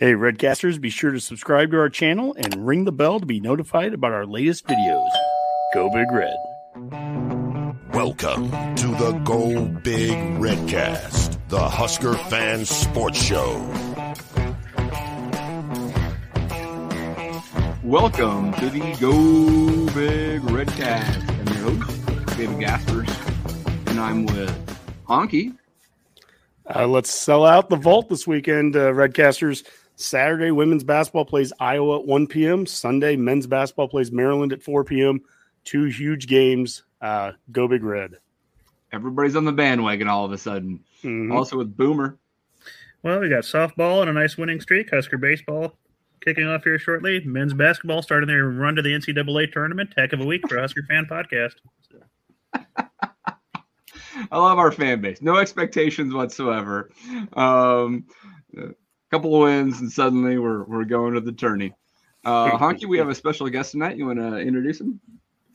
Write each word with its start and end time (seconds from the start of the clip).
Hey, 0.00 0.14
Redcasters, 0.14 0.80
be 0.80 0.88
sure 0.88 1.10
to 1.10 1.20
subscribe 1.20 1.72
to 1.72 1.78
our 1.78 1.90
channel 1.90 2.34
and 2.38 2.66
ring 2.66 2.86
the 2.86 2.90
bell 2.90 3.20
to 3.20 3.26
be 3.26 3.38
notified 3.38 3.92
about 3.92 4.12
our 4.12 4.24
latest 4.24 4.66
videos. 4.66 5.06
Go 5.74 5.90
Big 5.90 6.10
Red. 6.10 6.36
Welcome 7.92 8.50
to 8.76 8.86
the 8.86 9.20
Go 9.24 9.66
Big 9.66 10.16
Redcast, 10.38 11.38
the 11.50 11.68
Husker 11.68 12.14
Fan 12.14 12.64
Sports 12.64 13.22
Show. 13.22 13.58
Welcome 17.84 18.54
to 18.54 18.70
the 18.70 18.96
Go 18.98 19.84
Big 19.92 20.40
Redcast. 20.40 21.28
I'm 21.28 21.76
your 21.76 21.84
host, 21.84 22.38
David 22.38 22.58
Gaspers, 22.58 23.10
and 23.88 24.00
I'm 24.00 24.24
with 24.24 24.78
Honky. 25.06 25.58
Uh, 26.74 26.86
let's 26.86 27.10
sell 27.10 27.44
out 27.44 27.68
the 27.68 27.76
vault 27.76 28.08
this 28.08 28.26
weekend, 28.26 28.76
uh, 28.76 28.92
Redcasters. 28.92 29.62
Saturday, 30.00 30.50
women's 30.50 30.84
basketball 30.84 31.24
plays 31.24 31.52
Iowa 31.60 32.00
at 32.00 32.06
1 32.06 32.26
p.m. 32.26 32.66
Sunday, 32.66 33.16
men's 33.16 33.46
basketball 33.46 33.88
plays 33.88 34.10
Maryland 34.10 34.52
at 34.52 34.62
4 34.62 34.84
p.m. 34.84 35.20
Two 35.64 35.84
huge 35.84 36.26
games. 36.26 36.84
Uh, 37.00 37.32
go 37.52 37.68
Big 37.68 37.82
Red. 37.82 38.14
Everybody's 38.92 39.36
on 39.36 39.44
the 39.44 39.52
bandwagon 39.52 40.08
all 40.08 40.24
of 40.24 40.32
a 40.32 40.38
sudden. 40.38 40.80
Mhm. 41.02 41.32
Also 41.32 41.56
with 41.56 41.76
Boomer. 41.76 42.18
Well, 43.02 43.20
we 43.20 43.28
got 43.28 43.44
softball 43.44 44.00
and 44.00 44.10
a 44.10 44.12
nice 44.12 44.36
winning 44.36 44.60
streak. 44.60 44.90
Husker 44.90 45.16
baseball 45.16 45.76
kicking 46.20 46.46
off 46.46 46.64
here 46.64 46.78
shortly. 46.78 47.22
Men's 47.24 47.54
basketball 47.54 48.02
starting 48.02 48.26
their 48.28 48.48
run 48.48 48.76
to 48.76 48.82
the 48.82 48.92
NCAA 48.92 49.52
tournament. 49.52 49.94
Heck 49.96 50.12
of 50.12 50.20
a 50.20 50.24
week 50.24 50.46
for 50.48 50.58
Husker 50.58 50.82
fan 50.88 51.06
podcast. 51.06 51.54
I 54.30 54.36
love 54.36 54.58
our 54.58 54.72
fan 54.72 55.00
base. 55.00 55.22
No 55.22 55.36
expectations 55.36 56.12
whatsoever. 56.12 56.90
Um, 57.32 58.04
a 58.56 58.68
couple 59.10 59.34
of 59.34 59.42
wins, 59.42 59.80
and 59.80 59.90
suddenly 59.90 60.38
we're 60.38 60.64
we're 60.64 60.84
going 60.84 61.14
to 61.14 61.20
the 61.20 61.32
tourney. 61.32 61.72
Uh, 62.24 62.50
Honky, 62.58 62.86
we 62.86 62.98
have 62.98 63.08
a 63.08 63.14
special 63.14 63.48
guest 63.48 63.72
tonight. 63.72 63.96
You 63.96 64.06
want 64.06 64.18
to 64.18 64.38
introduce 64.38 64.80
him? 64.80 65.00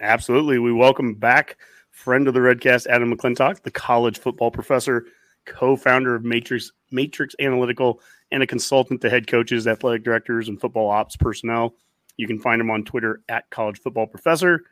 Absolutely. 0.02 0.60
We 0.60 0.74
welcome 0.74 1.16
back 1.16 1.58
friend 1.92 2.28
of 2.28 2.34
the 2.34 2.42
Redcast, 2.42 2.88
Adam 2.88 3.16
McClintock, 3.16 3.64
the 3.64 3.72
college 3.72 4.20
football 4.20 4.52
professor, 4.52 5.06
co-founder 5.46 6.14
of 6.16 6.26
Matrix 6.26 6.72
Matrix 6.92 7.36
Analytical, 7.40 8.02
and 8.32 8.44
a 8.44 8.48
consultant 8.48 9.02
to 9.02 9.10
head 9.10 9.28
coaches, 9.28 9.68
athletic 9.68 10.04
directors, 10.04 10.50
and 10.50 10.60
football 10.60 10.90
ops 10.90 11.16
personnel. 11.16 11.76
You 12.18 12.28
can 12.28 12.40
find 12.40 12.62
him 12.62 12.72
on 12.72 12.84
Twitter 12.84 13.22
at 13.30 13.50
College 13.50 13.80
Football 13.80 14.08
Professor. 14.08 14.64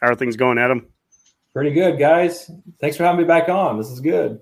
How 0.00 0.08
are 0.08 0.14
things 0.14 0.36
going, 0.36 0.58
Adam? 0.58 0.86
Pretty 1.54 1.72
good, 1.72 1.98
guys. 1.98 2.50
Thanks 2.80 2.96
for 2.96 3.04
having 3.04 3.20
me 3.20 3.26
back 3.26 3.48
on. 3.48 3.76
This 3.76 3.90
is 3.90 4.00
good. 4.00 4.40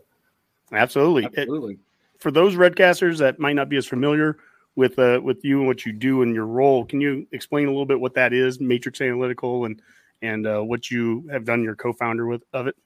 Absolutely. 0.72 1.24
It- 1.24 1.38
Absolutely. 1.38 1.78
For 2.18 2.30
those 2.30 2.54
Redcasters 2.54 3.18
that 3.18 3.38
might 3.38 3.54
not 3.54 3.68
be 3.68 3.76
as 3.76 3.86
familiar 3.86 4.38
with 4.76 4.98
uh, 4.98 5.20
with 5.22 5.44
you 5.44 5.58
and 5.58 5.66
what 5.66 5.84
you 5.84 5.92
do 5.92 6.22
and 6.22 6.34
your 6.34 6.46
role, 6.46 6.84
can 6.84 7.00
you 7.00 7.26
explain 7.32 7.66
a 7.66 7.70
little 7.70 7.86
bit 7.86 8.00
what 8.00 8.14
that 8.14 8.32
is, 8.32 8.60
Matrix 8.60 9.00
Analytical, 9.00 9.64
and 9.64 9.80
and 10.22 10.46
uh, 10.46 10.60
what 10.60 10.90
you 10.90 11.26
have 11.30 11.44
done? 11.44 11.62
Your 11.62 11.76
co-founder 11.76 12.26
with 12.26 12.42
of 12.52 12.66
it. 12.66 12.76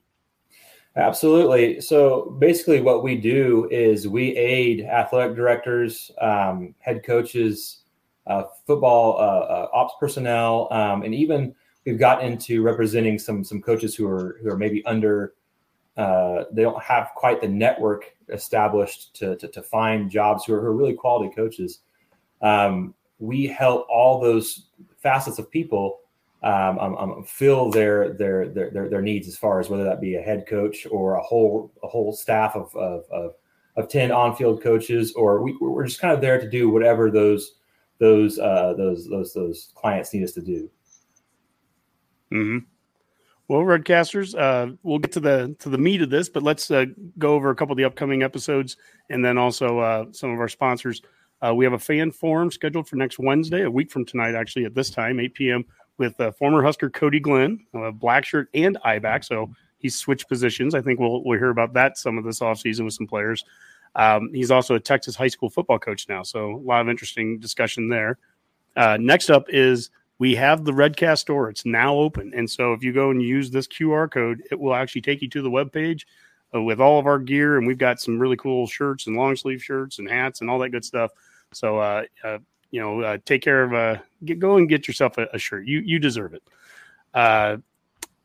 Absolutely. 0.97 1.81
So 1.81 2.37
basically, 2.39 2.83
what 2.83 3.03
we 3.03 3.17
do 3.17 3.67
is 3.71 4.07
we 4.07 4.37
aid 4.37 4.83
athletic 4.83 5.35
directors, 5.35 6.11
um, 6.21 6.75
head 6.81 7.03
coaches, 7.03 7.85
uh, 8.27 8.45
football 8.67 9.17
uh, 9.17 9.21
uh, 9.21 9.69
ops 9.73 9.95
personnel, 9.99 10.69
um, 10.71 11.03
and 11.03 11.15
even 11.15 11.55
we've 11.87 11.99
got 11.99 12.23
into 12.23 12.63
representing 12.63 13.19
some 13.19 13.43
some 13.43 13.63
coaches 13.63 13.95
who 13.95 14.07
are 14.07 14.39
who 14.43 14.51
are 14.51 14.59
maybe 14.59 14.85
under. 14.85 15.35
Uh, 15.97 16.45
they 16.53 16.63
don't 16.63 16.83
have 16.83 17.11
quite 17.15 17.41
the 17.41 17.49
network 17.49 18.17
established 18.31 19.15
to, 19.15 19.37
to, 19.37 19.49
to 19.49 19.63
find 19.63 20.11
jobs 20.11 20.45
who 20.45 20.55
are, 20.55 20.61
who 20.61 20.67
are 20.67 20.77
really 20.77 20.95
quality 20.95 21.35
coaches. 21.35 21.81
Um, 22.41 22.95
we 23.19 23.47
help 23.47 23.87
all 23.89 24.21
those 24.21 24.69
facets 24.99 25.39
of 25.39 25.51
people 25.51 26.01
um, 26.43 26.79
um, 26.79 26.97
um, 26.97 27.25
fill 27.25 27.71
their, 27.71 28.15
their 28.15 28.49
their 28.49 28.71
their 28.71 28.89
their 28.89 29.03
needs 29.03 29.29
as 29.29 29.37
far 29.37 29.61
as 29.61 29.69
whether 29.69 29.85
that 29.85 30.01
be 30.01 30.17
a 30.17 30.21
head 30.21 30.45
coach 30.49 30.87
or 30.91 31.15
a 31.15 31.23
whole 31.23 31.73
a 31.85 31.87
whole 31.87 32.13
staff 32.13 32.57
of 32.57 32.75
of, 32.75 33.05
of, 33.13 33.35
of 33.77 33.89
ten 33.89 34.11
on 34.11 34.35
field 34.35 34.61
coaches, 34.61 35.13
or 35.13 35.41
we, 35.41 35.57
we're 35.61 35.87
just 35.87 36.01
kind 36.01 36.13
of 36.13 36.21
there 36.21 36.41
to 36.41 36.51
do 36.51 36.69
whatever 36.69 37.13
those 37.13 37.57
those 37.99 38.41
uh, 38.41 38.75
those 38.77 39.09
those 39.09 39.33
those 39.33 39.71
clients 39.77 40.13
need 40.13 40.25
us 40.25 40.33
to 40.33 40.43
do. 40.43 40.69
Mm-hmm. 42.33 42.67
Well, 43.53 43.65
Redcasters, 43.65 44.35
uh, 44.35 44.75
we'll 44.83 44.99
get 44.99 45.13
to 45.13 45.21
the 45.21 45.55
to 45.59 45.69
the 45.69 45.77
meat 45.77 46.01
of 46.01 46.09
this, 46.09 46.31
but 46.31 46.43
let's 46.43 46.71
uh, 46.71 46.87
go 47.19 47.35
over 47.35 47.51
a 47.51 47.55
couple 47.55 47.73
of 47.73 47.77
the 47.77 47.85
upcoming 47.85 48.23
episodes, 48.23 48.79
and 49.11 49.23
then 49.23 49.37
also 49.37 49.79
uh, 49.79 50.07
some 50.11 50.31
of 50.31 50.41
our 50.41 50.49
sponsors. 50.49 51.03
Uh, 51.43 51.53
we 51.55 51.63
have 51.67 51.75
a 51.75 51.79
fan 51.79 52.11
forum 52.11 52.51
scheduled 52.51 52.89
for 52.89 52.97
next 52.97 53.19
Wednesday, 53.19 53.65
a 53.65 53.71
week 53.71 53.91
from 53.91 54.07
tonight, 54.07 54.35
actually 54.35 54.65
at 54.65 54.75
this 54.75 54.89
time, 54.89 55.21
8 55.21 55.35
p.m. 55.35 55.67
with 55.99 56.19
uh, 56.19 56.33
former 56.33 56.63
Husker 56.63 56.89
Cody 56.89 57.21
Glenn, 57.21 57.67
uh, 57.75 57.91
black 57.91 58.25
shirt 58.25 58.49
and 58.55 58.79
back. 59.03 59.23
So 59.23 59.51
he's 59.77 59.97
switched 59.97 60.31
positions. 60.31 60.75
I 60.75 60.81
think 60.81 60.99
we'll 60.99 61.23
we'll 61.23 61.39
hear 61.39 61.51
about 61.51 61.75
that 61.75 61.99
some 61.99 62.17
of 62.17 62.25
this 62.25 62.41
offseason 62.41 62.87
with 62.87 62.95
some 62.95 63.07
players. 63.07 63.45
Um, 63.97 64.31
he's 64.33 64.51
also 64.51 64.77
a 64.77 64.81
Texas 64.81 65.15
high 65.15 65.29
school 65.29 65.51
football 65.51 65.79
coach 65.79 66.09
now, 66.09 66.23
so 66.23 66.53
a 66.53 66.57
lot 66.57 66.81
of 66.81 66.89
interesting 66.89 67.39
discussion 67.39 67.91
there. 67.91 68.17
Uh, 68.77 68.97
next 68.99 69.29
up 69.29 69.45
is 69.51 69.91
we 70.23 70.37
have 70.37 70.65
the 70.65 70.71
Redcast 70.71 71.19
store. 71.19 71.51
It's 71.51 71.67
now 71.67 71.97
open. 71.97 72.33
And 72.33 72.49
so 72.49 72.75
if 72.75 72.85
you 72.85 72.93
go 72.93 73.11
and 73.11 73.21
use 73.21 73.51
this 73.51 73.67
QR 73.67 74.09
code, 74.09 74.41
it 74.53 74.61
will 74.61 74.73
actually 74.73 75.01
take 75.01 75.21
you 75.21 75.29
to 75.31 75.43
the 75.43 75.51
webpage 75.51 76.03
uh, 76.55 76.63
with 76.63 76.81
all 76.81 77.01
of 77.01 77.07
our 77.07 77.19
gear. 77.19 77.59
And 77.59 77.67
we've 77.67 77.77
got 77.77 78.01
some 78.01 78.21
really 78.21 78.37
cool 78.37 78.69
shirts 78.69 79.09
and 79.09 79.17
long 79.17 79.35
sleeve 79.35 79.61
shirts 79.61 79.99
and 79.99 80.09
hats 80.09 80.41
and 80.41 80.49
all 80.49 80.61
that 80.61 80.69
good 80.69 80.85
stuff. 80.85 81.11
So, 81.53 81.81
uh, 81.81 82.05
uh, 82.23 82.39
you 82.71 82.81
know, 82.81 83.01
uh, 83.01 83.19
take 83.25 83.43
care 83.43 83.65
of, 83.65 83.75
uh, 83.75 84.01
get, 84.25 84.39
go 84.39 84.59
and 84.59 84.69
get 84.69 84.87
yourself 84.87 85.19
a, 85.19 85.27
a 85.33 85.41
shirt. 85.41 85.67
You, 85.67 85.81
you 85.81 85.99
deserve 85.99 86.35
it. 86.35 86.45
Uh, 87.13 87.57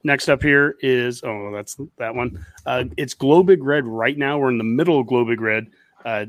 next 0.03 0.29
up 0.29 0.43
here 0.43 0.75
is, 0.81 1.23
oh, 1.23 1.49
that's 1.51 1.77
that 1.97 2.13
one. 2.13 2.45
Uh, 2.63 2.83
it's 2.95 3.15
Glow 3.15 3.41
Big 3.41 3.63
Red 3.63 3.87
right 3.87 4.19
now. 4.19 4.37
We're 4.37 4.51
in 4.51 4.59
the 4.59 4.63
middle 4.63 4.99
of 4.99 5.07
Glow 5.07 5.25
Big 5.25 5.41
Red. 5.41 5.71
Uh, 6.05 6.27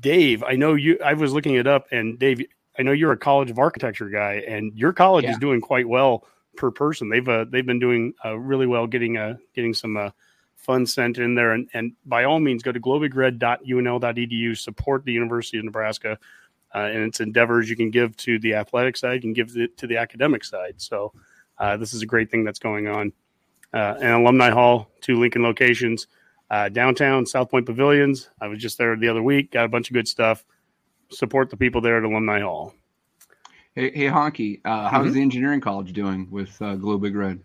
Dave, 0.00 0.42
I 0.42 0.56
know 0.56 0.74
you, 0.74 0.98
I 1.04 1.14
was 1.14 1.32
looking 1.32 1.54
it 1.54 1.68
up 1.68 1.86
and 1.92 2.18
Dave, 2.18 2.44
I 2.78 2.82
know 2.82 2.92
you're 2.92 3.12
a 3.12 3.16
College 3.16 3.50
of 3.50 3.58
Architecture 3.58 4.08
guy, 4.08 4.44
and 4.46 4.72
your 4.74 4.92
college 4.92 5.24
Yeah. 5.24 5.32
is 5.32 5.38
doing 5.38 5.60
quite 5.60 5.88
well 5.88 6.26
per 6.56 6.70
person. 6.70 7.08
They've 7.08 7.28
uh, 7.28 7.44
they've 7.48 7.66
been 7.66 7.78
doing 7.78 8.14
uh, 8.24 8.36
really 8.38 8.66
well, 8.66 8.86
getting 8.86 9.16
uh, 9.16 9.36
getting 9.54 9.74
some 9.74 9.96
uh, 9.96 10.10
funds 10.56 10.92
sent 10.94 11.18
in 11.18 11.34
there. 11.34 11.52
And, 11.52 11.68
and 11.74 11.92
by 12.06 12.24
all 12.24 12.40
means, 12.40 12.62
go 12.62 12.72
to 12.72 12.80
globigred.unl.edu. 12.80 14.56
Support 14.56 15.04
the 15.04 15.12
University 15.12 15.58
of 15.58 15.64
Nebraska 15.64 16.18
uh, 16.74 16.78
and 16.78 17.04
its 17.04 17.20
endeavors. 17.20 17.68
You 17.70 17.76
can 17.76 17.90
give 17.90 18.16
to 18.18 18.38
the 18.38 18.54
athletic 18.54 18.96
side, 18.96 19.16
you 19.16 19.20
can 19.20 19.32
give 19.32 19.56
it 19.56 19.76
to 19.78 19.86
the 19.86 19.96
academic 19.98 20.44
side. 20.44 20.74
So 20.78 21.12
uh, 21.58 21.76
this 21.76 21.92
is 21.94 22.02
a 22.02 22.06
great 22.06 22.30
thing 22.30 22.44
that's 22.44 22.58
going 22.58 22.88
on. 22.88 23.12
Uh, 23.72 23.94
and 24.00 24.10
Alumni 24.22 24.50
Hall, 24.50 24.88
two 25.00 25.18
Lincoln 25.18 25.42
locations, 25.42 26.06
uh, 26.50 26.68
downtown, 26.68 27.26
South 27.26 27.50
Point 27.50 27.66
Pavilions. 27.66 28.30
I 28.40 28.46
was 28.46 28.60
just 28.60 28.78
there 28.78 28.96
the 28.96 29.08
other 29.08 29.22
week, 29.22 29.50
got 29.50 29.64
a 29.64 29.68
bunch 29.68 29.90
of 29.90 29.94
good 29.94 30.06
stuff. 30.06 30.44
Support 31.14 31.50
the 31.50 31.56
people 31.56 31.80
there 31.80 31.96
at 31.98 32.04
Alumni 32.04 32.40
Hall. 32.40 32.74
Hey, 33.74 33.90
hey 33.94 34.06
Honky, 34.06 34.60
uh, 34.64 34.88
how's 34.88 35.08
Mhm. 35.08 35.12
the 35.14 35.20
engineering 35.22 35.60
college 35.60 35.92
doing 35.92 36.28
with 36.30 36.60
uh, 36.62 36.74
Glow 36.76 36.98
Big 36.98 37.14
Red? 37.14 37.40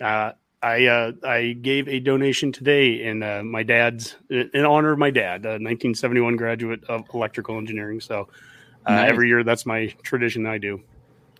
Uh, 0.00 0.32
I 0.62 0.86
uh, 0.86 1.12
I 1.24 1.52
gave 1.52 1.88
a 1.88 2.00
donation 2.00 2.50
today 2.50 3.04
in 3.04 3.22
uh, 3.22 3.42
my 3.44 3.62
dad's 3.62 4.16
in 4.28 4.64
honor 4.64 4.92
of 4.92 4.98
my 4.98 5.10
dad, 5.10 5.44
a 5.44 5.50
1971 5.58 6.36
graduate 6.36 6.82
of 6.84 7.02
electrical 7.14 7.58
engineering. 7.58 8.00
So 8.00 8.28
uh, 8.86 8.92
Nice. 8.94 9.10
every 9.10 9.28
year 9.28 9.44
that's 9.44 9.66
my 9.66 9.86
tradition. 10.02 10.46
I 10.46 10.58
do. 10.58 10.80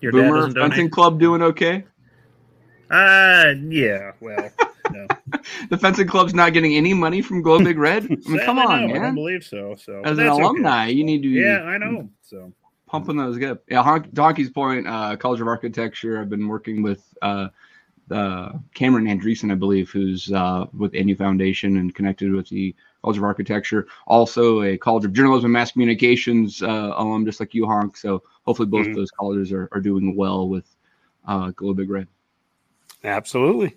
Your 0.00 0.12
dad 0.12 0.18
Boomer 0.28 0.36
doesn't 0.36 0.54
fencing 0.54 0.90
club 0.90 1.18
doing 1.18 1.42
okay? 1.42 1.84
Uh, 2.90 3.54
yeah. 3.68 4.12
Well, 4.20 4.50
no. 4.92 5.06
The 5.70 5.78
fencing 5.80 6.06
club's 6.08 6.34
not 6.34 6.52
getting 6.52 6.74
any 6.76 6.94
money 6.94 7.22
from 7.22 7.42
Glow 7.42 7.58
Big 7.58 7.78
Red. 7.78 8.04
I 8.04 8.08
mean, 8.08 8.22
come 8.44 8.56
Sadly, 8.58 8.62
on, 8.62 8.88
no, 8.88 8.94
I 8.94 8.98
don't 8.98 9.14
believe 9.14 9.44
so. 9.44 9.76
So 9.76 10.02
As 10.04 10.12
an 10.18 10.24
that's 10.24 10.34
okay. 10.36 10.42
alumni, 10.42 10.86
you 10.86 11.04
need 11.04 11.22
to 11.22 11.28
Yeah, 11.28 11.62
I 11.62 11.78
know. 11.78 12.08
So 12.22 12.52
pumping 12.86 13.16
those 13.16 13.36
good. 13.38 13.58
Yeah, 13.68 13.82
Hon- 13.82 14.08
Donkey's 14.14 14.50
point, 14.50 14.86
uh, 14.86 15.16
College 15.16 15.40
of 15.40 15.46
Architecture. 15.48 16.20
I've 16.20 16.30
been 16.30 16.48
working 16.48 16.82
with 16.82 17.02
uh, 17.22 17.48
uh, 18.10 18.52
Cameron 18.74 19.06
Andreessen, 19.06 19.52
I 19.52 19.56
believe, 19.56 19.90
who's 19.90 20.32
uh, 20.32 20.66
with 20.76 20.94
NU 20.94 21.14
Foundation 21.14 21.76
and 21.76 21.94
connected 21.94 22.32
with 22.32 22.48
the 22.48 22.74
College 23.02 23.18
of 23.18 23.24
Architecture. 23.24 23.86
Also, 24.06 24.62
a 24.62 24.78
College 24.78 25.04
of 25.04 25.12
Journalism 25.12 25.46
and 25.46 25.52
Mass 25.52 25.72
Communications 25.72 26.62
uh, 26.62 26.94
alum, 26.96 27.24
just 27.26 27.40
like 27.40 27.54
you, 27.54 27.66
Honk. 27.66 27.96
So 27.96 28.22
hopefully, 28.46 28.68
both 28.68 28.86
Mhm. 28.86 28.94
those 28.94 29.10
colleges 29.10 29.52
are, 29.52 29.68
are 29.72 29.80
doing 29.80 30.16
well 30.16 30.48
with 30.48 30.64
uh, 31.26 31.50
Glow 31.50 31.74
Big 31.74 31.90
Red. 31.90 32.08
Absolutely. 33.04 33.76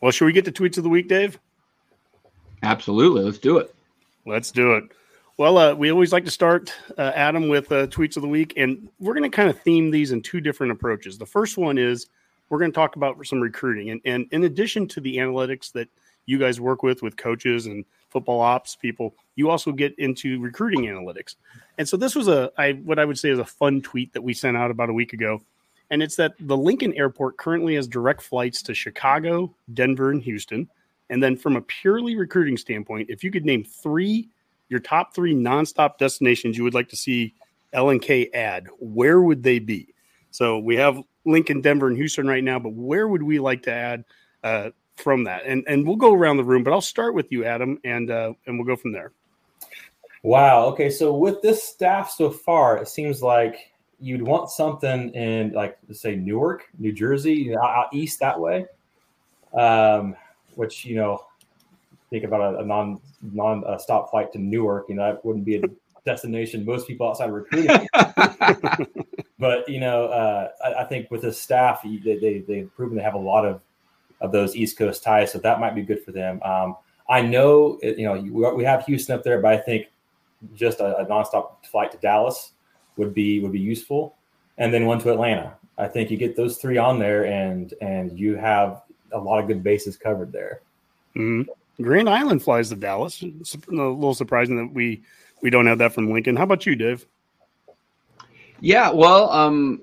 Well, 0.00 0.12
should 0.12 0.26
we 0.26 0.32
get 0.32 0.44
to 0.44 0.52
tweets 0.52 0.76
of 0.76 0.84
the 0.84 0.90
week, 0.90 1.08
Dave? 1.08 1.38
Absolutely, 2.62 3.22
let's 3.22 3.38
do 3.38 3.58
it. 3.58 3.74
Let's 4.26 4.50
do 4.50 4.74
it. 4.74 4.84
Well, 5.38 5.58
uh, 5.58 5.74
we 5.74 5.90
always 5.92 6.12
like 6.12 6.24
to 6.24 6.30
start, 6.30 6.72
uh, 6.96 7.12
Adam, 7.14 7.48
with 7.48 7.70
uh, 7.70 7.86
tweets 7.88 8.16
of 8.16 8.22
the 8.22 8.28
week, 8.28 8.54
and 8.56 8.88
we're 8.98 9.14
going 9.14 9.30
to 9.30 9.34
kind 9.34 9.50
of 9.50 9.60
theme 9.60 9.90
these 9.90 10.12
in 10.12 10.22
two 10.22 10.40
different 10.40 10.72
approaches. 10.72 11.18
The 11.18 11.26
first 11.26 11.58
one 11.58 11.76
is 11.76 12.06
we're 12.48 12.58
going 12.58 12.70
to 12.70 12.74
talk 12.74 12.96
about 12.96 13.24
some 13.26 13.40
recruiting, 13.40 13.90
and, 13.90 14.00
and 14.04 14.26
in 14.30 14.44
addition 14.44 14.88
to 14.88 15.00
the 15.00 15.18
analytics 15.18 15.72
that 15.72 15.88
you 16.24 16.38
guys 16.38 16.60
work 16.60 16.82
with 16.82 17.02
with 17.02 17.16
coaches 17.16 17.66
and 17.66 17.84
football 18.08 18.40
ops 18.40 18.76
people, 18.76 19.14
you 19.34 19.50
also 19.50 19.72
get 19.72 19.96
into 19.98 20.40
recruiting 20.40 20.84
analytics. 20.84 21.36
And 21.78 21.88
so 21.88 21.96
this 21.96 22.14
was 22.14 22.28
a 22.28 22.50
I 22.56 22.72
what 22.72 22.98
I 22.98 23.04
would 23.04 23.18
say 23.18 23.30
is 23.30 23.38
a 23.38 23.44
fun 23.44 23.82
tweet 23.82 24.12
that 24.14 24.22
we 24.22 24.34
sent 24.34 24.56
out 24.56 24.70
about 24.70 24.90
a 24.90 24.94
week 24.94 25.12
ago. 25.12 25.42
And 25.90 26.02
it's 26.02 26.16
that 26.16 26.34
the 26.40 26.56
Lincoln 26.56 26.92
Airport 26.94 27.36
currently 27.36 27.76
has 27.76 27.86
direct 27.86 28.22
flights 28.22 28.62
to 28.62 28.74
Chicago, 28.74 29.54
Denver, 29.72 30.10
and 30.10 30.22
Houston. 30.22 30.68
And 31.10 31.22
then 31.22 31.36
from 31.36 31.54
a 31.56 31.60
purely 31.60 32.16
recruiting 32.16 32.56
standpoint, 32.56 33.08
if 33.10 33.22
you 33.22 33.30
could 33.30 33.44
name 33.44 33.64
three 33.64 34.28
your 34.68 34.80
top 34.80 35.14
three 35.14 35.34
nonstop 35.34 35.98
destinations 35.98 36.56
you 36.56 36.64
would 36.64 36.74
like 36.74 36.88
to 36.88 36.96
see 36.96 37.34
LNK 37.74 38.34
add, 38.34 38.66
where 38.78 39.20
would 39.20 39.42
they 39.42 39.58
be? 39.58 39.94
So 40.30 40.58
we 40.58 40.76
have 40.76 41.00
Lincoln, 41.24 41.60
Denver, 41.60 41.88
and 41.88 41.96
Houston 41.96 42.26
right 42.26 42.44
now, 42.44 42.58
but 42.58 42.72
where 42.72 43.08
would 43.08 43.22
we 43.22 43.38
like 43.38 43.62
to 43.64 43.72
add 43.72 44.04
uh, 44.42 44.70
from 44.96 45.24
that? 45.24 45.44
And 45.46 45.64
and 45.66 45.86
we'll 45.86 45.96
go 45.96 46.12
around 46.14 46.36
the 46.36 46.44
room, 46.44 46.62
but 46.62 46.72
I'll 46.72 46.80
start 46.80 47.14
with 47.14 47.30
you, 47.30 47.44
Adam, 47.44 47.78
and 47.84 48.10
uh, 48.10 48.32
and 48.46 48.58
we'll 48.58 48.66
go 48.66 48.76
from 48.80 48.92
there. 48.92 49.12
Wow. 50.22 50.66
Okay. 50.66 50.90
So 50.90 51.16
with 51.16 51.40
this 51.42 51.62
staff 51.62 52.10
so 52.10 52.30
far, 52.30 52.78
it 52.78 52.88
seems 52.88 53.22
like 53.22 53.72
you'd 54.00 54.22
want 54.22 54.50
something 54.50 55.10
in 55.14 55.52
like 55.52 55.78
say 55.92 56.16
Newark, 56.16 56.64
New 56.78 56.92
Jersey, 56.92 57.34
you 57.34 57.54
know, 57.54 57.62
out 57.62 57.88
east 57.92 58.20
that 58.20 58.38
way. 58.38 58.66
Um, 59.54 60.16
which 60.54 60.84
you 60.84 60.96
know, 60.96 61.24
think 62.10 62.24
about 62.24 62.54
a, 62.54 62.58
a 62.58 62.64
non 62.64 63.00
non 63.22 63.64
uh, 63.64 63.78
stop 63.78 64.10
flight 64.10 64.32
to 64.32 64.38
Newark. 64.38 64.86
You 64.88 64.96
know, 64.96 65.12
that 65.12 65.24
wouldn't 65.24 65.44
be 65.44 65.56
a 65.56 65.62
destination 66.04 66.64
most 66.64 66.86
people 66.86 67.08
outside 67.08 67.28
of 67.28 67.34
recruiting. 67.34 67.88
but 69.38 69.68
you 69.68 69.80
know, 69.80 70.06
uh, 70.06 70.48
I, 70.64 70.82
I, 70.82 70.84
think 70.84 71.10
with 71.10 71.22
the 71.22 71.32
staff, 71.32 71.82
they, 71.82 71.98
they 72.18 72.44
they've 72.46 72.70
proven 72.74 72.96
they 72.96 73.02
have 73.02 73.14
a 73.14 73.18
lot 73.18 73.44
of 73.44 73.60
of 74.20 74.32
those 74.32 74.56
East 74.56 74.78
Coast 74.78 75.02
ties, 75.02 75.32
so 75.32 75.38
that 75.38 75.60
might 75.60 75.74
be 75.74 75.82
good 75.82 76.02
for 76.02 76.12
them. 76.12 76.40
Um, 76.42 76.76
I 77.08 77.22
know, 77.22 77.78
you 77.82 78.04
know, 78.04 78.52
we 78.52 78.64
have 78.64 78.84
Houston 78.86 79.14
up 79.14 79.22
there, 79.22 79.40
but 79.40 79.52
I 79.52 79.58
think 79.58 79.86
just 80.54 80.80
a, 80.80 80.96
a 80.98 81.06
nonstop 81.06 81.64
flight 81.64 81.92
to 81.92 81.98
Dallas 81.98 82.52
would 82.96 83.14
be 83.14 83.40
would 83.40 83.52
be 83.52 83.60
useful, 83.60 84.16
and 84.58 84.72
then 84.72 84.86
one 84.86 84.98
to 85.00 85.12
Atlanta. 85.12 85.54
I 85.78 85.88
think 85.88 86.10
you 86.10 86.16
get 86.16 86.36
those 86.36 86.56
three 86.58 86.78
on 86.78 86.98
there, 86.98 87.26
and 87.26 87.72
and 87.80 88.18
you 88.18 88.36
have 88.36 88.82
a 89.12 89.18
lot 89.18 89.40
of 89.40 89.46
good 89.46 89.62
bases 89.62 89.96
covered 89.96 90.32
there. 90.32 90.60
Mm-hmm. 91.14 91.82
Grand 91.82 92.08
Island 92.08 92.42
flies 92.42 92.70
to 92.70 92.76
Dallas. 92.76 93.22
It's 93.22 93.54
a 93.54 93.70
little 93.70 94.14
surprising 94.14 94.56
that 94.56 94.72
we 94.72 95.02
we 95.42 95.50
don't 95.50 95.66
have 95.66 95.78
that 95.78 95.92
from 95.92 96.10
Lincoln. 96.10 96.36
How 96.36 96.44
about 96.44 96.66
you, 96.66 96.74
Dave? 96.74 97.06
Yeah, 98.60 98.90
well, 98.90 99.30
um, 99.30 99.82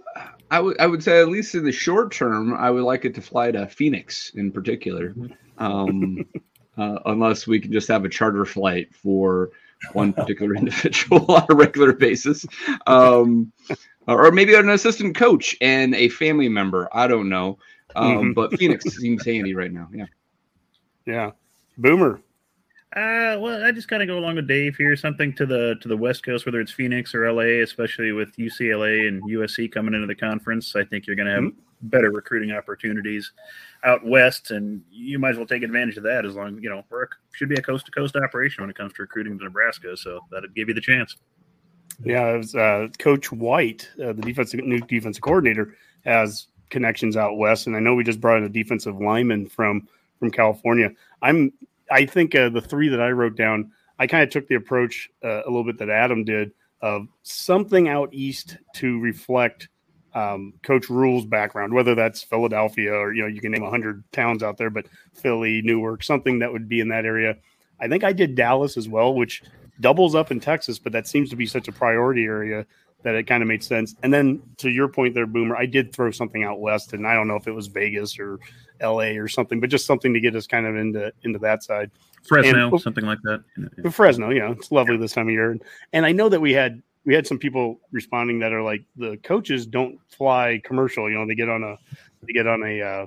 I 0.50 0.60
would 0.60 0.80
I 0.80 0.88
would 0.88 1.04
say 1.04 1.22
at 1.22 1.30
least 1.30 1.56
in 1.56 1.64
the 1.64 1.72
short 1.72 2.12
term, 2.12 2.54
I 2.54 2.72
would 2.72 2.84
like 2.84 3.06
it 3.06 3.14
to 3.16 3.22
fly 3.22 3.52
to 3.52 3.68
Phoenix 3.68 4.32
in 4.36 4.52
particular, 4.52 5.16
um, 5.60 6.26
uh, 6.78 7.00
unless 7.06 7.46
we 7.46 7.60
can 7.60 7.72
just 7.72 7.88
have 7.88 8.06
a 8.06 8.10
charter 8.10 8.46
flight 8.46 8.94
for 8.94 9.52
one 9.92 10.14
particular 10.14 10.56
individual 10.58 11.26
on 11.32 11.46
a 11.50 11.56
regular 11.56 11.94
basis, 11.94 12.46
um, 12.88 13.52
or 14.08 14.32
maybe 14.32 14.56
an 14.56 14.70
assistant 14.70 15.16
coach 15.16 15.56
and 15.62 15.94
a 15.96 16.10
family 16.10 16.50
member. 16.50 16.90
I 16.94 17.08
don't 17.08 17.30
know, 17.30 17.58
um, 17.96 18.12
mm-hmm. 18.12 18.34
but 18.34 18.58
Phoenix 18.58 18.86
seems 18.96 19.26
handy 19.26 19.54
right 19.54 19.72
now. 19.72 19.90
Yeah, 19.94 20.06
yeah. 21.06 21.32
Boomer. 21.78 22.22
Uh, 22.96 23.38
well, 23.40 23.64
I 23.64 23.72
just 23.72 23.88
kind 23.88 24.04
of 24.04 24.08
go 24.08 24.20
along 24.20 24.36
with 24.36 24.48
Dave 24.48 24.76
here. 24.76 24.96
Something 24.96 25.34
to 25.34 25.48
the 25.48 25.76
to 25.82 25.88
the 25.88 25.98
West 25.98 26.24
Coast, 26.24 26.46
whether 26.46 26.62
it's 26.62 26.72
Phoenix 26.72 27.16
or 27.16 27.32
LA, 27.32 27.64
especially 27.64 28.12
with 28.12 28.36
UCLA 28.38 29.08
and 29.08 29.24
USC 29.24 29.72
coming 29.72 29.96
into 29.96 30.06
the 30.06 30.16
conference. 30.16 30.76
I 30.76 30.84
think 30.84 31.08
you're 31.08 31.16
going 31.16 31.28
to 31.28 31.34
have 31.34 31.44
mm-hmm. 31.44 31.60
Better 31.84 32.12
recruiting 32.12 32.52
opportunities 32.52 33.32
out 33.84 34.06
west, 34.06 34.52
and 34.52 34.82
you 34.92 35.20
might 35.20 35.32
as 35.32 35.38
well 35.38 35.46
take 35.46 35.64
advantage 35.64 35.98
of 35.98 36.04
that. 36.04 36.26
As 36.26 36.36
long 36.36 36.60
you 36.62 36.70
know, 36.70 36.84
should 37.32 37.50
be 37.50 37.56
a 37.56 37.62
coast 37.62 37.86
to 37.86 37.92
coast 37.92 38.16
operation 38.16 38.64
when 38.64 38.70
it 38.70 38.76
comes 38.76 38.94
to 38.94 39.02
recruiting 39.02 39.38
to 39.38 39.44
Nebraska, 39.44 39.96
so 39.96 40.22
that'd 40.32 40.56
give 40.56 40.68
you 40.68 40.74
the 40.74 40.82
chance. 40.82 41.18
Yeah, 42.04 42.34
it 42.34 42.38
was, 42.38 42.56
uh, 42.56 42.88
Coach 42.98 43.32
White, 43.32 43.90
uh, 44.04 44.14
the 44.14 44.22
defensive 44.22 44.62
new 44.64 44.80
defensive 44.80 45.22
coordinator, 45.22 45.76
has 46.06 46.48
connections 46.70 47.16
out 47.16 47.38
west, 47.38 47.68
and 47.68 47.76
I 47.76 47.80
know 47.80 47.94
we 47.94 48.04
just 48.04 48.20
brought 48.20 48.38
in 48.38 48.44
a 48.44 48.50
defensive 48.50 49.00
lineman 49.00 49.48
from 49.48 49.88
from 50.20 50.32
California. 50.32 50.92
I'm 51.22 51.54
I 51.92 52.06
think 52.06 52.34
uh, 52.34 52.50
the 52.50 52.62
three 52.62 52.90
that 52.90 53.02
I 53.02 53.12
wrote 53.12 53.36
down, 53.36 53.72
I 54.00 54.08
kind 54.08 54.24
of 54.24 54.30
took 54.30 54.48
the 54.48 54.56
approach 54.56 55.10
uh, 55.24 55.44
a 55.44 55.50
little 55.50 55.64
bit 55.64 55.78
that 55.80 55.90
Adam 55.90 56.24
did 56.24 56.52
of 56.82 57.08
something 57.22 57.88
out 57.88 58.10
east 58.12 58.58
to 58.76 59.00
reflect 59.00 59.70
um, 60.14 60.54
Coach 60.62 60.90
Rhule's 60.90 61.26
background, 61.26 61.74
whether 61.74 61.96
that's 61.96 62.24
Philadelphia 62.24 62.94
or 62.94 63.14
you 63.14 63.22
know 63.22 63.28
you 63.28 63.42
can 63.42 63.52
name 63.52 63.64
hundred 63.64 64.04
towns 64.12 64.44
out 64.44 64.58
there, 64.58 64.70
but 64.70 64.86
Philly, 65.14 65.62
Newark, 65.62 66.04
something 66.04 66.40
that 66.40 66.52
would 66.52 66.70
be 66.70 66.80
in 66.80 66.90
that 66.90 67.06
area. 67.06 67.36
I 67.80 67.88
think 67.88 68.04
I 68.04 68.14
did 68.14 68.36
Dallas 68.36 68.78
as 68.78 68.88
well, 68.88 69.14
which 69.14 69.44
doubles 69.80 70.16
up 70.16 70.32
in 70.32 70.40
Texas, 70.40 70.80
but 70.80 70.92
that 70.94 71.08
seems 71.08 71.30
to 71.32 71.36
be 71.36 71.46
such 71.46 71.68
a 71.68 71.72
priority 71.72 72.26
area 72.26 72.66
that 73.02 73.16
it 73.16 73.24
kind 73.24 73.44
of 73.44 73.48
made 73.50 73.64
sense. 73.64 73.96
And 74.04 74.14
then 74.14 74.42
to 74.58 74.70
your 74.70 74.88
point 74.88 75.14
there, 75.14 75.26
Boomer, 75.26 75.58
I 75.58 75.66
did 75.66 75.94
throw 75.94 76.12
something 76.12 76.44
out 76.44 76.60
west, 76.60 76.94
and 76.94 77.06
I 77.06 77.14
don't 77.14 77.28
know 77.28 77.36
if 77.36 77.48
it 77.48 77.52
was 77.52 77.68
Vegas 77.68 78.18
or 78.18 78.40
L.A. 78.80 79.18
or 79.18 79.28
something, 79.28 79.60
but 79.60 79.70
just 79.70 79.86
something 79.86 80.14
to 80.14 80.20
get 80.20 80.36
us 80.36 80.48
kind 80.48 80.66
of 80.66 80.76
into 80.76 81.12
into 81.24 81.40
that 81.40 81.64
side. 81.64 81.92
Fresno, 82.24 82.70
and, 82.72 82.82
something 82.82 83.06
like 83.06 83.20
that. 83.24 83.44
Fresno, 83.92 84.30
yeah, 84.30 84.52
it's 84.52 84.72
lovely 84.72 84.96
this 84.96 85.12
time 85.12 85.28
of 85.28 85.34
year, 85.34 85.58
and 85.92 86.06
I 86.06 86.12
know 86.14 86.30
that 86.30 86.40
we 86.40 86.54
had 86.54 86.82
we 87.06 87.14
had 87.14 87.28
some 87.28 87.38
people 87.38 87.80
responding 87.92 88.40
that 88.40 88.54
are 88.54 88.62
like 88.62 88.84
the 88.96 89.18
coaches 89.18 89.66
don't 89.66 90.00
fly 90.10 90.62
commercial. 90.64 91.10
You 91.10 91.18
know, 91.18 91.28
they 91.28 91.36
get 91.36 91.50
on 91.50 91.64
a 91.64 91.78
they 92.26 92.34
get 92.34 92.48
on 92.48 92.64
a 92.64 92.82
uh, 92.82 93.06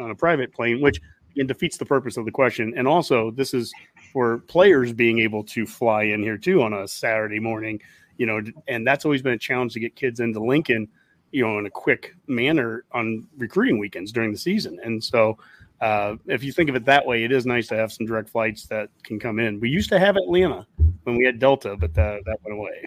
on 0.00 0.10
a 0.10 0.14
private 0.14 0.52
plane, 0.52 0.80
which 0.80 1.00
again 1.32 1.46
defeats 1.46 1.76
the 1.76 1.86
purpose 1.86 2.16
of 2.16 2.24
the 2.24 2.32
question. 2.32 2.74
And 2.76 2.88
also, 2.88 3.30
this 3.30 3.54
is 3.54 3.72
for 4.12 4.38
players 4.38 4.92
being 4.92 5.20
able 5.20 5.44
to 5.44 5.66
fly 5.66 6.02
in 6.02 6.22
here 6.22 6.36
too 6.36 6.62
on 6.62 6.72
a 6.72 6.86
Saturday 6.86 7.40
morning 7.40 7.80
you 8.22 8.26
know, 8.26 8.40
and 8.68 8.86
that's 8.86 9.04
always 9.04 9.22
been 9.22 9.32
a 9.32 9.38
challenge 9.38 9.72
to 9.72 9.80
get 9.80 9.96
kids 9.96 10.20
into 10.20 10.40
Lincoln, 10.40 10.88
you 11.30 11.44
know, 11.44 11.58
in 11.58 11.66
a 11.66 11.70
quick 11.70 12.14
manner 12.26 12.84
on 12.92 13.26
recruiting 13.36 13.78
weekends 13.78 14.12
during 14.12 14.32
the 14.32 14.38
season. 14.38 14.78
And 14.82 15.02
so, 15.02 15.38
uh, 15.80 16.14
if 16.26 16.44
you 16.44 16.52
think 16.52 16.68
of 16.68 16.76
it 16.76 16.84
that 16.84 17.04
way, 17.04 17.24
it 17.24 17.32
is 17.32 17.44
nice 17.44 17.66
to 17.66 17.74
have 17.74 17.92
some 17.92 18.06
direct 18.06 18.28
flights 18.28 18.66
that 18.66 18.90
can 19.02 19.18
come 19.18 19.40
in. 19.40 19.58
We 19.58 19.68
used 19.68 19.88
to 19.88 19.98
have 19.98 20.16
Atlanta 20.16 20.64
when 21.02 21.16
we 21.16 21.24
had 21.24 21.40
Delta, 21.40 21.76
but 21.76 21.92
that, 21.94 22.24
that 22.24 22.38
went 22.44 22.56
away. 22.56 22.86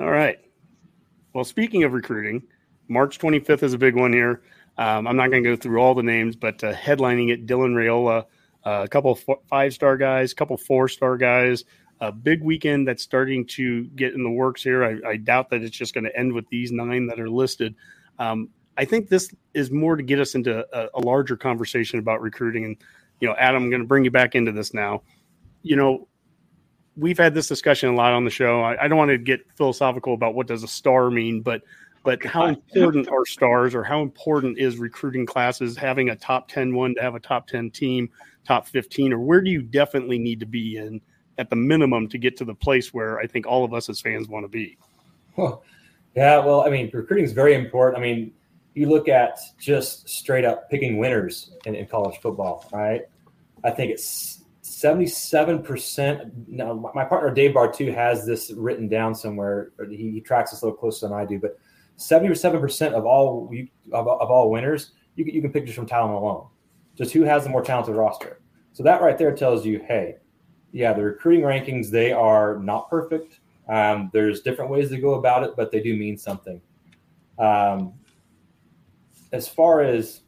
All 0.00 0.10
right. 0.10 0.38
Well, 1.34 1.44
speaking 1.44 1.84
of 1.84 1.92
recruiting, 1.92 2.42
March 2.88 3.18
25th 3.18 3.62
is 3.62 3.74
a 3.74 3.78
big 3.78 3.94
one 3.94 4.14
here. 4.14 4.40
Um, 4.78 5.06
I'm 5.06 5.14
not 5.14 5.30
going 5.30 5.44
to 5.44 5.50
go 5.50 5.56
through 5.56 5.78
all 5.78 5.94
the 5.94 6.02
names, 6.02 6.36
but 6.36 6.64
uh, 6.64 6.72
headlining 6.72 7.30
it, 7.30 7.46
Dylan 7.46 7.74
Raiola, 7.74 8.24
uh, 8.64 8.82
a 8.84 8.88
couple 8.88 9.18
five 9.50 9.74
star 9.74 9.98
guys, 9.98 10.32
a 10.32 10.34
couple 10.34 10.56
four 10.56 10.88
star 10.88 11.18
guys, 11.18 11.64
a 12.00 12.10
big 12.10 12.42
weekend 12.42 12.88
that's 12.88 13.02
starting 13.02 13.46
to 13.48 13.84
get 13.88 14.14
in 14.14 14.22
the 14.22 14.30
works 14.30 14.62
here. 14.62 14.82
I, 14.84 15.10
I 15.10 15.16
doubt 15.18 15.50
that 15.50 15.60
it's 15.60 15.76
just 15.76 15.92
going 15.92 16.04
to 16.04 16.16
end 16.16 16.32
with 16.32 16.48
these 16.48 16.72
nine 16.72 17.06
that 17.08 17.20
are 17.20 17.28
listed. 17.28 17.74
Um, 18.18 18.48
I 18.78 18.86
think 18.86 19.10
this 19.10 19.30
is 19.52 19.70
more 19.70 19.96
to 19.96 20.02
get 20.02 20.18
us 20.18 20.34
into 20.34 20.64
a, 20.72 20.88
a, 20.94 21.00
larger 21.00 21.36
conversation 21.36 21.98
about 21.98 22.22
recruiting. 22.22 22.64
And, 22.64 22.76
you 23.20 23.28
know, 23.28 23.34
Adam, 23.34 23.64
I'm 23.64 23.70
going 23.70 23.82
to 23.82 23.88
bring 23.88 24.04
you 24.04 24.10
back 24.10 24.34
into 24.34 24.50
this 24.50 24.72
now. 24.72 25.02
You 25.62 25.76
know, 25.76 26.08
we've 26.96 27.18
had 27.18 27.34
this 27.34 27.48
discussion 27.48 27.88
a 27.88 27.94
lot 27.94 28.12
on 28.12 28.24
the 28.24 28.30
show. 28.30 28.62
I, 28.62 28.84
I 28.84 28.88
don't 28.88 28.98
want 28.98 29.10
to 29.10 29.18
get 29.18 29.40
philosophical 29.56 30.14
about 30.14 30.34
what 30.34 30.46
does 30.46 30.62
a 30.62 30.68
star 30.68 31.10
mean, 31.10 31.40
but 31.40 31.62
but 32.02 32.24
how 32.24 32.46
important 32.46 33.08
are 33.08 33.26
stars 33.26 33.74
or 33.74 33.84
how 33.84 34.00
important 34.00 34.58
is 34.58 34.78
recruiting 34.78 35.26
classes 35.26 35.76
having 35.76 36.08
a 36.08 36.16
top 36.16 36.48
10 36.48 36.74
one 36.74 36.94
to 36.94 37.02
have 37.02 37.14
a 37.14 37.20
top 37.20 37.46
10 37.46 37.70
team 37.72 38.08
top 38.46 38.66
15 38.66 39.12
or 39.12 39.18
where 39.18 39.42
do 39.42 39.50
you 39.50 39.60
definitely 39.60 40.18
need 40.18 40.40
to 40.40 40.46
be 40.46 40.78
in 40.78 40.98
at 41.40 41.48
the 41.48 41.56
minimum 41.56 42.06
to 42.06 42.18
get 42.18 42.36
to 42.36 42.44
the 42.44 42.54
place 42.54 42.92
where 42.92 43.18
I 43.18 43.26
think 43.26 43.46
all 43.46 43.64
of 43.64 43.72
us 43.72 43.88
as 43.88 44.00
fans 44.00 44.28
want 44.28 44.44
to 44.44 44.48
be. 44.48 44.76
Well, 45.36 45.64
yeah, 46.14 46.38
well, 46.44 46.66
I 46.66 46.70
mean, 46.70 46.90
recruiting 46.92 47.24
is 47.24 47.32
very 47.32 47.54
important. 47.54 47.98
I 47.98 48.02
mean, 48.02 48.32
you 48.74 48.88
look 48.88 49.08
at 49.08 49.38
just 49.58 50.08
straight 50.08 50.44
up 50.44 50.68
picking 50.70 50.98
winners 50.98 51.52
in, 51.64 51.74
in 51.74 51.86
college 51.86 52.20
football, 52.20 52.68
right? 52.72 53.02
I 53.64 53.70
think 53.70 53.90
it's 53.90 54.44
77%. 54.70 56.30
Now, 56.46 56.92
my 56.94 57.04
partner 57.04 57.34
Dave 57.34 57.54
Bartoo 57.56 57.92
has 57.92 58.24
this 58.24 58.52
written 58.52 58.88
down 58.88 59.16
somewhere. 59.16 59.72
He, 59.88 60.12
he 60.12 60.20
tracks 60.20 60.52
this 60.52 60.62
a 60.62 60.66
little 60.66 60.78
closer 60.78 61.08
than 61.08 61.16
I 61.16 61.24
do, 61.24 61.40
but 61.40 61.58
77% 61.98 62.92
of 62.92 63.04
all 63.04 63.52
of, 63.92 64.06
of 64.06 64.30
all 64.30 64.48
winners, 64.48 64.92
you, 65.16 65.24
you 65.24 65.42
can 65.42 65.52
pick 65.52 65.66
just 65.66 65.74
from 65.74 65.86
talent 65.86 66.14
alone. 66.14 66.46
Just 66.96 67.12
who 67.12 67.22
has 67.22 67.42
the 67.42 67.50
more 67.50 67.62
talented 67.62 67.96
roster. 67.96 68.40
So 68.72 68.84
that 68.84 69.02
right 69.02 69.18
there 69.18 69.34
tells 69.34 69.66
you, 69.66 69.82
hey, 69.88 70.18
yeah, 70.70 70.92
the 70.92 71.02
recruiting 71.02 71.42
rankings 71.44 71.90
they 71.90 72.12
are 72.12 72.56
not 72.60 72.88
perfect. 72.88 73.40
Um, 73.68 74.08
there's 74.12 74.40
different 74.40 74.70
ways 74.70 74.88
to 74.90 75.00
go 75.00 75.14
about 75.14 75.42
it, 75.42 75.54
but 75.56 75.72
they 75.72 75.80
do 75.80 75.96
mean 75.96 76.16
something. 76.16 76.62
Um, 77.40 77.94
as 79.32 79.48
far 79.48 79.80
as 79.80 80.20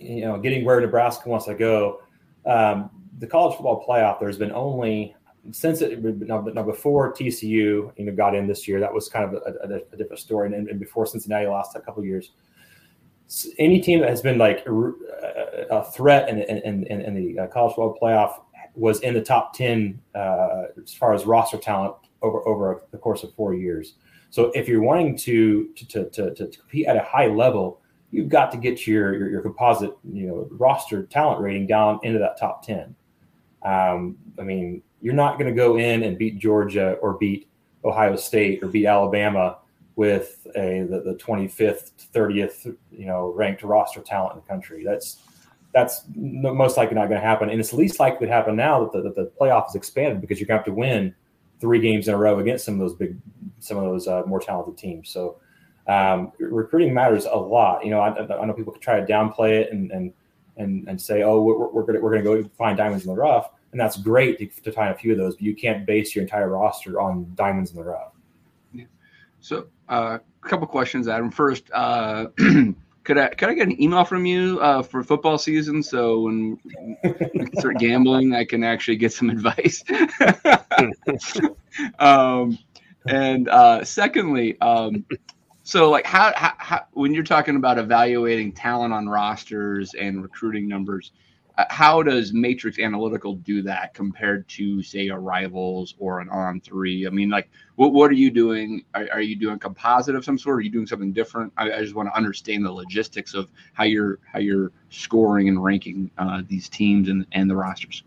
you 0.00 0.22
know, 0.22 0.36
getting 0.38 0.64
where 0.64 0.80
Nebraska 0.80 1.28
wants 1.28 1.46
to 1.46 1.54
go, 1.54 2.00
um, 2.44 2.90
the 3.18 3.26
college 3.26 3.54
football 3.56 3.84
playoff. 3.86 4.20
There's 4.20 4.38
been 4.38 4.52
only 4.52 5.14
since 5.52 5.80
it 5.80 6.02
now, 6.02 6.62
before 6.62 7.12
TCU 7.12 7.42
you 7.50 7.94
know 7.98 8.12
got 8.12 8.34
in 8.34 8.46
this 8.46 8.68
year. 8.68 8.80
That 8.80 8.92
was 8.92 9.08
kind 9.08 9.24
of 9.24 9.34
a, 9.34 9.74
a, 9.74 9.80
a 9.92 9.96
different 9.96 10.18
story, 10.18 10.52
and, 10.52 10.68
and, 10.68 10.78
before 10.78 11.06
Cincinnati 11.06 11.46
lost 11.46 11.76
a 11.76 11.80
couple 11.80 12.04
years. 12.04 12.32
any 13.58 13.80
team 13.80 14.00
that 14.00 14.10
has 14.10 14.20
been 14.20 14.38
like 14.38 14.66
a 14.66 15.84
threat 15.92 16.28
in, 16.28 16.40
in, 16.42 16.84
in, 16.84 17.00
in 17.00 17.14
the 17.14 17.38
uh, 17.38 17.46
college 17.46 17.74
football 17.74 17.98
playoff 18.00 18.42
was 18.74 19.00
in 19.00 19.14
the 19.14 19.22
top 19.22 19.54
10 19.54 20.00
uh, 20.14 20.64
as 20.82 20.94
far 20.94 21.12
as 21.12 21.24
roster 21.26 21.58
talent 21.58 21.94
over, 22.22 22.46
over 22.46 22.82
the 22.90 22.98
course 22.98 23.22
of 23.22 23.34
four 23.34 23.54
years. 23.54 23.94
So 24.30 24.52
if 24.54 24.68
you're 24.68 24.82
wanting 24.82 25.16
to, 25.18 25.68
to, 25.74 26.08
to, 26.10 26.34
to, 26.34 26.46
compete 26.46 26.86
at 26.86 26.96
a 26.96 27.02
high 27.02 27.26
level, 27.26 27.80
you've 28.10 28.28
got 28.28 28.50
to 28.52 28.56
get 28.56 28.86
your, 28.86 29.14
your, 29.14 29.30
your, 29.30 29.42
composite, 29.42 29.92
you 30.12 30.28
know, 30.28 30.48
roster 30.52 31.04
talent 31.04 31.40
rating 31.40 31.66
down 31.66 31.98
into 32.02 32.18
that 32.20 32.38
top 32.38 32.64
10. 32.64 32.94
Um, 33.64 34.16
I 34.38 34.42
mean, 34.42 34.82
you're 35.00 35.14
not 35.14 35.38
going 35.38 35.50
to 35.50 35.56
go 35.56 35.76
in 35.76 36.02
and 36.02 36.18
beat 36.18 36.38
Georgia 36.38 36.92
or 37.02 37.14
beat 37.14 37.48
Ohio 37.84 38.16
State 38.16 38.62
or 38.62 38.68
beat 38.68 38.86
Alabama 38.86 39.58
with 39.96 40.46
a 40.56 40.86
the, 40.88 41.00
the 41.00 41.14
25th, 41.14 41.90
30th, 42.14 42.76
you 42.90 43.06
know, 43.06 43.32
ranked 43.34 43.62
roster 43.62 44.00
talent 44.00 44.34
in 44.34 44.40
the 44.40 44.46
country. 44.46 44.84
That's 44.84 45.22
that's 45.72 46.02
most 46.16 46.76
likely 46.76 46.96
not 46.96 47.08
going 47.08 47.20
to 47.20 47.26
happen, 47.26 47.48
and 47.48 47.60
it's 47.60 47.72
least 47.72 48.00
likely 48.00 48.26
to 48.26 48.32
happen 48.32 48.56
now 48.56 48.80
that 48.80 48.92
the, 48.92 49.02
that 49.02 49.14
the 49.14 49.30
playoff 49.40 49.68
is 49.68 49.76
expanded 49.76 50.20
because 50.20 50.40
you're 50.40 50.46
going 50.46 50.58
to 50.58 50.62
have 50.62 50.66
to 50.66 50.72
win 50.72 51.14
three 51.60 51.78
games 51.78 52.08
in 52.08 52.14
a 52.14 52.16
row 52.16 52.40
against 52.40 52.64
some 52.64 52.74
of 52.74 52.80
those 52.80 52.94
big, 52.94 53.16
some 53.60 53.76
of 53.76 53.84
those 53.84 54.08
uh, 54.08 54.22
more 54.26 54.40
talented 54.40 54.76
teams. 54.76 55.10
So 55.10 55.36
um, 55.86 56.32
recruiting 56.38 56.92
matters 56.92 57.26
a 57.26 57.36
lot. 57.36 57.84
You 57.84 57.90
know, 57.90 58.00
I, 58.00 58.40
I, 58.40 58.46
know 58.46 58.52
people 58.52 58.72
try 58.80 58.98
to 59.00 59.06
downplay 59.06 59.60
it 59.60 59.72
and 59.72 59.90
and 59.92 60.12
and, 60.60 60.88
and 60.88 61.00
say, 61.00 61.22
oh, 61.22 61.42
we're, 61.42 61.68
we're 61.68 61.82
going 61.82 62.02
we're 62.02 62.10
going 62.10 62.24
to 62.24 62.42
go 62.42 62.50
find 62.56 62.76
diamonds 62.76 63.04
in 63.04 63.14
the 63.14 63.20
rough, 63.20 63.50
and 63.72 63.80
that's 63.80 63.96
great 63.96 64.38
to, 64.38 64.62
to 64.62 64.72
find 64.72 64.90
a 64.90 64.98
few 64.98 65.12
of 65.12 65.18
those, 65.18 65.34
but 65.34 65.42
you 65.42 65.54
can't 65.54 65.86
base 65.86 66.14
your 66.14 66.22
entire 66.22 66.50
roster 66.50 67.00
on 67.00 67.30
diamonds 67.34 67.70
in 67.70 67.76
the 67.76 67.84
rough. 67.84 68.12
So 69.40 69.68
uh, 69.88 70.18
a 70.42 70.48
couple 70.48 70.66
questions, 70.66 71.08
Adam. 71.08 71.30
First. 71.30 71.70
Uh, 71.72 72.26
could 73.04 73.16
I 73.16 73.28
could 73.28 73.48
I 73.48 73.54
get 73.54 73.68
an 73.68 73.80
email 73.80 74.04
from 74.04 74.26
you 74.26 74.58
uh, 74.60 74.82
for 74.82 75.02
football 75.02 75.38
season 75.38 75.82
so 75.82 76.20
when 76.20 76.58
we 77.02 77.46
start 77.58 77.78
gambling, 77.78 78.34
I 78.34 78.44
can 78.44 78.62
actually 78.62 78.96
get 78.96 79.12
some 79.12 79.30
advice. 79.30 79.82
um, 81.98 82.58
and 83.08 83.48
uh, 83.48 83.84
secondly, 83.84 84.60
um, 84.60 85.06
so 85.70 85.88
like 85.88 86.04
how, 86.04 86.32
how, 86.34 86.52
how 86.58 86.84
when 86.94 87.14
you're 87.14 87.22
talking 87.22 87.54
about 87.54 87.78
evaluating 87.78 88.50
talent 88.50 88.92
on 88.92 89.08
rosters 89.08 89.94
and 89.94 90.20
recruiting 90.20 90.66
numbers, 90.66 91.12
uh, 91.58 91.64
how 91.70 92.02
does 92.02 92.32
Matrix 92.32 92.80
Analytical 92.80 93.36
do 93.36 93.62
that 93.62 93.94
compared 93.94 94.48
to 94.48 94.82
say 94.82 95.06
a 95.06 95.16
Rivals 95.16 95.94
or 96.00 96.18
an 96.18 96.28
On 96.30 96.60
Three? 96.60 97.06
I 97.06 97.10
mean, 97.10 97.30
like, 97.30 97.48
what 97.76 97.92
what 97.92 98.10
are 98.10 98.14
you 98.14 98.32
doing? 98.32 98.84
Are, 98.94 99.06
are 99.12 99.20
you 99.20 99.36
doing 99.36 99.60
composite 99.60 100.16
of 100.16 100.24
some 100.24 100.38
sort? 100.38 100.56
Are 100.56 100.60
you 100.60 100.70
doing 100.70 100.88
something 100.88 101.12
different? 101.12 101.52
I, 101.56 101.70
I, 101.70 101.82
just 101.82 101.94
want 101.94 102.08
to 102.08 102.16
understand 102.16 102.64
the 102.64 102.72
logistics 102.72 103.34
of 103.34 103.48
how 103.72 103.84
you're 103.84 104.18
how 104.24 104.40
you're 104.40 104.72
scoring 104.88 105.48
and 105.48 105.62
ranking 105.62 106.10
uh, 106.18 106.42
these 106.48 106.68
teams 106.68 107.08
and 107.08 107.24
and 107.30 107.48
the 107.48 107.54
rosters. 107.54 108.02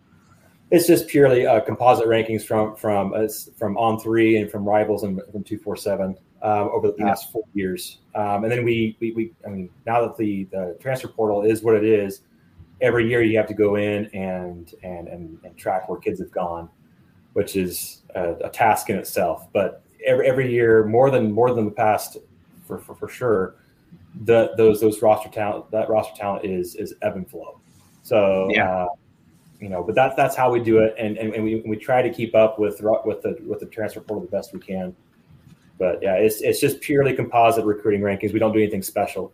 It's 0.70 0.86
just 0.86 1.08
purely 1.08 1.48
uh, 1.48 1.62
composite 1.62 2.08
rankings 2.08 2.44
from 2.44 2.76
from 2.76 3.14
uh, 3.14 3.30
from 3.58 3.78
On 3.78 3.98
Three 4.02 4.36
and 4.36 4.52
from 4.52 4.66
Rivals 4.66 5.04
and 5.04 5.22
from 5.32 5.46
Two 5.46 5.58
Four 5.58 5.78
Seven. 5.78 6.18
Um, 6.44 6.70
over 6.74 6.88
the 6.88 6.94
past 6.94 7.32
four 7.32 7.46
years, 7.54 8.00
um, 8.16 8.44
and 8.44 8.52
then 8.52 8.66
we, 8.66 8.98
we 9.00 9.12
we 9.14 9.32
I 9.46 9.50
mean 9.50 9.70
now 9.86 10.02
that 10.02 10.18
the 10.18 10.44
the 10.52 10.78
transfer 10.82 11.08
portal 11.08 11.44
is 11.44 11.64
what 11.64 11.74
it 11.74 11.86
is, 11.86 12.20
every 12.82 13.08
year 13.08 13.24
you 13.24 13.38
have 13.38 13.48
to 13.48 13.54
go 13.54 13.76
in 13.76 14.08
and 14.08 14.74
and 14.84 15.08
and, 15.08 15.40
and 15.44 15.58
track 15.58 15.88
where 15.88 16.00
kids 16.00 16.20
have 16.20 16.32
gone, 16.32 16.70
which 17.32 17.56
is 17.56 18.02
a, 18.16 18.34
a, 18.44 18.50
task 18.50 18.90
in 18.90 18.98
itself. 18.98 19.48
But 19.54 19.84
every 20.06 20.28
every 20.28 20.52
year, 20.52 20.86
more 20.86 21.10
than 21.10 21.32
more 21.32 21.54
than 21.54 21.66
the 21.66 21.72
past, 21.72 22.18
for 22.68 22.78
for, 22.78 22.94
for 22.94 23.08
sure, 23.08 23.56
the 24.26 24.52
those 24.58 24.82
those 24.82 25.02
roster 25.02 25.30
talent 25.30 25.72
that 25.72 25.90
roster 25.90 26.16
talent 26.16 26.46
is 26.46 26.76
is 26.76 26.94
ebb 27.02 27.16
and 27.16 27.30
flow. 27.30 27.60
So 28.04 28.50
yeah. 28.52 28.70
Uh, 28.70 28.88
you 29.62 29.70
know, 29.70 29.82
but 29.82 29.96
that's 29.96 30.14
that's 30.18 30.36
how 30.36 30.52
we 30.52 30.60
do 30.60 30.80
it, 30.80 30.94
and, 31.00 31.18
and, 31.18 31.34
and 31.34 31.42
we, 31.42 31.64
we 31.66 31.78
try 31.78 32.02
to 32.02 32.10
keep 32.10 32.36
up 32.36 32.60
with 32.60 32.82
with 33.06 33.22
the 33.22 33.38
with 33.48 33.62
the 33.62 33.66
transfer 33.68 34.02
portal 34.02 34.20
the 34.20 34.28
best 34.30 34.52
we 34.52 34.60
can. 34.60 34.94
But 35.84 36.02
yeah, 36.02 36.14
it's 36.14 36.40
it's 36.40 36.62
just 36.62 36.80
purely 36.80 37.14
composite 37.14 37.66
recruiting 37.66 38.00
rankings. 38.00 38.32
We 38.32 38.40
don't 38.40 38.54
do 38.54 38.60
anything 38.60 38.82
special. 38.82 39.34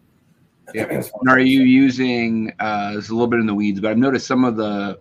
Yeah. 0.74 0.86
And 1.22 1.29
are 1.29 1.38
you 1.39 1.62
using? 1.62 2.51
Uh, 2.60 2.96
it's 2.98 3.10
a 3.10 3.13
little 3.13 3.27
bit 3.27 3.39
in 3.39 3.46
the 3.46 3.53
weeds, 3.53 3.79
but 3.79 3.91
I've 3.91 4.00
noticed 4.00 4.25
some 4.25 4.44
of 4.44 4.56
the 4.58 5.00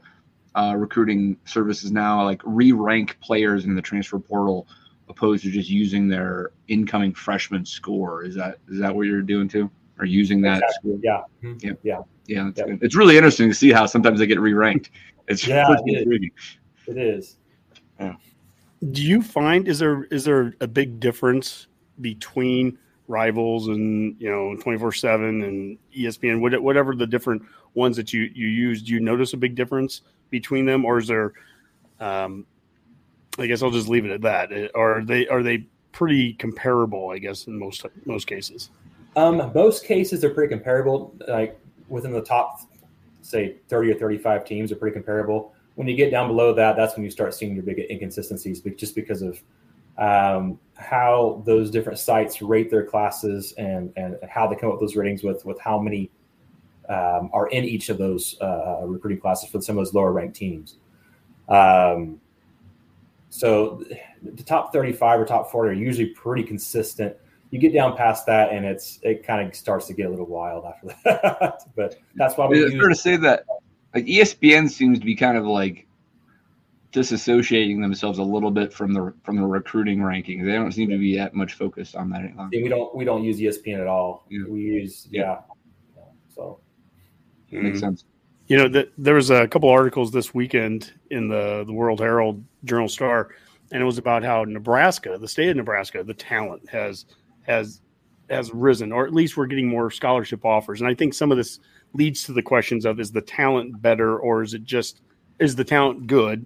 uh, 0.55 0.75
recruiting 0.76 1.38
services 1.47 1.90
now 1.90 2.23
like 2.23 2.43
re-rank 2.45 3.17
players 3.23 3.64
in 3.64 3.75
the 3.75 3.81
transfer 3.81 4.19
portal 4.19 4.67
opposed 5.09 5.43
to 5.45 5.50
just 5.50 5.71
using 5.71 6.07
their 6.07 6.50
incoming 6.69 7.14
freshman 7.14 7.64
score. 7.64 8.25
Is 8.25 8.35
that 8.35 8.59
is 8.69 8.78
that 8.78 8.95
what 8.95 9.07
you're 9.07 9.23
doing 9.23 9.49
too? 9.49 9.71
Or 9.99 10.05
using 10.05 10.43
that? 10.43 10.62
Exactly. 10.62 11.00
Yeah. 11.02 11.23
Mm-hmm. 11.43 11.67
Yeah. 11.67 11.73
Yeah. 11.83 12.00
Yeah. 12.26 12.50
yeah. 12.57 12.76
It's 12.83 12.95
really 12.95 13.17
interesting 13.17 13.49
to 13.49 13.55
see 13.55 13.73
how 13.73 13.87
sometimes 13.87 14.19
they 14.19 14.26
get 14.26 14.38
re-ranked. 14.38 14.90
It's 15.28 15.47
yeah, 15.47 15.64
it 15.87 16.09
is. 16.12 16.31
it 16.88 16.99
is. 16.99 17.37
Yeah. 17.99 18.17
Do 18.93 19.03
you 19.03 19.23
find 19.23 19.67
is 19.67 19.79
there 19.79 20.05
is 20.05 20.25
there 20.25 20.55
a 20.61 20.67
big 20.67 21.01
difference 21.01 21.67
between 22.01 22.79
rivals 23.09 23.69
and 23.69 24.15
you 24.21 24.31
know 24.31 24.55
24 24.61 24.93
7 24.93 25.43
and 25.43 25.79
espn 25.97 26.61
whatever 26.61 26.95
the 26.95 27.07
different 27.07 27.41
ones 27.73 27.97
that 27.97 28.13
you 28.13 28.31
you 28.35 28.47
use 28.47 28.83
do 28.83 28.93
you 28.93 29.01
notice 29.01 29.33
a 29.33 29.37
big 29.37 29.55
difference 29.55 30.03
between 30.31 30.67
them? 30.67 30.85
Or 30.85 30.99
is 30.99 31.09
there 31.09 31.33
um 32.01 32.47
i 33.39 33.47
guess 33.47 33.63
i'll 33.63 33.71
just 33.71 33.89
leave 33.89 34.05
it 34.05 34.13
at 34.13 34.21
that. 34.23 34.71
Are 34.75 35.03
they 35.03 35.27
are 35.29 35.43
they 35.43 35.67
pretty 35.91 36.35
comparable 36.35 37.11
i 37.11 37.19
guess 37.19 37.47
in 37.47 37.59
most 37.59 37.85
most 38.05 38.27
cases? 38.27 38.71
Um 39.17 39.51
most 39.55 39.85
cases 39.85 40.23
are 40.23 40.31
pretty 40.31 40.55
comparable. 40.55 41.15
Like 41.27 41.59
within 41.89 42.13
the 42.13 42.23
top 42.23 42.61
say 43.23 43.57
30 43.69 43.93
or 43.93 43.95
35 43.95 44.45
teams 44.45 44.71
are 44.71 44.77
pretty 44.77 44.95
comparable 44.95 45.55
when 45.79 45.87
you 45.87 45.95
get 45.95 46.11
down 46.11 46.27
below 46.27 46.53
that 46.53 46.75
that's 46.75 46.97
when 46.97 47.05
you 47.05 47.11
start 47.11 47.33
seeing 47.33 47.55
your 47.55 47.63
big 47.63 47.79
inconsistencies 47.89 48.61
just 48.77 48.97
because 48.97 49.23
of 49.23 49.41
um, 49.97 50.59
how 50.75 51.41
those 51.47 51.71
different 51.71 52.01
sites 52.01 52.43
rate 52.43 52.69
their 52.69 52.85
classes 52.85 53.53
and 53.59 53.93
and 53.97 54.17
how 54.29 54.49
they 54.49 54.57
come 54.57 54.71
up 54.71 54.75
with 54.75 54.81
those 54.81 54.97
ratings 54.97 55.23
with 55.23 55.45
with 55.45 55.57
how 55.61 55.79
many 55.79 56.11
um, 56.89 57.31
are 57.33 57.47
in 57.51 57.65
each 57.65 57.91
of 57.91 57.99
those 57.99 58.37
uh, 58.41 58.81
recruiting 58.87 59.21
classes 59.21 59.51
for 59.51 59.61
some 59.61 59.79
of 59.79 59.85
those 59.85 59.95
lower 59.95 60.11
ranked 60.11 60.35
teams. 60.35 60.79
Um, 61.49 62.21
so 63.31 63.85
the 64.21 64.43
top 64.43 64.73
35 64.73 65.21
or 65.21 65.25
top 65.27 65.49
40 65.49 65.71
are 65.71 65.73
usually 65.75 66.09
pretty 66.09 66.43
consistent. 66.43 67.15
You 67.51 67.61
get 67.61 67.73
down 67.73 67.97
past 67.97 68.27
that, 68.27 68.51
and 68.51 68.67
it's 68.67 68.99
it 69.03 69.25
kind 69.25 69.47
of 69.47 69.55
starts 69.55 69.87
to 69.87 69.95
get 69.95 70.07
a 70.07 70.11
little 70.11 70.27
wild 70.27 70.65
after 70.65 70.89
that. 71.05 71.63
but 71.77 72.01
that's 72.17 72.37
why 72.37 72.47
we. 72.49 72.65
It's 72.65 72.75
fair 72.75 72.89
to 72.89 72.97
say 72.97 73.17
that 73.19 73.45
like 73.95 74.04
ESPN 74.04 74.71
seems 74.71 74.99
to 74.99 75.04
be 75.04 75.14
kind 75.14 75.37
of 75.37 75.45
like 75.45 75.87
disassociating 76.92 77.80
themselves 77.80 78.18
a 78.18 78.23
little 78.23 78.50
bit 78.50 78.73
from 78.73 78.92
the 78.95 79.12
from 79.23 79.37
the 79.37 79.47
recruiting 79.47 79.99
rankings. 79.99 80.45
They 80.45 80.52
don't 80.52 80.73
seem 80.73 80.88
to 80.90 80.99
be 80.99 81.16
that 81.16 81.35
much 81.35 81.54
focused 81.54 81.97
on 81.97 82.11
that 82.11 82.23
anymore. 82.23 82.49
We 82.50 82.68
don't 82.68 82.95
we 82.95 83.04
don't 83.04 83.25
use 83.25 83.38
ESPN 83.38 83.80
at 83.80 83.87
all. 83.87 84.25
Yeah. 84.28 84.45
We 84.49 84.61
use 84.61 85.09
yeah. 85.11 85.40
yeah. 85.97 86.02
So 86.28 86.61
mm-hmm. 87.52 87.64
makes 87.64 87.80
sense. 87.80 88.04
You 88.47 88.57
know, 88.57 88.68
that 88.68 88.90
there 88.97 89.14
was 89.14 89.30
a 89.30 89.47
couple 89.47 89.68
articles 89.68 90.11
this 90.11 90.35
weekend 90.35 90.92
in 91.11 91.28
the 91.28 91.64
the 91.66 91.73
World 91.73 92.00
Herald 92.00 92.42
Journal 92.64 92.88
Star, 92.88 93.28
and 93.73 93.83
it 93.83 93.85
was 93.85 93.99
about 93.99 94.23
how 94.23 94.45
Nebraska, 94.45 95.18
the 95.18 95.28
state 95.28 95.50
of 95.50 95.57
Nebraska, 95.57 96.02
the 96.02 96.14
talent 96.14 96.68
has 96.71 97.04
has 97.42 97.83
has 98.30 98.52
risen, 98.52 98.92
or 98.92 99.07
at 99.07 99.12
least 99.12 99.37
we're 99.37 99.47
getting 99.47 99.68
more 99.68 99.90
scholarship 99.90 100.45
offers. 100.45 100.80
And 100.80 100.88
I 100.88 100.95
think 100.95 101.12
some 101.12 101.30
of 101.30 101.37
this 101.37 101.61
leads 101.95 102.25
to 102.25 102.33
the 102.33 102.42
questions 102.42 102.85
of 102.85 103.00
is 103.00 103.12
the 103.12 103.21
talent 103.21 103.80
better, 103.80 104.18
or 104.18 104.42
is 104.42 104.54
it 104.54 104.64
just 104.64 105.00
is 105.38 105.57
the 105.57 105.64
talent 105.64 106.07
good 106.07 106.45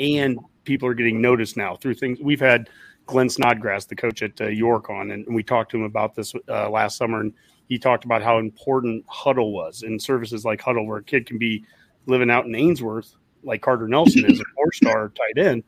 and 0.00 0.38
people 0.64 0.88
are 0.88 0.94
getting 0.94 1.20
noticed 1.20 1.56
now 1.56 1.76
through 1.76 1.94
things 1.94 2.18
we've 2.20 2.40
had 2.40 2.68
Glenn 3.06 3.28
Snodgrass, 3.28 3.84
the 3.84 3.96
coach 3.96 4.22
at 4.22 4.40
uh, 4.40 4.46
York, 4.46 4.88
on, 4.88 5.10
and 5.10 5.26
we 5.34 5.42
talked 5.42 5.70
to 5.72 5.76
him 5.76 5.82
about 5.82 6.14
this 6.14 6.34
uh, 6.48 6.70
last 6.70 6.96
summer, 6.96 7.20
and 7.20 7.34
he 7.68 7.78
talked 7.78 8.04
about 8.04 8.22
how 8.22 8.38
important 8.38 9.06
Hudl 9.06 9.52
was 9.52 9.82
and 9.82 10.00
services 10.00 10.44
like 10.44 10.60
Hudl 10.62 10.86
where 10.86 10.98
a 10.98 11.04
kid 11.04 11.26
can 11.26 11.38
be 11.38 11.64
living 12.06 12.30
out 12.30 12.46
in 12.46 12.54
Ainsworth, 12.54 13.14
like 13.42 13.60
Carter 13.60 13.88
Nelson 13.88 14.24
is 14.30 14.40
a 14.40 14.44
four-star 14.54 15.10
tight 15.10 15.44
end, 15.44 15.64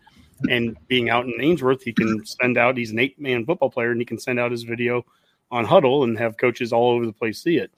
and 0.51 0.77
being 0.89 1.11
out 1.11 1.27
in 1.27 1.35
Ainsworth, 1.41 1.83
he 1.83 1.93
can 1.93 2.25
send 2.25 2.57
out. 2.57 2.77
He's 2.77 2.91
an 2.91 2.99
eight-man 2.99 3.45
football 3.45 3.71
player, 3.71 3.91
and 3.91 4.01
he 4.01 4.07
can 4.07 4.19
send 4.19 4.41
out 4.41 4.51
his 4.51 4.63
video 4.63 5.05
on 5.51 5.67
Hudl 5.67 6.05
and 6.05 6.19
have 6.19 6.39
coaches 6.39 6.73
all 6.73 6.91
over 6.91 7.07
the 7.07 7.13
place 7.13 7.43
see 7.43 7.59
it. 7.59 7.71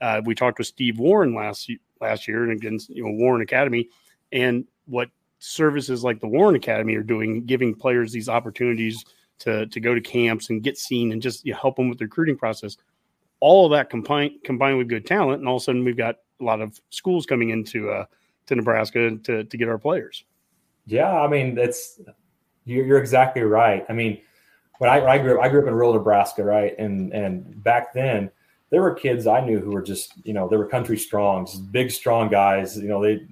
Uh, 0.00 0.20
we 0.24 0.34
talked 0.34 0.58
with 0.58 0.66
Steve 0.66 0.98
Warren 0.98 1.34
last 1.34 1.70
last 2.00 2.28
year, 2.28 2.42
and 2.42 2.52
again, 2.52 2.78
you 2.88 3.04
know 3.04 3.12
Warren 3.12 3.42
Academy, 3.42 3.88
and 4.32 4.64
what 4.86 5.08
services 5.38 6.04
like 6.04 6.20
the 6.20 6.28
Warren 6.28 6.54
Academy 6.56 6.94
are 6.96 7.02
doing, 7.02 7.44
giving 7.44 7.74
players 7.74 8.12
these 8.12 8.28
opportunities 8.28 9.04
to 9.40 9.66
to 9.66 9.80
go 9.80 9.94
to 9.94 10.00
camps 10.00 10.50
and 10.50 10.62
get 10.62 10.78
seen 10.78 11.12
and 11.12 11.20
just 11.20 11.44
you 11.44 11.52
know, 11.52 11.58
help 11.60 11.76
them 11.76 11.88
with 11.88 11.98
the 11.98 12.04
recruiting 12.04 12.36
process. 12.36 12.76
All 13.40 13.66
of 13.66 13.72
that 13.72 13.90
combined 13.90 14.32
combined 14.44 14.78
with 14.78 14.88
good 14.88 15.06
talent, 15.06 15.40
and 15.40 15.48
all 15.48 15.56
of 15.56 15.62
a 15.62 15.64
sudden 15.64 15.84
we've 15.84 15.96
got 15.96 16.16
a 16.40 16.44
lot 16.44 16.60
of 16.60 16.80
schools 16.90 17.26
coming 17.26 17.50
into 17.50 17.90
uh, 17.90 18.06
to 18.46 18.54
Nebraska 18.54 19.16
to 19.16 19.44
to 19.44 19.56
get 19.56 19.68
our 19.68 19.78
players. 19.78 20.24
Yeah, 20.86 21.20
I 21.20 21.28
mean 21.28 21.54
that's 21.54 22.00
you're, 22.64 22.84
you're 22.84 22.98
exactly 22.98 23.42
right. 23.42 23.84
I 23.88 23.92
mean, 23.92 24.20
when 24.78 24.90
I, 24.90 24.98
when 24.98 25.08
I 25.08 25.18
grew 25.18 25.38
up, 25.38 25.44
I 25.44 25.48
grew 25.48 25.62
up 25.62 25.68
in 25.68 25.74
rural 25.74 25.94
Nebraska, 25.94 26.44
right? 26.44 26.74
And 26.78 27.12
and 27.12 27.62
back 27.62 27.94
then, 27.94 28.30
there 28.70 28.82
were 28.82 28.94
kids 28.94 29.26
I 29.26 29.44
knew 29.44 29.60
who 29.60 29.70
were 29.70 29.82
just, 29.82 30.12
you 30.24 30.32
know, 30.32 30.48
they 30.48 30.56
were 30.56 30.66
country 30.66 30.98
strong, 30.98 31.48
big, 31.70 31.90
strong 31.90 32.28
guys. 32.28 32.76
You 32.76 32.88
know, 32.88 33.02
they 33.02 33.26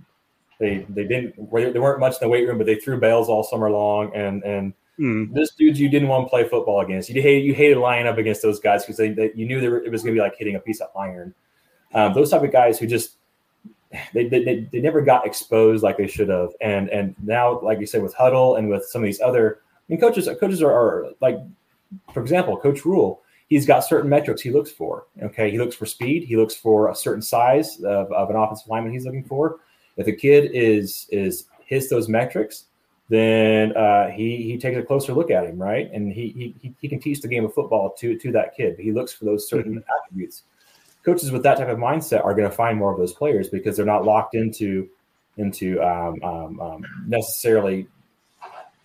they 0.61 0.87
they 0.89 1.05
didn't 1.05 1.37
they 1.37 1.79
weren't 1.79 2.01
much 2.01 2.15
in 2.15 2.19
the 2.21 2.29
weight 2.29 2.47
room, 2.47 2.59
but 2.59 2.67
they 2.67 2.77
threw 2.77 3.01
bales 3.01 3.29
all 3.29 3.43
summer 3.43 3.71
long. 3.71 4.15
And 4.15 4.45
and 4.45 4.73
mm. 4.99 5.33
this 5.35 5.53
dudes 5.55 5.81
you 5.81 5.89
didn't 5.89 6.09
want 6.09 6.27
to 6.27 6.31
play 6.31 6.49
football 6.49 6.81
against. 6.81 7.11
You 7.11 7.21
hated 7.21 7.45
you 7.45 7.55
hated 7.55 7.79
lying 7.79 8.07
up 8.07 8.19
against 8.19 8.43
those 8.43 8.61
guys 8.61 8.83
because 8.85 8.97
they, 8.97 9.11
they, 9.11 9.33
you 9.35 9.47
knew 9.47 9.69
were, 9.69 9.83
it 9.83 9.91
was 9.91 10.03
going 10.03 10.15
to 10.15 10.19
be 10.19 10.23
like 10.23 10.37
hitting 10.37 10.55
a 10.55 10.61
piece 10.61 10.81
of 10.81 10.89
iron. 10.97 11.35
Um, 11.93 12.13
those 12.13 12.31
type 12.31 12.43
of 12.43 12.53
guys 12.53 12.79
who 12.79 12.87
just 12.87 13.17
they, 14.13 14.29
they, 14.29 14.69
they 14.73 14.81
never 14.81 15.01
got 15.01 15.27
exposed 15.27 15.83
like 15.83 15.97
they 15.97 16.07
should 16.07 16.29
have. 16.29 16.51
And 16.61 16.89
and 16.91 17.15
now, 17.23 17.61
like 17.61 17.81
you 17.81 17.87
said, 17.87 18.03
with 18.03 18.15
Hudl 18.15 18.59
and 18.59 18.69
with 18.69 18.85
some 18.87 19.03
of 19.03 19.07
these 19.07 19.21
other, 19.21 19.61
I 19.65 19.93
mean, 19.93 20.01
coaches 20.01 20.29
coaches 20.39 20.63
are, 20.63 20.73
are 20.73 21.11
like, 21.21 21.39
for 22.13 22.21
example, 22.21 22.57
Coach 22.57 22.85
Rhule 22.85 23.21
he's 23.49 23.67
got 23.67 23.81
certain 23.81 24.11
metrics 24.11 24.43
he 24.43 24.51
looks 24.51 24.71
for. 24.71 25.07
Okay, 25.23 25.51
he 25.51 25.59
looks 25.59 25.77
for 25.77 25.87
speed. 25.87 26.25
He 26.25 26.37
looks 26.37 26.55
for 26.55 26.91
a 26.91 26.95
certain 26.95 27.23
size 27.23 27.81
of, 27.85 28.13
of 28.13 28.31
an 28.31 28.37
offensive 28.37 28.69
lineman 28.69 28.93
he's 28.93 29.05
looking 29.05 29.25
for. 29.25 29.61
If 29.97 30.07
a 30.07 30.13
kid 30.13 30.51
is 30.53 31.07
is 31.11 31.45
hits 31.67 31.89
those 31.89 32.09
metrics, 32.09 32.67
then 33.09 33.77
uh, 33.77 34.09
he 34.11 34.43
he 34.43 34.59
takes 34.59 34.77
a 34.77 34.83
closer 34.83 35.13
look 35.13 35.31
at 35.31 35.45
him, 35.45 35.61
right? 35.61 35.91
And 35.93 36.13
he 36.13 36.55
he 36.63 36.75
he 36.81 36.89
can 36.89 37.01
teach 37.01 37.21
the 37.21 37.29
game 37.29 37.45
of 37.45 37.55
football 37.55 37.95
to 37.99 38.19
to 38.19 38.33
that 38.33 38.57
kid. 38.57 38.79
He 38.79 38.93
looks 38.93 39.13
for 39.13 39.25
those 39.25 39.49
certain 39.49 39.75
mm-hmm. 39.75 40.03
attributes. 40.05 40.43
Coaches 41.05 41.31
with 41.31 41.43
that 41.43 41.59
type 41.59 41.69
of 41.69 41.79
mindset 41.79 42.25
are 42.25 42.35
going 42.35 42.49
to 42.49 42.57
find 42.57 42.79
more 42.79 42.91
of 42.91 42.99
those 42.99 43.13
players 43.13 43.51
because 43.51 43.77
they're 43.77 43.85
not 43.85 44.05
locked 44.05 44.35
into 44.35 44.89
into 45.37 45.81
um, 45.83 46.23
um, 46.23 46.61
um, 46.61 46.85
necessarily 47.07 47.87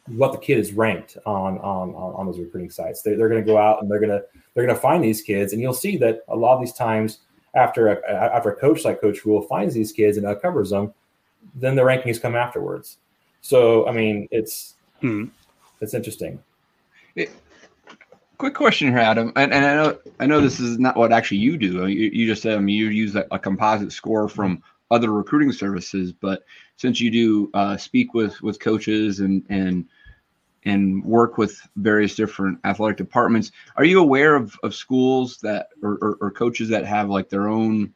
what 0.10 0.32
the 0.32 0.38
kid 0.38 0.58
is 0.58 0.74
ranked 0.74 1.18
on 1.26 1.58
on 1.60 1.94
on, 1.96 2.26
those 2.26 2.40
recruiting 2.40 2.70
sites. 2.70 3.02
They, 3.02 3.16
they're 3.16 3.30
going 3.30 3.44
to 3.44 3.46
go 3.46 3.58
out 3.58 3.82
and 3.82 3.90
they're 3.90 4.00
going 4.00 4.10
to 4.10 4.24
they're 4.54 4.66
going 4.66 4.76
to 4.76 4.82
find 4.82 5.04
these 5.04 5.22
kids, 5.22 5.54
and 5.54 5.62
you'll 5.62 5.74
see 5.74 5.98
that 5.98 6.24
a 6.28 6.36
lot 6.36 6.56
of 6.56 6.62
these 6.62 6.74
times 6.74 7.20
after 7.56 7.90
a, 7.90 8.12
after 8.12 8.52
a 8.52 8.56
coach 8.56 8.86
like 8.86 9.02
Coach 9.02 9.26
Rhule 9.26 9.42
finds 9.44 9.74
these 9.74 9.92
kids 9.92 10.18
and 10.18 10.26
uncovers 10.26 10.70
them, 10.70 10.94
then 11.56 11.76
the 11.76 11.82
rankings 11.82 12.22
come 12.22 12.36
afterwards. 12.36 12.98
So 13.42 13.88
I 13.88 13.92
mean, 13.92 14.28
it's 14.32 14.76
hmm. 15.02 15.26
it's 15.82 15.94
interesting. 15.94 16.42
It, 17.16 17.32
quick 18.38 18.54
question 18.54 18.88
here, 18.90 18.98
Adam, 18.98 19.32
and, 19.36 19.54
and 19.54 19.66
I 19.66 19.76
know 19.76 20.00
I 20.20 20.26
know 20.26 20.42
this 20.42 20.60
is 20.60 20.80
not 20.80 20.98
what 20.98 21.12
actually 21.12 21.38
you 21.38 21.58
do. 21.58 21.88
You, 21.88 22.10
you 22.12 22.28
just 22.28 22.42
said 22.42 22.58
I 22.58 22.60
mean, 22.60 22.76
you 22.76 22.88
use 22.88 23.16
a, 23.16 23.26
a, 23.32 23.40
composite 23.40 23.92
score 23.92 24.28
from 24.28 24.64
other 24.92 25.12
recruiting 25.12 25.52
services, 25.52 26.12
but 26.12 26.44
since 26.78 27.00
you 27.00 27.12
do 27.12 27.50
uh, 27.54 27.78
speak 27.78 28.14
with 28.14 28.42
with 28.42 28.60
coaches 28.60 29.20
and 29.20 29.44
and 29.50 29.86
and 30.66 31.04
work 31.04 31.38
with 31.38 31.60
various 31.78 32.16
different 32.16 32.60
athletic 32.66 32.98
departments. 32.98 33.52
Are 33.78 33.86
you 33.86 34.00
aware 34.00 34.36
of, 34.36 34.58
of 34.64 34.76
schools 34.76 35.38
that 35.38 35.70
or, 35.82 35.98
or, 36.02 36.18
or 36.22 36.32
coaches 36.32 36.70
that 36.70 36.86
have 36.86 37.10
like 37.10 37.30
their 37.30 37.48
own 37.48 37.94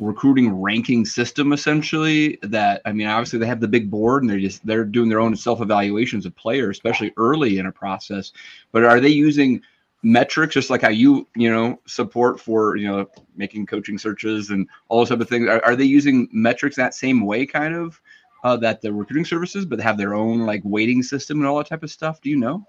recruiting 0.00 0.50
ranking 0.50 1.04
system 1.04 1.52
essentially 1.52 2.38
that 2.40 2.80
i 2.86 2.92
mean 2.92 3.06
obviously 3.06 3.38
they 3.38 3.44
have 3.44 3.60
the 3.60 3.68
big 3.68 3.90
board 3.90 4.22
and 4.22 4.30
they're 4.30 4.40
just 4.40 4.64
they're 4.64 4.82
doing 4.82 5.10
their 5.10 5.20
own 5.20 5.36
self-evaluations 5.36 6.24
of 6.24 6.34
players 6.36 6.74
especially 6.74 7.12
early 7.18 7.58
in 7.58 7.66
a 7.66 7.72
process. 7.72 8.32
But 8.72 8.84
are 8.84 8.98
they 8.98 9.10
using 9.10 9.60
metrics 10.02 10.54
just 10.54 10.70
like 10.70 10.82
how 10.82 10.88
you 10.88 11.28
you 11.36 11.50
know 11.50 11.78
support 11.86 12.40
for 12.40 12.76
you 12.76 12.88
know 12.88 13.06
making 13.36 13.66
coaching 13.66 13.98
searches 13.98 14.50
and 14.50 14.66
all 14.88 14.98
those 14.98 15.10
type 15.10 15.20
of 15.20 15.28
things? 15.28 15.48
Are, 15.48 15.62
are 15.64 15.76
they 15.76 15.84
using 15.84 16.28
metrics 16.32 16.76
that 16.76 16.94
same 16.94 17.20
way 17.26 17.44
kind 17.44 17.74
of 17.74 18.00
uh, 18.44 18.56
that 18.56 18.80
the 18.80 18.92
recruiting 18.92 19.24
services, 19.24 19.64
but 19.64 19.80
have 19.80 19.98
their 19.98 20.14
own 20.14 20.40
like 20.40 20.62
waiting 20.64 21.02
system 21.02 21.38
and 21.38 21.46
all 21.46 21.58
that 21.58 21.68
type 21.68 21.82
of 21.82 21.90
stuff? 21.90 22.20
Do 22.20 22.30
you 22.30 22.36
know? 22.36 22.64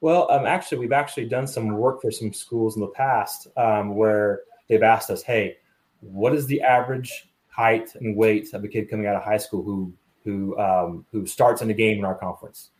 Well, 0.00 0.30
um, 0.30 0.46
actually, 0.46 0.78
we've 0.78 0.92
actually 0.92 1.28
done 1.28 1.46
some 1.46 1.68
work 1.68 2.02
for 2.02 2.10
some 2.10 2.32
schools 2.32 2.76
in 2.76 2.80
the 2.80 2.88
past 2.88 3.46
um, 3.56 3.94
where 3.94 4.42
they've 4.68 4.82
asked 4.82 5.10
us, 5.10 5.22
"Hey, 5.22 5.58
what 6.00 6.34
is 6.34 6.46
the 6.46 6.60
average 6.60 7.30
height 7.48 7.94
and 7.94 8.16
weight 8.16 8.52
of 8.54 8.64
a 8.64 8.68
kid 8.68 8.90
coming 8.90 9.06
out 9.06 9.16
of 9.16 9.22
high 9.22 9.38
school 9.38 9.62
who 9.62 9.92
who 10.24 10.58
um, 10.58 11.06
who 11.12 11.26
starts 11.26 11.62
in 11.62 11.70
a 11.70 11.74
game 11.74 11.98
in 11.98 12.04
our 12.04 12.16
conference?" 12.16 12.70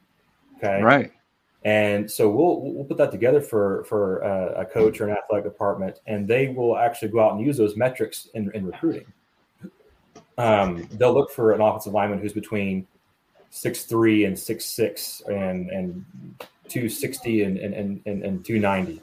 Okay, 0.59 0.83
right. 0.83 1.12
And 1.64 2.11
so 2.11 2.29
we'll 2.29 2.61
we'll 2.61 2.85
put 2.85 2.97
that 2.99 3.12
together 3.12 3.41
for 3.41 3.85
for 3.85 4.18
a, 4.18 4.62
a 4.62 4.64
coach 4.64 5.01
or 5.01 5.09
an 5.09 5.16
athletic 5.16 5.44
department, 5.44 6.01
and 6.07 6.27
they 6.27 6.49
will 6.49 6.77
actually 6.77 7.09
go 7.09 7.20
out 7.20 7.35
and 7.37 7.46
use 7.46 7.57
those 7.57 7.77
metrics 7.77 8.29
in, 8.35 8.51
in 8.53 8.66
recruiting 8.66 9.07
um, 10.38 10.87
they'll 10.92 11.14
look 11.14 11.31
for 11.31 11.53
an 11.53 11.61
offensive 11.61 11.92
lineman 11.92 12.21
who's 12.21 12.33
between 12.33 12.87
six 13.51 13.85
three 13.85 14.25
and 14.25 14.38
six 14.38 14.64
six 14.64 15.23
and 15.29 15.71
and 15.71 16.05
two 16.68 16.88
sixty 16.88 17.42
and 17.42 17.59
and, 17.59 18.01
and 18.07 18.23
and 18.25 18.45
two 18.45 18.59
ninety. 18.59 19.01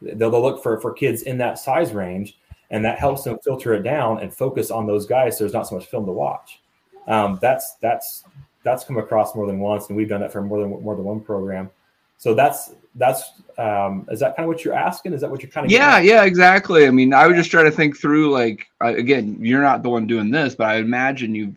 They'll, 0.00 0.30
they'll 0.30 0.42
look 0.42 0.62
for 0.62 0.80
for 0.80 0.92
kids 0.92 1.22
in 1.22 1.38
that 1.38 1.58
size 1.58 1.92
range, 1.92 2.38
and 2.70 2.84
that 2.84 2.98
helps 2.98 3.24
them 3.24 3.38
filter 3.42 3.74
it 3.74 3.82
down 3.82 4.20
and 4.20 4.32
focus 4.32 4.70
on 4.70 4.86
those 4.86 5.06
guys. 5.06 5.36
So 5.36 5.44
there's 5.44 5.54
not 5.54 5.66
so 5.66 5.74
much 5.74 5.86
film 5.86 6.06
to 6.06 6.12
watch. 6.12 6.60
Um, 7.06 7.38
that's 7.42 7.74
that's 7.80 8.24
that's 8.62 8.84
come 8.84 8.98
across 8.98 9.34
more 9.34 9.46
than 9.46 9.58
once, 9.58 9.88
and 9.88 9.96
we've 9.96 10.08
done 10.08 10.20
that 10.20 10.32
for 10.32 10.42
more 10.42 10.60
than 10.60 10.70
more 10.70 10.94
than 10.94 11.04
one 11.04 11.20
program. 11.20 11.70
So 12.18 12.34
that's 12.34 12.74
that's 12.96 13.32
um, 13.58 14.06
is 14.10 14.20
that 14.20 14.36
kind 14.36 14.44
of 14.44 14.54
what 14.54 14.64
you're 14.64 14.74
asking? 14.74 15.12
Is 15.12 15.20
that 15.20 15.30
what 15.30 15.42
you're 15.42 15.50
kind 15.50 15.66
of? 15.66 15.72
Yeah, 15.72 16.00
yeah, 16.00 16.24
exactly. 16.24 16.86
I 16.86 16.90
mean, 16.90 17.14
I 17.14 17.26
was 17.26 17.36
just 17.36 17.50
trying 17.50 17.64
to 17.64 17.70
think 17.70 17.96
through. 17.96 18.30
Like, 18.30 18.66
again, 18.80 19.38
you're 19.40 19.62
not 19.62 19.82
the 19.82 19.88
one 19.88 20.06
doing 20.06 20.30
this, 20.30 20.54
but 20.54 20.66
I 20.66 20.76
imagine 20.76 21.34
you 21.34 21.54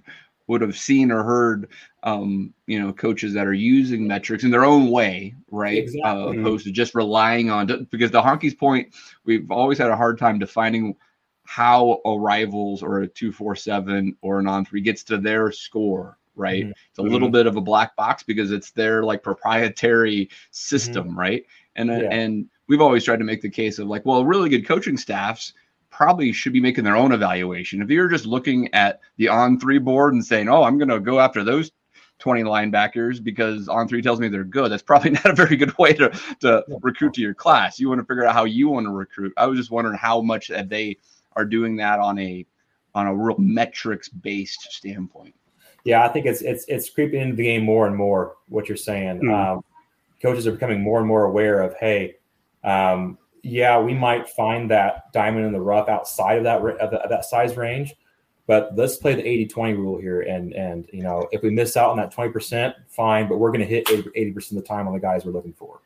would 0.47 0.61
have 0.61 0.77
seen 0.77 1.11
or 1.11 1.23
heard, 1.23 1.69
um, 2.03 2.53
you 2.67 2.79
know, 2.79 2.93
coaches 2.93 3.33
that 3.33 3.47
are 3.47 3.53
using 3.53 4.07
metrics 4.07 4.43
in 4.43 4.51
their 4.51 4.65
own 4.65 4.91
way, 4.91 5.33
right? 5.49 5.79
Exactly. 5.79 6.01
Uh, 6.03 6.41
opposed 6.41 6.65
to 6.65 6.71
just 6.71 6.93
relying 6.93 7.49
on 7.49 7.87
because 7.89 8.11
the 8.11 8.21
honkies 8.21 8.57
point, 8.57 8.93
we've 9.25 9.49
always 9.49 9.77
had 9.77 9.89
a 9.89 9.95
hard 9.95 10.19
time 10.19 10.37
defining 10.37 10.95
how 11.43 12.01
a 12.05 12.19
rivals 12.19 12.83
or 12.83 13.01
a 13.01 13.07
two 13.07 13.31
four 13.31 13.55
seven 13.55 14.15
or 14.21 14.39
an 14.39 14.47
on 14.47 14.63
three 14.63 14.81
gets 14.81 15.03
to 15.03 15.17
their 15.17 15.51
score 15.51 16.17
right? 16.35 16.63
Mm-hmm. 16.63 16.71
It's 16.89 16.99
a 16.99 17.01
little 17.01 17.27
mm-hmm. 17.27 17.33
bit 17.33 17.47
of 17.47 17.55
a 17.55 17.61
black 17.61 17.95
box 17.95 18.23
because 18.23 18.51
it's 18.51 18.71
their 18.71 19.03
like 19.03 19.23
proprietary 19.23 20.29
system, 20.51 21.09
mm-hmm. 21.09 21.19
right? 21.19 21.45
And 21.75 21.91
uh, 21.91 21.95
yeah. 21.95 22.09
and 22.11 22.49
we've 22.67 22.81
always 22.81 23.03
tried 23.03 23.19
to 23.19 23.25
make 23.25 23.41
the 23.41 23.49
case 23.49 23.79
of 23.79 23.87
like, 23.87 24.05
well, 24.05 24.25
really 24.25 24.49
good 24.49 24.67
coaching 24.67 24.97
staffs 24.97 25.53
probably 25.89 26.31
should 26.31 26.53
be 26.53 26.61
making 26.61 26.83
their 26.83 26.95
own 26.95 27.11
evaluation. 27.11 27.81
If 27.81 27.89
you're 27.89 28.07
just 28.07 28.25
looking 28.25 28.73
at 28.73 29.01
the 29.17 29.27
on 29.27 29.59
three 29.59 29.77
board 29.77 30.13
and 30.13 30.25
saying, 30.25 30.49
"Oh, 30.49 30.63
I'm 30.63 30.77
going 30.77 30.89
to 30.89 30.99
go 30.99 31.19
after 31.19 31.43
those 31.43 31.71
20 32.19 32.43
linebackers 32.43 33.23
because 33.23 33.67
on 33.67 33.87
three 33.87 34.01
tells 34.01 34.19
me 34.19 34.27
they're 34.27 34.43
good," 34.43 34.71
that's 34.71 34.83
probably 34.83 35.09
not 35.11 35.25
a 35.25 35.35
very 35.35 35.55
good 35.55 35.77
way 35.77 35.93
to 35.93 36.09
to 36.39 36.63
recruit 36.81 37.13
to 37.15 37.21
your 37.21 37.33
class. 37.33 37.79
You 37.79 37.89
want 37.89 37.99
to 37.99 38.05
figure 38.05 38.25
out 38.25 38.33
how 38.33 38.45
you 38.45 38.69
want 38.69 38.85
to 38.85 38.91
recruit. 38.91 39.33
I 39.37 39.47
was 39.47 39.59
just 39.59 39.71
wondering 39.71 39.97
how 39.97 40.21
much 40.21 40.47
that 40.47 40.69
they 40.69 40.97
are 41.35 41.45
doing 41.45 41.75
that 41.77 41.99
on 41.99 42.17
a 42.19 42.45
on 42.95 43.07
a 43.07 43.15
real 43.15 43.37
metrics 43.37 44.09
based 44.09 44.71
standpoint. 44.71 45.35
Yeah, 45.83 46.05
I 46.05 46.09
think 46.09 46.25
it's 46.25 46.41
it's 46.41 46.65
it's 46.67 46.89
creeping 46.89 47.21
into 47.21 47.35
the 47.35 47.43
game 47.43 47.63
more 47.63 47.87
and 47.87 47.95
more. 47.95 48.35
What 48.49 48.67
you're 48.67 48.77
saying, 48.77 49.21
mm-hmm. 49.21 49.33
um, 49.33 49.63
coaches 50.21 50.45
are 50.47 50.51
becoming 50.51 50.81
more 50.81 50.99
and 50.99 51.07
more 51.07 51.23
aware 51.23 51.61
of. 51.61 51.75
Hey, 51.79 52.15
um, 52.63 53.17
yeah, 53.43 53.79
we 53.79 53.93
might 53.93 54.29
find 54.29 54.69
that 54.69 55.11
diamond 55.13 55.45
in 55.45 55.53
the 55.53 55.61
rough 55.61 55.89
outside 55.89 56.37
of 56.37 56.43
that 56.43 56.57
of, 56.59 56.91
the, 56.91 56.97
of 56.97 57.09
that 57.09 57.25
size 57.25 57.57
range, 57.57 57.95
but 58.45 58.75
let's 58.75 58.97
play 58.97 59.15
the 59.15 59.23
80-20 59.23 59.77
rule 59.77 59.99
here. 59.99 60.21
And 60.21 60.53
and 60.53 60.87
you 60.93 61.01
know, 61.01 61.27
if 61.31 61.41
we 61.41 61.49
miss 61.49 61.75
out 61.75 61.89
on 61.89 61.97
that 61.97 62.13
20%, 62.13 62.73
fine, 62.87 63.27
but 63.27 63.37
we're 63.37 63.51
going 63.51 63.61
to 63.61 63.65
hit 63.65 63.89
80 63.89 64.31
percent 64.31 64.57
of 64.59 64.63
the 64.63 64.67
time 64.67 64.87
on 64.87 64.93
the 64.93 64.99
guys 64.99 65.25
we're 65.25 65.31
looking 65.31 65.53
for. 65.53 65.79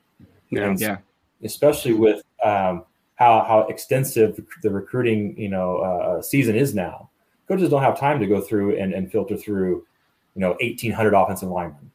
Yeah, 0.49 0.69
and 0.69 0.79
yeah. 0.79 0.97
Especially 1.43 1.93
with 1.93 2.21
um, 2.43 2.83
how 3.15 3.43
how 3.47 3.65
extensive 3.69 4.39
the 4.61 4.69
recruiting 4.69 5.37
you 5.37 5.49
know 5.49 5.77
uh, 5.77 6.21
season 6.21 6.55
is 6.55 6.75
now 6.75 7.09
coaches 7.47 7.69
don't 7.69 7.81
have 7.81 7.99
time 7.99 8.19
to 8.19 8.27
go 8.27 8.41
through 8.41 8.77
and, 8.77 8.93
and 8.93 9.11
filter 9.11 9.37
through, 9.37 9.85
you 10.35 10.41
know, 10.41 10.49
1,800 10.61 11.13
offensive 11.13 11.49
linemen. 11.49 11.91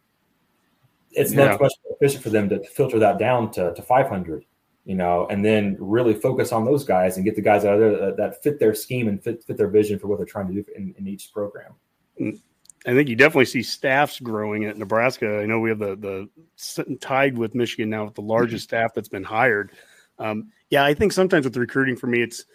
It's 1.13 1.33
yeah. 1.33 1.51
much, 1.51 1.61
much 1.61 1.73
more 1.85 1.97
efficient 2.01 2.23
for 2.23 2.31
them 2.31 2.49
to 2.51 2.63
filter 2.65 2.99
that 3.01 3.19
down 3.19 3.51
to, 3.53 3.75
to 3.75 3.83
500, 3.83 4.45
you 4.85 4.95
know, 4.95 5.27
and 5.29 5.45
then 5.45 5.77
really 5.81 6.15
focus 6.15 6.53
on 6.53 6.65
those 6.65 6.85
guys 6.85 7.17
and 7.17 7.25
get 7.25 7.35
the 7.35 7.43
guys 7.43 7.65
out 7.65 7.75
of 7.75 7.81
there 7.81 7.99
that, 7.99 8.17
that 8.17 8.43
fit 8.43 8.61
their 8.61 8.75
scheme 8.75 9.09
and 9.09 9.23
fit, 9.23 9.43
fit 9.45 9.57
their 9.57 9.69
vision 9.69 9.99
for 9.99 10.07
what 10.07 10.19
they're 10.19 10.27
trying 10.27 10.49
to 10.49 10.55
do 10.55 10.65
in, 10.77 10.95
in 10.99 11.09
each 11.09 11.33
program. 11.33 11.73
Mm. 12.21 12.41
I 12.87 12.95
think 12.95 13.09
you 13.09 13.17
definitely 13.17 13.45
see 13.45 13.63
staffs 13.63 14.21
growing 14.21 14.65
at 14.65 14.79
Nebraska. 14.79 15.41
I 15.41 15.47
know 15.47 15.61
we 15.61 15.69
have 15.69 15.79
the 15.79 16.29
the 16.77 16.97
tied 16.97 17.37
with 17.37 17.55
Michigan 17.55 17.91
now 17.91 18.07
with 18.07 18.15
the 18.15 18.23
largest 18.23 18.69
mm-hmm. 18.69 18.77
staff 18.77 18.95
that's 18.95 19.09
been 19.09 19.25
hired. 19.25 19.73
Um, 20.19 20.51
yeah, 20.71 20.85
I 20.85 20.95
think 20.95 21.13
sometimes 21.13 21.45
with 21.45 21.57
recruiting 21.57 21.97
for 21.97 22.07
me, 22.07 22.23
it's 22.23 22.47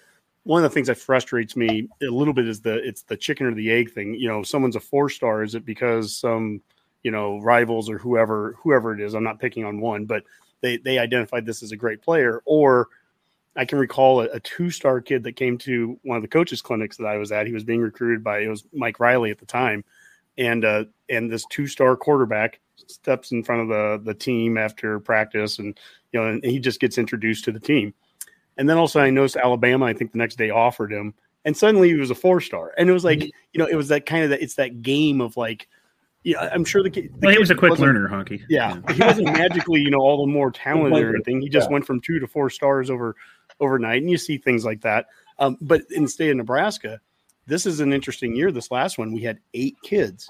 one 0.45 0.63
of 0.63 0.69
the 0.69 0.73
things 0.73 0.88
that 0.88 0.97
frustrates 0.97 1.55
me 1.55 1.89
a 2.03 2.05
little 2.05 2.34
bit 2.34 2.47
is 2.47 2.62
the 2.62 2.75
it's 2.88 3.01
the 3.01 3.17
chicken 3.17 3.47
or 3.47 3.53
the 3.53 3.71
egg 3.71 3.91
thing. 3.91 4.13
You 4.13 4.27
know, 4.27 4.43
someone's 4.43 4.75
a 4.75 4.79
four 4.79 5.10
star. 5.10 5.43
Is 5.43 5.55
it 5.55 5.65
because 5.65 6.15
some 6.15 6.62
you 7.03 7.12
know 7.12 7.39
rivals 7.39 7.89
or 7.89 7.97
whoever 7.97 8.55
whoever 8.62 8.93
it 8.93 9.01
is? 9.01 9.15
I'm 9.15 9.23
not 9.23 9.39
picking 9.39 9.65
on 9.65 9.81
one, 9.81 10.05
but 10.05 10.23
they 10.62 10.77
they 10.77 10.99
identified 10.99 11.47
this 11.47 11.63
as 11.63 11.71
a 11.71 11.75
great 11.75 12.03
player. 12.03 12.43
Or 12.45 12.89
I 13.55 13.65
can 13.65 13.79
recall 13.79 14.21
a, 14.21 14.25
a 14.25 14.39
two 14.39 14.69
star 14.69 15.01
kid 15.01 15.23
that 15.23 15.36
came 15.36 15.58
to 15.60 15.99
one 16.03 16.15
of 16.15 16.21
the 16.21 16.29
coaches 16.29 16.62
clinics 16.62 16.97
that 16.97 17.08
I 17.08 17.17
was 17.17 17.31
at. 17.31 17.47
He 17.47 17.53
was 17.53 17.63
being 17.63 17.81
recruited 17.81 18.23
by 18.23 18.41
it 18.41 18.47
was 18.47 18.65
Mike 18.71 18.99
Riley 18.99 19.31
at 19.31 19.39
the 19.39 19.47
time, 19.47 19.84
and 20.38 20.63
uh, 20.63 20.86
and 21.10 21.31
this 21.31 21.45
two 21.49 21.65
star 21.65 21.97
quarterback 21.97 22.60
steps 22.86 23.31
in 23.31 23.43
front 23.43 23.63
of 23.63 23.67
the 23.69 23.99
the 24.03 24.13
team 24.13 24.60
after 24.60 24.99
practice, 24.99 25.58
and 25.58 25.75
you 26.12 26.21
know, 26.21 26.27
and 26.27 26.43
he 26.43 26.60
just 26.60 26.79
gets 26.79 26.99
introduced 26.99 27.45
to 27.45 27.51
the 27.51 27.60
team 27.60 27.95
And 28.58 28.70
then 28.70 28.78
also 28.78 29.00
I 29.00 29.10
noticed 29.10 29.36
Alabama, 29.36 29.86
I 29.86 29.94
think 29.94 30.12
the 30.12 30.18
next 30.18 30.36
day 30.38 30.50
offered 30.50 30.91
him, 30.91 31.13
and 31.44 31.56
suddenly 31.56 31.89
he 31.89 31.96
was 31.96 32.10
a 32.12 32.15
four 32.15 32.39
star. 32.41 32.74
And 32.78 32.89
it 32.89 32.94
was 32.94 33.04
like, 33.04 33.24
you 33.24 33.32
know, 33.56 33.65
it 33.65 33.76
was 33.76 33.89
that 33.89 34.06
kind 34.06 34.24
of 34.24 34.30
that 34.32 34.41
it's 34.41 34.56
that 34.56 34.82
game 34.82 35.22
of 35.22 35.38
like, 35.38 35.68
yeah, 36.24 36.50
I'm 36.52 36.65
sure 36.65 36.82
the 36.82 36.89
kid. 36.89 37.13
The 37.20 37.28
well, 37.28 37.34
he 37.34 37.38
was 37.39 37.52
a 37.52 37.56
quick 37.56 37.78
learner, 37.78 38.10
honky. 38.10 38.41
Yeah, 38.50 38.80
he 38.94 39.02
wasn't 39.02 39.28
magically, 39.28 39.82
you 39.82 39.91
know, 39.91 40.00
all 40.00 40.26
the 40.26 40.32
more 40.32 40.50
talented 40.52 41.04
or 41.04 41.13
anything. 41.13 41.41
He 41.41 41.50
just 41.50 41.70
Yeah. 41.70 41.74
went 41.74 41.86
from 41.86 42.02
two 42.02 42.20
to 42.20 42.28
four 42.28 42.50
stars 42.50 42.89
over 42.89 43.15
overnight, 43.60 44.02
and 44.02 44.10
you 44.10 44.18
see 44.18 44.38
things 44.38 44.65
like 44.65 44.82
that. 44.82 45.06
Um, 45.38 45.58
but 45.62 45.84
in 45.91 46.04
the 46.04 46.10
state 46.10 46.32
of 46.32 46.38
Nebraska, 46.38 47.00
this 47.46 47.65
is 47.65 47.80
an 47.80 47.94
interesting 47.94 48.36
year. 48.36 48.52
This 48.52 48.72
last 48.72 48.98
one, 48.98 49.13
we 49.13 49.22
had 49.22 49.39
eight 49.54 49.76
kids 49.84 50.28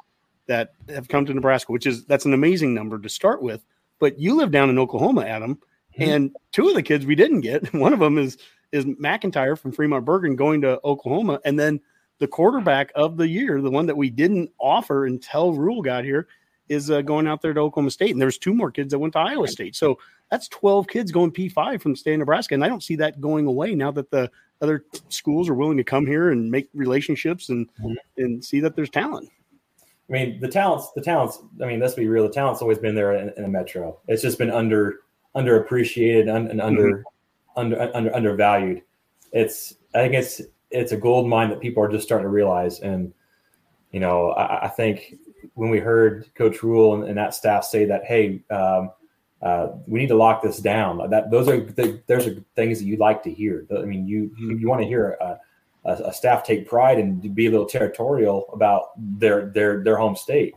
that 0.48 0.74
have 0.90 1.08
come 1.08 1.26
to 1.26 1.34
Nebraska, 1.34 1.72
which 1.72 1.88
is 1.88 2.04
that's 2.06 2.26
an 2.26 2.34
amazing 2.34 2.74
number 2.74 3.00
to 3.00 3.08
start 3.10 3.42
with. 3.42 3.64
But 4.00 4.20
you 4.20 4.36
live 4.36 4.52
down 4.52 4.70
in 4.70 4.78
Oklahoma, 4.78 5.24
Adam. 5.26 5.60
And 5.98 6.36
two 6.52 6.68
of 6.68 6.76
the 6.76 6.84
kids 6.84 7.06
we 7.06 7.16
didn't 7.16 7.42
get. 7.42 7.74
One 7.74 7.94
of 7.94 8.00
them 8.00 8.18
is 8.18 8.38
is 8.72 8.86
McIntyre 8.86 9.58
from 9.58 9.72
Fremont 9.72 10.06
Bergan 10.06 10.36
going 10.36 10.62
to 10.62 10.80
Oklahoma, 10.84 11.40
and 11.46 11.58
then 11.58 11.80
the 12.20 12.28
quarterback 12.28 12.92
of 12.96 13.18
the 13.18 13.28
year, 13.28 13.62
the 13.62 13.70
one 13.70 13.86
that 13.86 13.98
we 13.98 14.10
didn't 14.10 14.50
offer 14.60 15.06
until 15.06 15.54
Rhule 15.54 15.82
got 15.82 16.04
here, 16.04 16.28
is 16.70 16.90
uh, 16.90 17.02
going 17.02 17.28
out 17.28 17.42
there 17.42 17.54
to 17.54 17.60
Oklahoma 17.60 17.92
State. 17.92 18.12
And 18.12 18.22
there's 18.22 18.38
two 18.38 18.54
more 18.54 18.72
kids 18.72 18.92
that 18.92 19.00
went 19.00 19.14
to 19.14 19.20
Iowa 19.20 19.48
State. 19.48 19.76
So 19.76 20.00
that's 20.32 20.48
12 20.48 20.88
kids 20.88 21.12
going 21.12 21.32
P5 21.32 21.82
from 21.82 21.92
the 21.92 21.98
state 21.98 22.14
of 22.14 22.20
Nebraska. 22.20 22.56
And 22.56 22.64
I 22.64 22.68
don't 22.68 22.84
see 22.84 22.96
that 22.98 23.22
going 23.22 23.46
away 23.46 23.76
now 23.76 23.92
that 23.92 24.10
the 24.12 24.32
other 24.62 24.86
schools 25.10 25.50
are 25.50 25.54
willing 25.54 25.78
to 25.78 25.84
come 25.84 26.08
here 26.08 26.32
and 26.32 26.50
make 26.50 26.70
relationships 26.74 27.50
and 27.50 27.70
Mhm. 27.82 27.96
and 28.18 28.44
see 28.44 28.62
that 28.62 28.76
there's 28.76 28.90
talent. 28.90 29.30
I 30.10 30.14
mean, 30.14 30.40
the 30.40 30.48
talents, 30.48 30.92
the 30.96 31.02
talents. 31.02 31.40
I 31.62 31.66
mean, 31.66 31.80
let's 31.80 31.96
be 31.96 32.08
real. 32.08 32.24
The 32.24 32.34
talent's 32.34 32.62
always 32.62 32.78
been 32.78 32.96
there 32.96 33.14
in, 33.14 33.30
in 33.36 33.44
the 33.44 33.50
metro. 33.50 34.00
It's 34.08 34.22
just 34.22 34.38
been 34.38 34.52
under 34.52 35.02
underappreciated 35.36 36.34
un, 36.34 36.48
and 36.48 36.62
under 36.62 37.04
under 37.56 37.96
under 37.96 38.16
undervalued. 38.16 38.82
It's 39.32 39.76
I 39.94 40.00
think 40.00 40.14
it's 40.14 40.42
it's 40.72 40.92
a 40.92 40.98
gold 40.98 41.28
mine 41.28 41.50
that 41.50 41.60
people 41.60 41.84
are 41.84 41.90
just 41.90 42.06
starting 42.06 42.26
to 42.26 42.30
realize. 42.30 42.80
And 42.80 43.14
you 43.92 44.00
know, 44.00 44.32
I, 44.32 44.66
I 44.66 44.68
think 44.68 45.16
when 45.54 45.70
we 45.70 45.80
heard 45.80 46.34
Coach 46.36 46.64
Rhule 46.64 46.96
and, 46.96 47.04
and 47.06 47.18
that 47.18 47.34
staff 47.34 47.64
say 47.64 47.86
that, 47.86 48.04
hey, 48.06 48.42
um, 48.50 48.92
uh, 49.42 49.70
we 49.86 50.00
need 50.00 50.08
to 50.08 50.16
lock 50.16 50.42
this 50.42 50.58
down. 50.58 51.10
That 51.10 51.30
those 51.30 51.48
are 51.48 51.62
the, 51.62 52.02
those 52.08 52.28
are 52.28 52.36
things 52.56 52.80
that 52.80 52.86
you 52.86 52.98
like 52.98 53.22
to 53.24 53.32
hear. 53.32 53.66
I 53.78 53.84
mean, 53.84 54.08
you 54.08 54.32
you, 54.38 54.58
you 54.58 54.68
want 54.68 54.82
to 54.82 54.88
hear 54.88 55.18
a, 55.22 55.40
a, 55.86 55.94
a 56.06 56.14
staff 56.14 56.44
take 56.44 56.68
pride 56.68 57.00
and 57.00 57.36
be 57.36 57.46
a 57.46 57.52
little 57.52 57.68
territorial 57.68 58.50
about 58.54 58.92
their 58.98 59.48
their 59.48 59.84
their 59.84 59.98
home 59.98 60.16
state, 60.16 60.56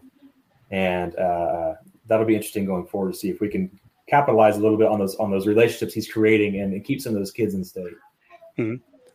and 0.70 1.14
uh, 1.16 1.74
that'll 2.06 2.24
be 2.24 2.34
interesting 2.34 2.64
going 2.64 2.86
forward 2.86 3.12
to 3.12 3.18
see 3.18 3.28
if 3.28 3.40
we 3.40 3.48
can 3.48 3.70
capitalize 4.08 4.56
a 4.56 4.60
little 4.60 4.78
bit 4.78 4.88
on 4.88 4.98
those 4.98 5.14
on 5.16 5.30
those 5.30 5.46
relationships 5.46 5.94
he's 5.94 6.10
creating 6.10 6.60
and, 6.60 6.72
and 6.72 6.84
keep 6.84 7.00
some 7.00 7.12
of 7.14 7.18
those 7.20 7.30
kids 7.32 7.54
in 7.54 7.64
state. 7.64 7.94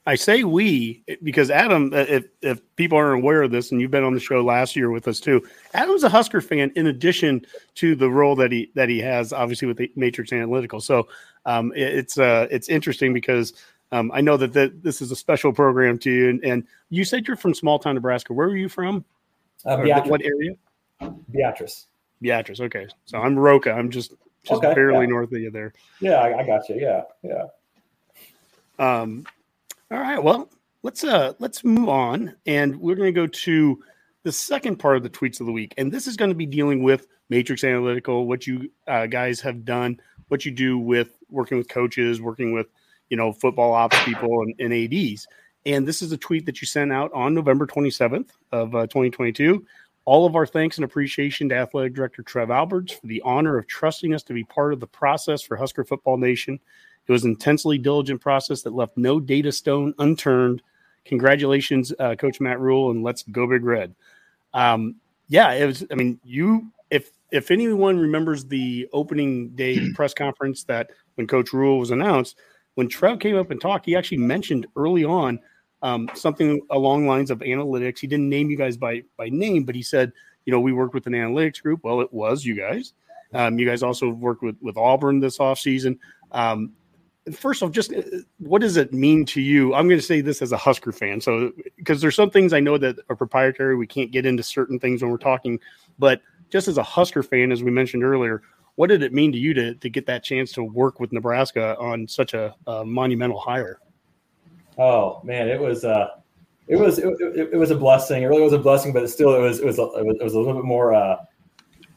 I 0.06 0.16
say 0.16 0.44
we 0.44 1.04
because 1.24 1.50
Adam, 1.50 1.94
uh, 1.94 1.98
if 2.10 2.26
if 2.42 2.62
people 2.76 2.98
aren't 2.98 3.22
aware 3.24 3.42
of 3.42 3.52
this, 3.52 3.72
and 3.72 3.80
you've 3.80 3.92
been 3.92 4.04
on 4.04 4.14
the 4.14 4.20
show 4.20 4.44
last 4.44 4.76
year 4.76 4.90
with 4.92 5.08
us 5.08 5.20
too, 5.20 5.42
Adam's 5.74 6.04
a 6.04 6.10
Husker 6.10 6.42
fan 6.42 6.72
in 6.76 6.88
addition 6.88 7.46
to 7.76 7.96
the 7.96 8.10
role 8.10 8.36
that 8.36 8.52
he 8.52 8.70
that 8.76 8.90
he 8.90 9.00
has, 9.00 9.32
obviously 9.32 9.68
with 9.68 9.78
the 9.78 9.92
Matrix 9.96 10.34
Analytical. 10.34 10.82
So 10.82 11.08
um, 11.46 11.72
it- 11.74 11.94
it's 11.96 12.18
uh, 12.18 12.48
it's 12.52 12.68
interesting 12.70 13.14
because 13.14 13.54
um, 13.94 14.12
I 14.14 14.22
know 14.22 14.36
that, 14.38 14.54
that 14.54 14.84
this 14.84 15.02
is 15.02 15.12
a 15.12 15.16
special 15.16 15.54
program 15.54 15.98
to 16.00 16.12
you, 16.12 16.30
and, 16.30 16.44
and 16.44 16.68
you 16.90 17.06
said 17.06 17.28
you're 17.28 17.38
from 17.38 17.54
small 17.54 17.80
town 17.80 17.96
Nebraska. 17.96 18.34
Where 18.34 18.48
are 18.48 18.58
you 18.58 18.68
from? 18.70 19.06
Uh, 19.66 19.78
Beatrice, 19.84 20.10
what 20.10 20.22
area? 20.24 20.52
Beatrice. 21.32 21.88
Beatrice. 22.22 22.60
Okay, 22.60 22.88
so 23.06 23.20
I'm 23.20 23.38
Roca. 23.38 23.72
I'm 23.72 23.90
just 23.90 24.14
just 24.44 24.64
Okay, 24.64 24.74
barely 24.74 25.02
yeah. 25.02 25.10
north 25.12 25.32
of 25.32 25.40
you 25.40 25.52
there. 25.52 25.74
Yeah, 26.00 26.16
I, 26.16 26.40
I 26.40 26.46
got 26.46 26.68
you. 26.70 26.76
Yeah, 26.80 27.04
yeah. 27.24 27.46
Um, 28.80 29.26
all 29.92 30.00
right. 30.00 30.22
Well, 30.22 30.50
let's 30.82 31.04
uh 31.04 31.34
let's 31.40 31.64
move 31.64 31.90
on, 31.90 32.36
and 32.46 32.80
we're 32.80 32.96
going 32.96 33.14
to 33.14 33.20
go 33.22 33.28
to 33.28 33.84
the 34.24 34.32
second 34.32 34.78
part 34.78 34.98
of 34.98 35.04
the 35.04 35.10
tweets 35.10 35.40
of 35.40 35.46
the 35.46 35.52
week, 35.52 35.74
and 35.78 35.92
this 35.92 36.08
is 36.08 36.16
going 36.16 36.32
to 36.32 36.36
be 36.36 36.46
dealing 36.46 36.84
with 36.84 37.08
Matrix 37.30 37.64
Analytical, 37.64 38.28
what 38.28 38.46
you 38.48 38.70
uh, 38.88 39.06
guys 39.06 39.40
have 39.42 39.66
done, 39.66 40.00
what 40.28 40.46
you 40.46 40.52
do 40.52 40.78
with 40.78 41.18
working 41.30 41.58
with 41.58 41.68
coaches, 41.68 42.22
working 42.22 42.54
with 42.54 42.68
you 43.10 43.18
know 43.18 43.32
football 43.34 43.74
ops 43.74 44.02
people 44.04 44.42
and, 44.42 44.56
and 44.60 44.74
ads. 44.74 45.28
And 45.66 45.88
this 45.88 46.02
is 46.02 46.12
a 46.12 46.18
tweet 46.18 46.46
that 46.46 46.62
you 46.62 46.68
sent 46.68 46.92
out 46.92 47.14
on 47.14 47.34
November 47.34 47.66
27th 47.66 48.30
of 48.52 48.76
uh, 48.76 48.82
2022. 48.88 49.66
All 50.06 50.26
of 50.26 50.36
our 50.36 50.46
thanks 50.46 50.78
and 50.78 50.86
appreciation 50.86 51.50
to 51.50 51.56
Athletic 51.56 51.94
Director 51.94 52.24
Trev 52.24 52.52
Alberts 52.52 52.94
for 52.94 53.08
the 53.08 53.22
honor 53.24 53.58
of 53.58 53.68
trusting 53.68 54.14
us 54.14 54.24
to 54.24 54.34
be 54.34 54.44
part 54.44 54.74
of 54.74 54.80
the 54.80 54.88
process 54.88 55.42
for 55.42 55.56
Husker 55.56 55.84
Football 55.84 56.18
Nation. 56.18 56.60
It 57.08 57.12
was 57.12 57.24
an 57.24 57.32
intensely 57.32 57.78
diligent 57.78 58.22
process 58.22 58.62
that 58.64 58.74
left 58.74 58.98
no 58.98 59.20
data 59.20 59.52
stone 59.52 59.94
unturned. 60.00 60.62
Congratulations, 61.06 61.94
uh, 62.00 62.16
Coach 62.16 62.42
Matt 62.42 62.60
Rhule, 62.60 62.92
and 62.92 63.04
let's 63.04 63.24
go 63.24 63.48
Big 63.48 63.64
Red. 63.64 63.96
Um, 64.54 64.96
yeah, 65.28 65.52
it 65.52 65.66
was. 65.66 65.86
I 65.92 65.96
mean, 65.96 66.20
you 66.24 66.72
if 66.90 67.12
if 67.32 67.50
anyone 67.50 67.98
remembers 67.98 68.46
the 68.46 68.88
opening 68.94 69.50
day 69.50 69.92
press 69.96 70.14
conference 70.14 70.64
that 70.66 70.92
when 71.16 71.28
Coach 71.28 71.54
Rhule 71.54 71.80
was 71.80 71.92
announced, 71.92 72.38
when 72.76 72.88
Trev 72.88 73.20
came 73.20 73.36
up 73.36 73.52
and 73.52 73.60
talked, 73.60 73.86
he 73.86 73.96
actually 73.96 74.20
mentioned 74.20 74.68
early 74.76 75.04
on 75.04 75.40
um, 75.84 76.10
something 76.16 76.62
along 76.72 77.08
lines 77.08 77.30
of 77.30 77.40
analytics. 77.40 78.00
He 78.00 78.08
didn't 78.08 78.30
name 78.30 78.50
you 78.50 78.58
guys 78.58 78.78
by 78.78 79.04
by 79.18 79.30
name, 79.30 79.66
but 79.66 79.76
he 79.76 79.84
said, 79.84 80.12
you 80.46 80.52
know, 80.52 80.60
we 80.60 80.74
worked 80.74 80.96
with 80.96 81.06
an 81.06 81.14
analytics 81.14 81.62
group. 81.62 81.82
Well, 81.84 82.02
it 82.02 82.12
was 82.12 82.44
you 82.44 82.56
guys. 82.56 82.94
Um, 83.34 83.60
you 83.60 83.68
guys 83.68 83.84
also 83.84 84.10
worked 84.10 84.42
with 84.42 84.56
with 84.62 84.78
Auburn 84.78 85.20
this 85.20 85.38
offseason. 85.38 86.00
Um, 86.32 86.72
first 87.32 87.62
off, 87.62 87.72
just 87.72 87.94
uh, 87.94 88.02
what 88.40 88.62
does 88.62 88.78
it 88.78 88.94
mean 88.94 89.26
to 89.26 89.42
you? 89.42 89.74
I'm 89.74 89.88
going 89.88 90.00
to 90.00 90.06
say 90.06 90.22
this 90.22 90.42
as 90.42 90.52
a 90.52 90.58
Husker 90.58 90.92
fan. 90.92 91.22
So, 91.22 91.52
because 91.76 92.02
there's 92.02 92.16
some 92.16 92.30
things 92.30 92.54
I 92.54 92.60
know 92.60 92.78
that 92.78 92.98
are 93.10 93.16
proprietary, 93.16 93.76
we 93.76 93.88
can't 93.88 94.12
get 94.12 94.26
into 94.26 94.44
certain 94.44 94.80
things 94.80 95.02
when 95.02 95.12
we're 95.12 95.18
talking, 95.18 95.60
but 96.00 96.22
just 96.50 96.68
as 96.68 96.78
a 96.78 96.84
Husker 96.84 97.24
fan, 97.24 97.52
as 97.52 97.64
we 97.64 97.72
mentioned 97.72 98.04
earlier, 98.04 98.42
what 98.76 98.88
did 98.88 99.04
it 99.04 99.14
mean 99.14 99.32
to 99.32 99.38
you 99.38 99.54
to, 99.54 99.76
to 99.76 99.90
get 99.90 100.06
that 100.06 100.24
chance 100.24 100.52
to 100.54 100.64
work 100.64 101.00
with 101.00 101.12
Nebraska 101.12 101.78
on 101.78 102.08
such 102.08 102.34
a, 102.34 102.56
a 102.68 102.86
monumental 102.86 103.40
hire? 103.40 103.80
Oh 104.78 105.22
man, 105.24 105.48
it 105.48 105.60
was 105.60 105.86
uh, 105.86 106.08
it 106.68 106.76
was 106.76 107.00
it, 107.00 107.08
it, 107.20 107.50
it 107.54 107.58
was 107.58 107.72
a 107.72 107.76
blessing. 107.76 108.24
It 108.24 108.28
really 108.28 108.42
was 108.42 108.54
a 108.54 108.60
blessing, 108.60 108.94
but 108.94 109.04
it 109.04 109.10
still 109.10 109.36
it 109.36 109.42
was 109.42 109.60
it 109.60 109.66
was 109.66 109.80
a, 109.80 109.84
it 109.84 110.06
was, 110.06 110.18
it 110.20 110.24
was 110.24 110.34
a 110.34 110.40
little 110.40 110.54
bit 110.54 110.66
more 110.66 110.94
uh, 110.94 111.18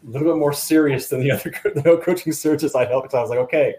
a 0.07 0.11
little 0.11 0.33
bit 0.33 0.39
more 0.39 0.53
serious 0.53 1.09
than 1.09 1.21
the 1.21 1.31
other 1.33 1.51
co- 1.51 1.71
the 1.71 1.97
coaching 2.05 2.33
searches 2.33 2.75
I 2.75 2.85
held. 2.87 3.05
Because 3.05 3.17
I 3.17 3.21
was 3.21 3.31
like, 3.31 3.39
okay, 3.41 3.77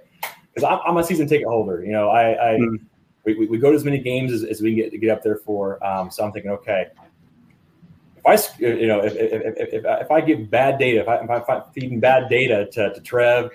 because 0.54 0.64
I'm, 0.64 0.80
I'm 0.86 0.98
a 0.98 1.04
season 1.04 1.28
ticket 1.28 1.48
holder. 1.48 1.84
You 1.84 1.92
know, 1.92 2.10
I, 2.10 2.54
I 2.54 2.58
Mm. 2.58 2.80
we, 3.26 3.48
we, 3.48 3.58
go 3.58 3.72
to 3.72 3.76
as 3.76 3.84
many 3.84 4.00
games 4.00 4.32
as, 4.32 4.44
as 4.44 4.62
we 4.62 4.70
can 4.70 4.78
get 4.78 4.92
to 4.92 4.98
get 4.98 5.10
up 5.10 5.22
there 5.22 5.38
for. 5.38 5.86
Um, 5.86 6.10
so 6.10 6.24
I'm 6.24 6.32
thinking, 6.32 6.52
okay, 6.52 6.88
if 8.16 8.26
I 8.26 8.58
you 8.60 8.88
know 8.88 9.02
if 9.04 9.14
if, 9.16 9.32
if, 9.32 9.74
if, 9.74 9.86
if 9.86 10.12
I 10.12 10.22
give 10.22 10.50
bad 10.50 10.80
data, 10.80 11.02
if 11.02 11.08
I 11.08 11.36
if 11.36 11.50
I 11.50 11.62
feeding 11.74 12.00
bad 12.00 12.30
data 12.30 12.68
to, 12.72 12.94
to 12.94 13.02
Trev. 13.02 13.52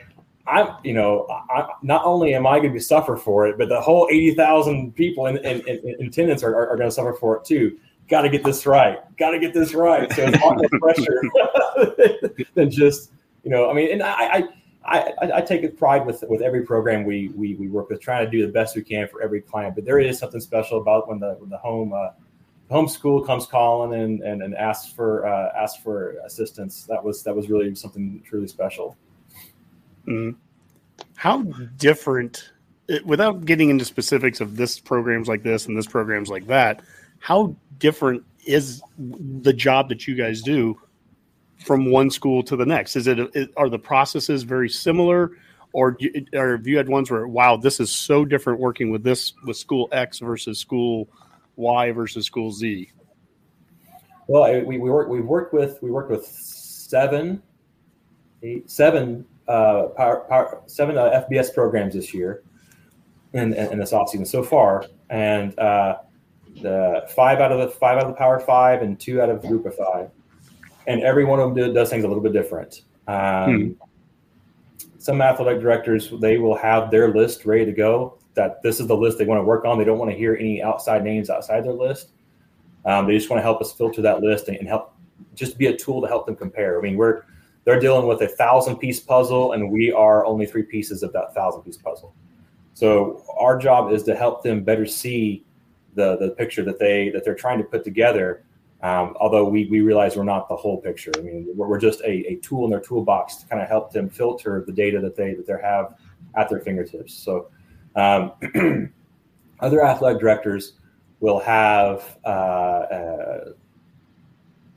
I'm, 0.46 0.76
you 0.82 0.92
know, 0.92 1.26
I, 1.30 1.68
not 1.82 2.04
only 2.04 2.34
am 2.34 2.46
I 2.46 2.58
going 2.58 2.74
to 2.74 2.80
suffer 2.80 3.16
for 3.16 3.46
it, 3.46 3.58
but 3.58 3.68
the 3.68 3.80
whole 3.80 4.08
eighty 4.10 4.34
thousand 4.34 4.94
people 4.96 5.26
in, 5.26 5.38
in, 5.38 5.60
in, 5.68 6.06
attendance 6.06 6.42
are, 6.42 6.54
are, 6.54 6.70
are 6.70 6.76
going 6.76 6.88
to 6.88 6.94
suffer 6.94 7.12
for 7.12 7.36
it 7.36 7.44
too. 7.44 7.78
Got 8.08 8.22
to 8.22 8.28
get 8.28 8.42
this 8.42 8.66
right. 8.66 8.98
Got 9.16 9.30
to 9.30 9.38
get 9.38 9.54
this 9.54 9.72
right. 9.74 10.12
So 10.12 10.24
it's 10.24 10.36
a 10.36 10.40
lot 10.44 10.56
more 10.56 10.80
pressure 10.80 11.22
than 12.54 12.70
just, 12.70 13.12
you 13.44 13.50
know. 13.50 13.70
I 13.70 13.72
mean, 13.72 13.92
and 13.92 14.02
I, 14.02 14.48
I, 14.84 15.14
I, 15.20 15.30
I 15.36 15.40
take 15.40 15.78
pride 15.78 16.04
with 16.04 16.24
with 16.28 16.42
every 16.42 16.64
program 16.66 17.04
we, 17.04 17.28
we 17.28 17.54
we 17.54 17.68
work 17.68 17.88
with, 17.88 18.00
trying 18.00 18.24
to 18.24 18.30
do 18.30 18.44
the 18.44 18.52
best 18.52 18.74
we 18.74 18.82
can 18.82 19.06
for 19.06 19.22
every 19.22 19.40
client. 19.40 19.76
But 19.76 19.84
there 19.84 20.00
is 20.00 20.18
something 20.18 20.40
special 20.40 20.80
about 20.80 21.08
when 21.08 21.20
the 21.20 21.34
when 21.38 21.50
the 21.50 21.58
home 21.58 21.92
uh, 21.92 22.08
home 22.68 22.88
school 22.88 23.22
comes 23.22 23.46
calling 23.46 23.98
and 23.98 24.22
and, 24.22 24.42
and 24.42 24.56
asks 24.56 24.92
for 24.92 25.24
uh, 25.24 25.52
asks 25.56 25.80
for 25.80 26.16
assistance. 26.24 26.84
That 26.84 27.02
was 27.02 27.22
that 27.22 27.34
was 27.34 27.48
really 27.48 27.72
something 27.76 28.22
truly 28.26 28.48
special. 28.48 28.96
Mm. 30.06 30.36
How 31.16 31.42
different, 31.76 32.50
it- 32.88 33.06
without 33.06 33.44
getting 33.44 33.70
into 33.70 33.84
specifics 33.84 34.40
of 34.40 34.56
this 34.56 34.78
programs 34.78 35.28
like 35.28 35.42
this 35.42 35.66
and 35.66 35.76
this 35.76 35.86
programs 35.86 36.28
like 36.28 36.46
that, 36.46 36.82
how 37.18 37.54
different 37.78 38.24
is 38.46 38.82
the 38.98 39.52
job 39.52 39.88
that 39.88 40.06
you 40.06 40.14
guys 40.14 40.42
do 40.42 40.78
from 41.64 41.90
one 41.90 42.10
school 42.10 42.42
to 42.42 42.56
the 42.56 42.66
next? 42.66 42.96
Is 42.96 43.06
it, 43.06 43.18
it 43.34 43.50
are 43.56 43.68
the 43.68 43.78
processes 43.78 44.42
very 44.42 44.68
similar, 44.68 45.32
or, 45.72 45.96
or 46.34 46.56
have 46.56 46.66
you 46.66 46.76
had 46.76 46.88
ones 46.88 47.10
where 47.10 47.26
wow, 47.26 47.56
this 47.56 47.78
is 47.80 47.90
so 47.90 48.24
different 48.24 48.58
working 48.58 48.90
with 48.90 49.04
this 49.04 49.32
with 49.44 49.56
school 49.56 49.88
X 49.92 50.18
versus 50.18 50.58
school 50.58 51.08
Y 51.56 51.92
versus 51.92 52.26
school 52.26 52.50
Z? 52.50 52.90
Well, 54.26 54.64
we, 54.64 54.78
we 54.78 54.90
work 54.90 55.08
we 55.08 55.20
worked 55.20 55.54
with 55.54 55.80
we 55.82 55.90
worked 55.90 56.10
with 56.10 56.26
seven, 56.26 57.42
eight, 58.42 58.70
seven 58.70 59.24
uh, 59.48 59.88
power, 59.96 60.26
power, 60.28 60.62
seven 60.66 60.96
uh, 60.96 61.24
FBS 61.28 61.52
programs 61.52 61.94
this 61.94 62.12
year, 62.14 62.42
in, 63.32 63.54
in, 63.54 63.72
in 63.72 63.78
this 63.78 63.92
offseason 63.92 64.26
so 64.26 64.42
far, 64.42 64.86
and 65.10 65.58
uh, 65.58 65.98
the 66.60 67.06
five 67.14 67.40
out 67.40 67.52
of 67.52 67.58
the 67.58 67.68
five 67.68 67.98
out 67.98 68.04
of 68.04 68.08
the 68.08 68.16
Power 68.16 68.40
Five 68.40 68.82
and 68.82 68.98
two 68.98 69.20
out 69.20 69.30
of 69.30 69.42
the 69.42 69.48
Group 69.48 69.66
of 69.66 69.74
Five, 69.74 70.10
and 70.86 71.02
every 71.02 71.24
one 71.24 71.40
of 71.40 71.54
them 71.54 71.66
do, 71.68 71.72
does 71.72 71.90
things 71.90 72.04
a 72.04 72.08
little 72.08 72.22
bit 72.22 72.32
different. 72.32 72.82
Um, 73.08 73.76
Some 74.98 75.20
athletic 75.20 75.60
directors 75.60 76.12
they 76.20 76.38
will 76.38 76.56
have 76.56 76.90
their 76.90 77.12
list 77.12 77.44
ready 77.44 77.64
to 77.64 77.72
go 77.72 78.18
that 78.34 78.62
this 78.62 78.80
is 78.80 78.86
the 78.86 78.96
list 78.96 79.18
they 79.18 79.24
want 79.24 79.40
to 79.40 79.44
work 79.44 79.64
on. 79.64 79.78
They 79.78 79.84
don't 79.84 79.98
want 79.98 80.10
to 80.10 80.16
hear 80.16 80.36
any 80.36 80.62
outside 80.62 81.04
names 81.04 81.28
outside 81.28 81.64
their 81.64 81.72
list. 81.72 82.12
Um, 82.84 83.06
they 83.06 83.14
just 83.14 83.30
want 83.30 83.38
to 83.38 83.42
help 83.42 83.60
us 83.60 83.72
filter 83.72 84.02
that 84.02 84.20
list 84.20 84.48
and, 84.48 84.56
and 84.56 84.68
help 84.68 84.94
just 85.34 85.58
be 85.58 85.66
a 85.66 85.76
tool 85.76 86.00
to 86.00 86.08
help 86.08 86.26
them 86.26 86.36
compare. 86.36 86.78
I 86.78 86.82
mean, 86.82 86.96
we're 86.96 87.22
they're 87.64 87.80
dealing 87.80 88.06
with 88.06 88.22
a 88.22 88.28
thousand 88.28 88.76
piece 88.76 89.00
puzzle, 89.00 89.52
and 89.52 89.70
we 89.70 89.92
are 89.92 90.26
only 90.26 90.46
three 90.46 90.64
pieces 90.64 91.02
of 91.02 91.12
that 91.12 91.34
thousand 91.34 91.62
piece 91.62 91.76
puzzle. 91.76 92.14
So 92.74 93.22
our 93.38 93.58
job 93.58 93.92
is 93.92 94.02
to 94.04 94.14
help 94.16 94.42
them 94.42 94.64
better 94.64 94.86
see 94.86 95.44
the 95.94 96.16
the 96.16 96.30
picture 96.30 96.64
that 96.64 96.78
they 96.78 97.10
that 97.10 97.24
they're 97.24 97.34
trying 97.34 97.58
to 97.58 97.64
put 97.64 97.84
together. 97.84 98.44
Um, 98.82 99.16
although 99.20 99.48
we, 99.48 99.66
we 99.66 99.80
realize 99.80 100.16
we're 100.16 100.24
not 100.24 100.48
the 100.48 100.56
whole 100.56 100.80
picture. 100.80 101.12
I 101.16 101.20
mean, 101.20 101.46
we're, 101.54 101.68
we're 101.68 101.78
just 101.78 102.00
a, 102.00 102.32
a 102.32 102.36
tool 102.42 102.64
in 102.64 102.70
their 102.72 102.80
toolbox 102.80 103.36
to 103.36 103.46
kind 103.46 103.62
of 103.62 103.68
help 103.68 103.92
them 103.92 104.10
filter 104.10 104.64
the 104.66 104.72
data 104.72 104.98
that 105.00 105.14
they 105.14 105.34
that 105.34 105.46
they 105.46 105.54
have 105.62 105.94
at 106.34 106.48
their 106.48 106.58
fingertips. 106.58 107.14
So 107.14 107.48
um, 107.94 108.32
other 109.60 109.84
athletic 109.84 110.20
directors 110.20 110.72
will 111.20 111.38
have 111.38 112.18
uh, 112.24 112.28
uh, 112.28 113.52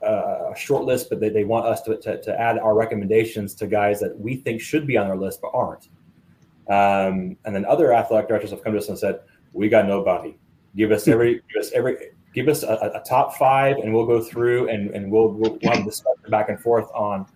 a 0.02 0.54
short 0.56 0.84
list, 0.84 1.08
but 1.08 1.20
they, 1.20 1.28
they 1.28 1.44
want 1.44 1.66
us 1.66 1.82
to, 1.82 1.96
to, 1.98 2.20
to, 2.22 2.40
add 2.40 2.58
our 2.58 2.74
recommendations 2.74 3.54
to 3.54 3.66
guys 3.66 4.00
that 4.00 4.18
we 4.18 4.36
think 4.36 4.60
should 4.60 4.86
be 4.86 4.96
on 4.96 5.06
their 5.08 5.16
list 5.16 5.40
but 5.40 5.50
aren't. 5.54 5.88
Um, 6.68 7.36
and 7.44 7.54
then 7.54 7.64
other 7.64 7.92
athletic 7.92 8.28
directors 8.28 8.50
have 8.50 8.62
come 8.62 8.72
to 8.72 8.78
us 8.78 8.88
and 8.88 8.98
said, 8.98 9.20
"We 9.52 9.68
got 9.68 9.86
nobody. 9.86 10.36
Give 10.74 10.90
us 10.90 11.06
every, 11.08 11.34
give 11.52 11.60
us 11.60 11.72
every, 11.72 11.96
give 12.34 12.48
us 12.48 12.62
a, 12.62 12.92
a, 12.94 13.02
top 13.08 13.36
five, 13.36 13.76
and 13.78 13.94
we'll 13.94 14.06
go 14.06 14.20
through 14.20 14.68
and, 14.68 14.90
and 14.90 15.10
we'll 15.10 15.28
we'll, 15.28 15.58
we'll 15.62 15.84
discussion 15.84 16.30
back 16.30 16.48
and 16.48 16.60
forth 16.60 16.90
on 16.92 17.26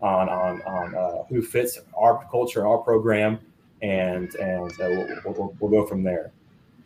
on 0.00 0.28
on 0.28 0.62
on 0.62 0.94
uh, 0.94 1.24
who 1.28 1.42
fits 1.42 1.78
our 1.96 2.26
culture, 2.30 2.66
our 2.66 2.78
program, 2.78 3.38
and 3.82 4.34
and 4.36 4.72
uh, 4.80 4.88
we'll, 5.24 5.34
we'll, 5.34 5.56
we'll 5.60 5.70
go 5.70 5.86
from 5.86 6.02
there." 6.02 6.32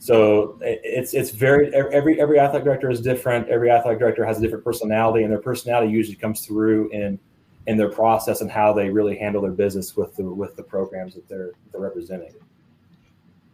So 0.02 0.58
it's 0.60 1.14
it's 1.14 1.30
very 1.30 1.72
every 1.72 2.20
every 2.20 2.40
athletic 2.40 2.64
director 2.64 2.90
is 2.90 3.00
different. 3.00 3.48
Every 3.48 3.70
athletic 3.70 4.00
director 4.00 4.24
has 4.24 4.36
a 4.36 4.40
different 4.40 4.64
personality, 4.64 5.22
and 5.22 5.30
their 5.30 5.38
personality 5.38 5.92
usually 5.92 6.16
comes 6.16 6.44
through 6.44 6.88
in 6.90 7.20
in 7.68 7.76
their 7.76 7.88
process 7.88 8.40
and 8.40 8.50
how 8.50 8.72
they 8.72 8.90
really 8.90 9.16
handle 9.16 9.40
their 9.40 9.52
business 9.52 9.96
with 9.96 10.16
the 10.16 10.24
with 10.24 10.56
the 10.56 10.62
programs 10.64 11.14
that 11.14 11.28
they're 11.28 11.52
they're 11.70 11.80
representing. 11.80 12.34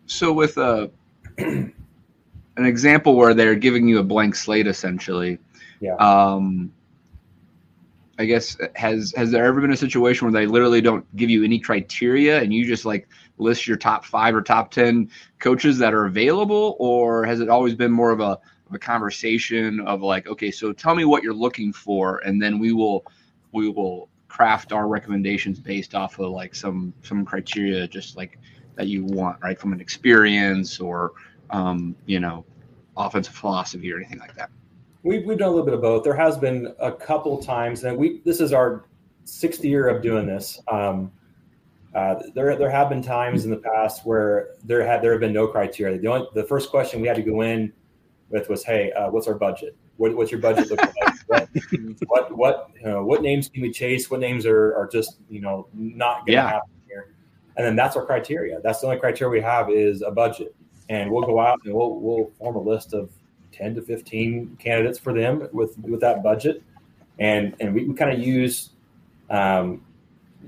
So 0.07 0.33
with 0.33 0.57
a 0.57 0.91
an 1.37 1.75
example 2.57 3.15
where 3.15 3.35
they're 3.35 3.55
giving 3.55 3.87
you 3.87 3.99
a 3.99 4.03
blank 4.03 4.35
slate 4.35 4.67
essentially, 4.67 5.39
yeah. 5.81 5.97
Um, 5.97 6.73
I 8.19 8.25
guess 8.25 8.57
has 8.75 9.13
has 9.19 9.31
there 9.31 9.45
ever 9.45 9.61
been 9.61 9.73
a 9.73 9.77
situation 9.77 10.25
where 10.25 10.33
they 10.33 10.47
literally 10.47 10.81
don't 10.81 11.05
give 11.15 11.29
you 11.29 11.45
any 11.45 11.59
criteria 11.59 12.41
and 12.41 12.55
you 12.55 12.65
just 12.65 12.87
like 12.87 13.07
list 13.39 13.67
your 13.67 13.77
top 13.77 14.05
five 14.05 14.35
or 14.35 14.43
top 14.43 14.71
10 14.71 15.11
coaches 15.39 15.79
that 15.79 15.95
are 15.95 16.07
available? 16.07 16.77
Or 16.79 17.25
has 17.25 17.41
it 17.41 17.49
always 17.49 17.75
been 17.75 17.93
more 17.93 18.11
of 18.11 18.21
a, 18.21 18.39
of 18.69 18.75
a 18.75 18.79
conversation 18.79 19.81
of 19.81 20.03
like, 20.03 20.27
okay, 20.27 20.51
so 20.51 20.73
tell 20.73 20.95
me 20.95 21.05
what 21.05 21.23
you're 21.23 21.35
looking 21.35 21.73
for, 21.73 22.19
and 22.19 22.41
then 22.41 22.59
we 22.59 22.73
will, 22.73 23.05
we 23.53 23.69
will 23.69 24.09
craft 24.29 24.73
our 24.73 24.89
recommendations 24.89 25.59
based 25.59 25.95
off 25.95 26.19
of 26.19 26.31
like 26.31 26.55
some, 26.55 26.93
some 27.03 27.25
criteria, 27.25 27.89
just 27.89 28.17
like 28.17 28.39
that 28.77 28.87
you 28.87 29.05
want, 29.05 29.39
right? 29.43 29.59
From 29.59 29.73
an 29.73 29.81
experience 29.81 30.81
or, 30.81 31.13
um, 31.51 31.97
you 32.07 32.21
know, 32.21 32.45
offensive 32.97 33.35
philosophy 33.35 33.93
or 33.93 33.97
anything 33.97 34.19
like 34.19 34.35
that. 34.35 34.51
We've, 35.03 35.25
we've 35.25 35.39
done 35.39 35.49
a 35.49 35.51
little 35.51 35.65
bit 35.65 35.75
of 35.75 35.81
both. 35.81 36.05
There 36.05 36.15
has 36.15 36.37
been 36.37 36.75
a 36.81 36.93
couple 36.93 37.39
times, 37.39 37.85
and 37.85 37.97
we 37.97 38.21
this 38.25 38.41
is 38.41 38.53
our 38.53 38.85
sixth 39.25 39.65
year 39.65 39.89
of 39.89 40.03
doing 40.03 40.27
this. 40.27 40.61
Um, 40.69 41.13
uh, 41.95 42.17
there, 42.35 42.55
there 42.57 42.71
have 42.71 42.89
been 42.89 43.03
times 43.03 43.45
in 43.45 43.51
the 43.51 43.57
past 43.57 44.05
where 44.05 44.51
there 44.65 44.87
had 44.87 45.03
there 45.03 45.13
have 45.13 45.21
been 45.21 45.33
no 45.33 45.47
criteria. 45.47 45.99
The 45.99 46.07
only 46.09 46.27
the 46.35 46.45
first 46.45 46.71
question 46.71 47.01
we 47.01 47.09
had 47.09 47.17
to 47.17 47.23
go 47.23 47.41
in 47.41 47.73
with 48.29 48.49
was, 48.49 48.63
"Hey, 48.63 48.93
uh, 48.93 49.11
what's 49.11 49.27
our 49.27 49.35
budget? 49.35 49.77
What, 49.97 50.15
what's 50.15 50.31
your 50.31 50.41
budget 50.41 50.71
look 50.71 50.81
like? 50.81 50.95
what, 52.07 52.07
what 52.07 52.37
what 52.37 52.71
you 52.79 52.87
know, 52.87 53.05
what 53.05 53.23
names 53.23 53.49
can 53.49 53.63
we 53.63 53.73
chase? 53.73 54.11
What 54.11 54.21
names 54.21 54.45
are 54.45 54.75
are 54.77 54.87
just 54.87 55.19
you 55.31 55.41
know 55.41 55.67
not 55.73 56.19
going 56.19 56.27
to 56.27 56.33
yeah. 56.33 56.51
happen 56.51 56.71
here?" 56.87 57.15
And 57.57 57.67
then 57.67 57.75
that's 57.75 57.97
our 57.97 58.05
criteria. 58.05 58.61
That's 58.63 58.81
the 58.81 58.87
only 58.87 58.99
criteria 58.99 59.31
we 59.31 59.41
have 59.41 59.71
is 59.71 60.03
a 60.03 60.11
budget, 60.11 60.55
and 60.91 61.11
we'll 61.11 61.25
go 61.25 61.41
out 61.41 61.61
and 61.65 61.75
we'll 61.75 61.99
we'll 62.01 62.31
form 62.39 62.57
a 62.57 62.61
list 62.61 62.93
of 62.93 63.11
ten 63.51 63.75
to 63.77 63.83
fifteen 63.83 64.59
candidates 64.61 64.99
for 64.99 65.15
them 65.15 65.49
with 65.53 65.79
with 65.79 66.01
that 66.01 66.23
budget, 66.23 66.63
and 67.19 67.57
and 67.61 67.75
we, 67.75 67.85
we 67.87 67.95
kind 67.95 68.13
of 68.13 68.19
use 68.19 68.71
um, 69.31 69.83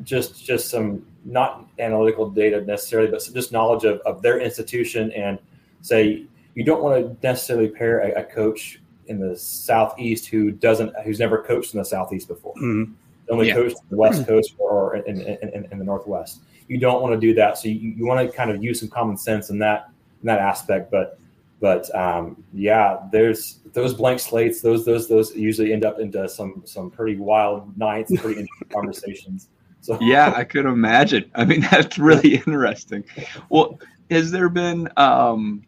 just 0.05 0.45
just 0.45 0.69
some 0.69 1.07
not 1.25 1.69
analytical 1.79 2.31
data 2.31 2.61
necessarily, 2.63 3.11
but 3.11 3.27
just 3.33 3.53
knowledge 3.53 3.85
of, 3.85 4.01
of 4.01 4.23
their 4.23 4.41
institution 4.41 5.13
and 5.13 5.39
say 5.83 6.25
you 6.55 6.65
don't 6.65 6.83
want 6.83 7.05
to 7.05 7.27
necessarily 7.27 7.69
pair 7.69 8.01
a, 8.01 8.21
a 8.21 8.25
coach 8.25 8.81
in 9.07 9.19
the 9.19 9.37
southeast 9.37 10.27
who 10.27 10.51
doesn't 10.51 10.95
who's 11.05 11.19
never 11.19 11.43
coached 11.43 11.75
in 11.75 11.79
the 11.79 11.85
southeast 11.85 12.29
before. 12.29 12.55
Mm-hmm. 12.55 12.93
Only 13.29 13.49
yeah. 13.49 13.55
coached 13.55 13.77
the 13.91 13.97
west 13.97 14.27
coast 14.27 14.55
or 14.59 14.97
in, 14.97 15.21
in, 15.21 15.69
in, 15.71 15.79
the 15.79 15.85
northwest. 15.85 16.41
You 16.67 16.79
don't 16.79 17.01
want 17.01 17.15
to 17.15 17.21
do 17.21 17.33
that. 17.35 17.59
So 17.59 17.69
you, 17.69 17.91
you 17.91 18.05
want 18.05 18.29
to 18.29 18.37
kind 18.37 18.51
of 18.51 18.63
use 18.63 18.81
some 18.81 18.89
common 18.89 19.17
sense 19.17 19.51
in 19.51 19.59
that 19.61 19.91
in 20.23 20.27
that 20.27 20.41
aspect. 20.41 20.91
But 20.91 21.19
but 21.61 21.95
um, 21.95 22.43
yeah, 22.53 22.99
there's 23.13 23.61
those 23.73 23.95
blank 23.95 24.19
slates. 24.19 24.61
Those 24.63 24.85
those 24.85 25.09
those 25.09 25.35
usually 25.37 25.73
end 25.73 25.85
up 25.85 26.01
into 26.01 26.29
some 26.29 26.63
some 26.65 26.91
pretty 26.91 27.17
wild 27.17 27.77
nights, 27.79 28.11
pretty 28.11 28.41
interesting 28.41 28.69
conversations. 28.73 29.49
So 29.81 29.99
yeah, 30.01 30.33
I 30.37 30.45
could 30.45 30.67
imagine. 30.67 31.31
I 31.35 31.45
mean, 31.45 31.61
that's 31.71 31.99
really 31.99 32.37
interesting. 32.37 33.05
Well, 33.49 33.79
has 34.11 34.31
there 34.31 34.49
been 34.49 34.89
um 34.97 35.63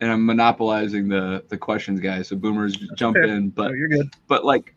and 0.00 0.10
I'm 0.10 0.24
monopolizing 0.24 1.08
the 1.08 1.44
the 1.48 1.58
questions, 1.58 2.00
guys. 2.00 2.28
So 2.28 2.36
boomers 2.36 2.76
jump 2.96 3.16
okay. 3.16 3.30
in, 3.30 3.50
but 3.50 3.68
no, 3.68 3.74
you're 3.74 3.88
good. 3.88 4.14
But 4.26 4.44
like 4.44 4.74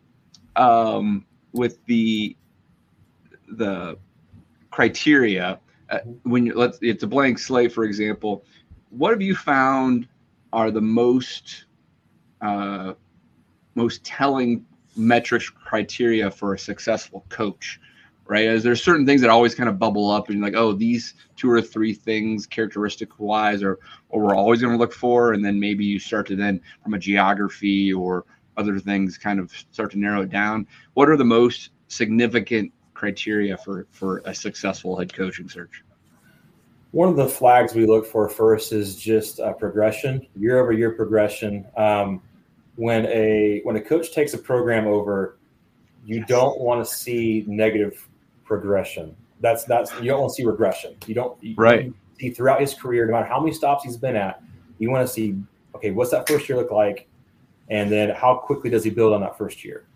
um 0.56 1.24
with 1.52 1.84
the 1.86 2.36
the 3.48 3.96
criteria 4.70 5.58
uh, 5.90 5.98
when 6.24 6.46
you 6.46 6.54
let's 6.54 6.78
it's 6.82 7.02
a 7.04 7.06
blank 7.06 7.38
slate 7.38 7.72
for 7.72 7.84
example 7.84 8.44
what 8.90 9.10
have 9.10 9.22
you 9.22 9.34
found 9.34 10.08
are 10.52 10.70
the 10.70 10.80
most 10.80 11.66
uh, 12.40 12.94
most 13.74 14.04
telling 14.04 14.64
metrics 14.96 15.48
criteria 15.48 16.30
for 16.30 16.54
a 16.54 16.58
successful 16.58 17.24
coach 17.28 17.80
right? 18.26 18.46
As 18.46 18.62
there's 18.62 18.82
certain 18.82 19.06
things 19.06 19.20
that 19.20 19.30
always 19.30 19.54
kind 19.54 19.68
of 19.68 19.78
bubble 19.78 20.10
up 20.10 20.28
and 20.28 20.38
you're 20.38 20.46
like, 20.46 20.56
oh, 20.56 20.72
these 20.72 21.14
two 21.36 21.50
or 21.50 21.60
three 21.60 21.92
things 21.92 22.46
characteristic 22.46 23.18
wise 23.18 23.62
or 23.62 23.78
or 24.08 24.22
we're 24.22 24.34
always 24.34 24.60
going 24.60 24.72
to 24.72 24.78
look 24.78 24.92
for. 24.92 25.32
And 25.32 25.44
then 25.44 25.58
maybe 25.58 25.84
you 25.84 25.98
start 25.98 26.26
to 26.28 26.36
then 26.36 26.60
from 26.82 26.94
a 26.94 26.98
geography 26.98 27.92
or 27.92 28.24
other 28.56 28.78
things 28.78 29.18
kind 29.18 29.40
of 29.40 29.52
start 29.70 29.90
to 29.92 29.98
narrow 29.98 30.22
it 30.22 30.30
down. 30.30 30.66
What 30.94 31.08
are 31.08 31.16
the 31.16 31.24
most 31.24 31.70
significant 31.88 32.72
criteria 32.94 33.56
for 33.58 33.86
for 33.90 34.22
a 34.24 34.34
successful 34.34 34.96
head 34.98 35.12
coaching 35.12 35.48
search? 35.48 35.84
One 36.92 37.08
of 37.08 37.16
the 37.16 37.28
flags 37.28 37.74
we 37.74 37.86
look 37.86 38.06
for 38.06 38.28
first 38.28 38.72
is 38.72 38.94
just 38.94 39.40
uh, 39.40 39.52
progression, 39.54 40.26
year 40.36 40.60
over 40.60 40.72
year 40.72 40.92
progression. 40.92 41.66
Um, 41.76 42.22
when 42.76 43.06
a 43.06 43.60
when 43.64 43.76
a 43.76 43.80
coach 43.80 44.12
takes 44.12 44.32
a 44.34 44.38
program 44.38 44.86
over, 44.86 45.36
you 46.04 46.18
yes. 46.18 46.28
don't 46.28 46.60
want 46.60 46.84
to 46.86 46.94
see 46.94 47.44
negative 47.48 48.08
progression. 48.44 49.14
That's 49.40 49.64
that's 49.64 49.92
you 50.00 50.06
don't 50.06 50.20
want 50.20 50.30
to 50.32 50.34
see 50.34 50.44
regression. 50.44 50.96
You 51.06 51.14
don't 51.14 51.42
you, 51.42 51.54
right. 51.56 51.86
You 51.86 51.94
see 52.18 52.30
throughout 52.30 52.60
his 52.60 52.74
career, 52.74 53.06
no 53.06 53.12
matter 53.12 53.26
how 53.26 53.40
many 53.40 53.52
stops 53.52 53.84
he's 53.84 53.96
been 53.96 54.16
at, 54.16 54.42
you 54.78 54.90
want 54.90 55.06
to 55.06 55.12
see 55.12 55.36
okay, 55.74 55.90
what's 55.90 56.10
that 56.12 56.28
first 56.28 56.48
year 56.48 56.56
look 56.56 56.70
like, 56.70 57.08
and 57.68 57.90
then 57.90 58.10
how 58.10 58.36
quickly 58.36 58.70
does 58.70 58.84
he 58.84 58.90
build 58.90 59.12
on 59.12 59.20
that 59.20 59.36
first 59.36 59.64
year. 59.64 59.86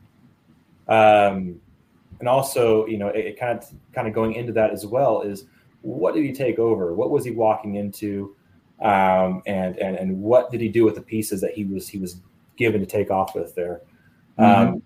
Um, 0.89 1.61
and 2.21 2.29
also, 2.29 2.87
you 2.87 2.99
know, 2.99 3.09
it, 3.09 3.27
it 3.27 3.39
kind 3.39 3.59
of 3.59 3.69
kind 3.93 4.09
of 4.09 4.15
going 4.15 4.35
into 4.35 4.53
that 4.53 4.71
as 4.71 4.87
well 4.87 5.23
is 5.23 5.45
what 5.83 6.15
did 6.15 6.25
he 6.25 6.33
take 6.33 6.59
over? 6.59 6.95
What 6.95 7.11
was 7.11 7.25
he 7.25 7.31
walking 7.31 7.77
into? 7.77 8.35
Um, 8.83 9.43
and 9.47 9.77
and 9.79 9.97
and 9.97 10.21
what 10.21 10.51
did 10.51 10.61
he 10.61 10.69
do 10.69 10.85
with 10.85 10.95
the 10.95 11.03
pieces 11.03 11.41
that 11.41 11.53
he 11.53 11.65
was 11.65 11.89
he 11.89 11.99
was 11.99 12.21
given 12.57 12.81
to 12.81 12.87
take 12.87 13.11
off 13.11 13.35
with 13.35 13.55
there? 13.55 13.83
Mm-hmm. 14.39 14.73
Um, 14.75 14.83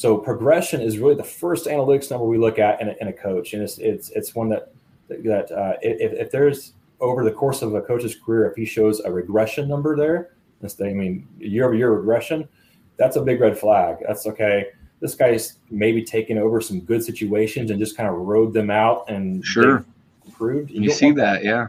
so 0.00 0.16
progression 0.16 0.80
is 0.80 0.96
really 0.96 1.14
the 1.14 1.22
first 1.22 1.66
analytics 1.66 2.10
number 2.10 2.24
we 2.24 2.38
look 2.38 2.58
at 2.58 2.80
in 2.80 2.88
a, 2.88 2.94
in 3.02 3.08
a 3.08 3.12
coach, 3.12 3.52
and 3.52 3.62
it's 3.62 3.76
it's 3.76 4.08
it's 4.12 4.34
one 4.34 4.48
that 4.48 4.72
that 5.10 5.52
uh, 5.52 5.74
if, 5.82 6.14
if 6.14 6.30
there's 6.30 6.72
over 7.00 7.22
the 7.22 7.30
course 7.30 7.60
of 7.60 7.74
a 7.74 7.82
coach's 7.82 8.14
career, 8.14 8.48
if 8.48 8.56
he 8.56 8.64
shows 8.64 9.00
a 9.00 9.12
regression 9.12 9.68
number 9.68 9.94
there, 9.94 10.30
I 10.64 10.84
mean 10.94 11.28
year 11.38 11.66
over 11.66 11.74
year 11.74 11.92
regression, 11.92 12.48
that's 12.96 13.16
a 13.16 13.20
big 13.20 13.42
red 13.42 13.58
flag. 13.58 13.96
That's 14.08 14.26
okay. 14.26 14.68
This 15.00 15.14
guy's 15.14 15.58
maybe 15.70 16.02
taking 16.02 16.38
over 16.38 16.62
some 16.62 16.80
good 16.80 17.04
situations 17.04 17.70
and 17.70 17.78
just 17.78 17.94
kind 17.94 18.08
of 18.08 18.14
rode 18.14 18.54
them 18.54 18.70
out 18.70 19.04
and 19.10 19.44
sure 19.44 19.84
improved. 20.24 20.70
You, 20.70 20.80
you 20.80 20.92
see 20.92 21.10
that, 21.10 21.42
that, 21.42 21.44
yeah. 21.44 21.66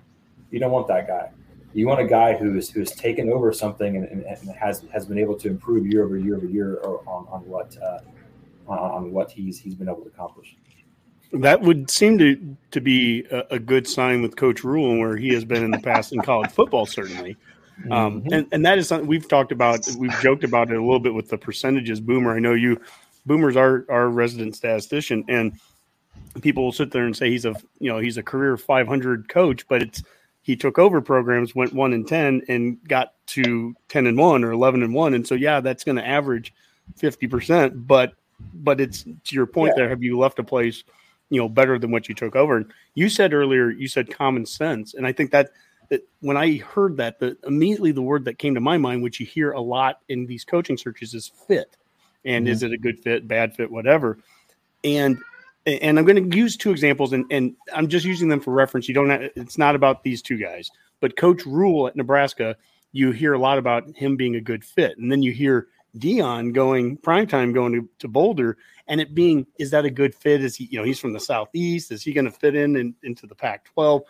You 0.52 0.60
don't 0.60 0.72
want 0.72 0.88
that 0.88 1.06
guy. 1.06 1.32
You 1.74 1.86
want 1.86 2.00
a 2.00 2.08
guy 2.08 2.38
who's 2.38 2.70
who's 2.70 2.91
taken 2.91 3.30
over 3.30 3.52
something 3.52 3.98
and, 3.98 4.08
and, 4.08 4.24
and 4.24 4.50
has 4.52 4.86
has 4.94 5.06
been 5.06 5.17
able 5.17 5.36
to 5.36 5.50
improve 5.50 5.86
year 5.86 6.06
over 6.06 6.17
year 6.17 6.38
over 6.38 6.46
year 6.46 6.80
on, 6.86 7.28
on 7.30 7.41
what 7.46 7.78
uh, 7.84 8.00
on 8.78 9.12
what 9.12 9.32
he's 9.32 9.60
he's 9.60 9.76
been 9.76 9.88
able 9.90 10.02
to 10.02 10.08
accomplish. 10.08 10.56
That 11.34 11.62
would 11.62 11.90
seem 11.90 12.18
to 12.20 12.58
to 12.72 12.82
be 12.82 13.26
a, 13.32 13.56
a 13.56 13.60
good 13.60 13.88
sign 13.88 14.22
with 14.22 14.36
Coach 14.36 14.64
Rhule, 14.64 15.00
where 15.00 15.16
he 15.16 15.30
has 15.34 15.46
been 15.46 15.64
in 15.64 15.72
the 15.72 15.80
past 15.80 16.12
in 16.14 16.22
college 16.22 16.52
football, 16.60 16.86
certainly. 16.86 17.38
Um, 17.90 18.22
Mhm. 18.22 18.34
and, 18.34 18.48
and 18.52 18.66
that 18.66 18.78
is 18.78 18.88
something 18.88 19.08
we've 19.08 19.28
talked 19.28 19.52
about. 19.52 19.88
We've 19.98 20.14
joked 20.22 20.44
about 20.44 20.70
it 20.70 20.76
a 20.78 20.82
little 20.84 21.00
bit 21.00 21.14
with 21.16 21.30
the 21.30 21.38
percentages. 21.38 22.00
Boomer, 22.00 22.36
I 22.36 22.40
know 22.40 22.54
you, 22.54 22.80
Boomer's 23.26 23.56
our, 23.56 23.86
our 23.90 24.08
resident 24.10 24.56
statistician, 24.56 25.24
and 25.28 25.54
people 26.42 26.64
will 26.64 26.72
sit 26.72 26.92
there 26.92 27.06
and 27.06 27.16
say 27.18 27.30
he's 27.32 27.46
a 27.46 27.56
you 27.80 27.92
know 27.92 27.98
he's 28.00 28.18
a 28.18 28.24
career 28.24 28.56
500 28.58 29.30
coach, 29.30 29.68
but 29.68 29.82
it's 29.82 30.04
he 30.44 30.56
took 30.56 30.80
over 30.80 31.02
programs, 31.02 31.56
went 31.56 31.74
one 31.74 31.94
and 31.94 32.08
ten, 32.08 32.42
and 32.48 32.78
got 32.88 33.14
to 33.28 33.74
ten 33.88 34.06
and 34.08 34.18
one 34.18 34.44
or 34.44 34.52
eleven 34.52 34.84
and 34.84 34.94
one, 34.94 35.14
and 35.14 35.26
so 35.26 35.36
yeah, 35.36 35.60
that's 35.60 35.84
going 35.84 35.96
to 35.98 36.08
average 36.08 36.54
fifty 36.98 37.28
percent. 37.28 37.88
But 37.88 38.14
but 38.54 38.80
it's 38.80 39.04
to 39.04 39.36
your 39.36 39.46
point 39.46 39.70
Yeah. 39.70 39.84
there. 39.84 39.90
Have 39.90 40.04
you 40.04 40.18
left 40.18 40.40
a 40.40 40.44
place 40.44 40.84
you 41.30 41.40
know 41.40 41.50
better 41.50 41.80
than 41.80 41.92
what 41.92 42.10
you 42.10 42.16
took 42.16 42.36
over? 42.36 42.58
And 42.58 42.72
you 42.96 43.10
said 43.10 43.34
earlier, 43.34 43.70
you 43.70 43.88
said 43.88 44.10
common 44.10 44.46
sense, 44.46 44.94
and 44.94 45.06
I 45.08 45.12
think 45.12 45.32
that 45.32 45.52
that 45.90 46.08
when 46.22 46.38
I 46.38 46.58
heard 46.58 46.98
that, 46.98 47.20
the 47.20 47.38
immediately 47.46 47.92
the 47.92 48.02
word 48.02 48.26
that 48.26 48.40
came 48.40 48.56
to 48.56 48.62
my 48.62 48.78
mind, 48.78 49.04
which 49.04 49.20
you 49.20 49.26
hear 49.26 49.52
a 49.52 49.62
lot 49.62 50.00
in 50.08 50.26
these 50.26 50.46
coaching 50.46 50.78
searches, 50.78 51.14
is 51.14 51.32
fit. 51.48 51.76
And 52.24 52.46
mm-hmm. 52.46 52.54
is 52.54 52.64
it 52.64 52.72
a 52.72 52.78
good 52.78 53.00
fit, 53.00 53.28
bad 53.28 53.56
fit, 53.56 53.70
whatever? 53.70 54.18
And 54.84 55.18
and 55.66 56.00
I'm 56.00 56.06
going 56.06 56.30
to 56.30 56.36
use 56.36 56.58
two 56.58 56.72
examples, 56.72 57.14
and, 57.14 57.26
and 57.30 57.56
I'm 57.74 57.88
just 57.88 58.06
using 58.06 58.30
them 58.30 58.40
for 58.40 58.52
reference. 58.52 58.88
You 58.88 58.96
don't. 58.96 59.10
Have, 59.10 59.30
it's 59.36 59.58
not 59.58 59.76
about 59.76 60.04
these 60.04 60.22
two 60.22 60.38
guys, 60.38 60.72
but 61.02 61.18
Coach 61.18 61.46
Rhule 61.46 61.88
at 61.88 61.96
Nebraska. 61.96 62.56
You 62.94 63.12
hear 63.12 63.34
a 63.34 63.40
lot 63.40 63.58
about 63.58 63.96
him 63.96 64.16
being 64.16 64.36
a 64.36 64.42
good 64.42 64.64
fit, 64.64 64.98
and 64.98 65.12
then 65.12 65.22
you 65.22 65.32
hear 65.32 65.68
Deion 65.98 66.54
going 66.54 66.98
primetime 66.98 67.54
going 67.54 67.74
to, 67.74 67.90
to 68.00 68.08
Boulder, 68.08 68.58
and 68.88 69.02
it 69.02 69.14
being 69.14 69.46
is 69.60 69.72
that 69.72 69.86
a 69.86 69.90
good 69.90 70.16
fit? 70.16 70.44
Is 70.44 70.56
he 70.56 70.66
you 70.72 70.78
know 70.78 70.86
he's 70.86 71.00
from 71.00 71.14
the 71.14 71.20
southeast? 71.20 71.92
Is 71.92 72.04
he 72.04 72.14
going 72.14 72.26
to 72.26 72.32
fit 72.32 72.56
in, 72.56 72.76
in 72.76 72.96
into 73.04 73.28
the 73.28 73.36
Pac-12? 73.36 74.02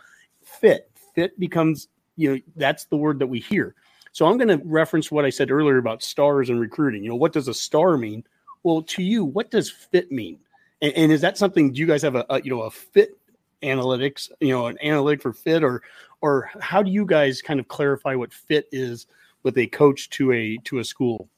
Fit 0.42 0.90
fit 1.14 1.38
becomes 1.38 1.88
you 2.16 2.32
know 2.34 2.40
that's 2.56 2.84
the 2.86 2.96
word 2.96 3.18
that 3.18 3.26
we 3.26 3.40
hear. 3.40 3.74
So 4.12 4.26
I'm 4.26 4.36
going 4.36 4.48
to 4.48 4.64
reference 4.64 5.10
what 5.10 5.24
I 5.24 5.30
said 5.30 5.50
earlier 5.50 5.78
about 5.78 6.02
stars 6.02 6.50
and 6.50 6.60
recruiting. 6.60 7.02
You 7.02 7.10
know 7.10 7.16
what 7.16 7.32
does 7.32 7.48
a 7.48 7.54
star 7.54 7.96
mean? 7.96 8.24
Well, 8.62 8.82
to 8.82 9.02
you, 9.02 9.24
what 9.24 9.50
does 9.50 9.70
fit 9.70 10.12
mean? 10.12 10.38
And, 10.82 10.92
and 10.94 11.12
is 11.12 11.22
that 11.22 11.38
something? 11.38 11.72
Do 11.72 11.80
you 11.80 11.86
guys 11.86 12.02
have 12.02 12.14
a, 12.14 12.24
a 12.30 12.40
you 12.42 12.50
know 12.50 12.62
a 12.62 12.70
fit 12.70 13.18
analytics? 13.62 14.30
You 14.40 14.50
know 14.50 14.66
an 14.66 14.78
analytic 14.82 15.22
for 15.22 15.32
fit, 15.32 15.64
or 15.64 15.82
or 16.20 16.50
how 16.60 16.82
do 16.82 16.90
you 16.90 17.04
guys 17.04 17.42
kind 17.42 17.58
of 17.58 17.66
clarify 17.68 18.14
what 18.14 18.32
fit 18.32 18.68
is 18.70 19.06
with 19.42 19.58
a 19.58 19.66
coach 19.66 20.10
to 20.10 20.32
a 20.32 20.58
to 20.64 20.78
a 20.78 20.84
school? 20.84 21.28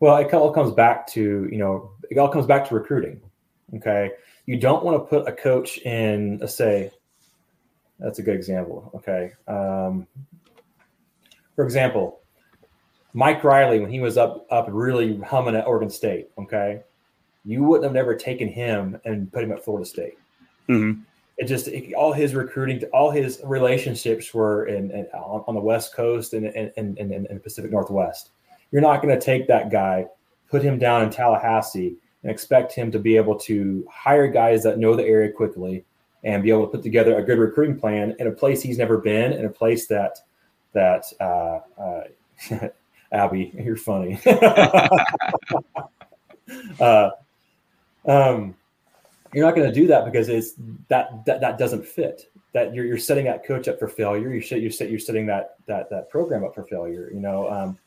Well, 0.00 0.16
it 0.16 0.32
all 0.32 0.52
comes 0.52 0.72
back 0.72 1.06
to 1.08 1.48
you 1.50 1.58
know 1.58 1.90
it 2.10 2.18
all 2.18 2.28
comes 2.28 2.46
back 2.46 2.68
to 2.68 2.74
recruiting. 2.74 3.20
Okay, 3.76 4.10
you 4.46 4.58
don't 4.58 4.84
want 4.84 4.96
to 4.96 5.04
put 5.04 5.28
a 5.28 5.32
coach 5.32 5.78
in. 5.78 6.38
Let's 6.38 6.54
say 6.54 6.90
that's 7.98 8.18
a 8.18 8.22
good 8.22 8.36
example. 8.36 8.90
Okay, 8.94 9.32
um, 9.46 10.06
for 11.56 11.64
example, 11.64 12.20
Mike 13.12 13.42
Riley 13.42 13.80
when 13.80 13.90
he 13.90 14.00
was 14.00 14.16
up 14.16 14.46
up 14.50 14.66
really 14.70 15.18
humming 15.18 15.56
at 15.56 15.66
Oregon 15.66 15.90
State. 15.90 16.30
Okay, 16.38 16.82
you 17.44 17.64
wouldn't 17.64 17.84
have 17.84 17.94
never 17.94 18.14
taken 18.14 18.48
him 18.48 19.00
and 19.04 19.32
put 19.32 19.42
him 19.42 19.52
at 19.52 19.64
Florida 19.64 19.86
State. 19.86 20.18
Mm-hmm. 20.68 21.00
It 21.38 21.46
just 21.46 21.68
it, 21.68 21.92
all 21.94 22.12
his 22.12 22.34
recruiting, 22.34 22.82
all 22.92 23.10
his 23.10 23.40
relationships 23.44 24.32
were 24.34 24.66
in, 24.66 24.90
in 24.90 25.06
on, 25.06 25.54
the 25.54 25.60
West 25.60 25.94
Coast 25.94 26.34
and 26.34 26.46
in 26.46 26.72
and, 26.76 26.98
and, 26.98 27.26
and 27.26 27.42
Pacific 27.42 27.70
Northwest. 27.70 28.30
You're 28.70 28.82
not 28.82 29.02
going 29.02 29.18
to 29.18 29.24
take 29.24 29.48
that 29.48 29.70
guy, 29.70 30.06
put 30.50 30.62
him 30.62 30.78
down 30.78 31.02
in 31.02 31.10
Tallahassee, 31.10 31.96
and 32.22 32.30
expect 32.30 32.72
him 32.72 32.90
to 32.92 32.98
be 32.98 33.16
able 33.16 33.38
to 33.40 33.86
hire 33.90 34.28
guys 34.28 34.62
that 34.64 34.78
know 34.78 34.94
the 34.96 35.04
area 35.04 35.32
quickly 35.32 35.84
and 36.24 36.42
be 36.42 36.50
able 36.50 36.66
to 36.66 36.72
put 36.72 36.82
together 36.82 37.16
a 37.16 37.22
good 37.22 37.38
recruiting 37.38 37.78
plan 37.78 38.14
in 38.18 38.26
a 38.26 38.32
place 38.32 38.60
he's 38.62 38.78
never 38.78 38.98
been, 38.98 39.32
in 39.32 39.44
a 39.44 39.50
place 39.50 39.86
that 39.86 40.18
that 40.72 41.04
uh, 41.20 41.60
uh, 41.80 42.68
Abby, 43.12 43.52
you're 43.54 43.76
funny. 43.76 44.20
uh, 46.80 47.10
um, 48.06 48.54
you're 49.32 49.44
not 49.44 49.54
going 49.54 49.68
to 49.68 49.72
do 49.72 49.86
that 49.86 50.04
because 50.04 50.28
it's 50.28 50.54
that 50.88 51.24
that, 51.26 51.40
that 51.40 51.58
doesn't 51.58 51.86
fit. 51.86 52.30
That 52.54 52.74
you're, 52.74 52.84
you're 52.84 52.98
setting 52.98 53.26
that 53.26 53.44
coach 53.46 53.68
up 53.68 53.78
for 53.78 53.88
failure. 53.88 54.32
You 54.32 54.40
should 54.40 54.62
you're, 54.62 54.70
set, 54.70 54.90
you're 54.90 54.98
setting 54.98 55.26
that 55.26 55.56
that 55.66 55.90
that 55.90 56.10
program 56.10 56.44
up 56.44 56.54
for 56.54 56.64
failure. 56.64 57.10
You 57.12 57.20
know, 57.20 57.48
um, 57.50 57.78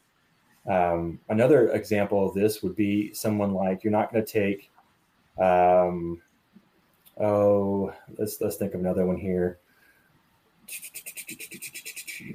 um, 0.72 1.20
another 1.30 1.70
example 1.72 2.28
of 2.28 2.34
this 2.34 2.64
would 2.64 2.76
be 2.76 3.14
someone 3.14 3.54
like 3.54 3.84
you're 3.84 3.92
not 3.92 4.12
going 4.12 4.24
to 4.26 4.32
take. 4.32 4.70
Um, 5.38 6.22
oh, 7.20 7.94
let's 8.18 8.40
let's 8.40 8.56
think 8.56 8.74
of 8.74 8.80
another 8.80 9.06
one 9.06 9.18
here. 9.18 9.60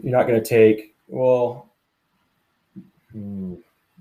You're 0.02 0.16
not 0.16 0.26
going 0.26 0.42
to 0.42 0.46
take 0.46 0.94
well. 1.08 1.70
Hmm, 3.12 3.54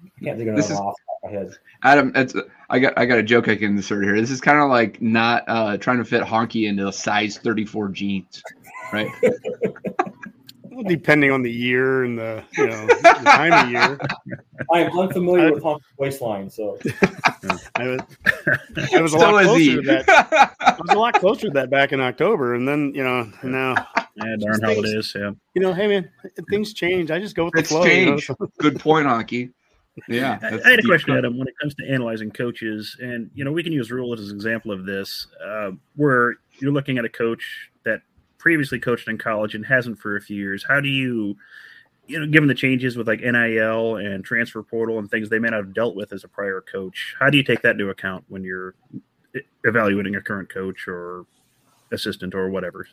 I 0.04 0.24
can't 0.24 0.38
think 0.38 0.50
of 0.50 0.56
This 0.56 0.70
another 0.70 0.74
is- 0.74 0.80
off 0.88 0.96
the 1.24 1.28
of 1.28 1.34
my 1.34 1.40
head. 1.40 1.52
Adam, 1.84 2.12
it's, 2.16 2.34
I 2.70 2.80
got 2.80 2.98
I 2.98 3.06
got 3.06 3.20
a 3.20 3.24
joke 3.24 3.48
I 3.48 3.56
can 3.56 3.78
insert 3.78 4.04
here. 4.04 4.20
This 4.20 4.32
is 4.32 4.42
kind 4.42 4.60
of 4.60 4.70
like 4.70 5.02
not 5.02 5.44
uh, 5.48 5.78
trying 5.78 6.00
to 6.00 6.06
fit 6.06 6.24
honky 6.24 6.68
into 6.68 6.88
a 6.88 6.94
size 6.94 7.38
34 7.38 7.90
jeans, 7.90 8.42
right? 8.92 9.08
Well, 10.76 10.84
depending 10.84 11.32
on 11.32 11.42
the 11.42 11.52
year 11.52 12.04
and 12.04 12.18
the 12.20 12.44
you 12.58 12.68
know 12.68 12.86
the 12.88 13.22
time 13.24 13.54
of 13.66 13.72
year. 13.72 14.00
I 14.74 14.80
am 14.82 14.98
unfamiliar 15.00 15.54
with 15.54 15.64
honky 15.64 15.80
waistline, 15.98 16.50
so 16.50 16.78
I 17.76 17.88
was, 17.88 18.02
I 18.94 19.02
was 19.02 19.14
a 19.14 19.20
So 19.20 19.32
lot 19.32 19.44
closer 19.44 19.60
he. 19.60 19.76
to 19.76 19.82
that. 19.84 20.54
I 20.60 20.76
was 20.82 20.92
a 20.92 21.00
lot 21.00 21.14
closer 21.16 21.48
to 21.48 21.52
that 21.54 21.70
back 21.70 21.94
in 21.94 22.02
October, 22.02 22.56
and 22.56 22.68
then 22.68 22.92
you 22.94 23.04
know 23.04 23.32
now 23.44 23.76
Yeah, 24.18 24.36
darn 24.40 24.62
how 24.62 24.72
it 24.72 24.86
is. 24.86 25.14
Yeah. 25.18 25.32
you 25.54 25.62
know, 25.62 25.74
hey 25.74 25.88
man, 25.88 26.10
things 26.50 26.74
change. 26.74 27.10
I 27.12 27.20
just 27.20 27.36
go 27.36 27.46
with 27.46 27.54
the 27.54 27.60
It's 27.62 27.70
flow. 27.70 27.86
you 27.86 28.06
know? 28.08 28.18
change. 28.18 28.30
Good 28.60 28.80
point, 28.80 29.08
honky. 29.08 29.52
Yeah, 30.10 30.40
I, 30.42 30.48
I 30.48 30.70
had 30.72 30.80
a 30.80 30.84
question, 30.84 31.08
cut. 31.14 31.20
Adam. 31.20 31.38
When 31.38 31.48
it 31.48 31.54
comes 31.62 31.74
to 31.76 31.88
analyzing 31.90 32.30
coaches, 32.32 32.98
and 33.00 33.32
you 33.34 33.46
know, 33.46 33.52
we 33.54 33.64
can 33.64 33.72
use 33.72 33.92
Rhule 33.92 34.14
as 34.14 34.30
an 34.30 34.36
example 34.36 34.72
of 34.74 34.86
this, 34.86 35.28
uh, 35.46 35.72
where 35.96 36.36
you're 36.60 36.74
looking 36.74 36.98
at 36.98 37.06
a 37.06 37.10
coach 37.10 37.70
that 37.75 37.75
previously 38.46 38.78
coached 38.78 39.08
in 39.08 39.18
college 39.18 39.56
and 39.56 39.66
hasn't 39.66 39.98
for 39.98 40.18
a 40.18 40.22
few 40.22 40.38
years. 40.38 40.64
How 40.70 40.80
do 40.80 40.88
you, 40.88 41.36
you 42.06 42.20
know, 42.20 42.28
given 42.28 42.48
the 42.48 42.54
changes 42.54 42.96
with 42.96 43.08
like 43.08 43.22
NIL 43.22 43.96
and 43.96 44.24
transfer 44.24 44.62
portal 44.62 45.00
and 45.00 45.10
things 45.10 45.30
they 45.30 45.40
may 45.40 45.50
not 45.50 45.58
have 45.58 45.74
dealt 45.74 45.96
with 45.96 46.14
as 46.14 46.24
a 46.24 46.28
prior 46.28 46.62
coach, 46.62 47.16
how 47.20 47.32
do 47.32 47.38
you 47.38 47.44
take 47.44 47.64
that 47.64 47.72
into 47.72 47.90
account 47.90 48.24
when 48.28 48.44
you're 48.44 48.76
evaluating 49.64 50.14
a 50.14 50.22
current 50.22 50.48
coach 50.48 50.88
or 50.88 51.26
assistant 51.92 52.36
or 52.36 52.52
whatever? 52.52 52.88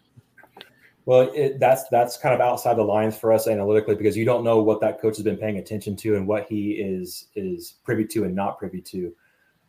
Well, 1.05 1.31
it, 1.35 1.61
that's 1.61 1.85
that's 1.91 2.17
kind 2.17 2.35
of 2.35 2.41
outside 2.41 2.79
the 2.79 2.83
lines 2.83 3.19
for 3.19 3.31
us 3.31 3.47
analytically 3.47 3.97
because 3.97 4.17
you 4.17 4.25
don't 4.25 4.45
know 4.45 4.63
what 4.63 4.81
that 4.81 5.03
coach 5.03 5.17
has 5.17 5.25
been 5.25 5.37
paying 5.37 5.59
attention 5.59 5.97
to 5.97 6.17
and 6.17 6.27
what 6.27 6.47
he 6.49 6.71
is 6.73 7.27
is 7.35 7.75
privy 7.85 8.07
to 8.07 8.25
and 8.25 8.35
not 8.35 8.59
privy 8.59 8.81
to. 8.81 9.13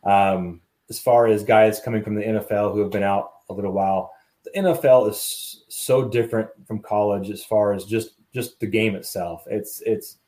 Um, 0.04 0.62
as 0.88 0.98
far 0.98 1.26
as 1.26 1.44
guys 1.44 1.78
coming 1.78 2.02
from 2.02 2.14
the 2.14 2.22
NFL 2.22 2.72
who 2.72 2.80
have 2.80 2.90
been 2.90 3.02
out 3.02 3.32
a 3.50 3.52
little 3.52 3.72
while, 3.72 4.13
NFL 4.56 5.10
is 5.10 5.64
so 5.68 6.08
different 6.08 6.48
from 6.66 6.80
college 6.80 7.30
as 7.30 7.44
far 7.44 7.72
as 7.72 7.84
just 7.84 8.10
just 8.32 8.58
the 8.60 8.66
game 8.66 8.94
itself. 8.94 9.44
It's 9.50 9.80
it's 9.86 10.18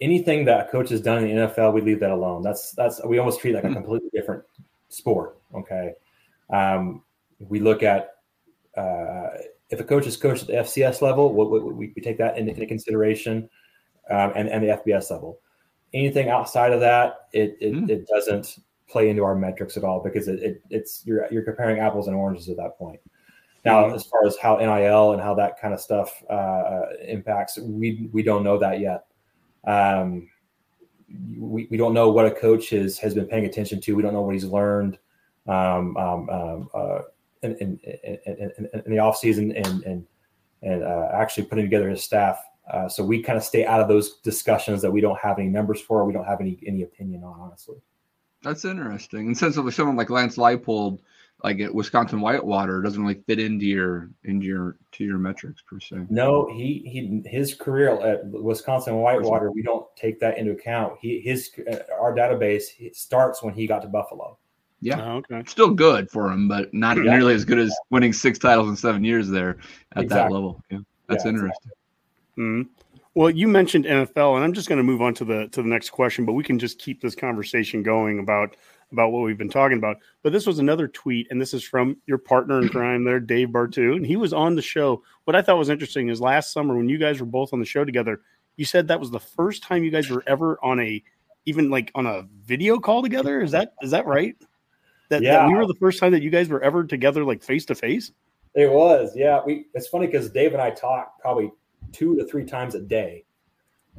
anything 0.00 0.44
that 0.44 0.66
a 0.66 0.70
coach 0.70 0.90
has 0.90 1.00
done 1.00 1.24
in 1.24 1.36
the 1.36 1.46
NFL, 1.46 1.72
we 1.72 1.80
leave 1.80 2.00
that 2.00 2.10
alone. 2.10 2.42
That's 2.42 2.72
that's 2.72 3.00
we 3.04 3.18
almost 3.18 3.40
treat 3.40 3.54
like 3.54 3.64
a 3.64 3.72
completely 3.72 4.10
different 4.12 4.42
sport. 4.88 5.38
Okay, 5.54 5.92
um, 6.50 7.02
we 7.38 7.60
look 7.60 7.82
at 7.82 8.16
uh, 8.76 9.28
if 9.70 9.80
a 9.80 9.84
coach 9.84 10.06
is 10.06 10.16
coached 10.16 10.42
at 10.42 10.46
the 10.48 10.54
FCS 10.54 11.02
level, 11.02 11.32
we, 11.32 11.60
we, 11.60 11.92
we 11.94 12.02
take 12.02 12.18
that 12.18 12.36
into, 12.38 12.52
into 12.52 12.66
consideration, 12.66 13.48
um, 14.10 14.32
and 14.36 14.48
and 14.48 14.62
the 14.62 14.68
FBS 14.84 15.10
level. 15.10 15.38
Anything 15.94 16.28
outside 16.30 16.72
of 16.72 16.80
that, 16.80 17.28
it 17.32 17.56
it, 17.60 17.72
Mm. 17.74 17.90
it 17.90 18.06
doesn't 18.06 18.58
play 18.92 19.08
into 19.08 19.24
our 19.24 19.34
metrics 19.34 19.76
at 19.76 19.84
all 19.84 20.02
because 20.02 20.28
it, 20.28 20.42
it 20.42 20.62
it's 20.70 21.02
you're 21.04 21.26
you're 21.32 21.42
comparing 21.42 21.80
apples 21.80 22.06
and 22.06 22.16
oranges 22.16 22.48
at 22.48 22.56
that 22.58 22.78
point. 22.78 23.00
Now, 23.64 23.94
as 23.94 24.04
far 24.06 24.26
as 24.26 24.36
how 24.36 24.56
NIL 24.56 25.12
and 25.12 25.22
how 25.22 25.34
that 25.34 25.60
kind 25.60 25.72
of 25.72 25.80
stuff 25.80 26.22
uh, 26.28 26.82
impacts, 27.06 27.58
we 27.58 28.08
we 28.12 28.22
don't 28.22 28.42
know 28.42 28.58
that 28.58 28.80
yet. 28.80 29.04
Um, 29.64 30.28
we, 31.38 31.68
we 31.70 31.76
don't 31.76 31.94
know 31.94 32.10
what 32.10 32.26
a 32.26 32.30
coach 32.30 32.70
has 32.70 32.98
has 32.98 33.14
been 33.14 33.26
paying 33.26 33.44
attention 33.44 33.80
to. 33.82 33.94
We 33.94 34.02
don't 34.02 34.12
know 34.12 34.22
what 34.22 34.34
he's 34.34 34.44
learned. 34.44 34.98
Um, 35.46 35.96
um, 35.96 36.30
um, 36.30 36.68
uh, 36.74 36.98
in, 37.42 37.56
in, 37.56 37.80
in, 38.04 38.52
in, 38.58 38.82
in 38.86 38.92
the 38.92 38.98
off 38.98 39.16
season 39.16 39.52
and 39.52 39.82
and 39.84 40.06
and 40.62 40.82
uh, 40.82 41.08
actually 41.12 41.44
putting 41.44 41.64
together 41.64 41.88
his 41.88 42.02
staff. 42.02 42.38
Uh, 42.72 42.88
so 42.88 43.04
we 43.04 43.22
kind 43.22 43.36
of 43.36 43.44
stay 43.44 43.64
out 43.64 43.80
of 43.80 43.88
those 43.88 44.18
discussions 44.20 44.80
that 44.82 44.90
we 44.90 45.00
don't 45.00 45.18
have 45.18 45.38
any 45.38 45.48
numbers 45.48 45.80
for. 45.80 46.04
We 46.04 46.12
don't 46.12 46.24
have 46.24 46.40
any 46.40 46.58
any 46.66 46.82
opinion 46.82 47.22
on, 47.22 47.38
honestly. 47.38 47.76
That's 48.42 48.64
interesting. 48.64 49.26
And 49.28 49.38
since 49.38 49.56
it 49.56 49.60
was 49.60 49.74
someone 49.76 49.96
like 49.96 50.10
Lance 50.10 50.36
Leipold, 50.36 50.98
like 51.44 51.60
at 51.60 51.74
Wisconsin 51.74 52.20
Whitewater, 52.20 52.82
doesn't 52.82 53.00
really 53.02 53.20
fit 53.26 53.38
into 53.40 53.66
your 53.66 54.10
into 54.24 54.46
your 54.46 54.76
to 54.92 55.04
your 55.04 55.18
metrics 55.18 55.62
per 55.62 55.80
se. 55.80 56.06
No, 56.08 56.48
he 56.52 56.82
he 56.86 57.22
his 57.28 57.54
career 57.54 57.90
at 58.00 58.26
Wisconsin 58.26 58.96
Whitewater, 58.96 59.50
we 59.50 59.62
don't 59.62 59.86
take 59.96 60.20
that 60.20 60.38
into 60.38 60.52
account. 60.52 60.98
He 61.00 61.20
his 61.20 61.50
uh, 61.70 61.78
our 62.00 62.14
database 62.14 62.94
starts 62.94 63.42
when 63.42 63.54
he 63.54 63.66
got 63.66 63.82
to 63.82 63.88
Buffalo. 63.88 64.38
Yeah, 64.84 65.00
Oh, 65.00 65.16
okay. 65.18 65.44
still 65.46 65.70
good 65.70 66.10
for 66.10 66.30
him, 66.32 66.48
but 66.48 66.72
not 66.74 66.96
Yeah. 66.96 67.04
nearly 67.12 67.34
as 67.34 67.44
good 67.44 67.58
as 67.60 67.72
winning 67.90 68.12
six 68.12 68.36
titles 68.38 68.68
in 68.68 68.74
seven 68.76 69.04
years 69.04 69.28
there 69.28 69.58
at 69.94 70.08
that 70.08 70.32
level. 70.32 70.60
Yeah, 70.70 70.78
that's 71.08 71.24
Yeah, 71.24 71.30
interesting. 71.30 71.70
Mhm. 72.36 72.68
Well, 73.14 73.28
you 73.28 73.46
mentioned 73.46 73.84
NFL, 73.84 74.36
and 74.36 74.44
I'm 74.44 74.54
just 74.54 74.68
going 74.68 74.78
to 74.78 74.82
move 74.82 75.02
on 75.02 75.12
to 75.14 75.24
the 75.24 75.48
to 75.48 75.62
the 75.62 75.68
next 75.68 75.90
question, 75.90 76.24
but 76.24 76.32
we 76.32 76.42
can 76.42 76.58
just 76.58 76.78
keep 76.78 77.02
this 77.02 77.14
conversation 77.14 77.82
going 77.82 78.18
about 78.18 78.56
about 78.90 79.12
what 79.12 79.22
we've 79.22 79.38
been 79.38 79.50
talking 79.50 79.76
about. 79.78 79.98
But 80.22 80.32
this 80.32 80.46
was 80.46 80.58
another 80.58 80.88
tweet, 80.88 81.26
and 81.30 81.40
this 81.40 81.52
is 81.52 81.62
from 81.62 81.96
your 82.06 82.18
partner 82.18 82.60
in 82.60 82.68
crime 82.68 83.04
there, 83.04 83.20
Dave 83.20 83.48
Bartoo, 83.48 83.96
and 83.96 84.06
he 84.06 84.16
was 84.16 84.32
on 84.32 84.54
the 84.54 84.62
show. 84.62 85.02
What 85.24 85.36
I 85.36 85.42
thought 85.42 85.58
was 85.58 85.68
interesting 85.68 86.08
is 86.08 86.20
last 86.20 86.52
summer 86.52 86.76
when 86.76 86.88
you 86.88 86.98
guys 86.98 87.20
were 87.20 87.26
both 87.26 87.52
on 87.52 87.60
the 87.60 87.66
show 87.66 87.84
together, 87.84 88.22
you 88.56 88.64
said 88.64 88.88
that 88.88 89.00
was 89.00 89.10
the 89.10 89.20
first 89.20 89.62
time 89.62 89.84
you 89.84 89.90
guys 89.90 90.08
were 90.08 90.24
ever 90.26 90.58
on 90.62 90.80
a 90.80 91.02
even 91.44 91.70
like 91.70 91.90
on 91.94 92.06
a 92.06 92.26
video 92.44 92.78
call 92.78 93.02
together. 93.02 93.42
Is 93.42 93.50
that 93.50 93.74
is 93.82 93.90
that 93.90 94.06
right? 94.06 94.36
That, 95.10 95.20
that 95.20 95.22
Yeah. 95.22 95.48
we 95.48 95.54
were 95.54 95.66
the 95.66 95.74
first 95.74 96.00
time 96.00 96.12
that 96.12 96.22
you 96.22 96.30
guys 96.30 96.48
were 96.48 96.62
ever 96.62 96.84
together 96.84 97.24
like 97.24 97.42
face 97.42 97.66
to 97.66 97.74
face. 97.74 98.10
It 98.54 98.70
was, 98.70 99.12
yeah. 99.14 99.40
We 99.44 99.66
it's 99.74 99.88
funny 99.88 100.06
because 100.06 100.30
Dave 100.30 100.52
and 100.52 100.62
I 100.62 100.70
talk 100.70 101.18
probably 101.20 101.50
two 101.92 102.16
to 102.16 102.26
three 102.26 102.44
times 102.44 102.74
a 102.74 102.80
day. 102.80 103.24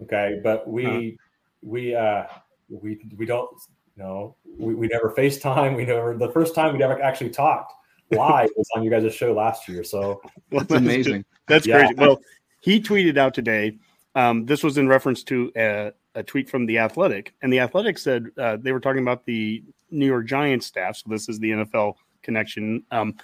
Okay, 0.01 0.39
but 0.43 0.67
we 0.67 1.17
we 1.61 1.95
uh 1.95 2.25
we 2.69 2.99
we 3.15 3.25
don't 3.25 3.49
you 3.95 4.03
know 4.03 4.35
we, 4.57 4.75
we 4.75 4.87
never 4.87 5.13
FaceTime. 5.15 5.75
We 5.77 5.85
never 5.85 6.17
the 6.17 6.31
first 6.31 6.55
time 6.55 6.73
we 6.73 6.79
never 6.79 7.01
actually 7.01 7.29
talked 7.29 7.73
live 8.11 8.49
was 8.55 8.67
on 8.75 8.83
you 8.83 8.89
guys' 8.89 9.13
show 9.13 9.33
last 9.33 9.67
year. 9.67 9.83
So 9.83 10.21
That's 10.51 10.71
amazing. 10.71 11.25
That's 11.47 11.65
Yeah. 11.65 11.79
crazy. 11.79 11.95
Well, 11.95 12.19
he 12.61 12.81
tweeted 12.81 13.17
out 13.17 13.33
today. 13.33 13.77
Um, 14.15 14.45
this 14.45 14.63
was 14.63 14.77
in 14.77 14.87
reference 14.87 15.23
to 15.23 15.51
a, 15.55 15.91
a 16.13 16.21
tweet 16.21 16.47
from 16.47 16.67
the 16.67 16.77
Athletic, 16.77 17.33
and 17.41 17.51
the 17.51 17.59
Athletic 17.59 17.97
said 17.97 18.27
uh, 18.37 18.57
they 18.57 18.71
were 18.71 18.79
talking 18.79 19.01
about 19.01 19.25
the 19.25 19.63
New 19.89 20.05
York 20.05 20.27
Giants 20.27 20.67
staff. 20.67 20.97
So 20.97 21.09
this 21.09 21.27
is 21.29 21.39
the 21.39 21.49
NFL 21.49 21.95
connection. 22.21 22.83
Um, 22.91 23.15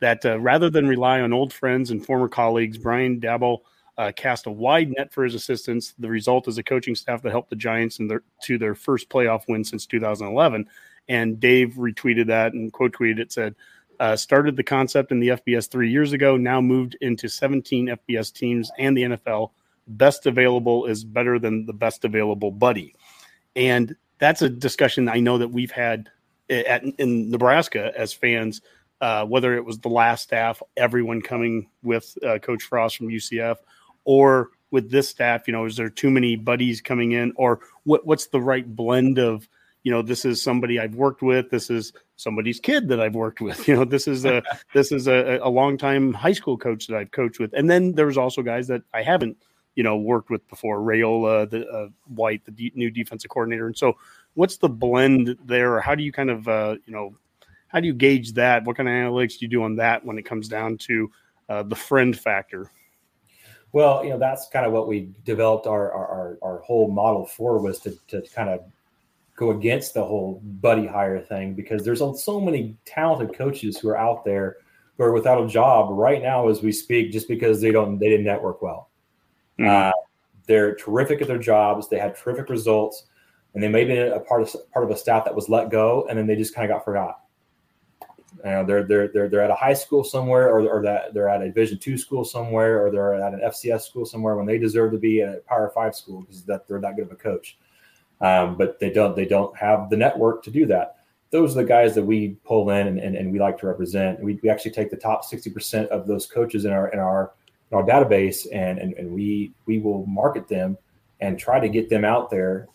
that 0.00 0.24
uh, 0.26 0.38
rather 0.38 0.68
than 0.68 0.86
rely 0.86 1.20
on 1.20 1.32
old 1.32 1.50
friends 1.50 1.90
and 1.90 2.04
former 2.04 2.28
colleagues, 2.28 2.76
Brian 2.76 3.20
Daboll 3.20 3.60
uh, 3.96 4.12
cast 4.14 4.46
a 4.46 4.50
wide 4.50 4.90
net 4.90 5.12
for 5.12 5.24
his 5.24 5.34
assistants. 5.34 5.94
The 5.98 6.08
result 6.08 6.48
is 6.48 6.58
a 6.58 6.62
coaching 6.62 6.94
staff 6.94 7.22
that 7.22 7.30
helped 7.30 7.50
the 7.50 7.56
Giants 7.56 7.98
their, 7.98 8.22
to 8.42 8.58
their 8.58 8.74
first 8.74 9.08
playoff 9.08 9.42
win 9.48 9.64
since 9.64 9.86
2011. 9.86 10.68
And 11.08 11.38
Dave 11.38 11.74
retweeted 11.74 12.26
that 12.26 12.54
and 12.54 12.72
quote 12.72 12.92
tweeted 12.92 13.18
it 13.18 13.32
said, 13.32 13.54
uh, 14.00 14.16
started 14.16 14.56
the 14.56 14.62
concept 14.62 15.12
in 15.12 15.20
the 15.20 15.28
FBS 15.28 15.70
three 15.70 15.90
years 15.90 16.12
ago, 16.12 16.36
now 16.36 16.60
moved 16.60 16.96
into 17.00 17.28
17 17.28 17.96
FBS 18.08 18.32
teams 18.32 18.70
and 18.78 18.96
the 18.96 19.02
NFL. 19.02 19.50
Best 19.86 20.26
available 20.26 20.86
is 20.86 21.04
better 21.04 21.38
than 21.38 21.66
the 21.66 21.72
best 21.72 22.04
available 22.04 22.50
buddy. 22.50 22.94
And 23.54 23.94
that's 24.18 24.42
a 24.42 24.48
discussion 24.48 25.08
I 25.08 25.20
know 25.20 25.38
that 25.38 25.48
we've 25.48 25.70
had 25.70 26.10
at, 26.50 26.82
in 26.98 27.30
Nebraska 27.30 27.92
as 27.96 28.12
fans, 28.12 28.62
uh, 29.00 29.24
whether 29.26 29.54
it 29.54 29.64
was 29.64 29.78
the 29.78 29.88
last 29.88 30.22
staff, 30.22 30.62
everyone 30.76 31.20
coming 31.22 31.68
with 31.82 32.16
uh, 32.26 32.38
Coach 32.38 32.64
Frost 32.64 32.96
from 32.96 33.08
UCF, 33.08 33.56
or 34.04 34.50
with 34.70 34.90
this 34.90 35.08
staff, 35.08 35.46
you 35.46 35.52
know, 35.52 35.64
is 35.66 35.76
there 35.76 35.88
too 35.88 36.10
many 36.10 36.36
buddies 36.36 36.80
coming 36.80 37.12
in, 37.12 37.32
or 37.36 37.60
what, 37.84 38.06
what's 38.06 38.26
the 38.26 38.40
right 38.40 38.74
blend 38.74 39.18
of, 39.18 39.48
you 39.84 39.92
know, 39.92 40.02
this 40.02 40.24
is 40.24 40.42
somebody 40.42 40.80
I've 40.80 40.96
worked 40.96 41.22
with, 41.22 41.50
this 41.50 41.70
is 41.70 41.92
somebody's 42.16 42.58
kid 42.58 42.88
that 42.88 43.00
I've 43.00 43.14
worked 43.14 43.40
with, 43.40 43.68
you 43.68 43.76
know, 43.76 43.84
this 43.84 44.08
is 44.08 44.24
a 44.24 44.42
this 44.74 44.90
is 44.90 45.06
a, 45.06 45.38
a 45.42 45.48
longtime 45.48 46.12
high 46.12 46.32
school 46.32 46.58
coach 46.58 46.86
that 46.88 46.96
I've 46.96 47.12
coached 47.12 47.38
with, 47.38 47.52
and 47.54 47.70
then 47.70 47.92
there's 47.92 48.18
also 48.18 48.42
guys 48.42 48.66
that 48.68 48.82
I 48.92 49.02
haven't, 49.02 49.36
you 49.76 49.82
know, 49.82 49.96
worked 49.96 50.30
with 50.30 50.46
before, 50.48 50.80
Raiola, 50.80 51.48
the 51.48 51.68
uh, 51.68 51.88
White, 52.08 52.44
the 52.44 52.50
de- 52.50 52.72
new 52.74 52.90
defensive 52.90 53.30
coordinator, 53.30 53.66
and 53.66 53.76
so 53.76 53.96
what's 54.34 54.56
the 54.58 54.68
blend 54.68 55.36
there? 55.44 55.76
Or 55.76 55.80
how 55.80 55.94
do 55.94 56.02
you 56.02 56.12
kind 56.12 56.30
of, 56.30 56.48
uh, 56.48 56.76
you 56.84 56.92
know, 56.92 57.16
how 57.68 57.80
do 57.80 57.86
you 57.86 57.94
gauge 57.94 58.34
that? 58.34 58.64
What 58.64 58.76
kind 58.76 58.88
of 58.88 58.92
analytics 58.92 59.38
do 59.38 59.46
you 59.46 59.48
do 59.48 59.62
on 59.62 59.76
that 59.76 60.04
when 60.04 60.18
it 60.18 60.22
comes 60.22 60.48
down 60.48 60.78
to 60.78 61.10
uh, 61.48 61.62
the 61.62 61.76
friend 61.76 62.18
factor? 62.18 62.70
Well, 63.74 64.04
you 64.04 64.10
know, 64.10 64.18
that's 64.20 64.46
kind 64.50 64.64
of 64.64 64.72
what 64.72 64.86
we 64.86 65.12
developed 65.24 65.66
our 65.66 65.92
our, 65.92 66.38
our, 66.42 66.58
whole 66.60 66.88
model 66.92 67.26
for 67.26 67.58
was 67.60 67.80
to, 67.80 67.90
to 68.06 68.22
kind 68.32 68.48
of 68.48 68.60
go 69.34 69.50
against 69.50 69.94
the 69.94 70.04
whole 70.04 70.40
buddy 70.44 70.86
hire 70.86 71.20
thing 71.20 71.54
because 71.54 71.84
there's 71.84 71.98
so 71.98 72.40
many 72.40 72.76
talented 72.84 73.36
coaches 73.36 73.76
who 73.76 73.88
are 73.88 73.98
out 73.98 74.24
there 74.24 74.58
who 74.96 75.02
are 75.02 75.12
without 75.12 75.42
a 75.42 75.48
job 75.48 75.88
right 75.90 76.22
now 76.22 76.48
as 76.48 76.62
we 76.62 76.70
speak 76.70 77.10
just 77.10 77.26
because 77.26 77.60
they 77.60 77.72
don't 77.72 77.98
they 77.98 78.08
didn't 78.08 78.24
network 78.24 78.62
well. 78.62 78.90
Mhm. 79.58 79.66
Uh, 79.66 79.92
they're 80.46 80.76
terrific 80.76 81.20
at 81.20 81.26
their 81.26 81.38
jobs. 81.38 81.88
They 81.88 81.98
had 81.98 82.14
terrific 82.14 82.48
results, 82.50 83.06
and 83.54 83.62
they 83.62 83.68
may 83.68 83.80
have 83.80 83.88
been 83.88 84.12
a 84.12 84.20
part 84.20 84.42
of 84.42 84.54
part 84.72 84.84
of 84.84 84.92
a 84.92 84.96
staff 84.96 85.24
that 85.24 85.34
was 85.34 85.48
let 85.48 85.70
go, 85.70 86.06
and 86.08 86.16
then 86.16 86.28
they 86.28 86.36
just 86.36 86.54
kind 86.54 86.70
of 86.70 86.76
got 86.76 86.84
forgot. 86.84 87.23
They're 88.42 88.84
they're 88.84 89.08
they're 89.08 89.28
they're 89.28 89.42
at 89.42 89.50
a 89.50 89.54
high 89.54 89.74
school 89.74 90.04
somewhere, 90.04 90.48
or, 90.48 90.66
or 90.68 90.82
that 90.82 91.14
they're 91.14 91.28
at 91.28 91.42
a 91.42 91.46
Division 91.46 91.78
two 91.78 91.96
school 91.96 92.24
somewhere, 92.24 92.84
or 92.84 92.90
they're 92.90 93.14
at 93.14 93.34
an 93.34 93.40
FCS 93.40 93.82
school 93.82 94.04
somewhere 94.04 94.36
when 94.36 94.46
they 94.46 94.58
deserve 94.58 94.92
to 94.92 94.98
be 94.98 95.22
at 95.22 95.36
a 95.36 95.40
Power 95.40 95.70
Five 95.74 95.94
school 95.94 96.22
because 96.22 96.42
that 96.44 96.66
they're 96.68 96.80
that 96.80 96.96
good 96.96 97.06
of 97.06 97.12
a 97.12 97.16
coach. 97.16 97.56
Um, 98.20 98.56
but 98.56 98.78
they 98.78 98.90
don't 98.90 99.16
they 99.16 99.24
don't 99.24 99.56
have 99.56 99.90
the 99.90 99.96
network 99.96 100.42
to 100.44 100.50
do 100.50 100.66
that. 100.66 100.96
Those 101.30 101.56
are 101.56 101.62
the 101.62 101.68
guys 101.68 101.94
that 101.96 102.04
we 102.04 102.36
pull 102.44 102.70
in 102.70 102.86
and, 102.86 102.98
and, 102.98 103.16
and 103.16 103.32
we 103.32 103.40
like 103.40 103.58
to 103.58 103.66
represent. 103.66 104.20
We, 104.20 104.38
we 104.42 104.48
actually 104.48 104.70
take 104.70 104.90
the 104.90 104.96
top 104.96 105.24
sixty 105.24 105.50
percent 105.50 105.88
of 105.90 106.06
those 106.06 106.26
coaches 106.26 106.64
in 106.64 106.72
our 106.72 106.88
in 106.88 106.98
our 106.98 107.32
in 107.70 107.76
our 107.76 107.84
database 107.84 108.46
and, 108.52 108.78
and 108.78 108.94
and 108.94 109.12
we 109.12 109.52
we 109.66 109.78
will 109.78 110.06
market 110.06 110.48
them 110.48 110.78
and 111.20 111.38
try 111.38 111.58
to 111.58 111.68
get 111.68 111.88
them 111.88 112.04
out 112.04 112.30
there 112.30 112.68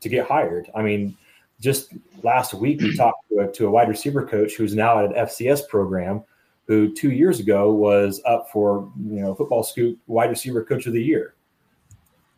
to 0.00 0.08
get 0.08 0.26
hired. 0.26 0.70
I 0.74 0.82
mean, 0.82 1.16
just 1.60 1.92
last 2.22 2.54
week 2.54 2.80
we 2.80 2.96
talked 2.96 3.28
to 3.28 3.40
a, 3.40 3.52
to 3.52 3.66
a 3.66 3.70
wide 3.70 3.88
receiver 3.88 4.26
coach 4.26 4.54
who's 4.54 4.74
now 4.74 4.98
at 4.98 5.06
an 5.06 5.12
FCS 5.12 5.68
program, 5.68 6.22
who 6.66 6.92
two 6.94 7.10
years 7.10 7.40
ago 7.40 7.72
was 7.72 8.20
up 8.24 8.50
for 8.50 8.90
you 8.96 9.20
know 9.20 9.34
football 9.34 9.62
scoop 9.62 9.98
wide 10.06 10.30
receiver 10.30 10.64
coach 10.64 10.86
of 10.86 10.92
the 10.92 11.02
year, 11.02 11.34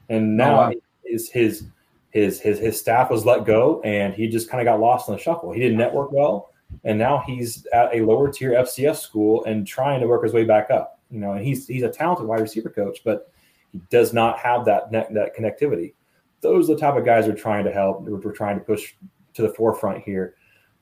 and 0.09 0.41
oh, 0.41 0.45
now 0.45 0.57
wow. 0.57 0.73
his 1.05 1.31
his 1.31 1.65
his 2.11 2.41
his 2.41 2.59
his 2.59 2.79
staff 2.79 3.11
was 3.11 3.25
let 3.27 3.45
go, 3.45 3.81
and 3.83 4.15
he 4.15 4.29
just 4.29 4.51
kind 4.51 4.61
of 4.61 4.73
got 4.73 4.81
lost 4.81 5.09
in 5.09 5.15
the 5.15 5.21
shuffle. 5.21 5.53
He 5.53 5.61
didn't 5.61 5.79
network 5.79 6.13
well, 6.13 6.53
and 6.85 6.99
now 6.99 7.23
he's 7.27 7.67
at 7.73 7.95
a 7.95 8.01
lower 8.03 8.33
tier 8.33 8.53
FCS 8.53 9.01
school 9.01 9.45
and 9.45 9.67
trying 9.67 10.01
to 10.01 10.07
work 10.07 10.23
his 10.23 10.33
way 10.33 10.45
back 10.45 10.71
up. 10.71 10.99
You 11.11 11.21
know, 11.21 11.33
and 11.33 11.45
he's 11.45 11.67
he's 11.67 11.83
a 11.83 11.91
talented 11.91 12.27
wide 12.27 12.41
receiver 12.41 12.71
coach, 12.71 13.01
but 13.05 13.33
he 13.73 13.81
does 13.91 14.13
not 14.13 14.39
have 14.39 14.65
that 14.65 14.91
net, 14.91 15.13
that 15.15 15.37
connectivity. 15.37 15.95
Those 16.41 16.71
are 16.71 16.75
the 16.75 16.81
type 16.81 16.97
of 16.97 17.05
guys 17.05 17.27
we're 17.27 17.35
trying 17.35 17.65
to 17.65 17.73
help. 17.73 18.03
We're, 18.03 18.33
trying 18.33 18.59
to 18.59 18.65
push 18.65 18.95
to 19.35 19.43
the 19.43 19.51
forefront 19.51 20.03
here. 20.03 20.35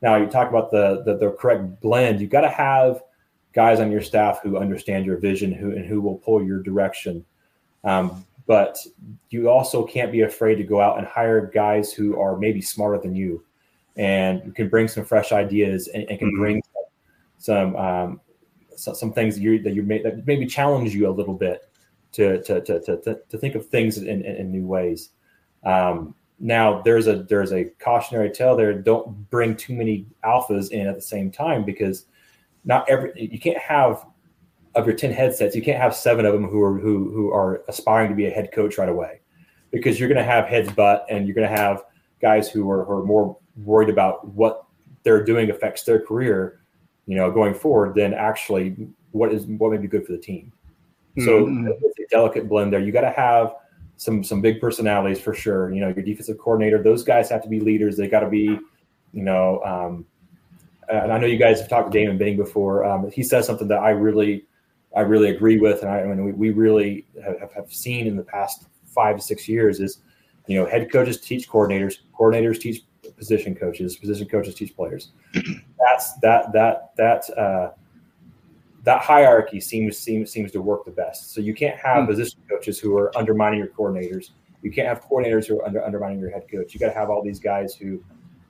Now, 0.03 0.17
you 0.17 0.27
talk 0.27 0.49
about 0.49 0.71
the 0.71 1.03
the, 1.05 1.17
the 1.17 1.31
correct 1.33 1.81
blend. 1.81 2.21
You've 2.21 2.31
got 2.31 2.43
to 2.43 2.51
have 2.51 3.03
guys 3.53 3.81
on 3.81 3.91
your 3.91 4.03
staff 4.03 4.41
who 4.43 4.57
understand 4.57 5.05
your 5.05 5.17
vision, 5.17 5.53
who 5.53 5.73
and 5.73 5.85
who 5.85 6.01
will 6.01 6.19
pull 6.19 6.43
your 6.45 6.63
direction. 6.63 7.25
Um, 7.85 8.25
but 8.47 8.79
you 9.31 9.51
also 9.51 9.85
can't 9.85 10.11
be 10.13 10.23
afraid 10.23 10.57
to 10.57 10.65
go 10.65 10.81
out 10.81 10.99
and 10.99 11.07
hire 11.07 11.47
guys 11.47 11.93
who 11.93 12.19
are 12.19 12.37
maybe 12.37 12.63
smarter 12.63 12.99
than 12.99 13.15
you, 13.15 13.45
and 13.97 14.55
can 14.55 14.69
bring 14.69 14.89
some 14.89 15.05
fresh 15.05 15.33
ideas 15.33 15.89
and, 15.89 16.05
and 16.09 16.19
can 16.19 16.31
Mhm. 16.31 16.39
bring 16.39 16.63
some 17.39 17.77
um, 17.77 18.21
so, 18.77 18.93
some 18.93 19.13
things 19.13 19.35
that 19.35 19.43
you 19.43 19.61
that 19.63 19.75
you 19.75 19.83
may 19.83 20.01
that 20.03 20.27
maybe 20.27 20.47
challenge 20.47 20.95
you 20.95 21.09
a 21.09 21.11
little 21.11 21.35
bit 21.35 21.69
to 22.13 22.43
to 22.45 22.61
to 22.61 22.81
to, 22.81 23.21
to 23.29 23.39
think 23.39 23.55
of 23.55 23.67
things 23.67 23.99
in, 23.99 24.07
in, 24.07 24.23
in 24.25 24.53
new 24.53 24.67
ways. 24.67 25.11
Um, 25.69 26.15
now 26.41 26.81
there's 26.83 27.09
a 27.09 27.25
there's 27.25 27.53
a 27.53 27.65
cautionary 27.81 28.31
tale 28.31 28.57
there. 28.57 28.73
Don't 28.73 29.29
bring 29.31 29.57
too 29.57 29.75
many 29.75 30.07
alphas 30.25 30.71
in 30.71 30.87
at 30.87 30.95
the 30.95 31.03
same 31.03 31.31
time 31.31 31.65
because 31.65 32.07
not 32.65 32.89
every 32.89 33.13
you 33.17 33.39
can't 33.39 33.59
have 33.59 34.05
of 34.75 34.87
your 34.87 34.95
10 34.95 35.13
headsets 35.13 35.57
you 35.57 35.63
can't 35.63 35.81
have 35.81 35.95
seven 35.95 36.25
of 36.25 36.33
them 36.33 36.47
who 36.47 36.63
are 36.63 36.79
who 36.79 37.11
who 37.11 37.33
are 37.33 37.63
aspiring 37.69 38.09
to 38.09 38.15
be 38.15 38.27
a 38.27 38.31
head 38.31 38.53
coach 38.53 38.79
right 38.79 38.89
away 38.89 39.21
because 39.73 39.99
you're 39.99 40.09
going 40.09 40.19
to 40.19 40.25
have 40.25 40.47
heads 40.47 40.71
butt 40.73 41.05
and 41.11 41.27
you're 41.27 41.35
going 41.35 41.49
to 41.49 41.57
have 41.57 41.85
guys 42.21 42.49
who 42.49 42.71
are, 42.71 42.85
who 42.85 42.93
are 42.93 43.05
more 43.05 43.37
worried 43.65 43.89
about 43.89 44.27
what 44.29 44.65
they're 45.03 45.25
doing 45.25 45.51
affects 45.51 45.83
their 45.83 46.01
career 46.01 46.61
you 47.07 47.17
know 47.17 47.31
going 47.31 47.55
forward 47.55 47.95
than 47.95 48.15
actually 48.15 48.77
what 49.13 49.33
is 49.33 49.47
what 49.47 49.73
may 49.73 49.79
be 49.79 49.89
good 49.89 50.07
for 50.07 50.13
the 50.13 50.19
team 50.19 50.53
so 51.19 51.47
Mhm. 51.47 51.69
it's 51.83 51.99
a 51.99 52.07
delicate 52.11 52.49
blend 52.49 52.73
there 52.73 52.81
you 52.81 52.93
got 52.93 53.01
to 53.01 53.11
have 53.11 53.55
some 53.99 54.25
some 54.25 54.41
big 54.41 54.61
personalities 54.61 55.21
for 55.21 55.35
sure 55.35 55.71
you 55.73 55.81
know 55.81 55.89
your 55.89 56.03
defensive 56.03 56.39
coordinator 56.39 56.83
those 56.83 57.05
guys 57.05 57.29
have 57.29 57.43
to 57.43 57.49
be 57.49 57.61
leaders 57.61 57.97
they 57.97 58.09
got 58.09 58.21
to 58.21 58.29
be 58.31 58.59
you 59.13 59.23
know 59.23 59.63
um, 59.65 60.07
and 60.89 61.13
I 61.13 61.19
know 61.19 61.27
you 61.27 61.39
guys 61.39 61.61
have 61.61 61.69
talked 61.69 61.93
to 61.93 61.99
Damon 61.99 62.19
Bing 62.19 62.37
before. 62.37 62.85
Um, 62.85 63.11
he 63.11 63.23
says 63.23 63.47
something 63.47 63.69
that 63.69 63.79
I 63.79 63.91
really, 63.91 64.47
I 64.97 65.01
really 65.01 65.31
agree 65.31 65.59
with, 65.59 65.83
and 65.83 65.91
I, 65.91 66.01
I 66.01 66.07
mean, 66.07 66.25
we, 66.25 66.33
we 66.33 66.51
really 66.51 67.07
have, 67.23 67.53
have 67.53 67.73
seen 67.73 68.07
in 68.07 68.17
the 68.17 68.23
past 68.23 68.65
five 68.87 69.17
to 69.17 69.23
six 69.23 69.49
years 69.49 69.81
is, 69.81 69.99
you 70.47 70.59
know, 70.59 70.67
head 70.67 70.91
coaches 70.91 71.21
teach 71.21 71.49
coordinators, 71.49 71.99
coordinators 72.19 72.59
teach 72.59 72.83
position 73.17 73.55
coaches, 73.55 73.97
position 73.97 74.27
coaches 74.27 74.55
teach 74.55 74.75
players. 74.75 75.11
That's 75.79 76.15
that 76.21 76.53
that 76.53 76.93
that 76.97 77.31
uh, 77.39 77.73
that 78.89 79.03
hierarchy 79.03 79.61
seems 79.61 79.99
seems 79.99 80.33
seems 80.33 80.51
to 80.51 80.63
work 80.63 80.87
the 80.87 80.91
best. 80.91 81.35
So 81.35 81.43
you 81.43 81.53
can't 81.53 81.77
have 81.77 82.05
Hmm. 82.05 82.07
position 82.07 82.41
coaches 82.49 82.81
who 82.81 82.97
are 82.97 83.17
undermining 83.19 83.59
your 83.59 83.69
coordinators. 83.69 84.31
You 84.63 84.71
can't 84.71 84.89
have 84.89 85.05
coordinators 85.05 85.47
who 85.47 85.61
are 85.61 85.67
under, 85.67 85.85
undermining 85.85 86.19
your 86.19 86.31
head 86.31 86.45
coach. 86.51 86.73
You 86.73 86.81
got 86.81 86.89
to 86.89 86.99
have 86.99 87.11
all 87.11 87.23
these 87.23 87.39
guys 87.39 87.75
who, 87.75 88.03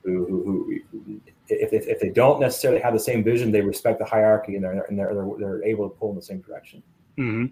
who, 0.05 0.27
who, 0.27 0.81
who 0.93 1.21
if, 1.49 1.73
if, 1.73 1.89
if, 1.89 1.99
they 1.99 2.11
don't 2.11 2.39
necessarily 2.41 2.81
have 2.81 2.93
the 2.93 3.01
same 3.01 3.25
vision, 3.25 3.51
they 3.51 3.63
respect 3.63 3.99
the 3.99 4.05
hierarchy 4.05 4.55
and 4.55 4.63
they're 4.63 4.85
and 4.85 4.97
they're 4.97 5.13
they're, 5.13 5.29
they're 5.41 5.65
able 5.65 5.91
to 5.91 5.97
pull 5.97 6.11
in 6.11 6.17
the 6.17 6.23
same 6.23 6.41
direction. 6.41 6.85
Mm-hmm. 7.19 7.47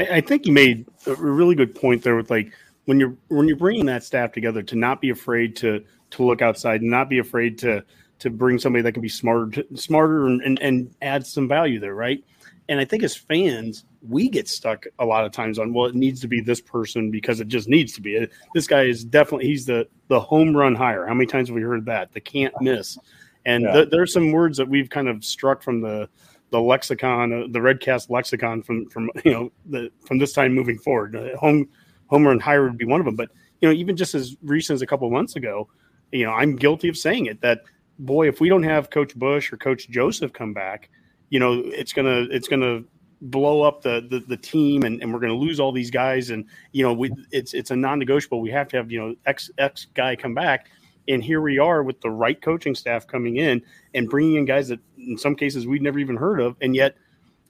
I, 0.00 0.16
I, 0.16 0.20
think 0.22 0.46
you 0.46 0.52
made 0.54 0.86
a 1.06 1.14
really 1.16 1.54
good 1.54 1.74
point 1.74 2.02
there 2.02 2.16
with 2.16 2.30
like 2.30 2.54
when 2.86 2.98
you're 2.98 3.14
when 3.28 3.46
you're 3.48 3.58
bringing 3.58 3.84
that 3.84 4.02
staff 4.02 4.32
together 4.32 4.62
to 4.62 4.76
not 4.76 5.02
be 5.02 5.10
afraid 5.10 5.56
to 5.56 5.84
to 6.12 6.24
look 6.24 6.40
outside 6.40 6.80
and 6.80 6.90
not 6.90 7.10
be 7.10 7.18
afraid 7.18 7.58
to 7.58 7.84
to 8.20 8.30
bring 8.30 8.58
somebody 8.58 8.82
that 8.82 8.92
can 8.92 9.02
be 9.02 9.08
smarter 9.08 9.64
smarter 9.74 10.26
and, 10.26 10.40
and, 10.42 10.60
and 10.60 10.94
add 11.02 11.26
some 11.26 11.48
value 11.48 11.80
there, 11.80 11.94
right? 11.94 12.24
And 12.68 12.80
I 12.80 12.84
think 12.84 13.02
as 13.02 13.14
fans, 13.14 13.84
we 14.08 14.28
get 14.28 14.48
stuck 14.48 14.86
a 14.98 15.04
lot 15.04 15.24
of 15.24 15.32
times 15.32 15.58
on 15.58 15.72
well, 15.72 15.86
it 15.86 15.94
needs 15.94 16.20
to 16.22 16.28
be 16.28 16.40
this 16.40 16.60
person 16.60 17.10
because 17.10 17.40
it 17.40 17.48
just 17.48 17.68
needs 17.68 17.92
to 17.94 18.00
be. 18.00 18.26
This 18.54 18.66
guy 18.66 18.82
is 18.82 19.04
definitely 19.04 19.46
he's 19.46 19.66
the 19.66 19.86
the 20.08 20.20
home 20.20 20.56
run 20.56 20.74
hire. 20.74 21.06
How 21.06 21.14
many 21.14 21.26
times 21.26 21.48
have 21.48 21.56
we 21.56 21.62
heard 21.62 21.86
that? 21.86 22.12
The 22.12 22.20
can't 22.20 22.54
miss. 22.60 22.98
And 23.46 23.64
yeah. 23.64 23.72
th- 23.72 23.90
there 23.90 24.00
are 24.00 24.06
some 24.06 24.32
words 24.32 24.56
that 24.56 24.68
we've 24.68 24.88
kind 24.88 25.08
of 25.08 25.24
struck 25.24 25.62
from 25.62 25.80
the 25.80 26.08
the 26.50 26.60
lexicon, 26.60 27.32
uh, 27.32 27.46
the 27.50 27.58
Redcast 27.58 28.10
lexicon 28.10 28.62
from 28.62 28.88
from 28.88 29.10
you 29.24 29.32
know 29.32 29.52
the 29.66 29.90
from 30.06 30.18
this 30.18 30.32
time 30.32 30.52
moving 30.52 30.78
forward. 30.78 31.16
Uh, 31.16 31.36
home 31.36 31.68
home 32.06 32.26
run 32.26 32.40
hire 32.40 32.64
would 32.64 32.78
be 32.78 32.86
one 32.86 33.00
of 33.00 33.06
them, 33.06 33.16
but 33.16 33.30
you 33.60 33.68
know 33.68 33.74
even 33.74 33.96
just 33.96 34.14
as 34.14 34.36
recent 34.42 34.74
as 34.74 34.82
a 34.82 34.86
couple 34.86 35.10
months 35.10 35.36
ago, 35.36 35.68
you 36.12 36.24
know 36.24 36.32
I'm 36.32 36.56
guilty 36.56 36.88
of 36.88 36.96
saying 36.96 37.26
it 37.26 37.40
that 37.42 37.62
boy 37.98 38.28
if 38.28 38.40
we 38.40 38.48
don't 38.48 38.62
have 38.62 38.90
Coach 38.90 39.16
Busch 39.16 39.52
or 39.52 39.56
Coach 39.56 39.88
Joseph 39.88 40.32
come 40.32 40.52
back, 40.52 40.90
you 41.30 41.38
know 41.38 41.62
it's 41.64 41.92
gonna 41.92 42.26
it's 42.30 42.48
gonna 42.48 42.82
blow 43.20 43.62
up 43.62 43.82
the 43.82 44.06
the, 44.08 44.20
the 44.20 44.36
team 44.36 44.82
and, 44.82 45.00
and 45.02 45.12
we're 45.12 45.20
to 45.20 45.34
lose 45.34 45.60
all 45.60 45.72
these 45.72 45.90
guys. 45.90 46.30
And 46.30 46.44
you 46.72 46.84
know 46.84 46.92
we 46.92 47.10
it's 47.30 47.54
it's 47.54 47.70
a 47.70 47.76
non-negotiable. 47.76 48.40
We 48.40 48.50
have 48.50 48.68
to 48.68 48.76
have 48.76 48.90
you 48.90 49.00
know 49.00 49.14
x 49.26 49.50
x 49.58 49.86
guy 49.94 50.16
come 50.16 50.34
back. 50.34 50.68
And 51.06 51.22
here 51.22 51.42
we 51.42 51.58
are 51.58 51.82
with 51.82 52.00
the 52.00 52.10
right 52.10 52.40
coaching 52.40 52.74
staff 52.74 53.06
coming 53.06 53.36
in 53.36 53.62
and 53.92 54.08
bringing 54.08 54.36
in 54.36 54.46
guys 54.46 54.68
that 54.68 54.80
in 54.96 55.18
some 55.18 55.36
cases 55.36 55.66
we'd 55.66 55.82
never 55.82 55.98
even 55.98 56.16
heard 56.16 56.40
of. 56.40 56.56
And 56.62 56.74
yet 56.74 56.96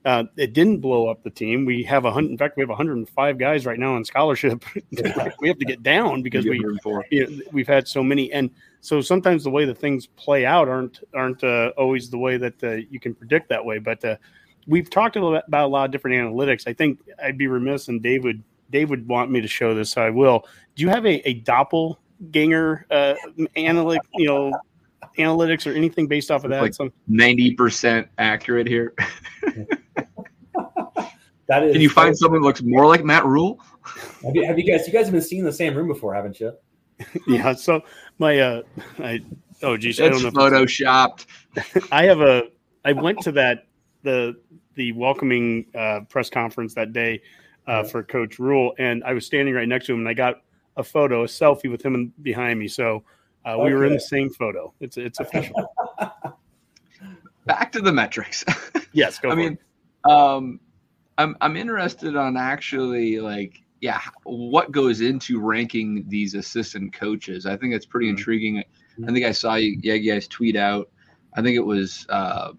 uh, 0.04 0.24
it 0.36 0.52
didn't 0.52 0.80
blow 0.80 1.08
up 1.08 1.22
the 1.22 1.30
team. 1.30 1.64
We 1.64 1.82
have 1.84 2.04
a 2.04 2.10
hundred. 2.10 2.30
In 2.32 2.38
fact, 2.38 2.56
we 2.56 2.60
have 2.60 2.68
105 2.68 3.38
guys 3.38 3.64
right 3.64 3.78
now 3.78 3.94
on 3.94 4.04
scholarship. 4.04 4.62
we 5.40 5.48
have 5.48 5.58
to 5.58 5.64
get 5.64 5.82
down 5.82 6.22
because 6.22 6.44
we 6.44 6.58
you 7.10 7.26
know, 7.26 7.42
we've 7.52 7.66
had 7.66 7.88
so 7.88 8.02
many, 8.02 8.30
and 8.30 8.50
so 8.82 9.00
sometimes 9.00 9.44
the 9.44 9.50
way 9.50 9.64
the 9.64 9.74
things 9.74 10.06
play 10.06 10.44
out 10.44 10.68
aren't 10.68 11.00
aren't 11.14 11.42
uh, 11.42 11.72
always 11.78 12.10
the 12.10 12.18
way 12.18 12.36
that 12.36 12.62
uh, 12.62 12.72
you 12.90 13.00
can 13.00 13.14
predict 13.14 13.48
that 13.48 13.64
way. 13.64 13.78
But 13.78 14.04
uh, 14.04 14.16
we've 14.66 14.90
talked 14.90 15.16
about 15.16 15.44
a 15.50 15.66
lot 15.66 15.86
of 15.86 15.90
different 15.90 16.16
analytics. 16.16 16.68
I 16.68 16.74
think 16.74 17.00
I'd 17.22 17.38
be 17.38 17.46
remiss, 17.46 17.88
and 17.88 18.02
Dave 18.02 18.24
would 18.24 18.42
Dave 18.70 18.90
would 18.90 19.08
want 19.08 19.30
me 19.30 19.40
to 19.40 19.48
show 19.48 19.74
this, 19.74 19.92
so 19.92 20.02
I 20.02 20.10
will. 20.10 20.46
Do 20.76 20.82
you 20.82 20.90
have 20.90 21.06
a, 21.06 21.26
a 21.26 21.34
doppelganger 21.34 22.86
uh, 22.90 23.14
analytic, 23.56 24.02
you 24.16 24.26
know, 24.26 24.52
analytics 25.18 25.66
or 25.70 25.74
anything 25.74 26.08
based 26.08 26.30
off 26.30 26.44
of 26.44 26.50
that? 26.50 26.60
Like 26.60 26.74
ninety 27.08 27.54
percent 27.54 28.08
accurate 28.18 28.66
here. 28.66 28.92
that 31.60 31.66
is. 31.68 31.72
Can 31.72 31.82
you 31.82 31.90
find 31.90 32.16
someone 32.16 32.40
that 32.40 32.46
looks 32.46 32.62
more 32.62 32.86
like 32.86 33.04
Matt 33.04 33.24
Rhule? 33.24 33.60
Have 34.22 34.34
you, 34.34 34.46
have 34.46 34.58
you 34.58 34.64
guys? 34.64 34.86
You 34.86 34.92
guys 34.92 35.06
have 35.06 35.12
been 35.12 35.22
seeing 35.22 35.44
the 35.44 35.52
same 35.52 35.74
room 35.74 35.88
before, 35.88 36.14
haven't 36.14 36.40
you? 36.40 36.52
yeah. 37.26 37.54
So 37.54 37.82
my 38.18 38.38
uh, 38.38 38.62
I 38.98 39.20
oh 39.62 39.76
geez, 39.76 39.98
it's 39.98 40.00
I 40.00 40.08
don't 40.08 40.22
know. 40.22 40.40
Photoshopped. 40.40 41.26
I 41.92 42.04
have 42.04 42.20
a. 42.20 42.44
I 42.84 42.92
went 42.92 43.20
to 43.20 43.32
that 43.32 43.66
the 44.02 44.36
the 44.74 44.92
welcoming 44.92 45.66
uh, 45.74 46.00
press 46.08 46.30
conference 46.30 46.74
that 46.74 46.92
day 46.92 47.22
uh, 47.66 47.84
for 47.84 48.02
Coach 48.02 48.38
Rhule, 48.38 48.74
and 48.78 49.02
I 49.04 49.12
was 49.12 49.26
standing 49.26 49.54
right 49.54 49.68
next 49.68 49.86
to 49.86 49.94
him, 49.94 50.00
and 50.00 50.08
I 50.08 50.14
got 50.14 50.42
a 50.76 50.84
photo, 50.84 51.22
a 51.22 51.26
selfie 51.26 51.70
with 51.70 51.82
him 51.82 52.12
behind 52.22 52.58
me. 52.58 52.68
So 52.68 53.04
uh, 53.44 53.56
we 53.58 53.72
were 53.72 53.84
in 53.84 53.92
the 53.92 54.00
same 54.00 54.30
photo. 54.30 54.72
It's 54.80 54.96
it's 54.96 55.20
official. 55.20 55.72
Back 57.46 57.72
to 57.72 57.80
the 57.80 57.92
metrics. 57.92 58.44
yes, 58.92 59.18
go. 59.18 59.30
I 59.30 59.34
mean, 59.34 59.58
um, 60.04 60.60
I'm 61.18 61.36
I'm 61.40 61.56
interested 61.56 62.16
on 62.16 62.36
actually 62.36 63.20
like 63.20 63.64
yeah, 63.80 64.00
what 64.22 64.72
goes 64.72 65.02
into 65.02 65.38
ranking 65.38 66.04
these 66.08 66.32
assistant 66.34 66.94
coaches? 66.94 67.44
I 67.44 67.54
think 67.54 67.74
it's 67.74 67.84
pretty 67.84 68.06
mm-hmm. 68.06 68.16
intriguing. 68.16 68.64
I 69.06 69.12
think 69.12 69.26
I 69.26 69.32
saw 69.32 69.56
you, 69.56 69.78
yeah, 69.82 69.92
you 69.92 70.10
guys 70.10 70.26
tweet 70.26 70.56
out. 70.56 70.88
I 71.34 71.42
think 71.42 71.56
it 71.56 71.66
was 71.66 72.06
uh, 72.08 72.52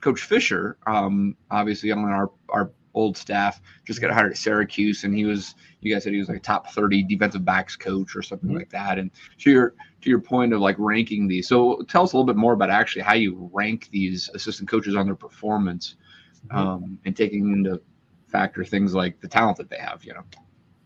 Coach 0.00 0.22
Fisher, 0.22 0.78
um, 0.86 1.36
obviously 1.50 1.90
on 1.90 2.04
our 2.04 2.30
our 2.50 2.70
old 2.94 3.16
staff, 3.16 3.60
just 3.84 4.00
got 4.00 4.12
hired 4.12 4.32
at 4.32 4.38
Syracuse, 4.38 5.04
and 5.04 5.12
he 5.12 5.24
was 5.24 5.56
you 5.80 5.92
guys 5.92 6.04
said 6.04 6.12
he 6.12 6.20
was 6.20 6.28
like 6.28 6.38
a 6.38 6.40
top 6.40 6.70
thirty 6.70 7.02
defensive 7.02 7.44
backs 7.44 7.74
coach 7.74 8.14
or 8.14 8.22
something 8.22 8.50
mm-hmm. 8.50 8.58
like 8.58 8.70
that. 8.70 8.98
And 8.98 9.10
to 9.38 9.50
your 9.50 9.74
to 10.02 10.10
your 10.10 10.20
point 10.20 10.52
of 10.52 10.60
like 10.60 10.76
ranking 10.78 11.26
these, 11.26 11.48
so 11.48 11.82
tell 11.88 12.04
us 12.04 12.12
a 12.12 12.16
little 12.16 12.26
bit 12.26 12.36
more 12.36 12.52
about 12.52 12.70
actually 12.70 13.02
how 13.02 13.14
you 13.14 13.50
rank 13.52 13.88
these 13.90 14.30
assistant 14.34 14.68
coaches 14.68 14.94
on 14.94 15.06
their 15.06 15.16
performance, 15.16 15.94
mm-hmm. 15.94 16.02
Um, 16.50 16.98
and 17.04 17.16
taking 17.16 17.52
into 17.52 17.80
factor 18.26 18.64
things 18.64 18.94
like 18.94 19.20
the 19.20 19.28
talent 19.28 19.56
that 19.58 19.70
they 19.70 19.78
have. 19.78 20.04
You 20.04 20.14
know. 20.14 20.24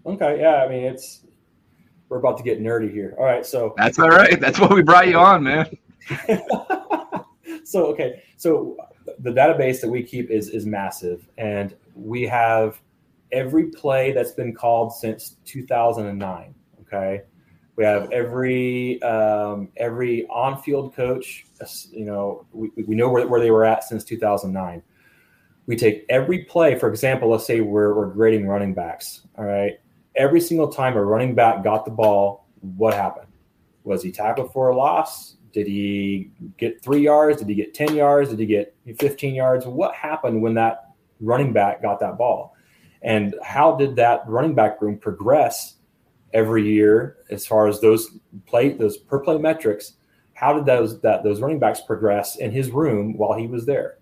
Okay. 0.07 0.41
Yeah. 0.41 0.65
I 0.65 0.69
mean, 0.69 0.85
it's 0.85 1.25
we're 2.09 2.19
about 2.19 2.37
to 2.37 2.43
get 2.43 2.61
nerdy 2.61 2.93
here. 2.93 3.15
All 3.19 3.25
right. 3.25 3.45
So 3.45 3.75
that's 3.77 3.99
all 3.99 4.11
right. 4.11 4.39
That's 4.41 4.61
what 4.61 4.75
we 4.75 4.83
brought 4.83 5.09
you 5.09 5.19
on, 5.19 5.43
man. 5.43 5.67
so 7.65 7.87
okay. 7.87 8.23
So 8.37 8.77
the 9.19 9.31
database 9.31 9.81
that 9.81 9.89
we 9.89 10.03
keep 10.03 10.31
is 10.31 10.51
is 10.51 10.67
massive, 10.67 11.27
and 11.39 11.75
we 11.95 12.23
have 12.25 12.81
every 13.31 13.69
play 13.69 14.13
that's 14.13 14.33
been 14.33 14.55
called 14.55 14.93
since 14.93 15.37
2009. 15.45 16.55
Okay, 16.83 17.23
we 17.77 17.85
have 17.85 18.11
every 18.13 19.03
um, 19.03 19.69
every 19.77 20.27
on-field 20.27 20.95
coach. 20.95 21.47
You 21.91 22.05
know, 22.05 22.47
we, 22.53 22.71
we 22.87 22.95
know 22.95 23.09
where, 23.09 23.27
where 23.27 23.41
they 23.41 23.51
were 23.51 23.65
at 23.65 23.85
since 23.85 24.05
2009. 24.05 24.83
We 25.67 25.77
take 25.77 26.05
every 26.09 26.45
play. 26.45 26.79
For 26.79 26.89
example, 26.89 27.31
let's 27.31 27.47
say 27.47 27.61
we're, 27.61 27.95
we're 27.95 28.07
grading 28.07 28.47
running 28.47 28.75
backs. 28.75 29.23
All 29.39 29.45
right, 29.45 29.79
every 30.17 30.41
single 30.41 30.69
time 30.69 30.97
a 30.97 31.05
running 31.05 31.35
back 31.35 31.63
got 31.63 31.85
the 31.85 31.91
ball, 31.91 32.47
what 32.61 32.95
happened? 32.95 33.29
Was 33.85 34.03
he 34.03 34.13
tackled 34.13 34.53
for 34.53 34.69
a 34.69 34.77
loss? 34.77 35.37
Did 35.53 35.67
he 35.67 36.31
get 36.57 36.83
three 36.83 37.03
yards? 37.03 37.39
Did 37.39 37.49
he 37.49 37.55
get 37.55 37.75
10 37.75 37.95
yards? 37.95 38.31
Did 38.31 38.39
he 38.39 38.47
get 38.47 38.75
15 38.99 39.35
yards? 39.35 39.67
What 39.67 39.95
happened 39.95 40.41
when 40.41 40.55
that 40.55 40.93
running 41.21 41.53
back 41.53 41.83
got 41.83 42.01
that 42.01 42.17
ball? 42.17 42.57
And 43.03 43.35
how 43.43 43.77
did 43.77 43.97
that 43.97 44.23
running 44.27 44.55
back 44.55 44.81
room 44.81 44.97
progress 44.97 45.77
every 46.33 46.67
year 46.67 47.19
as 47.31 47.47
far 47.47 47.67
as 47.67 47.81
those 47.81 48.19
play, 48.47 48.73
those 48.73 48.97
per 48.97 49.19
play 49.19 49.39
metrics? 49.39 49.95
How 50.35 50.55
did 50.55 50.65
those 50.65 51.01
that 51.03 51.23
those 51.23 51.41
running 51.41 51.59
backs 51.59 51.81
progress 51.81 52.37
in 52.37 52.51
his 52.51 52.71
room 52.71 53.17
while 53.19 53.37
he 53.37 53.47
was 53.47 53.67
there? 53.67 53.99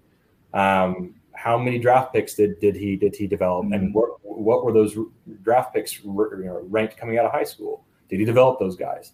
Um, 0.55 1.15
how 1.41 1.57
many 1.57 1.79
draft 1.79 2.13
picks 2.13 2.35
did, 2.35 2.61
did 2.61 2.77
he 2.77 2.97
did 2.97 3.17
he 3.17 3.27
develop, 3.27 3.65
and 3.65 3.75
mm-hmm. 3.75 3.93
what 3.93 4.11
what 4.23 4.65
were 4.65 4.73
those 4.73 4.97
draft 5.43 5.73
picks 5.75 6.03
you 6.03 6.13
know, 6.45 6.61
ranked 6.69 6.97
coming 6.97 7.19
out 7.19 7.25
of 7.25 7.33
high 7.33 7.45
school? 7.45 7.85
Did 8.09 8.19
he 8.19 8.25
develop 8.25 8.59
those 8.59 8.77
guys? 8.77 9.13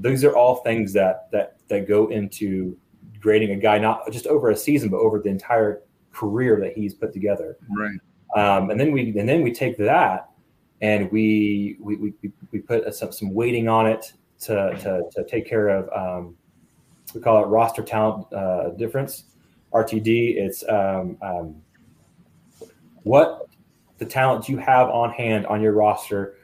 these 0.00 0.24
are 0.24 0.36
all 0.36 0.56
things 0.56 0.92
that 0.92 1.30
that 1.30 1.56
that 1.68 1.86
go 1.86 2.08
into 2.08 2.76
grading 3.20 3.50
a 3.50 3.56
guy 3.56 3.78
not 3.78 4.10
just 4.10 4.26
over 4.26 4.50
a 4.50 4.56
season 4.56 4.88
but 4.88 4.98
over 4.98 5.18
the 5.18 5.28
entire 5.28 5.82
career 6.12 6.58
that 6.60 6.72
he's 6.72 6.94
put 6.94 7.12
together 7.12 7.56
right 7.76 7.98
um, 8.36 8.70
and 8.70 8.80
then 8.80 8.92
we 8.92 9.16
and 9.18 9.28
then 9.28 9.42
we 9.42 9.52
take 9.52 9.76
that 9.76 10.30
and 10.80 11.10
we 11.10 11.76
we, 11.80 11.96
we, 11.96 12.14
we 12.52 12.58
put 12.60 12.94
some, 12.94 13.12
some 13.12 13.34
weighting 13.34 13.68
on 13.68 13.86
it 13.86 14.12
to, 14.40 14.74
to, 14.80 15.02
to 15.14 15.24
take 15.24 15.46
care 15.46 15.68
of 15.68 15.88
um, 15.92 16.34
we 17.14 17.20
call 17.20 17.42
it 17.42 17.46
roster 17.46 17.82
talent 17.82 18.32
uh, 18.32 18.70
difference 18.70 19.24
rtd 19.72 20.36
it's 20.36 20.66
um, 20.68 21.16
um, 21.22 21.56
what 23.02 23.46
the 23.98 24.06
talent 24.06 24.48
you 24.48 24.56
have 24.56 24.88
on 24.88 25.10
hand 25.10 25.46
on 25.46 25.60
your 25.60 25.72
roster 25.72 26.36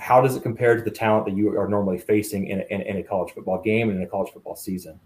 how 0.00 0.20
does 0.20 0.34
it 0.34 0.42
compare 0.42 0.76
to 0.76 0.82
the 0.82 0.90
talent 0.90 1.26
that 1.26 1.36
you 1.36 1.56
are 1.58 1.68
normally 1.68 1.98
facing 1.98 2.46
in 2.46 2.60
a, 2.60 2.64
in, 2.70 2.80
in 2.82 2.96
a 2.96 3.02
college 3.02 3.32
football 3.34 3.60
game 3.60 3.90
and 3.90 3.98
in 3.98 4.04
a 4.04 4.08
college 4.08 4.32
football 4.32 4.56
season? 4.56 4.98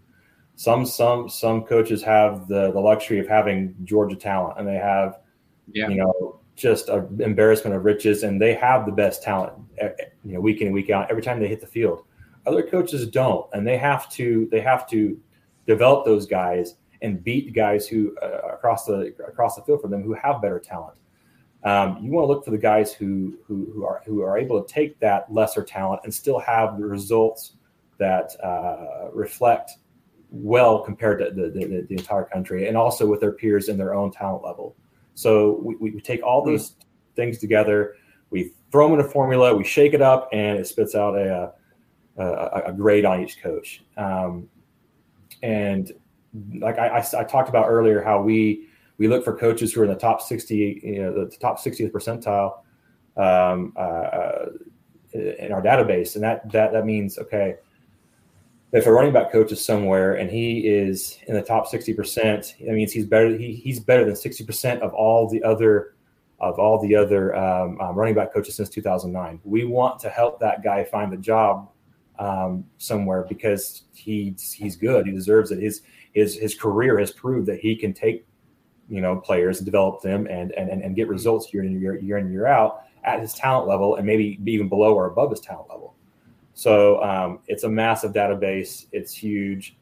Some 0.56 0.86
some 0.86 1.28
some 1.28 1.62
coaches 1.62 2.02
have 2.04 2.46
the 2.46 2.70
the 2.70 2.78
luxury 2.78 3.18
of 3.18 3.26
having 3.26 3.74
Georgia 3.82 4.14
talent, 4.14 4.58
and 4.58 4.68
they 4.68 4.76
have, 4.76 5.18
yeah. 5.72 5.88
you 5.88 5.96
know, 5.96 6.38
just 6.54 6.88
an 6.88 7.20
embarrassment 7.20 7.74
of 7.74 7.84
riches, 7.84 8.22
and 8.22 8.40
they 8.40 8.54
have 8.54 8.86
the 8.86 8.92
best 8.92 9.24
talent, 9.24 9.54
eh, 9.78 9.88
eh, 9.98 10.04
you 10.24 10.34
know, 10.34 10.40
week 10.40 10.60
in 10.60 10.68
and 10.68 10.74
week 10.74 10.90
out, 10.90 11.10
every 11.10 11.22
time 11.22 11.40
they 11.40 11.48
hit 11.48 11.60
the 11.60 11.66
field. 11.66 12.04
Other 12.46 12.62
coaches 12.62 13.08
don't, 13.08 13.46
and 13.52 13.66
they 13.66 13.76
have 13.76 14.08
to 14.12 14.48
they 14.52 14.60
have 14.60 14.88
to 14.90 15.20
develop 15.66 16.04
those 16.04 16.24
guys 16.24 16.76
and 17.04 17.22
beat 17.22 17.52
guys 17.52 17.86
who 17.86 18.16
uh, 18.22 18.54
across 18.54 18.86
the 18.86 19.14
across 19.28 19.56
the 19.56 19.62
field 19.62 19.80
for 19.80 19.88
them 19.88 20.02
who 20.02 20.14
have 20.14 20.42
better 20.42 20.58
talent. 20.58 20.96
Um, 21.62 21.98
you 22.02 22.10
want 22.10 22.24
to 22.24 22.28
look 22.28 22.44
for 22.44 22.50
the 22.50 22.58
guys 22.58 22.92
who, 22.92 23.38
who, 23.46 23.70
who 23.72 23.86
are 23.86 24.02
who 24.04 24.22
are 24.22 24.36
able 24.36 24.62
to 24.62 24.72
take 24.72 24.98
that 25.00 25.32
lesser 25.32 25.62
talent 25.62 26.00
and 26.04 26.12
still 26.12 26.38
have 26.38 26.78
the 26.78 26.84
results 26.84 27.52
that 27.98 28.32
uh, 28.42 29.10
reflect 29.12 29.72
well 30.30 30.80
compared 30.80 31.20
to 31.20 31.30
the, 31.30 31.48
the, 31.50 31.86
the, 31.88 31.94
entire 31.94 32.24
country 32.24 32.66
and 32.66 32.76
also 32.76 33.06
with 33.06 33.20
their 33.20 33.30
peers 33.30 33.68
in 33.68 33.78
their 33.78 33.94
own 33.94 34.10
talent 34.10 34.42
level. 34.42 34.74
So 35.14 35.60
we, 35.62 35.76
we 35.76 36.00
take 36.00 36.24
all 36.24 36.44
those 36.44 36.70
mm-hmm. 36.70 37.14
things 37.14 37.38
together, 37.38 37.94
we 38.30 38.52
throw 38.72 38.88
them 38.90 38.98
in 38.98 39.06
a 39.06 39.08
formula, 39.08 39.54
we 39.54 39.62
shake 39.62 39.94
it 39.94 40.02
up, 40.02 40.28
and 40.32 40.58
it 40.58 40.66
spits 40.66 40.96
out 40.96 41.16
a, 41.16 41.52
a, 42.16 42.62
a 42.66 42.72
grade 42.72 43.04
on 43.04 43.22
each 43.22 43.40
coach. 43.40 43.84
Um, 43.96 44.48
and 45.42 45.92
like 46.58 46.78
I, 46.78 46.88
I, 46.88 47.04
I, 47.18 47.24
talked 47.24 47.48
about 47.48 47.66
earlier, 47.68 48.02
how 48.02 48.20
we 48.22 48.68
we 48.98 49.08
look 49.08 49.24
for 49.24 49.36
coaches 49.36 49.72
who 49.72 49.80
are 49.80 49.84
in 49.84 49.90
the 49.90 49.96
top 49.96 50.20
sixty, 50.20 50.80
you 50.82 51.02
know, 51.02 51.12
the 51.12 51.36
top 51.36 51.60
60th 51.60 51.90
percentile 51.90 52.58
um, 53.16 53.72
uh, 53.76 53.80
uh, 53.80 54.46
in 55.12 55.52
our 55.52 55.62
database, 55.62 56.14
and 56.14 56.24
that 56.24 56.50
that 56.52 56.72
that 56.72 56.84
means 56.84 57.18
okay, 57.18 57.56
if 58.72 58.86
a 58.86 58.92
running 58.92 59.12
back 59.12 59.30
coach 59.30 59.52
is 59.52 59.64
somewhere 59.64 60.14
and 60.14 60.30
he 60.30 60.66
is 60.66 61.18
in 61.26 61.34
the 61.34 61.42
top 61.42 61.66
sixty 61.66 61.94
percent, 61.94 62.56
that 62.60 62.72
means 62.72 62.92
he's 62.92 63.06
better. 63.06 63.36
He, 63.36 63.54
he's 63.54 63.80
better 63.80 64.04
than 64.04 64.16
sixty 64.16 64.44
percent 64.44 64.82
of 64.82 64.92
all 64.92 65.28
the 65.28 65.42
other 65.42 65.94
of 66.40 66.58
all 66.58 66.80
the 66.80 66.94
other 66.94 67.34
um, 67.36 67.80
um, 67.80 67.94
running 67.94 68.14
back 68.14 68.32
coaches 68.32 68.56
since 68.56 68.68
2009. 68.68 69.40
We 69.44 69.64
want 69.64 70.00
to 70.00 70.10
help 70.10 70.40
that 70.40 70.62
guy 70.62 70.84
find 70.84 71.12
a 71.14 71.16
job 71.16 71.70
um, 72.18 72.64
somewhere 72.78 73.24
because 73.28 73.84
he's 73.94 74.52
he's 74.52 74.76
good. 74.76 75.06
He 75.06 75.12
deserves 75.12 75.50
it. 75.50 75.60
His 75.60 75.82
his 76.14 76.36
his 76.36 76.54
career 76.54 76.98
has 76.98 77.10
proved 77.10 77.46
that 77.48 77.60
he 77.60 77.76
can 77.76 77.92
take 77.92 78.26
you 78.88 79.00
know 79.00 79.16
players 79.16 79.58
and 79.58 79.66
develop 79.66 80.00
them 80.02 80.26
and 80.26 80.52
and 80.52 80.70
and 80.70 80.96
get 80.96 81.08
results 81.08 81.52
year 81.52 81.62
in 81.64 81.80
year 81.80 81.98
year 82.00 82.18
in 82.18 82.32
year 82.32 82.46
out 82.46 82.84
at 83.04 83.20
his 83.20 83.34
talent 83.34 83.68
level 83.68 83.96
and 83.96 84.06
maybe 84.06 84.38
even 84.46 84.68
below 84.68 84.94
or 84.94 85.06
above 85.06 85.30
his 85.30 85.40
talent 85.40 85.68
level. 85.68 85.94
So 86.54 87.02
um, 87.02 87.40
it's 87.48 87.64
a 87.64 87.68
massive 87.68 88.12
database. 88.12 88.86
It's 88.92 89.12
huge. 89.12 89.76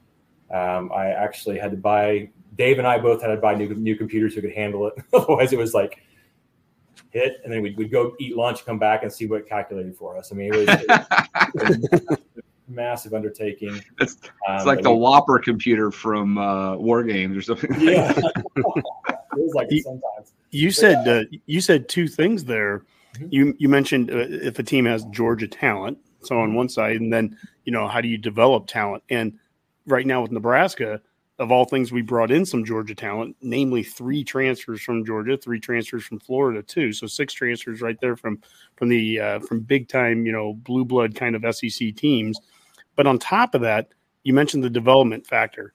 Um, 0.51 0.91
I 0.93 1.09
actually 1.09 1.59
had 1.59 1.71
to 1.71 1.77
buy. 1.77 2.31
Dave 2.57 2.79
and 2.79 2.87
I 2.87 2.99
both 2.99 3.23
had 3.23 3.29
to 3.29 3.37
buy 3.37 3.55
new 3.55 3.75
new 3.75 3.97
computers 3.97 4.35
who 4.35 4.41
could 4.41 4.53
handle 4.53 4.87
it. 4.89 4.95
Otherwise, 5.13 5.53
it 5.53 5.59
was 5.59 5.75
like 5.75 6.03
hit, 7.11 7.41
and 7.45 7.53
then 7.53 7.63
we'd, 7.63 7.77
we'd 7.77 7.91
go 7.91 8.15
eat 8.19 8.37
lunch, 8.37 8.65
come 8.65 8.79
back, 8.79 9.03
and 9.03 9.13
see 9.13 9.27
what 9.27 9.47
calculated 9.49 9.95
for 9.97 10.19
us. 10.19 10.33
I 10.33 10.35
mean, 10.35 10.53
it 10.53 10.59
was, 10.59 10.69
it 11.55 12.09
was 12.09 12.19
massive 12.75 13.15
undertaking. 13.15 13.83
It's, 14.01 14.15
it's 14.15 14.31
um, 14.49 14.67
like 14.67 14.83
the 14.83 14.93
we, 14.93 15.05
WOPR 15.05 15.43
computer 15.43 15.91
from 15.91 16.39
uh, 16.39 16.77
War 16.77 17.03
Games 17.03 17.37
or 17.37 17.43
something. 17.43 17.71
Yeah, 17.81 18.13
it 18.57 18.65
was 19.33 19.55
like 19.55 19.69
you, 19.71 19.83
sometimes. 19.83 20.35
You 20.51 20.69
but, 20.69 20.75
said 20.75 21.09
uh, 21.09 21.25
you 21.47 21.61
said 21.61 21.89
two 21.89 22.09
things 22.09 22.45
there. 22.45 22.85
Mm-hmm. 23.15 23.27
You 23.31 23.55
you 23.59 23.69
mentioned 23.69 24.11
uh, 24.11 24.27
if 24.29 24.59
a 24.59 24.63
team 24.63 24.87
has 24.87 25.05
Georgia 25.07 25.49
talent, 25.49 25.99
so 26.23 26.39
on 26.39 26.55
one 26.55 26.69
side, 26.69 26.97
and 26.97 27.13
then 27.13 27.39
you 27.65 27.73
know 27.73 27.87
how 27.87 28.01
do 28.01 28.09
you 28.09 28.19
develop 28.19 28.67
talent? 28.67 29.03
And 29.09 29.39
right 29.87 30.07
now 30.07 30.23
with 30.23 30.33
Nebraska, 30.33 31.01
of 31.39 31.51
all 31.51 31.65
things, 31.65 31.93
we 31.93 32.03
brought 32.03 32.31
in 32.31 32.47
some 32.47 32.65
Georgia 32.65 32.95
talent, 32.95 33.37
namely 33.43 33.83
three 33.83 34.23
transfers 34.23 34.81
from 34.81 35.05
Georgia, 35.05 35.37
three 35.37 35.59
transfers 35.59 36.05
from 36.05 36.21
Florida 36.21 36.63
too. 36.63 36.93
So 36.93 37.07
six 37.07 37.33
transfers 37.33 37.83
right 37.83 37.99
there 38.01 38.17
from 38.17 38.41
from 38.77 38.89
the 38.89 39.21
uh, 39.21 39.41
from 39.41 39.61
big 39.61 39.89
time, 39.89 40.25
you 40.25 40.33
know, 40.33 40.55
blue 40.55 40.85
blood 40.85 41.15
kind 41.15 41.35
of 41.35 41.55
SEC 41.55 41.95
teams. 41.97 42.39
But 42.97 43.07
on 43.07 43.19
top 43.19 43.55
of 43.55 43.63
that, 43.63 43.89
you 44.23 44.35
mentioned 44.35 44.63
the 44.63 44.71
development 44.71 45.27
factor. 45.27 45.73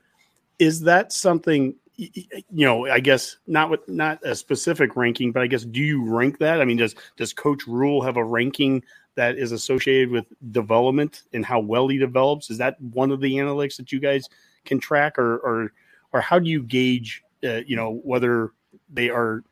Is 0.59 0.81
that 0.81 1.11
something? 1.11 1.75
You 1.95 2.45
know, 2.51 2.85
I 2.85 2.99
guess 2.99 3.37
not 3.47 3.71
with 3.71 3.87
not 3.89 4.19
a 4.23 4.35
specific 4.35 4.95
ranking, 4.95 5.31
but 5.31 5.41
I 5.41 5.47
guess 5.47 5.63
do 5.63 5.81
you 5.81 6.03
rank 6.03 6.37
that? 6.37 6.61
I 6.61 6.65
mean, 6.65 6.77
does 6.77 6.93
does 7.15 7.33
Coach 7.33 7.65
Rhule 7.65 8.03
have 8.03 8.17
a 8.17 8.23
ranking 8.23 8.83
that 9.15 9.35
is 9.35 9.51
associated 9.51 10.11
with 10.11 10.25
development 10.51 11.23
and 11.33 11.43
how 11.43 11.59
well 11.59 11.87
he 11.87 11.97
develops? 11.97 12.51
Is 12.51 12.59
that 12.59 12.79
one 12.79 13.09
of 13.09 13.19
the 13.19 13.33
analytics 13.37 13.77
that 13.77 13.91
you 13.91 13.99
guys 13.99 14.29
can 14.63 14.79
track, 14.79 15.17
or 15.17 15.37
or 15.37 15.73
or 16.13 16.21
how 16.21 16.37
do 16.37 16.47
you 16.47 16.61
gauge, 16.61 17.23
uh, 17.43 17.61
you 17.65 17.75
know, 17.75 17.99
whether 18.03 18.51
they 18.93 19.09
are 19.09 19.43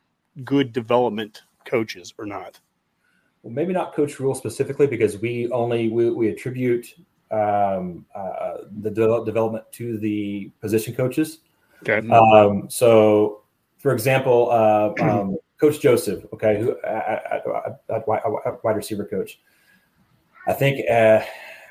good 0.43 0.71
development 0.71 1.41
coaches 1.65 2.13
or 2.19 2.27
not? 2.27 2.59
Well, 3.41 3.53
maybe 3.53 3.73
not 3.73 3.95
Coach 3.95 4.19
Rhule 4.19 4.35
specifically, 4.35 4.85
because 4.85 5.17
we 5.17 5.49
only 5.49 5.89
we, 5.89 6.11
we 6.11 6.29
attribute 6.29 6.93
um, 7.31 8.05
uh, 8.13 8.57
the 8.79 8.89
de- 8.89 9.25
development 9.25 9.65
to 9.73 9.97
the 9.97 10.51
position 10.61 10.93
coaches. 10.93 11.39
Okay. 11.87 12.07
Um, 12.09 12.69
so, 12.69 13.43
for 13.77 13.93
example, 13.93 14.49
uh, 14.51 14.93
um, 15.03 15.37
Coach 15.59 15.79
Joseph, 15.79 16.25
okay, 16.33 16.59
who 16.59 16.77
at, 16.81 18.05
wide 18.07 18.75
receiver 18.75 19.05
coach, 19.05 19.39
I 20.47 20.53
think 20.53 20.87
uh, 20.89 21.21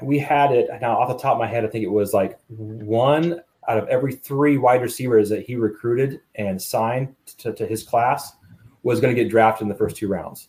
we 0.01 0.19
had 0.19 0.53
it 0.53 0.69
now 0.81 0.99
off 0.99 1.09
the 1.09 1.19
top 1.19 1.35
of 1.35 1.39
my 1.39 1.47
head. 1.47 1.65
I 1.65 1.69
think 1.69 1.85
it 1.85 1.91
was 1.91 2.15
like 2.15 2.39
one 2.49 3.43
out 3.69 3.79
of 3.79 3.89
every 3.89 4.15
three 4.15 4.57
wide 4.57 4.83
receivers 4.83 5.29
that 5.29 5.45
he 5.45 5.57
recruited 5.57 6.21
and 6.35 6.61
signed 6.61 7.15
to, 7.39 7.53
to 7.53 7.67
his 7.67 7.83
class 7.83 8.33
was 8.83 9.01
going 9.01 9.15
to 9.15 9.23
get 9.23 9.31
drafted 9.31 9.63
in 9.63 9.69
the 9.69 9.75
first 9.75 9.97
two 9.97 10.09
rounds. 10.09 10.49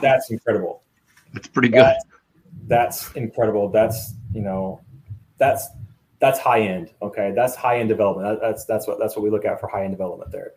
That's 0.00 0.30
incredible. 0.30 0.82
That's 1.32 1.48
pretty 1.48 1.68
good. 1.68 1.82
That, 1.82 2.04
that's 2.66 3.12
incredible. 3.12 3.68
That's 3.68 4.14
you 4.32 4.42
know, 4.42 4.80
that's 5.38 5.68
that's 6.20 6.38
high 6.38 6.60
end. 6.60 6.92
Okay, 7.02 7.32
that's 7.34 7.54
high 7.54 7.78
end 7.78 7.88
development. 7.88 8.40
That, 8.40 8.46
that's 8.46 8.64
that's 8.64 8.86
what 8.86 8.98
that's 8.98 9.16
what 9.16 9.22
we 9.22 9.30
look 9.30 9.44
at 9.44 9.60
for 9.60 9.68
high 9.68 9.84
end 9.84 9.92
development 9.92 10.32
there. 10.32 10.52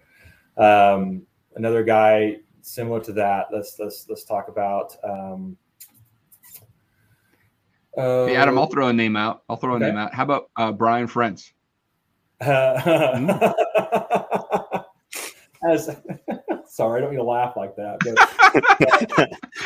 Um, 0.58 1.24
another 1.56 1.84
guy 1.84 2.38
similar 2.62 3.00
to 3.02 3.14
that. 3.14 3.48
Let's 3.52 3.78
let's 3.80 4.06
let's 4.10 4.24
talk 4.24 4.48
about. 4.48 4.96
Um, 5.04 5.58
uh, 7.98 8.28
hey, 8.28 8.36
Adam, 8.36 8.58
I'll 8.60 8.68
throw 8.68 8.90
a 8.90 8.94
name 8.94 9.16
out. 9.16 9.44
I'll 9.50 9.58
throw 9.58 9.74
a 9.74 9.76
okay. 9.78 9.88
name 9.88 9.98
out. 9.98 10.14
How 10.14 10.24
about 10.24 10.50
uh, 10.56 10.72
Brian 10.72 11.08
Ferentz? 11.08 11.52
Uh, 12.40 13.54
as 15.68 15.90
sorry, 16.68 17.00
I 17.00 17.02
don't 17.02 17.10
mean 17.12 17.20
to 17.20 17.26
laugh 17.26 17.56
like 17.56 17.76
that. 17.76 18.00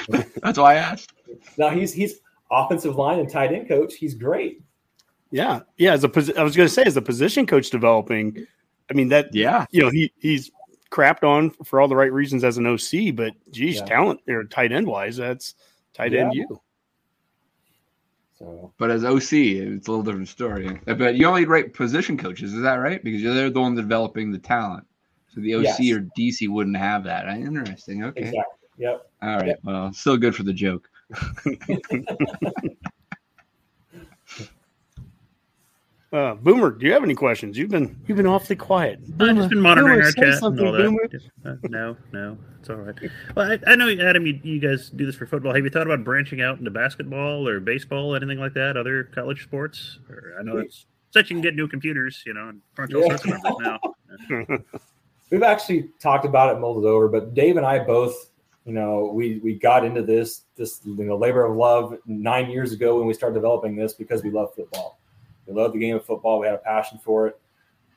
But, 0.09 0.33
That's 0.43 0.57
why 0.57 0.73
I 0.73 0.75
asked. 0.75 1.13
Now 1.57 1.69
he's 1.69 1.93
he's 1.93 2.19
offensive 2.51 2.95
line 2.95 3.19
and 3.19 3.29
tight 3.29 3.51
end 3.51 3.67
coach. 3.67 3.95
He's 3.95 4.13
great. 4.13 4.61
Yeah, 5.31 5.61
yeah. 5.77 5.93
As 5.93 6.03
a 6.03 6.11
I 6.37 6.43
was 6.43 6.55
going 6.55 6.67
to 6.67 6.73
say, 6.73 6.83
as 6.83 6.97
a 6.97 7.01
position 7.01 7.45
coach 7.45 7.69
developing, 7.69 8.45
I 8.89 8.93
mean 8.93 9.07
that. 9.09 9.33
Yeah, 9.33 9.65
you 9.71 9.81
know 9.81 9.89
he 9.89 10.11
he's 10.19 10.51
crapped 10.91 11.23
on 11.23 11.51
for 11.63 11.79
all 11.79 11.87
the 11.87 11.95
right 11.95 12.11
reasons 12.11 12.43
as 12.43 12.57
an 12.57 12.67
OC, 12.67 13.15
but 13.15 13.33
geez, 13.49 13.77
yeah. 13.77 13.85
talent 13.85 14.19
or 14.27 14.43
tight 14.43 14.71
end 14.71 14.85
wise, 14.87 15.17
that's 15.17 15.55
tight 15.93 16.11
yeah. 16.11 16.25
end 16.25 16.33
you. 16.33 16.61
So, 18.37 18.73
but 18.77 18.91
as 18.91 19.05
OC, 19.05 19.33
it's 19.33 19.87
a 19.87 19.91
little 19.91 20.03
different 20.03 20.27
story. 20.27 20.79
Uh, 20.87 20.95
but 20.95 21.15
you 21.15 21.25
only 21.27 21.45
rate 21.45 21.73
position 21.73 22.17
coaches, 22.17 22.53
is 22.53 22.61
that 22.63 22.75
right? 22.75 23.01
Because 23.03 23.21
they're 23.23 23.49
the 23.49 23.61
ones 23.61 23.79
developing 23.79 24.31
the 24.31 24.39
talent. 24.39 24.85
So 25.29 25.41
the 25.41 25.55
OC 25.55 25.63
yes. 25.63 25.79
or 25.91 26.07
DC 26.17 26.49
wouldn't 26.49 26.75
have 26.75 27.03
that. 27.05 27.27
Interesting. 27.29 28.03
Okay. 28.03 28.19
Exactly. 28.21 28.43
Yep. 28.77 29.09
All 29.21 29.35
right. 29.37 29.47
Yep. 29.47 29.59
Well, 29.63 29.93
still 29.93 30.17
good 30.17 30.35
for 30.35 30.43
the 30.43 30.53
joke. 30.53 30.89
uh, 36.13 36.35
Boomer, 36.35 36.71
do 36.71 36.85
you 36.85 36.93
have 36.93 37.03
any 37.03 37.15
questions? 37.15 37.57
You've 37.57 37.69
been 37.69 37.99
you've 38.07 38.17
been 38.17 38.27
awfully 38.27 38.55
quiet. 38.55 38.99
I've 39.19 39.35
just 39.35 39.49
been 39.49 39.61
monitoring 39.61 39.95
Boomer, 39.95 40.05
our 40.05 40.11
chat 40.11 40.43
and 40.43 40.59
all 40.59 40.73
that. 40.73 41.21
Uh, 41.45 41.55
no, 41.69 41.97
no, 42.11 42.37
it's 42.59 42.69
all 42.69 42.75
right. 42.77 42.95
Well, 43.35 43.51
I, 43.51 43.59
I 43.71 43.75
know 43.75 43.89
Adam, 43.89 44.25
you, 44.25 44.39
you, 44.43 44.59
guys 44.59 44.89
do 44.89 45.05
this 45.05 45.15
for 45.15 45.25
football. 45.25 45.53
Have 45.53 45.63
you 45.63 45.69
thought 45.69 45.87
about 45.87 46.03
branching 46.03 46.41
out 46.41 46.59
into 46.59 46.71
basketball 46.71 47.47
or 47.47 47.59
baseball, 47.59 48.15
anything 48.15 48.39
like 48.39 48.53
that? 48.53 48.77
Other 48.77 49.05
college 49.05 49.43
sports? 49.43 49.99
Or, 50.09 50.35
I 50.39 50.43
know 50.43 50.57
it's 50.57 50.85
such 51.11 51.29
you 51.29 51.35
can 51.35 51.41
get 51.41 51.55
new 51.55 51.67
computers, 51.67 52.23
you 52.25 52.33
know, 52.33 52.49
and 52.49 52.61
crunch 52.75 52.93
all 52.93 53.01
yeah. 53.01 53.07
sorts 53.09 53.25
of 53.25 53.31
numbers 53.31 53.55
now. 53.59 53.79
We've 55.29 55.43
actually 55.43 55.89
talked 55.99 56.25
about 56.25 56.55
it, 56.55 56.59
molded 56.59 56.89
over, 56.89 57.07
but 57.07 57.33
Dave 57.33 57.55
and 57.55 57.65
I 57.65 57.79
both 57.79 58.30
you 58.65 58.73
know, 58.73 59.11
we 59.13 59.39
we 59.39 59.55
got 59.55 59.83
into 59.83 60.03
this 60.03 60.43
this 60.55 60.81
you 60.85 61.03
know 61.03 61.17
labor 61.17 61.45
of 61.45 61.55
love 61.55 61.97
nine 62.05 62.49
years 62.49 62.71
ago 62.71 62.97
when 62.97 63.07
we 63.07 63.13
started 63.13 63.33
developing 63.33 63.75
this 63.75 63.93
because 63.93 64.23
we 64.23 64.29
love 64.29 64.53
football. 64.55 64.99
We 65.47 65.53
love 65.53 65.73
the 65.73 65.79
game 65.79 65.95
of 65.95 66.05
football. 66.05 66.39
We 66.39 66.45
had 66.45 66.55
a 66.55 66.59
passion 66.59 66.99
for 67.03 67.27
it. 67.27 67.39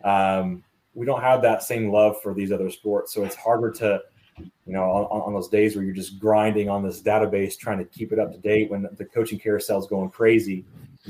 Um, 0.05 0.65
we 0.95 1.05
don't 1.05 1.21
have 1.21 1.43
that 1.43 1.63
same 1.63 1.91
love 1.91 2.21
for 2.23 2.33
these 2.35 2.51
other 2.51 2.71
sports, 2.71 3.13
so 3.13 3.25
it's 3.25 3.35
harder 3.35 3.71
to, 3.73 4.01
you 4.39 4.73
know, 4.73 4.85
on, 4.85 5.21
on 5.23 5.35
those 5.35 5.49
days 5.49 5.77
where 5.77 5.85
you're 5.85 5.95
just 5.95 6.19
grinding 6.19 6.71
on 6.71 6.83
this 6.83 7.03
database 7.03 7.59
trying 7.59 7.79
to 7.79 7.85
keep 7.85 8.13
it 8.13 8.19
up 8.19 8.33
to 8.33 8.39
date 8.39 8.71
when 8.71 8.89
the 8.97 9.05
coaching 9.05 9.39
carousel 9.39 9.79
is 9.79 9.87
going 9.87 10.09
crazy, 10.11 10.65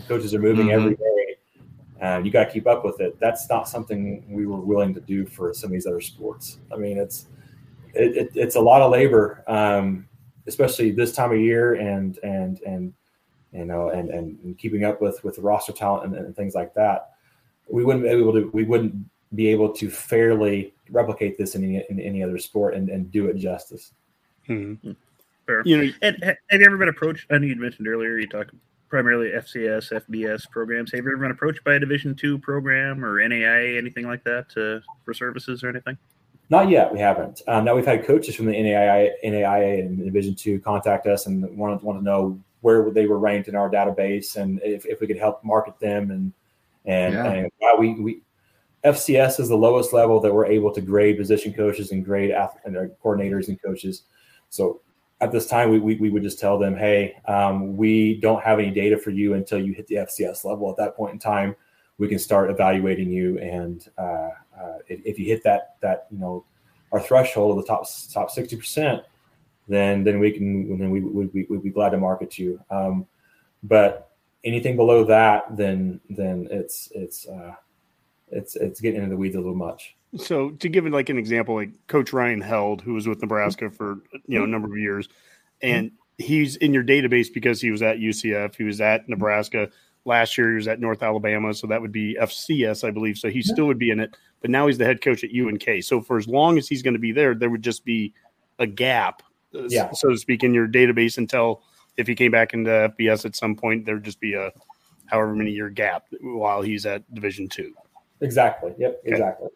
coaches 0.09 0.35
are 0.35 0.41
moving 0.41 0.67
mm-hmm. 0.67 0.81
every 0.81 0.97
day. 0.97 1.37
and 2.01 2.27
you 2.27 2.33
got 2.33 2.47
to 2.47 2.51
keep 2.51 2.67
up 2.67 2.85
with 2.85 3.01
it. 3.01 3.19
That's 3.21 3.49
not 3.49 3.69
something 3.69 4.25
we 4.29 4.47
were 4.47 4.61
willing 4.61 4.95
to 4.95 5.01
do 5.01 5.27
for 5.27 5.55
some 5.55 5.69
of 5.69 5.73
these 5.73 5.87
other 5.87 6.01
sports. 6.01 6.59
I 6.73 6.77
mean, 6.77 6.99
it's 6.99 7.27
it, 7.95 8.17
it, 8.17 8.31
it's 8.35 8.57
a 8.57 8.61
lot 8.61 8.83
of 8.83 8.91
labor, 8.91 9.43
um, 9.47 10.09
especially 10.47 10.91
this 10.91 11.13
time 11.13 11.33
of 11.33 11.39
year, 11.39 11.75
and 11.75 12.19
and 12.23 12.61
and 12.63 12.93
you 13.53 13.65
know, 13.65 13.91
and 13.91 14.11
and, 14.11 14.59
keeping 14.59 14.85
up 14.85 15.01
with 15.01 15.23
with 15.25 15.37
the 15.37 15.43
roster 15.43 15.73
talent 15.73 16.07
and, 16.07 16.27
and, 16.27 16.37
things 16.37 16.55
like 16.55 16.75
that. 16.75 17.13
We 17.69 17.85
wouldn't 17.85 18.05
be 18.05 18.11
able 18.11 18.33
to. 18.33 18.51
We 18.53 18.65
wouldn't 18.65 18.95
be 19.35 19.49
able 19.49 19.73
to 19.73 19.91
fairly 19.91 20.75
replicate 20.91 21.39
this 21.39 21.55
in 21.55 21.65
any, 21.65 21.85
in 21.89 21.99
any 21.99 22.23
other 22.23 22.39
sport 22.39 22.75
and, 22.75 22.89
and 22.89 23.11
do 23.11 23.27
it 23.27 23.37
justice. 23.37 23.93
Mm-hmm. 24.49 24.93
Fair. 25.47 25.63
You 25.65 25.87
know, 25.87 25.93
and 26.03 26.23
have 26.23 26.61
you 26.61 26.67
ever 26.67 26.77
been 26.77 26.89
approached? 26.89 27.27
I 27.31 27.39
know 27.39 27.47
you 27.47 27.57
mentioned 27.57 27.89
earlier 27.89 28.19
you 28.19 28.29
talked 28.29 28.51
primarily 28.89 29.31
FCS, 29.31 29.93
FBS 30.09 30.49
programs. 30.51 30.93
Have 30.93 31.05
you 31.05 31.11
ever 31.11 31.17
been 31.17 31.31
approached 31.31 31.65
by 31.65 31.75
a 31.75 31.81
Division 31.81 32.15
two 32.15 32.39
program 32.39 33.05
or 33.05 33.19
NAIA, 33.19 33.77
anything 33.77 34.07
like 34.07 34.23
that, 34.25 34.49
to, 34.51 34.81
for 35.05 35.13
services 35.13 35.65
or 35.65 35.69
anything? 35.69 35.99
Not 36.51 36.69
yet. 36.69 36.93
We 36.93 36.99
haven't. 36.99 37.43
Um, 37.49 37.65
now 37.65 37.75
we've 37.75 37.87
had 37.87 38.05
coaches 38.05 38.37
from 38.37 38.47
the 38.47 38.53
NAIA, 38.53 39.13
NAIA 39.25 39.81
and 39.81 40.05
Division 40.05 40.35
two 40.35 40.61
contact 40.61 41.07
us 41.07 41.27
and 41.27 41.43
want 41.57 41.81
to, 41.81 41.85
want 41.87 41.99
to 41.99 42.05
know 42.05 42.39
where 42.61 42.91
they 42.91 43.07
were 43.07 43.19
ranked 43.19 43.49
in 43.49 43.55
our 43.55 43.71
database 43.71 44.37
and 44.37 44.61
if, 44.63 44.87
if 44.87 45.01
we 45.01 45.07
could 45.07 45.19
help 45.19 45.43
market 45.45 45.79
them 45.79 46.11
and 46.11 46.33
And, 46.85 47.15
yeah. 47.15 47.33
and 47.33 47.51
we, 47.79 47.95
we 47.95 48.23
FCS 48.85 49.41
is 49.41 49.49
the 49.49 49.57
lowest 49.57 49.93
level 49.93 50.21
that 50.21 50.33
we're 50.33 50.47
able 50.47 50.71
to 50.73 50.81
grade 50.81 51.17
position 51.17 51.55
coaches 51.55 51.93
and 51.93 52.05
grade 52.05 52.31
and 52.65 52.77
coordinators 53.03 53.49
and 53.49 53.61
coaches. 53.61 54.03
So 54.51 54.83
at 55.21 55.33
this 55.33 55.47
time, 55.47 55.71
we, 55.71 55.79
we, 55.79 55.95
we 55.97 56.11
would 56.11 56.23
just 56.23 56.39
tell 56.39 56.59
them, 56.59 56.77
hey, 56.77 57.17
um, 57.27 57.77
we 57.77 58.21
don't 58.21 58.43
have 58.43 58.59
any 58.59 58.71
data 58.71 58.99
for 58.99 59.11
you 59.11 59.35
until 59.35 59.59
you 59.59 59.73
hit 59.73 59.87
the 59.87 59.97
FCS 59.97 60.45
level. 60.45 60.71
At 60.71 60.77
that 60.77 60.97
point 60.97 61.15
in 61.15 61.19
time, 61.19 61.57
we 61.97 62.09
can 62.09 62.19
start 62.19 62.51
evaluating 62.51 63.11
you. 63.11 63.39
And 63.39 63.89
uh, 63.97 64.31
uh, 64.59 64.79
if, 64.89 65.01
if, 65.05 65.19
you 65.19 65.27
hit 65.27 65.43
that 65.45 65.77
that 65.81 66.07
you 66.11 66.19
know 66.19 66.45
our 66.93 67.01
threshold 67.01 67.57
of 67.57 67.65
the 67.65 67.69
top 67.69 67.87
top 68.13 68.31
sixty 68.31 68.57
percent, 68.57 69.03
then 69.69 70.05
then 70.05 70.19
we 70.19 70.31
can 70.33 70.79
then 70.79 70.91
we 70.91 71.01
would 71.01 71.33
we, 71.33 71.47
we, 71.49 71.59
be 71.59 71.71
glad 71.71 71.91
to 71.91 71.99
market 71.99 72.39
you. 72.39 72.61
Um, 72.71 73.07
but 73.63 74.11
anything 74.45 74.77
below 74.77 75.05
that, 75.05 75.57
then 75.57 76.01
then 76.11 76.49
it's 76.51 76.91
it's 76.95 77.27
uh, 77.29 77.55
it's 78.31 78.57
it's 78.57 78.81
getting 78.81 79.03
into 79.03 79.11
the 79.11 79.17
weeds 79.17 79.35
a 79.35 79.39
little 79.39 79.55
much. 79.55 79.97
So 80.17 80.51
to 80.51 80.69
give 80.69 80.87
like 80.87 81.09
an 81.09 81.19
example, 81.19 81.57
like 81.57 81.71
Coach 81.89 82.13
Ryan 82.13 82.41
Held, 82.41 82.83
who 82.83 82.95
was 82.95 83.09
with 83.09 83.21
Nebraska 83.21 83.71
for 83.71 83.99
you 84.27 84.39
know 84.39 84.45
a 84.45 84.49
number 84.49 84.69
of 84.69 84.79
years, 84.79 85.09
and 85.61 85.91
he's 86.19 86.57
in 86.57 86.73
your 86.73 86.85
database 86.85 87.33
because 87.33 87.61
he 87.61 87.71
was 87.71 87.83
at 87.83 87.99
UCF, 87.99 88.55
he 88.57 88.65
was 88.65 88.81
at 88.81 89.09
Nebraska 89.09 89.71
last 90.05 90.37
year. 90.37 90.51
He 90.51 90.57
was 90.57 90.69
at 90.69 90.81
North 90.81 91.03
Alabama, 91.03 91.55
so 91.55 91.67
that 91.67 91.81
would 91.81 91.93
be 91.93 92.17
FCS, 92.21 92.87
I 92.87 92.91
believe. 92.91 93.19
So 93.19 93.29
he 93.29 93.43
still 93.43 93.67
would 93.67 93.79
be 93.79 93.91
in 93.91 94.01
it, 94.01 94.17
but 94.41 94.51
now 94.51 94.67
he's 94.67 94.79
the 94.79 94.85
head 94.85 95.01
coach 95.01 95.25
at 95.25 95.31
UNK. 95.31 95.83
So 95.83 96.01
for 96.01 96.19
as 96.19 96.29
long 96.29 96.59
as 96.59 96.69
he's 96.69 96.83
going 96.83 96.95
to 96.95 97.01
be 97.01 97.13
there, 97.13 97.35
there 97.35 97.51
would 97.51 97.63
just 97.63 97.85
be 97.85 98.13
a 98.59 98.67
gap, 98.67 99.23
uh, 99.55 99.65
yeah. 99.69 99.91
so 99.93 100.11
to 100.11 100.17
speak, 100.17 100.45
in 100.45 100.55
your 100.55 100.69
database 100.69 101.19
until 101.19 101.63
if 101.97 102.07
he 102.07 102.15
came 102.15 102.31
back 102.31 102.55
into 102.55 102.71
FBS 102.71 103.25
at 103.25 103.37
some 103.37 103.55
point, 103.55 103.85
there 103.85 103.95
would 103.95 104.05
just 104.05 104.21
be 104.21 104.35
a 104.35 104.53
however 105.07 105.35
many 105.35 105.51
year 105.51 105.71
gap 105.71 106.07
while 106.21 106.63
he's 106.63 106.87
at 106.87 107.03
Division 107.15 107.49
two. 107.49 107.75
Exactly. 108.21 108.73
Yep. 108.79 109.01
Okay. 109.01 109.11
Exactly. 109.11 109.49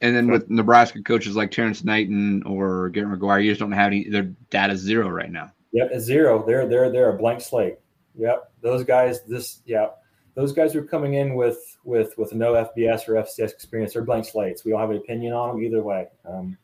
And 0.00 0.14
then 0.14 0.30
with 0.30 0.48
Nebraska 0.48 1.02
coaches 1.02 1.34
like 1.34 1.50
Terrance 1.50 1.82
Knighton 1.82 2.42
or 2.44 2.88
Garrett 2.90 3.18
McGuire, 3.18 3.42
you 3.42 3.50
just 3.50 3.60
don't 3.60 3.72
have 3.72 3.88
any. 3.88 4.08
Their 4.08 4.30
data 4.50 4.76
zero 4.76 5.08
right 5.08 5.30
now. 5.30 5.50
Yep, 5.72 5.90
it's 5.92 6.04
zero. 6.04 6.44
They're 6.46 6.68
they're 6.68 6.90
they're 6.90 7.10
a 7.10 7.18
blank 7.18 7.40
slate. 7.40 7.78
Yep, 8.18 8.52
those 8.60 8.84
guys. 8.84 9.22
This 9.22 9.62
yeah, 9.64 9.88
those 10.34 10.52
guys 10.52 10.74
are 10.74 10.82
coming 10.82 11.14
in 11.14 11.34
with 11.34 11.78
with 11.84 12.18
with 12.18 12.34
no 12.34 12.52
FBS 12.52 13.08
or 13.08 13.14
FCS 13.14 13.52
experience. 13.52 13.94
They're 13.94 14.02
blank 14.02 14.26
slates. 14.26 14.64
We 14.64 14.72
don't 14.72 14.80
have 14.80 14.90
an 14.90 14.96
opinion 14.96 15.32
on 15.32 15.54
them 15.54 15.62
either 15.62 15.82
way. 15.82 16.08
Um, 16.28 16.58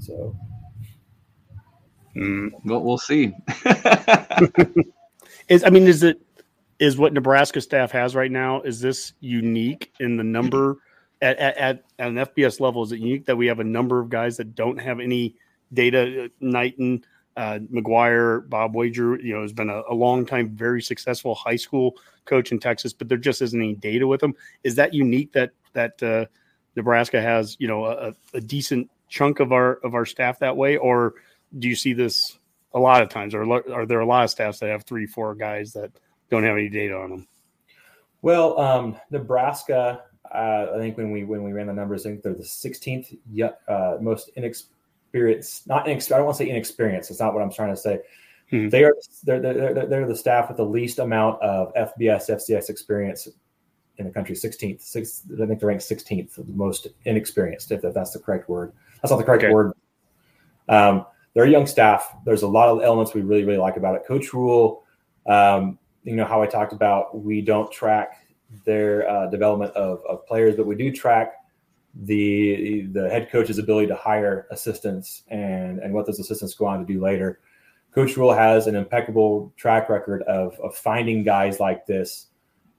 so, 0.00 0.36
mm, 2.16 2.50
well, 2.64 2.82
we'll 2.82 2.98
see. 2.98 3.32
is 5.48 5.64
I 5.64 5.70
mean, 5.70 5.86
is 5.86 6.02
it 6.02 6.20
is 6.80 6.98
what 6.98 7.12
Nebraska 7.12 7.60
staff 7.60 7.92
has 7.92 8.16
right 8.16 8.30
now. 8.30 8.60
Is 8.62 8.80
this 8.80 9.12
unique 9.20 9.92
in 10.00 10.16
the 10.16 10.24
number 10.24 10.78
at, 11.22 11.38
at, 11.38 11.56
at, 11.56 11.84
an 12.00 12.16
FBS 12.16 12.58
level? 12.58 12.82
Is 12.82 12.90
it 12.90 12.98
unique 12.98 13.26
that 13.26 13.36
we 13.36 13.46
have 13.46 13.60
a 13.60 13.64
number 13.64 14.00
of 14.00 14.10
guys 14.10 14.36
that 14.38 14.56
don't 14.56 14.78
have 14.78 14.98
any 14.98 15.36
data? 15.72 16.28
Knighton, 16.40 17.04
uh, 17.36 17.58
McGuire, 17.72 18.48
Bob 18.48 18.74
Wager, 18.74 19.16
you 19.16 19.34
know, 19.34 19.42
has 19.42 19.52
been 19.52 19.70
a, 19.70 19.82
a 19.88 19.94
long 19.94 20.26
time, 20.26 20.50
very 20.50 20.82
successful 20.82 21.34
high 21.34 21.56
school 21.56 21.96
coach 22.24 22.52
in 22.52 22.58
Texas, 22.58 22.92
but 22.92 23.08
there 23.08 23.18
just 23.18 23.42
isn't 23.42 23.60
any 23.60 23.74
data 23.74 24.06
with 24.06 24.20
them. 24.20 24.34
Is 24.64 24.74
that 24.76 24.94
unique 24.94 25.32
that 25.32 25.52
that 25.72 26.02
uh, 26.02 26.26
Nebraska 26.76 27.20
has, 27.20 27.56
you 27.58 27.68
know, 27.68 27.86
a, 27.86 28.14
a 28.34 28.40
decent 28.40 28.90
chunk 29.08 29.40
of 29.40 29.52
our 29.52 29.74
of 29.84 29.94
our 29.94 30.06
staff 30.06 30.38
that 30.40 30.56
way, 30.56 30.76
or 30.76 31.14
do 31.58 31.68
you 31.68 31.76
see 31.76 31.92
this 31.92 32.38
a 32.74 32.78
lot 32.78 33.02
of 33.02 33.08
times, 33.08 33.34
or 33.34 33.42
are 33.72 33.86
there 33.86 34.00
a 34.00 34.06
lot 34.06 34.24
of 34.24 34.30
staffs 34.30 34.58
that 34.60 34.70
have 34.70 34.84
three, 34.84 35.06
four 35.06 35.34
guys 35.34 35.72
that 35.72 35.90
don't 36.32 36.44
have 36.44 36.56
any 36.56 36.70
data 36.70 36.96
on 36.96 37.10
them. 37.10 37.28
Well, 38.22 38.58
um, 38.58 38.96
Nebraska, 39.10 40.04
uh, 40.34 40.66
I 40.74 40.78
think 40.78 40.96
when 40.96 41.12
we 41.12 41.24
when 41.24 41.42
we 41.42 41.52
ran 41.52 41.66
the 41.66 41.74
numbers, 41.74 42.06
I 42.06 42.10
think 42.10 42.22
they're 42.22 42.32
the 42.32 42.42
16th 42.42 43.18
uh, 43.68 43.98
most 44.00 44.30
inexperienced. 44.34 44.70
Not 45.66 45.88
I 45.88 45.94
don't 45.94 46.24
want 46.24 46.36
to 46.36 46.44
say 46.44 46.50
inexperienced. 46.50 47.10
It's 47.10 47.20
not 47.20 47.34
what 47.34 47.42
I'm 47.42 47.52
trying 47.52 47.70
to 47.70 47.76
say. 47.76 48.00
Hmm. 48.50 48.68
They 48.68 48.84
are 48.84 48.94
they're, 49.24 49.40
they're, 49.40 49.86
they're 49.86 50.06
the 50.06 50.16
staff 50.16 50.48
with 50.48 50.58
the 50.58 50.64
least 50.64 50.98
amount 50.98 51.40
of 51.42 51.72
FBS 51.74 52.30
FCS 52.30 52.68
experience 52.70 53.28
in 53.98 54.06
the 54.06 54.12
country. 54.12 54.34
16th, 54.34 54.80
sixth, 54.80 55.24
I 55.32 55.46
think 55.46 55.60
they're 55.60 55.68
ranked 55.68 55.84
16th, 55.84 56.34
the 56.34 56.52
most 56.52 56.88
inexperienced. 57.04 57.70
If 57.70 57.82
that's 57.82 58.12
the 58.12 58.18
correct 58.18 58.48
word, 58.48 58.72
that's 59.00 59.10
not 59.10 59.18
the 59.18 59.24
correct 59.24 59.44
okay. 59.44 59.52
word. 59.52 59.72
Um, 60.68 61.06
they're 61.34 61.44
a 61.44 61.50
young 61.50 61.66
staff. 61.66 62.14
There's 62.24 62.42
a 62.42 62.48
lot 62.48 62.68
of 62.68 62.82
elements 62.82 63.14
we 63.14 63.22
really 63.22 63.44
really 63.44 63.58
like 63.58 63.76
about 63.76 63.96
it. 63.96 64.02
Coach 64.06 64.32
Rhule, 64.32 64.84
Um, 65.26 65.78
you 66.02 66.16
know 66.16 66.24
how 66.24 66.42
I 66.42 66.46
talked 66.46 66.72
about 66.72 67.22
we 67.22 67.40
don't 67.40 67.70
track 67.70 68.26
their 68.64 69.08
uh, 69.08 69.26
development 69.28 69.72
of, 69.74 70.02
of 70.06 70.26
players, 70.26 70.56
but 70.56 70.66
we 70.66 70.74
do 70.74 70.92
track 70.92 71.34
the 71.94 72.86
the 72.92 73.08
head 73.10 73.30
coach's 73.30 73.58
ability 73.58 73.86
to 73.88 73.94
hire 73.94 74.46
assistants 74.50 75.24
and 75.28 75.78
and 75.80 75.92
what 75.92 76.06
those 76.06 76.18
assistants 76.18 76.54
go 76.54 76.66
on 76.66 76.80
to 76.80 76.86
do 76.90 77.00
later. 77.00 77.40
Coach 77.94 78.16
Rhule 78.16 78.32
has 78.32 78.66
an 78.66 78.74
impeccable 78.74 79.52
track 79.56 79.88
record 79.88 80.22
of 80.22 80.58
of 80.60 80.74
finding 80.74 81.22
guys 81.22 81.60
like 81.60 81.86
this, 81.86 82.28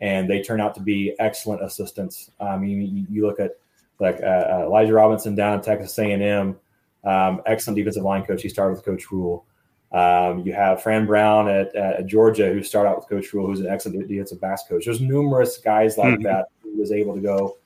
and 0.02 0.30
they 0.30 0.42
turn 0.42 0.60
out 0.60 0.74
to 0.76 0.82
be 0.82 1.16
excellent 1.20 1.64
assistants. 1.64 2.32
I 2.40 2.58
mean, 2.58 2.82
you, 2.82 3.06
you 3.10 3.28
look 3.28 3.40
at 3.40 3.52
like 4.00 4.20
uh, 4.24 4.26
uh 4.26 4.64
Elijah 4.66 4.94
Robinson 4.94 5.36
down 5.36 5.60
at 5.60 5.64
Texas 5.64 5.98
A&M, 6.00 6.58
um, 7.04 7.42
excellent 7.46 7.78
defensive 7.78 8.04
line 8.04 8.24
coach. 8.24 8.42
He 8.42 8.50
started 8.50 8.76
with 8.76 8.86
Coach 8.86 9.12
Rhule. 9.12 9.46
Um, 9.92 10.40
you 10.40 10.54
have 10.54 10.82
Fran 10.82 11.06
Brown 11.06 11.48
at, 11.48 11.76
at, 11.76 12.08
Georgia, 12.08 12.52
who 12.52 12.64
started 12.64 12.90
out 12.90 12.96
with 12.98 13.08
Coach 13.08 13.32
Rhule, 13.32 13.46
who's 13.46 13.60
an 13.60 13.68
excellent 13.68 14.08
defensive 14.08 14.42
backs 14.42 14.64
coach. 14.68 14.86
There's 14.86 15.00
numerous 15.00 15.60
guys 15.60 16.00
like 16.00 16.16
mm-hmm. 16.16 16.24
that 16.24 16.48
who 16.64 16.76
was 16.80 16.92
able 16.92 17.14
to 17.14 17.22
go. 17.22 17.58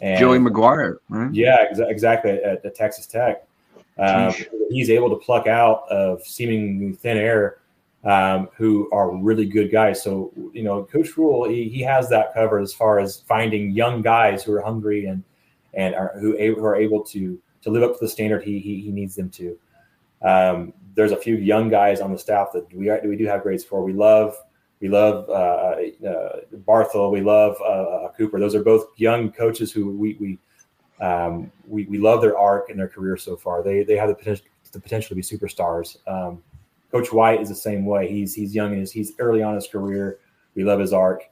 And, 0.00 0.18
Joey 0.18 0.38
McGuire, 0.38 0.98
right? 1.08 1.32
Yeah, 1.32 1.64
ex- 1.70 1.78
exactly 1.78 2.32
at, 2.32 2.64
at, 2.64 2.74
Texas 2.74 3.06
Tech. 3.06 3.46
Um, 3.98 4.34
he's 4.68 4.90
able 4.90 5.08
to 5.10 5.16
pluck 5.16 5.46
out 5.46 5.88
of 5.90 6.22
seemingly 6.22 6.92
thin 6.92 7.16
air 7.16 7.58
um, 8.04 8.48
who 8.56 8.90
are 8.92 9.14
really 9.16 9.46
good 9.46 9.72
guys. 9.72 10.02
So, 10.02 10.32
you 10.52 10.62
know, 10.62 10.84
Coach 10.84 11.16
Rhule 11.16 11.48
he, 11.48 11.68
he 11.68 11.80
has 11.82 12.08
that 12.10 12.34
covered 12.34 12.60
as 12.60 12.74
far 12.74 12.98
as 12.98 13.20
finding 13.20 13.72
young 13.72 14.02
guys 14.02 14.44
who 14.44 14.52
are 14.52 14.62
hungry 14.62 15.06
and 15.06 15.24
and 15.74 15.94
are, 15.94 16.18
who, 16.20 16.36
who 16.36 16.64
are 16.64 16.76
able 16.76 17.02
to 17.04 17.38
to 17.62 17.70
live 17.70 17.82
up 17.82 17.94
to 17.94 17.98
the 18.00 18.08
standard 18.08 18.42
he, 18.44 18.58
he, 18.58 18.80
he 18.80 18.92
needs 18.92 19.16
them 19.16 19.28
to. 19.30 19.58
Um, 20.22 20.72
there's 20.94 21.12
a 21.12 21.16
few 21.16 21.36
young 21.36 21.68
guys 21.68 22.00
on 22.00 22.12
the 22.12 22.18
staff 22.18 22.48
that 22.54 22.72
we 22.72 22.88
are, 22.88 23.00
we 23.04 23.16
do 23.16 23.26
have 23.26 23.42
grades 23.42 23.64
for. 23.64 23.84
We 23.84 23.92
love 23.92 24.36
we 24.86 24.92
love 24.92 25.28
uh, 25.28 26.06
uh, 26.08 26.40
Barthel. 26.64 27.10
We 27.10 27.20
love 27.20 27.56
uh, 27.60 27.64
uh, 27.64 28.12
Cooper. 28.12 28.38
Those 28.38 28.54
are 28.54 28.62
both 28.62 28.86
young 28.96 29.32
coaches 29.32 29.72
who 29.72 29.90
we 29.90 30.14
we, 30.20 31.04
um, 31.04 31.50
we 31.66 31.86
we 31.86 31.98
love 31.98 32.20
their 32.20 32.38
arc 32.38 32.70
and 32.70 32.78
their 32.78 32.88
career 32.88 33.16
so 33.16 33.36
far. 33.36 33.64
They 33.64 33.82
they 33.82 33.96
have 33.96 34.08
the 34.08 34.14
potential 34.14 34.46
the 34.70 34.78
potential 34.78 35.08
to 35.08 35.14
be 35.16 35.22
superstars. 35.22 35.96
Um, 36.06 36.42
Coach 36.92 37.12
White 37.12 37.40
is 37.40 37.48
the 37.48 37.56
same 37.56 37.84
way. 37.84 38.08
He's 38.08 38.32
he's 38.32 38.54
young 38.54 38.74
and 38.74 38.88
he's 38.88 39.12
early 39.18 39.42
on 39.42 39.56
his 39.56 39.66
career. 39.66 40.20
We 40.54 40.62
love 40.62 40.78
his 40.78 40.92
arc. 40.92 41.24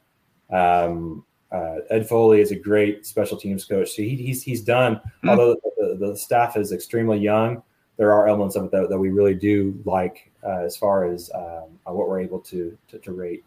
Um, 0.50 1.24
uh, 1.52 1.76
Ed 1.90 2.09
Foley 2.09 2.40
is 2.40 2.50
a 2.50 2.57
great 2.57 3.07
special 3.07 3.38
teams 3.38 3.64
coach. 3.64 3.92
So 3.92 4.02
he, 4.02 4.16
he's 4.16 4.42
he's 4.42 4.62
done. 4.62 4.96
Mm-hmm. 4.96 5.28
Although 5.28 5.55
the, 5.76 5.96
the, 6.00 6.16
staff 6.16 6.57
is 6.57 6.72
extremely 6.72 7.18
young, 7.18 7.62
there 7.97 8.12
are 8.12 8.28
elements 8.28 8.57
of 8.57 8.64
it 8.64 8.70
that, 8.72 8.88
that 8.88 8.99
we 8.99 9.11
really 9.11 9.34
do 9.34 9.80
like 9.84 10.30
uh, 10.42 10.59
as 10.59 10.76
far 10.76 11.07
as 11.07 11.30
um, 11.34 11.64
uh, 11.86 11.92
what 11.92 12.09
we're 12.09 12.20
able 12.20 12.40
to 12.40 12.76
to, 12.88 12.99
to 12.99 13.12
rate. 13.12 13.45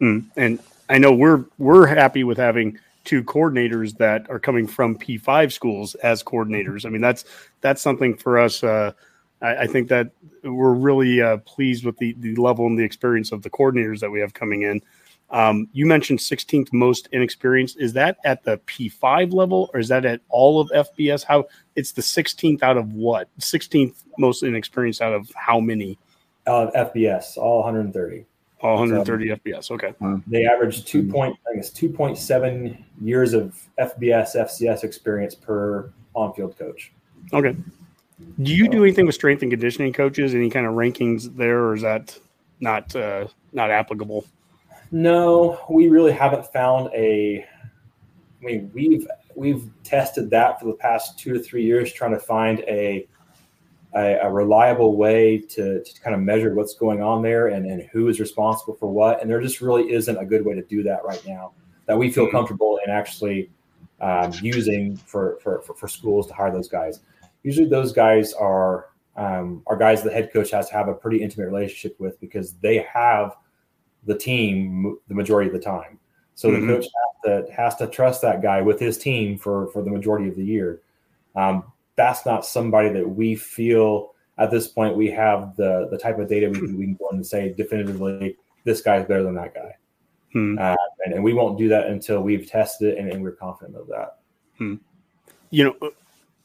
Mm, 0.00 0.26
and 0.36 0.58
I 0.88 0.98
know 0.98 1.12
we're 1.12 1.44
we're 1.58 1.86
happy 1.86 2.24
with 2.24 2.38
having 2.38 2.78
two 3.04 3.22
coordinators 3.22 3.96
that 3.98 4.28
are 4.28 4.40
coming 4.40 4.66
from 4.66 4.98
P5 4.98 5.52
schools 5.52 5.94
as 5.96 6.22
coordinators. 6.22 6.84
I 6.84 6.90
mean, 6.90 7.00
that's 7.00 7.24
that's 7.60 7.80
something 7.80 8.16
for 8.16 8.38
us. 8.38 8.62
Uh, 8.62 8.92
I, 9.40 9.56
I, 9.56 9.66
think 9.66 9.88
that 9.88 10.10
we're 10.42 10.72
really 10.72 11.22
uh, 11.22 11.38
pleased 11.38 11.84
with 11.84 11.96
the 11.98 12.14
the 12.18 12.36
level 12.36 12.66
and 12.66 12.78
the 12.78 12.84
experience 12.84 13.32
of 13.32 13.42
the 13.42 13.50
coordinators 13.50 14.00
that 14.00 14.10
we 14.10 14.20
have 14.20 14.34
coming 14.34 14.62
in. 14.62 14.82
Um, 15.30 15.68
you 15.72 15.86
mentioned 15.86 16.20
16th 16.20 16.72
most 16.72 17.08
inexperienced. 17.12 17.78
Is 17.80 17.92
that 17.94 18.18
at 18.24 18.44
the 18.44 18.58
P5 18.58 19.32
level 19.32 19.70
or 19.74 19.80
is 19.80 19.88
that 19.88 20.04
at 20.04 20.20
all 20.28 20.60
of 20.60 20.70
FBS? 20.70 21.24
How 21.24 21.46
it's 21.74 21.92
the 21.92 22.02
16th 22.02 22.62
out 22.62 22.76
of 22.76 22.92
what? 22.92 23.28
16th 23.40 24.04
most 24.18 24.42
inexperienced 24.42 25.02
out 25.02 25.12
of 25.12 25.30
how 25.34 25.58
many? 25.58 25.98
Uh, 26.46 26.70
FBS, 26.76 27.36
all 27.36 27.58
130. 27.64 28.24
All 28.60 28.78
130 28.78 29.28
so, 29.28 29.36
FBS. 29.36 29.70
Okay. 29.70 30.22
They 30.26 30.46
average 30.46 30.84
two 30.84 31.02
point, 31.02 31.36
I 31.50 31.56
guess, 31.56 31.70
2.7 31.70 32.82
years 33.00 33.32
of 33.34 33.60
FBS, 33.78 34.36
FCS 34.36 34.84
experience 34.84 35.34
per 35.34 35.90
on-field 36.14 36.56
coach. 36.58 36.92
Okay. 37.32 37.56
Do 38.42 38.54
you 38.54 38.68
do 38.68 38.82
anything 38.82 39.04
with 39.04 39.14
strength 39.14 39.42
and 39.42 39.50
conditioning 39.50 39.92
coaches? 39.92 40.34
Any 40.34 40.48
kind 40.48 40.66
of 40.66 40.72
rankings 40.72 41.36
there, 41.36 41.64
or 41.64 41.74
is 41.74 41.82
that 41.82 42.18
not 42.60 42.96
uh, 42.96 43.26
not 43.52 43.70
applicable? 43.70 44.24
No, 44.90 45.60
we 45.68 45.88
really 45.88 46.12
haven't 46.12 46.46
found 46.52 46.90
a. 46.94 47.44
I 47.44 48.44
mean, 48.44 48.70
we've 48.72 49.06
we've 49.34 49.70
tested 49.82 50.30
that 50.30 50.60
for 50.60 50.66
the 50.66 50.74
past 50.74 51.18
two 51.18 51.32
to 51.32 51.40
three 51.40 51.64
years, 51.64 51.92
trying 51.92 52.12
to 52.12 52.20
find 52.20 52.60
a 52.60 53.06
a, 53.94 54.18
a 54.22 54.30
reliable 54.30 54.96
way 54.96 55.38
to, 55.38 55.82
to 55.82 56.00
kind 56.00 56.14
of 56.14 56.20
measure 56.20 56.54
what's 56.54 56.74
going 56.74 57.02
on 57.02 57.22
there 57.22 57.48
and, 57.48 57.66
and 57.66 57.82
who 57.92 58.08
is 58.08 58.20
responsible 58.20 58.74
for 58.74 58.90
what. 58.90 59.22
And 59.22 59.30
there 59.30 59.40
just 59.40 59.60
really 59.60 59.90
isn't 59.92 60.16
a 60.18 60.24
good 60.24 60.44
way 60.44 60.54
to 60.54 60.62
do 60.62 60.82
that 60.82 61.04
right 61.04 61.22
now. 61.26 61.52
that 61.86 61.96
we 61.96 62.10
feel 62.10 62.30
comfortable 62.30 62.78
in 62.84 62.92
actually 62.92 63.50
um, 64.00 64.32
using 64.42 64.96
for, 64.96 65.38
for, 65.42 65.62
for 65.62 65.74
for 65.74 65.88
schools 65.88 66.26
to 66.26 66.34
hire 66.34 66.52
those 66.52 66.68
guys. 66.68 67.00
Usually, 67.42 67.68
those 67.68 67.92
guys 67.92 68.34
are 68.34 68.90
um, 69.16 69.62
are 69.66 69.76
guys 69.76 70.02
the 70.02 70.12
head 70.12 70.30
coach 70.32 70.50
has 70.50 70.68
to 70.68 70.74
have 70.74 70.88
a 70.88 70.94
pretty 70.94 71.22
intimate 71.22 71.46
relationship 71.46 71.98
with 71.98 72.20
because 72.20 72.52
they 72.54 72.86
have 72.92 73.36
the 74.06 74.16
team 74.16 74.98
the 75.08 75.14
majority 75.14 75.48
of 75.48 75.54
the 75.54 75.60
time. 75.60 75.98
So 76.34 76.50
mm-hmm. 76.50 76.66
the 76.66 76.74
coach 76.74 76.84
has 76.84 77.46
to, 77.46 77.52
has 77.52 77.76
to 77.76 77.86
trust 77.86 78.22
that 78.22 78.42
guy 78.42 78.62
with 78.62 78.80
his 78.80 78.98
team 78.98 79.38
for 79.38 79.68
for 79.68 79.82
the 79.82 79.90
majority 79.90 80.28
of 80.28 80.36
the 80.36 80.44
year. 80.44 80.80
Um, 81.34 81.64
that's 81.96 82.24
not 82.24 82.46
somebody 82.46 82.90
that 82.90 83.08
we 83.08 83.34
feel 83.34 84.12
at 84.38 84.50
this 84.50 84.68
point 84.68 84.96
we 84.96 85.10
have 85.10 85.56
the 85.56 85.88
the 85.90 85.98
type 85.98 86.18
of 86.18 86.28
data 86.28 86.48
we, 86.48 86.60
we 86.60 86.84
can 86.84 86.94
go 86.94 87.08
in 87.10 87.16
and 87.16 87.26
say 87.26 87.52
definitively 87.56 88.36
this 88.64 88.80
guy's 88.82 89.06
better 89.06 89.22
than 89.22 89.34
that 89.34 89.54
guy. 89.54 89.76
Hmm. 90.32 90.58
Uh, 90.58 90.74
and, 91.04 91.14
and, 91.14 91.24
we 91.24 91.32
won't 91.32 91.56
do 91.56 91.68
that 91.68 91.86
until 91.86 92.20
we've 92.20 92.46
tested 92.46 92.94
it 92.94 92.98
and, 92.98 93.10
and 93.10 93.22
we're 93.22 93.32
confident 93.32 93.76
of 93.76 93.86
that. 93.86 94.18
Hmm. 94.58 94.74
You 95.50 95.64
know, 95.64 95.90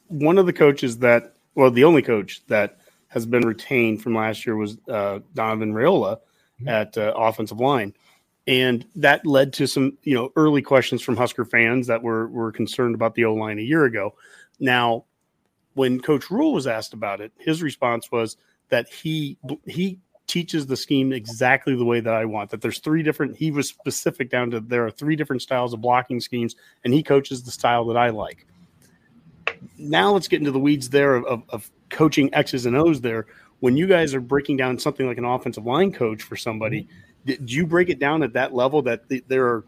one 0.08 0.38
of 0.38 0.46
the 0.46 0.52
coaches 0.52 0.98
that, 0.98 1.34
well, 1.56 1.70
the 1.70 1.84
only 1.84 2.00
coach 2.00 2.42
that 2.46 2.78
has 3.08 3.26
been 3.26 3.46
retained 3.46 4.02
from 4.02 4.14
last 4.14 4.46
year 4.46 4.56
was 4.56 4.78
uh, 4.88 5.18
Donovan 5.34 5.74
Raiola, 5.74 6.16
hmm. 6.16 6.22
At 6.66 6.96
uh, 6.96 7.12
offensive 7.16 7.60
line. 7.60 7.94
And 8.46 8.84
that 8.96 9.24
led 9.24 9.52
to 9.54 9.68
some, 9.68 9.96
you 10.02 10.14
know, 10.14 10.32
early 10.34 10.62
questions 10.62 11.00
from 11.00 11.16
Husker 11.16 11.44
fans 11.44 11.86
that 11.86 12.02
were 12.02 12.26
were 12.28 12.50
concerned 12.50 12.94
about 12.94 13.14
the 13.14 13.24
O 13.24 13.34
line 13.34 13.58
a 13.58 13.62
year 13.62 13.84
ago. 13.84 14.14
Now, 14.58 15.04
when 15.74 16.00
Coach 16.00 16.30
Rhule 16.30 16.52
was 16.52 16.66
asked 16.66 16.92
about 16.92 17.20
it, 17.20 17.32
his 17.38 17.62
response 17.62 18.10
was 18.10 18.36
that 18.68 18.88
he 18.88 19.38
he 19.66 20.00
teaches 20.26 20.66
the 20.66 20.76
scheme 20.76 21.12
exactly 21.12 21.76
the 21.76 21.84
way 21.84 22.00
that 22.00 22.14
I 22.14 22.24
want. 22.24 22.50
That 22.50 22.62
there's 22.62 22.78
three 22.78 23.02
different. 23.02 23.36
He 23.36 23.50
was 23.50 23.68
specific 23.68 24.30
down 24.30 24.50
to 24.50 24.60
there 24.60 24.84
are 24.86 24.90
three 24.90 25.14
different 25.14 25.42
styles 25.42 25.72
of 25.72 25.80
blocking 25.80 26.20
schemes, 26.20 26.56
and 26.84 26.92
he 26.92 27.02
coaches 27.02 27.42
the 27.42 27.50
style 27.50 27.84
that 27.86 27.96
I 27.96 28.10
like. 28.10 28.46
Now 29.78 30.12
let's 30.12 30.28
get 30.28 30.40
into 30.40 30.50
the 30.50 30.58
weeds 30.58 30.90
there 30.90 31.14
of, 31.14 31.24
of, 31.26 31.42
of 31.50 31.70
coaching 31.90 32.32
X's 32.34 32.66
and 32.66 32.76
O's. 32.76 33.00
There, 33.00 33.26
when 33.62 33.76
you 33.76 33.86
guys 33.86 34.12
are 34.12 34.20
breaking 34.20 34.56
down 34.56 34.76
something 34.76 35.06
like 35.06 35.18
an 35.18 35.24
offensive 35.24 35.64
line 35.64 35.92
coach 35.92 36.24
for 36.24 36.34
somebody, 36.34 36.88
do 37.24 37.36
you 37.46 37.64
break 37.64 37.90
it 37.90 38.00
down 38.00 38.24
at 38.24 38.32
that 38.32 38.52
level 38.52 38.82
that 38.82 39.04
there 39.28 39.46
are 39.46 39.64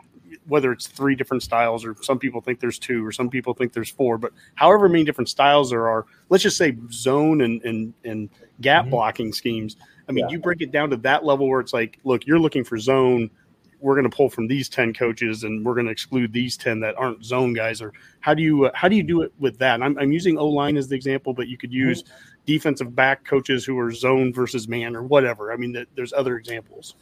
whether 0.48 0.72
it's 0.72 0.88
three 0.88 1.14
different 1.14 1.44
styles 1.44 1.84
or 1.84 1.94
some 2.02 2.18
people 2.18 2.40
think 2.40 2.58
there's 2.58 2.80
two 2.80 3.06
or 3.06 3.12
some 3.12 3.30
people 3.30 3.54
think 3.54 3.72
there's 3.72 3.90
four, 3.90 4.18
but 4.18 4.32
however 4.56 4.88
many 4.88 5.04
different 5.04 5.28
styles 5.28 5.70
there 5.70 5.86
are, 5.88 6.06
let's 6.28 6.42
just 6.42 6.56
say 6.56 6.76
zone 6.90 7.42
and 7.42 7.62
and, 7.62 7.94
and 8.02 8.30
gap 8.60 8.82
mm-hmm. 8.82 8.90
blocking 8.90 9.32
schemes. 9.32 9.76
I 10.08 10.12
mean, 10.12 10.24
yeah. 10.24 10.32
you 10.32 10.38
break 10.40 10.60
it 10.60 10.72
down 10.72 10.90
to 10.90 10.96
that 10.96 11.24
level 11.24 11.48
where 11.48 11.60
it's 11.60 11.72
like, 11.72 12.00
look, 12.02 12.26
you're 12.26 12.40
looking 12.40 12.64
for 12.64 12.76
zone. 12.76 13.30
We're 13.78 13.94
going 13.94 14.10
to 14.10 14.16
pull 14.16 14.28
from 14.28 14.48
these 14.48 14.68
ten 14.68 14.92
coaches, 14.92 15.44
and 15.44 15.64
we're 15.64 15.74
going 15.74 15.86
to 15.86 15.92
exclude 15.92 16.32
these 16.32 16.56
ten 16.56 16.80
that 16.80 16.96
aren't 16.96 17.24
zone 17.24 17.52
guys. 17.52 17.80
Or 17.80 17.92
how 18.20 18.34
do 18.34 18.42
you 18.42 18.64
uh, 18.64 18.70
how 18.74 18.88
do 18.88 18.96
you 18.96 19.04
do 19.04 19.22
it 19.22 19.32
with 19.38 19.58
that? 19.58 19.74
And 19.74 19.84
I'm, 19.84 19.98
I'm 19.98 20.10
using 20.10 20.36
O 20.36 20.48
line 20.48 20.76
as 20.76 20.88
the 20.88 20.96
example, 20.96 21.32
but 21.32 21.46
you 21.46 21.56
could 21.56 21.72
use 21.72 22.02
mm-hmm. 22.02 22.33
Defensive 22.46 22.94
back 22.94 23.24
coaches 23.24 23.64
who 23.64 23.78
are 23.78 23.90
zone 23.90 24.32
versus 24.32 24.68
man 24.68 24.94
or 24.96 25.02
whatever. 25.02 25.52
I 25.52 25.56
mean, 25.56 25.86
there's 25.94 26.12
other 26.12 26.36
examples. 26.36 26.94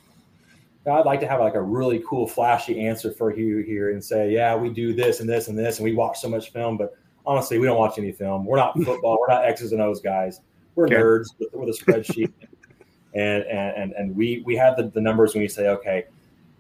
I'd 0.87 1.07
like 1.07 1.21
to 1.21 1.29
have 1.29 1.41
like 1.41 1.55
a 1.55 1.63
really 1.63 2.03
cool, 2.09 2.27
flashy 2.27 2.87
answer 2.87 3.13
for 3.13 3.37
you 3.37 3.59
here 3.59 3.91
and 3.93 4.03
say, 4.03 4.33
yeah, 4.33 4.57
we 4.57 4.69
do 4.69 4.93
this 4.93 5.21
and 5.21 5.29
this 5.29 5.49
and 5.49 5.57
this, 5.57 5.79
and 5.79 5.85
we 5.85 5.95
watch 5.95 6.21
so 6.21 6.29
much 6.29 6.51
film. 6.51 6.77
But 6.77 6.97
honestly, 7.25 7.59
we 7.59 7.67
don't 7.67 7.79
watch 7.79 7.99
any 7.99 8.11
film. 8.11 8.45
We're 8.45 8.57
not 8.57 8.75
football. 8.85 9.19
we're 9.21 9.33
not 9.33 9.45
X's 9.45 9.73
and 9.73 9.81
O's 9.81 10.01
guys. 10.01 10.41
We're 10.75 10.87
okay. 10.87 10.97
nerds 10.97 11.29
with, 11.39 11.53
with, 11.53 11.69
a 11.69 11.85
spreadsheet, 11.85 12.33
and 13.15 13.45
and 13.45 13.93
and 13.93 14.17
we 14.17 14.43
we 14.45 14.57
have 14.57 14.77
the, 14.77 14.85
the 14.85 15.01
numbers 15.01 15.35
when 15.35 15.43
we 15.43 15.49
say, 15.49 15.69
okay, 15.69 16.07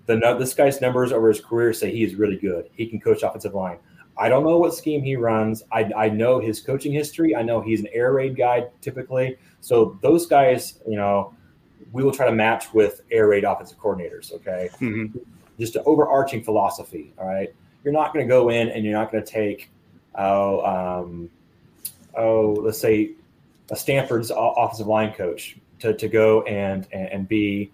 the 0.06 0.16
this 0.38 0.54
guy's 0.54 0.80
numbers 0.80 1.10
over 1.10 1.28
his 1.28 1.40
career 1.40 1.72
say 1.72 1.90
he 1.90 2.04
is 2.04 2.14
really 2.14 2.36
good. 2.36 2.68
He 2.74 2.86
can 2.86 3.00
coach 3.00 3.22
offensive 3.22 3.54
line. 3.54 3.78
I 4.22 4.28
don't 4.28 4.44
know 4.44 4.56
what 4.56 4.72
scheme 4.72 5.02
he 5.02 5.16
runs. 5.16 5.64
I, 5.72 5.90
I 5.96 6.08
know 6.08 6.38
his 6.38 6.60
coaching 6.60 6.92
history. 6.92 7.34
I 7.34 7.42
know 7.42 7.60
he's 7.60 7.80
an 7.80 7.88
air 7.92 8.12
raid 8.12 8.36
guy 8.36 8.68
typically. 8.80 9.36
So 9.60 9.98
those 10.00 10.26
guys, 10.26 10.78
you 10.86 10.96
know 10.96 11.34
we 11.90 12.04
will 12.04 12.12
try 12.12 12.26
to 12.26 12.32
match 12.32 12.72
with 12.72 13.02
air 13.10 13.26
raid 13.26 13.42
offensive 13.42 13.78
coordinators. 13.78 14.32
Okay, 14.32 14.68
mm-hmm. 14.74 15.18
just 15.58 15.74
an 15.74 15.82
overarching 15.86 16.44
philosophy. 16.44 17.12
All 17.18 17.26
right, 17.26 17.52
you're 17.82 17.92
not 17.92 18.14
going 18.14 18.24
to 18.24 18.28
go 18.28 18.48
in 18.48 18.68
and 18.68 18.84
you're 18.84 18.94
not 18.94 19.10
going 19.10 19.24
to 19.24 19.30
take 19.30 19.70
oh 20.14 20.64
um, 20.64 21.28
oh 22.16 22.52
let's 22.60 22.78
say 22.78 23.10
a 23.70 23.76
Stanford's 23.76 24.30
offensive 24.34 24.86
line 24.86 25.12
coach 25.14 25.56
to, 25.80 25.94
to 25.94 26.06
go 26.06 26.42
and, 26.42 26.86
and, 26.92 27.08
and 27.08 27.28
be 27.28 27.72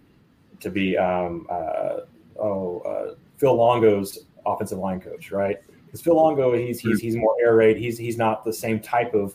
to 0.61 0.71
be 0.71 0.97
um, 0.97 1.47
uh, 1.51 1.99
oh 2.41 2.81
uh, 2.81 3.15
Phil 3.37 3.55
Longo's 3.55 4.21
offensive 4.47 4.79
line 4.79 5.01
coach, 5.01 5.31
right? 5.31 5.59
Because 5.89 6.03
Phil 6.03 6.17
Longo, 6.17 6.55
he's 6.55 6.81
he's 6.81 7.01
he's 7.01 7.17
more 7.17 7.35
air 7.43 7.57
raid. 7.57 7.77
He's 7.77 7.97
he's 7.97 8.19
not 8.19 8.45
the 8.45 8.53
same 8.53 8.81
type 8.81 9.15
of. 9.15 9.35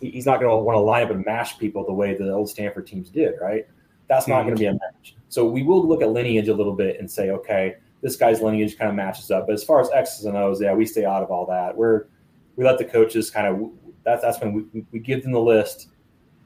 He's 0.00 0.26
not 0.26 0.40
going 0.40 0.50
to 0.50 0.56
want 0.56 0.76
to 0.76 0.80
line 0.80 1.04
up 1.04 1.10
and 1.10 1.24
mash 1.24 1.58
people 1.58 1.86
the 1.86 1.92
way 1.92 2.14
the 2.14 2.30
old 2.30 2.50
Stanford 2.50 2.86
teams 2.86 3.08
did, 3.08 3.34
right? 3.40 3.66
That's 4.08 4.28
not 4.28 4.42
going 4.42 4.54
to 4.54 4.60
be 4.60 4.66
a 4.66 4.72
match. 4.72 5.16
So 5.30 5.46
we 5.46 5.62
will 5.62 5.86
look 5.86 6.02
at 6.02 6.10
lineage 6.10 6.48
a 6.48 6.54
little 6.54 6.74
bit 6.74 7.00
and 7.00 7.10
say, 7.10 7.30
okay, 7.30 7.76
this 8.02 8.16
guy's 8.16 8.42
lineage 8.42 8.76
kind 8.76 8.90
of 8.90 8.96
matches 8.96 9.30
up. 9.30 9.46
But 9.46 9.54
as 9.54 9.64
far 9.64 9.80
as 9.80 9.88
X's 9.92 10.26
and 10.26 10.36
O's, 10.36 10.60
yeah, 10.60 10.74
we 10.74 10.84
stay 10.84 11.06
out 11.06 11.22
of 11.22 11.30
all 11.30 11.46
that. 11.46 11.74
We're 11.74 12.06
we 12.56 12.64
let 12.64 12.76
the 12.76 12.84
coaches 12.84 13.30
kind 13.30 13.46
of 13.46 13.70
that's 14.04 14.22
that's 14.22 14.40
when 14.40 14.68
we, 14.72 14.84
we 14.92 14.98
give 14.98 15.22
them 15.22 15.32
the 15.32 15.40
list 15.40 15.88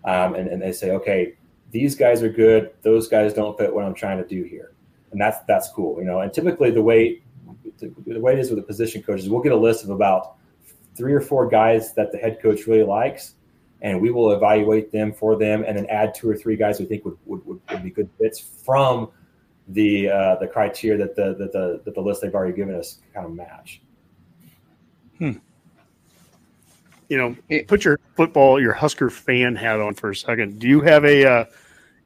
um, 0.05 0.35
and, 0.35 0.49
and 0.49 0.63
they 0.63 0.73
say, 0.73 0.93
okay, 0.93 1.35
these 1.71 1.95
guys 1.95 2.23
are 2.23 2.31
good. 2.31 2.71
Those 2.83 3.09
guys 3.09 3.35
don't 3.35 3.59
fit 3.59 3.75
what 3.75 3.85
I'm 3.85 3.95
trying 3.95 4.19
to 4.19 4.27
do 4.27 4.45
here, 4.45 4.73
and 5.13 5.21
that's 5.21 5.39
that's 5.47 5.69
cool, 5.71 5.99
you 5.99 6.05
know. 6.05 6.21
And 6.21 6.33
typically 6.33 6.71
the 6.71 6.83
way 6.83 7.23
the 7.81 8.21
way 8.21 8.33
it 8.33 8.39
is 8.39 8.51
with 8.51 8.59
the 8.59 8.65
position 8.65 9.03
coaches, 9.03 9.29
we'll 9.29 9.43
get 9.43 9.53
a 9.53 9.57
list 9.57 9.85
of 9.85 9.91
about 9.91 10.37
three 10.95 11.13
or 11.13 11.21
four 11.21 11.49
guys 11.49 11.95
that 11.95 12.13
the 12.13 12.19
head 12.19 12.41
coach 12.43 12.67
really 12.67 12.83
likes, 12.83 13.35
and 13.83 14.01
we 14.01 14.11
will 14.11 14.33
evaluate 14.33 14.91
them 14.91 15.13
for 15.13 15.37
them 15.37 15.65
and 15.67 15.77
then 15.79 15.87
add 15.87 16.15
two 16.15 16.29
or 16.29 16.37
three 16.37 16.57
guys 16.57 16.81
we 16.81 16.87
think 16.87 17.05
would, 17.05 17.17
would, 17.27 17.45
would, 17.47 17.61
would 17.71 17.83
be 17.83 17.91
good 17.91 18.11
fits 18.19 18.41
from 18.41 19.09
the 19.69 20.09
uh, 20.09 20.37
the 20.37 20.47
criteria 20.47 20.99
that 20.99 21.15
the, 21.15 21.35
that 21.35 21.53
the 21.53 21.81
that 21.85 21.95
the 21.95 22.01
list 22.01 22.23
they've 22.23 22.35
already 22.35 22.57
given 22.57 22.75
us 22.75 22.99
kind 23.15 23.27
of 23.27 23.35
match. 23.35 23.81
Hmm. 25.19 25.33
You 27.09 27.17
know, 27.17 27.63
put 27.67 27.85
your 27.85 27.99
football, 28.17 28.61
your 28.61 28.75
Husker 28.75 29.09
fan 29.09 29.57
hat 29.57 29.81
on 29.81 29.95
for 29.95 30.11
a 30.11 30.17
second. 30.17 30.59
Do 30.59 30.69
you 30.69 30.83
have 30.83 31.07
a, 31.07 31.27
uh, 31.27 31.45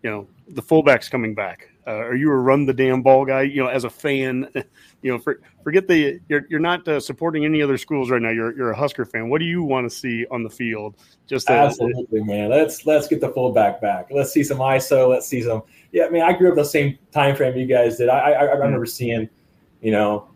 you 0.03 0.11
know, 0.11 0.29
the 0.49 0.62
fullbacks 0.62 1.11
coming 1.11 1.35
back? 1.35 1.72
Uh, 1.85 1.91
are 1.91 2.14
you 2.14 2.30
a 2.30 2.37
run 2.37 2.64
the 2.64 2.72
damn 2.72 3.03
ball 3.03 3.24
guy? 3.24 3.43
You 3.43 3.64
know, 3.64 3.68
as 3.68 3.85
a 3.85 3.91
fan, 3.91 4.49
you 5.03 5.11
know, 5.11 5.18
for, 5.18 5.41
forget 5.64 5.89
the 5.89 6.20
you're 6.28 6.47
you're 6.49 6.61
not 6.61 6.87
uh, 6.87 7.01
supporting 7.01 7.45
any 7.45 7.61
other 7.61 7.76
schools 7.76 8.11
right 8.11 8.22
now. 8.22 8.30
You're 8.30 8.57
you're 8.57 8.70
a 8.70 8.76
Husker 8.76 9.05
fan. 9.05 9.28
What 9.28 9.41
do 9.41 9.47
you 9.47 9.64
want 9.64 9.91
to 9.91 9.97
see 9.97 10.24
on 10.30 10.45
the 10.45 10.51
field? 10.51 10.97
Just 11.26 11.49
to, 11.49 11.55
absolutely, 11.55 12.22
man. 12.22 12.51
Let's 12.51 12.87
let's 12.87 13.09
get 13.09 13.20
the 13.20 13.30
fullback 13.30 13.80
back. 13.80 14.09
Let's 14.11 14.33
see 14.33 14.45
some 14.45 14.59
ISO. 14.59 15.09
Let's 15.09 15.26
see 15.26 15.43
some. 15.43 15.62
Yeah, 15.91 16.05
I 16.05 16.11
mean, 16.11 16.22
I 16.22 16.33
grew 16.33 16.51
up 16.51 16.55
the 16.55 16.64
same 16.64 16.99
time 17.11 17.35
frame 17.35 17.57
you 17.57 17.66
guys 17.66 17.97
did. 17.97 18.09
I 18.09 18.33
I, 18.33 18.45
I 18.45 18.55
remember 18.55 18.87
seeing, 18.87 19.28
you 19.80 19.91
know, 19.91 20.28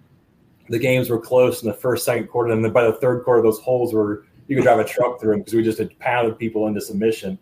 the 0.69 0.81
games 0.81 1.11
were 1.11 1.21
close 1.21 1.63
in 1.63 1.69
the 1.69 1.75
first, 1.75 2.05
second 2.05 2.27
quarter, 2.27 2.53
and 2.53 2.65
then 2.65 2.73
by 2.73 2.85
the 2.85 2.95
third 2.95 3.23
quarter, 3.23 3.43
those 3.43 3.61
holes 3.61 3.95
were 3.95 4.27
you 4.49 4.57
could 4.57 4.65
drive 4.65 4.81
a 4.81 4.85
truck 4.85 5.21
through 5.21 5.33
them 5.33 5.41
because 5.41 5.55
we 5.55 5.63
just 5.63 5.79
had 5.79 5.97
pounded 6.01 6.39
people 6.39 6.67
into 6.67 6.81
submission. 6.81 7.39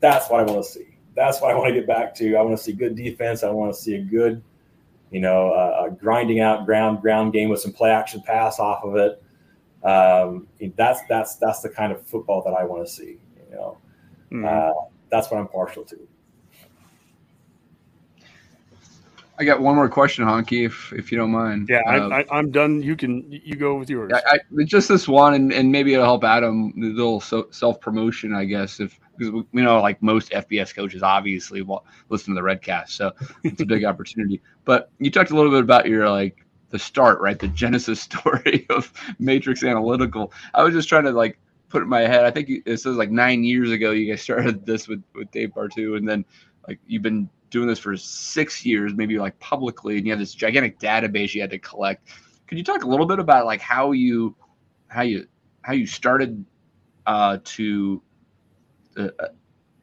That's 0.00 0.28
what 0.28 0.40
I 0.40 0.42
want 0.42 0.62
to 0.62 0.70
see 0.70 0.95
that's 1.16 1.40
what 1.40 1.50
I 1.50 1.54
want 1.54 1.68
to 1.68 1.74
get 1.74 1.86
back 1.86 2.14
to. 2.16 2.36
I 2.36 2.42
want 2.42 2.56
to 2.56 2.62
see 2.62 2.72
good 2.72 2.94
defense. 2.94 3.42
I 3.42 3.50
want 3.50 3.74
to 3.74 3.80
see 3.80 3.96
a 3.96 4.02
good, 4.02 4.42
you 5.10 5.20
know, 5.20 5.50
uh, 5.50 5.88
grinding 5.88 6.40
out 6.40 6.66
ground 6.66 7.00
ground 7.00 7.32
game 7.32 7.48
with 7.48 7.60
some 7.60 7.72
play 7.72 7.90
action 7.90 8.22
pass 8.22 8.60
off 8.60 8.84
of 8.84 8.96
it. 8.96 9.22
Um, 9.82 10.46
that's 10.76 11.00
that's 11.08 11.36
that's 11.36 11.60
the 11.60 11.70
kind 11.70 11.92
of 11.92 12.06
football 12.06 12.42
that 12.44 12.52
I 12.52 12.64
want 12.64 12.86
to 12.86 12.92
see. 12.92 13.18
You 13.50 13.56
know, 13.56 13.78
mm-hmm. 14.30 14.44
uh, 14.44 14.84
that's 15.10 15.30
what 15.30 15.40
I'm 15.40 15.48
partial 15.48 15.84
to. 15.84 16.06
I 19.38 19.44
got 19.44 19.60
one 19.60 19.76
more 19.76 19.88
question, 19.88 20.24
Honky, 20.24 20.64
if 20.64 20.92
if 20.92 21.12
you 21.12 21.18
don't 21.18 21.30
mind. 21.30 21.68
Yeah, 21.68 21.82
uh, 21.86 22.22
I, 22.30 22.38
am 22.38 22.50
done. 22.50 22.82
You 22.82 22.96
can 22.96 23.24
you 23.30 23.54
go 23.54 23.76
with 23.76 23.90
yours. 23.90 24.12
I, 24.14 24.36
I, 24.36 24.64
just 24.64 24.88
this 24.88 25.06
one, 25.06 25.34
and, 25.34 25.52
and 25.52 25.70
maybe 25.70 25.92
it'll 25.92 26.06
help 26.06 26.24
Adam 26.24 26.72
the 26.76 26.88
little 26.88 27.20
so, 27.20 27.48
self 27.50 27.80
promotion, 27.80 28.34
I 28.34 28.44
guess. 28.44 28.80
If 28.80 28.98
because 29.16 29.44
we 29.52 29.62
know 29.62 29.80
like 29.80 30.02
most 30.02 30.30
FBS 30.30 30.74
coaches 30.74 31.02
obviously 31.02 31.66
listen 32.08 32.34
to 32.34 32.40
the 32.40 32.46
Redcast, 32.46 32.90
so 32.90 33.12
it's 33.42 33.60
a 33.60 33.66
big 33.66 33.84
opportunity. 33.86 34.40
But 34.64 34.90
you 34.98 35.10
talked 35.10 35.30
a 35.30 35.36
little 35.36 35.50
bit 35.50 35.60
about 35.60 35.86
your 35.86 36.08
like 36.08 36.44
the 36.70 36.78
start, 36.78 37.20
right? 37.20 37.38
The 37.38 37.48
genesis 37.48 38.00
story 38.12 38.66
of 38.70 38.92
Matrix 39.18 39.62
Analytical. 39.62 40.32
I 40.54 40.62
was 40.62 40.74
just 40.74 40.88
trying 40.88 41.04
to 41.04 41.12
like 41.12 41.38
put 41.68 41.82
in 41.82 41.88
my 41.88 42.02
head. 42.02 42.24
I 42.24 42.30
think 42.30 42.50
it 42.64 42.78
says 42.78 42.96
like 42.96 43.10
nine 43.10 43.44
years 43.44 43.70
ago 43.70 43.90
you 43.92 44.10
guys 44.10 44.22
started 44.22 44.66
this 44.66 44.88
with 44.88 45.02
with 45.14 45.30
Dave 45.30 45.50
Bartoo, 45.50 45.96
and 45.96 46.08
then 46.08 46.24
like 46.68 46.78
you've 46.86 47.02
been 47.02 47.28
doing 47.50 47.68
this 47.68 47.78
for 47.78 47.96
six 47.96 48.66
years, 48.66 48.92
maybe 48.94 49.18
like 49.18 49.38
publicly, 49.38 49.96
and 49.96 50.06
you 50.06 50.12
have 50.12 50.18
this 50.18 50.34
gigantic 50.34 50.78
database 50.78 51.34
you 51.34 51.40
had 51.40 51.50
to 51.50 51.58
collect. 51.58 52.08
Could 52.46 52.58
you 52.58 52.64
talk 52.64 52.84
a 52.84 52.88
little 52.88 53.06
bit 53.06 53.18
about 53.18 53.46
like 53.46 53.60
how 53.60 53.92
you 53.92 54.36
how 54.88 55.02
you 55.02 55.26
how 55.62 55.72
you 55.72 55.86
started 55.86 56.44
uh, 57.06 57.38
to 57.44 58.02
uh, 58.96 59.08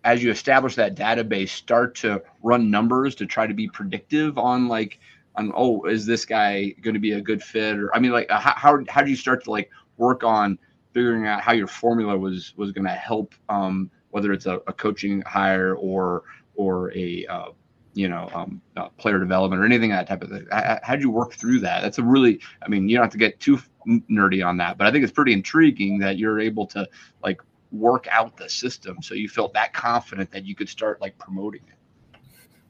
as 0.04 0.22
you 0.22 0.32
establish 0.32 0.76
that 0.76 0.96
database 0.96 1.50
start 1.50 1.96
to 1.96 2.22
run 2.42 2.70
numbers 2.70 3.16
to 3.16 3.26
try 3.26 3.48
to 3.48 3.54
be 3.54 3.68
predictive 3.70 4.38
on 4.38 4.68
like 4.68 5.00
on 5.36 5.52
oh 5.56 5.84
is 5.86 6.06
this 6.06 6.26
guy 6.26 6.74
going 6.82 6.94
to 6.94 7.00
be 7.00 7.14
a 7.14 7.22
good 7.22 7.42
fit 7.42 7.78
or 7.78 7.94
I 7.96 8.00
mean 8.00 8.12
like 8.12 8.30
how 8.30 8.54
how 8.56 8.80
how 8.90 9.02
did 9.02 9.10
you 9.10 9.16
start 9.16 9.44
to 9.46 9.52
like 9.52 9.70
work 9.98 10.24
on 10.24 10.58
figuring 10.94 11.26
out 11.26 11.42
how 11.42 11.54
your 11.54 11.68
formula 11.68 12.18
was 12.18 12.54
was 12.58 12.72
going 12.72 12.86
to 12.86 12.92
help 12.92 13.34
um, 13.50 13.90
whether 14.12 14.32
it's 14.32 14.46
a, 14.46 14.62
a, 14.68 14.74
coaching 14.74 15.22
hire 15.22 15.76
or 15.76 16.24
or 16.56 16.96
a 16.96 17.26
uh, 17.26 17.48
you 17.94 18.08
know 18.08 18.30
um, 18.34 18.62
uh, 18.78 18.90
player 18.90 19.20
development 19.20 19.62
or 19.62 19.66
anything 19.66 19.90
that 19.90 20.08
type 20.08 20.22
of 20.24 20.30
thing. 20.30 20.46
How, 20.52 20.80
how'd 20.84 21.02
you 21.02 21.10
work 21.10 21.34
through 21.34 21.60
that? 21.60 21.82
That's 21.82 21.98
a 21.98 22.04
really 22.04 22.40
I 22.62 22.68
mean 22.68 22.88
you 22.88 22.98
don't 22.98 23.04
have 23.04 23.12
to 23.14 23.18
get 23.18 23.40
too 23.40 23.60
nerdy 23.88 24.46
on 24.46 24.58
that, 24.58 24.78
but 24.78 24.86
I 24.86 24.92
think 24.92 25.04
it's 25.04 25.14
pretty 25.14 25.34
intriguing 25.34 25.98
that 26.00 26.18
you're 26.18 26.40
able 26.40 26.68
to 26.68 26.88
like 27.24 27.42
work 27.74 28.08
out 28.10 28.38
the 28.38 28.48
system 28.48 29.02
so 29.02 29.16
you 29.16 29.28
felt 29.28 29.54
that 29.54 29.74
confident 29.74 30.32
that 30.32 30.46
you 30.46 30.56
could 30.56 30.70
start 30.70 31.02
like 31.02 31.18
promoting 31.18 31.62
it. 31.68 32.20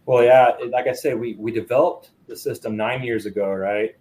Well, 0.06 0.24
yeah, 0.24 0.54
like 0.70 0.88
I 0.88 0.94
said, 0.94 1.20
we 1.20 1.36
we 1.36 1.52
developed 1.52 2.12
the 2.28 2.36
system 2.36 2.76
nine 2.76 3.04
years 3.04 3.26
ago, 3.26 3.52
right? 3.52 3.96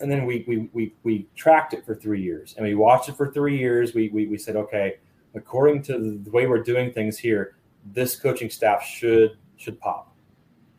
and 0.00 0.10
then 0.10 0.26
we, 0.26 0.44
we 0.48 0.68
we 0.72 0.94
we 1.02 1.28
tracked 1.36 1.74
it 1.74 1.84
for 1.84 1.94
three 1.94 2.22
years 2.22 2.54
and 2.56 2.66
we 2.66 2.74
watched 2.74 3.08
it 3.08 3.16
for 3.16 3.30
three 3.30 3.56
years 3.56 3.94
we 3.94 4.08
we, 4.08 4.26
we 4.26 4.38
said 4.38 4.56
okay 4.56 4.96
according 5.34 5.82
to 5.82 6.18
the 6.24 6.30
way 6.30 6.46
we're 6.46 6.62
doing 6.62 6.92
things 6.92 7.18
here 7.18 7.56
this 7.92 8.16
coaching 8.16 8.50
staff 8.50 8.84
should 8.84 9.36
should 9.56 9.78
pop 9.78 10.14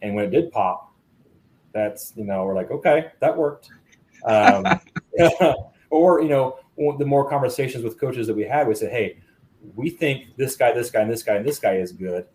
and 0.01 0.15
when 0.15 0.25
it 0.25 0.31
did 0.31 0.51
pop 0.51 0.93
that's 1.73 2.13
you 2.15 2.25
know 2.25 2.43
we're 2.43 2.55
like 2.55 2.71
okay 2.71 3.11
that 3.19 3.35
worked 3.35 3.69
um, 4.25 4.65
or 5.89 6.21
you 6.21 6.29
know 6.29 6.57
the 6.97 7.05
more 7.05 7.29
conversations 7.29 7.83
with 7.83 7.99
coaches 7.99 8.27
that 8.27 8.35
we 8.35 8.43
had 8.43 8.67
we 8.67 8.75
said 8.75 8.91
hey 8.91 9.17
we 9.75 9.89
think 9.89 10.35
this 10.37 10.55
guy 10.55 10.71
this 10.71 10.89
guy 10.89 11.01
and 11.01 11.11
this 11.11 11.23
guy 11.23 11.35
and 11.35 11.45
this 11.45 11.59
guy 11.59 11.75
is 11.75 11.91
good 11.91 12.25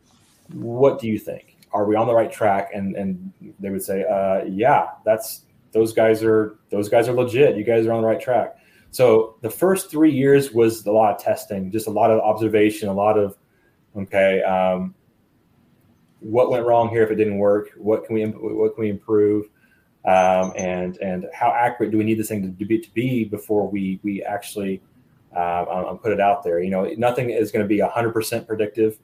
what 0.53 1.01
do 1.01 1.09
you 1.09 1.19
think 1.19 1.57
are 1.73 1.85
we 1.85 1.97
on 1.97 2.07
the 2.07 2.15
right 2.15 2.33
track 2.33 2.71
and 2.73 2.97
and 2.97 3.33
they 3.59 3.71
would 3.71 3.83
say 3.83 4.05
uh, 4.05 4.45
yeah 4.45 4.89
that's 5.05 5.47
those 5.77 5.93
guys 5.93 6.23
are 6.23 6.57
those 6.71 6.89
guys 6.89 7.07
are 7.07 7.13
legit. 7.13 7.57
You 7.57 7.63
guys 7.63 7.87
are 7.87 7.93
on 7.93 8.01
the 8.01 8.09
right 8.09 8.21
track. 8.21 8.57
So 8.91 9.37
the 9.43 9.51
first 9.51 9.91
three 9.91 10.11
years 10.11 10.53
was 10.53 10.87
a 10.87 10.91
lot 10.91 11.15
of 11.15 11.21
testing, 11.21 11.71
just 11.71 11.87
a 11.87 11.91
lot 11.91 12.11
of 12.11 12.21
observation, 12.21 12.89
a 12.89 12.95
lot 12.95 13.19
of 13.19 13.37
okay, 13.95 14.43
um, 14.43 14.95
what 16.21 16.51
went 16.51 16.65
wrong 16.65 16.89
here 16.89 17.03
if 17.03 17.11
it 17.11 17.17
didn't 17.17 17.37
work? 17.37 17.73
What 17.77 18.07
can 18.07 18.15
we 18.15 18.25
what 18.25 18.75
can 18.75 18.85
we 18.85 18.89
improve? 18.89 19.51
Um, 20.07 20.53
and 20.57 20.97
and 20.99 21.27
how 21.33 21.53
accurate 21.53 21.91
do 21.91 21.99
we 21.99 22.05
need 22.05 22.19
this 22.19 22.29
thing 22.29 22.57
to, 22.57 22.65
be 22.65 22.79
to 22.79 22.95
be 22.95 23.25
before 23.25 23.69
we 23.69 23.99
we 24.05 24.23
actually 24.23 24.81
uh, 25.35 25.65
um, 25.69 25.85
um, 25.87 25.99
put 25.99 26.13
it 26.13 26.21
out 26.21 26.45
there? 26.45 26.61
You 26.61 26.71
know, 26.71 26.85
nothing 26.97 27.31
is 27.31 27.51
going 27.51 27.65
to 27.65 27.69
be 27.69 27.81
hundred 27.81 28.13
percent 28.13 28.47
predictive. 28.47 28.99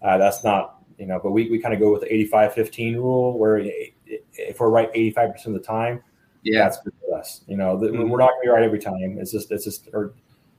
Uh, 0.00 0.18
that's 0.18 0.44
not 0.44 0.84
you 0.98 1.06
know, 1.06 1.20
but 1.22 1.30
we, 1.30 1.50
we 1.50 1.58
kind 1.58 1.74
of 1.74 1.80
go 1.80 1.92
with 1.92 2.02
the 2.02 2.28
85-15 2.30 2.96
rule 2.96 3.38
where 3.38 3.58
if 4.06 4.60
we're 4.60 4.68
right 4.68 4.92
85% 4.92 5.46
of 5.46 5.52
the 5.54 5.58
time, 5.58 6.02
yeah, 6.42 6.64
that's 6.64 6.80
good 6.82 6.92
for 7.00 7.18
us. 7.18 7.42
You 7.46 7.56
know, 7.56 7.78
the, 7.78 7.88
mm-hmm. 7.88 8.08
we're 8.08 8.18
not 8.18 8.30
going 8.30 8.42
to 8.42 8.46
be 8.46 8.48
right 8.50 8.62
every 8.62 8.78
time. 8.78 9.18
It's 9.18 9.32
just, 9.32 9.50
it's 9.50 9.64
just, 9.64 9.88
or 9.92 10.14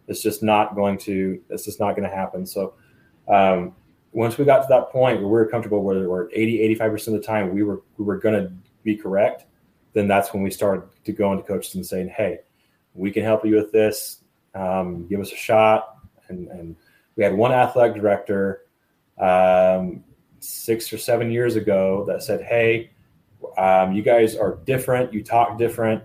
it's 0.08 0.22
just 0.22 0.44
not 0.44 0.76
going 0.76 0.98
to, 1.00 1.42
it's 1.50 1.66
just 1.66 1.80
not 1.80 1.96
going 1.96 2.10
to 2.10 2.16
happen. 2.16 2.46
So, 2.46 2.74
um, 3.28 3.76
once 4.12 4.38
we 4.38 4.46
got 4.46 4.62
to 4.62 4.68
that 4.70 4.90
point 4.92 5.20
where 5.20 5.28
we 5.28 5.34
were 5.34 5.46
comfortable 5.46 5.84
where 5.84 6.08
we're 6.10 6.30
80, 6.32 6.76
85% 6.80 7.08
of 7.08 7.14
the 7.14 7.20
time 7.20 7.54
we 7.54 7.64
were, 7.64 7.82
we 7.98 8.06
were 8.06 8.18
going 8.18 8.42
to 8.42 8.52
be 8.84 8.96
correct, 8.96 9.46
then 9.96 10.08
that's 10.08 10.34
when 10.34 10.44
we 10.44 10.52
started 10.52 10.84
to 11.06 11.12
go 11.12 11.32
into 11.32 11.44
coaches 11.44 11.74
and 11.74 11.86
saying, 11.86 12.10
Hey, 12.10 12.42
we 12.94 13.12
can 13.12 13.24
help 13.24 13.44
you 13.46 13.56
with 13.56 13.72
this. 13.72 14.22
Um, 14.54 15.08
give 15.08 15.20
us 15.20 15.32
a 15.32 15.36
shot. 15.36 15.98
And, 16.28 16.48
and 16.50 16.76
we 17.16 17.24
had 17.24 17.34
one 17.34 17.52
athletic 17.52 17.96
director, 17.96 18.66
um, 19.18 20.04
six 20.40 20.92
or 20.94 20.98
seven 20.98 21.32
years 21.32 21.56
ago 21.56 22.04
that 22.08 22.22
said, 22.22 22.44
Hey, 22.44 22.92
um, 23.58 23.94
you 23.94 24.04
guys 24.04 24.36
are 24.36 24.60
different. 24.66 25.14
You 25.14 25.24
talk 25.24 25.58
different. 25.58 26.04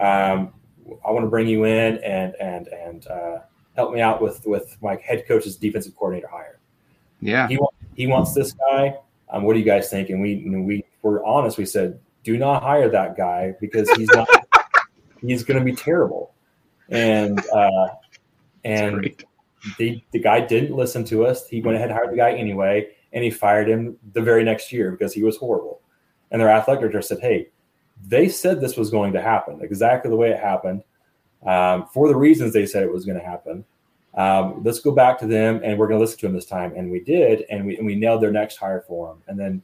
Um, 0.00 0.52
I 1.04 1.10
want 1.10 1.24
to 1.24 1.30
bring 1.30 1.48
you 1.48 1.64
in 1.64 1.98
and 1.98 2.34
and 2.40 2.68
and 2.68 3.06
uh, 3.06 3.38
help 3.74 3.92
me 3.92 4.00
out 4.00 4.22
with 4.22 4.46
with 4.46 4.76
my 4.80 4.96
head 4.96 5.26
coach's 5.26 5.56
defensive 5.56 5.96
coordinator 5.96 6.28
hire. 6.28 6.60
Yeah, 7.20 7.48
he 7.48 7.58
he 7.94 8.06
wants 8.06 8.34
this 8.34 8.52
guy. 8.52 8.98
Um, 9.30 9.44
what 9.44 9.54
do 9.54 9.58
you 9.58 9.64
guys 9.64 9.88
think? 9.90 10.10
And 10.10 10.20
we 10.20 10.44
we 10.48 10.84
were 11.02 11.24
honest. 11.24 11.58
We 11.58 11.66
said, 11.66 11.98
do 12.24 12.36
not 12.36 12.62
hire 12.62 12.88
that 12.88 13.16
guy 13.16 13.54
because 13.60 13.88
he's 13.92 14.08
not. 14.08 14.28
he's 15.20 15.44
going 15.44 15.58
to 15.58 15.64
be 15.64 15.74
terrible. 15.74 16.34
And 16.88 17.40
uh, 17.54 17.88
and 18.64 19.24
the 19.78 20.02
the 20.10 20.18
guy 20.18 20.40
didn't 20.40 20.76
listen 20.76 21.04
to 21.04 21.24
us. 21.24 21.46
He 21.46 21.60
went 21.60 21.76
ahead 21.76 21.90
and 21.90 21.96
hired 21.96 22.12
the 22.12 22.16
guy 22.16 22.32
anyway, 22.32 22.88
and 23.12 23.22
he 23.22 23.30
fired 23.30 23.68
him 23.68 23.96
the 24.12 24.20
very 24.20 24.42
next 24.42 24.72
year 24.72 24.90
because 24.90 25.14
he 25.14 25.22
was 25.22 25.36
horrible 25.36 25.80
and 26.34 26.40
their 26.40 26.50
athletic 26.50 26.80
director 26.80 27.00
said, 27.00 27.20
"Hey, 27.20 27.48
they 28.04 28.28
said 28.28 28.60
this 28.60 28.76
was 28.76 28.90
going 28.90 29.12
to 29.12 29.22
happen 29.22 29.60
exactly 29.62 30.10
the 30.10 30.16
way 30.16 30.30
it 30.30 30.40
happened 30.40 30.82
um, 31.46 31.86
for 31.94 32.08
the 32.08 32.16
reasons 32.16 32.52
they 32.52 32.66
said 32.66 32.82
it 32.82 32.92
was 32.92 33.04
going 33.04 33.16
to 33.16 33.24
happen. 33.24 33.64
Um, 34.14 34.62
let's 34.64 34.80
go 34.80 34.90
back 34.90 35.16
to 35.20 35.28
them, 35.28 35.60
and 35.62 35.78
we're 35.78 35.86
going 35.86 35.98
to 35.98 36.04
listen 36.04 36.18
to 36.18 36.26
them 36.26 36.34
this 36.34 36.44
time." 36.44 36.74
And 36.74 36.90
we 36.90 36.98
did, 36.98 37.44
and 37.50 37.64
we 37.64 37.76
and 37.76 37.86
we 37.86 37.94
nailed 37.94 38.20
their 38.20 38.32
next 38.32 38.56
hire 38.56 38.84
for 38.86 39.08
them. 39.08 39.22
And 39.28 39.38
then 39.38 39.62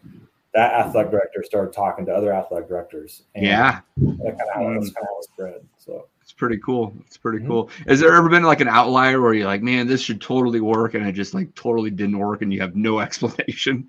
that 0.54 0.72
athletic 0.72 1.12
director 1.12 1.42
started 1.44 1.72
talking 1.72 2.04
to 2.06 2.12
other 2.12 2.32
athletic 2.32 2.68
directors. 2.68 3.22
And 3.34 3.46
yeah, 3.46 3.80
that 3.96 4.36
kind 4.54 4.76
of 4.76 4.82
that's 4.82 4.92
kind 4.92 5.04
of 5.04 5.08
how 5.08 5.18
it 5.18 5.24
spread. 5.24 5.60
So 5.76 6.08
it's 6.20 6.32
pretty 6.32 6.58
cool. 6.58 6.94
It's 7.06 7.16
pretty 7.16 7.38
mm-hmm. 7.38 7.48
cool. 7.48 7.70
Has 7.86 8.00
there 8.00 8.14
ever 8.14 8.28
been 8.28 8.42
like 8.42 8.60
an 8.60 8.68
outlier 8.68 9.20
where 9.20 9.32
you're 9.32 9.46
like, 9.46 9.62
man, 9.62 9.86
this 9.86 10.00
should 10.00 10.20
totally 10.20 10.60
work, 10.60 10.94
and 10.94 11.06
it 11.06 11.12
just 11.12 11.34
like 11.34 11.54
totally 11.54 11.90
didn't 11.90 12.18
work, 12.18 12.42
and 12.42 12.52
you 12.52 12.60
have 12.60 12.74
no 12.74 13.00
explanation? 13.00 13.88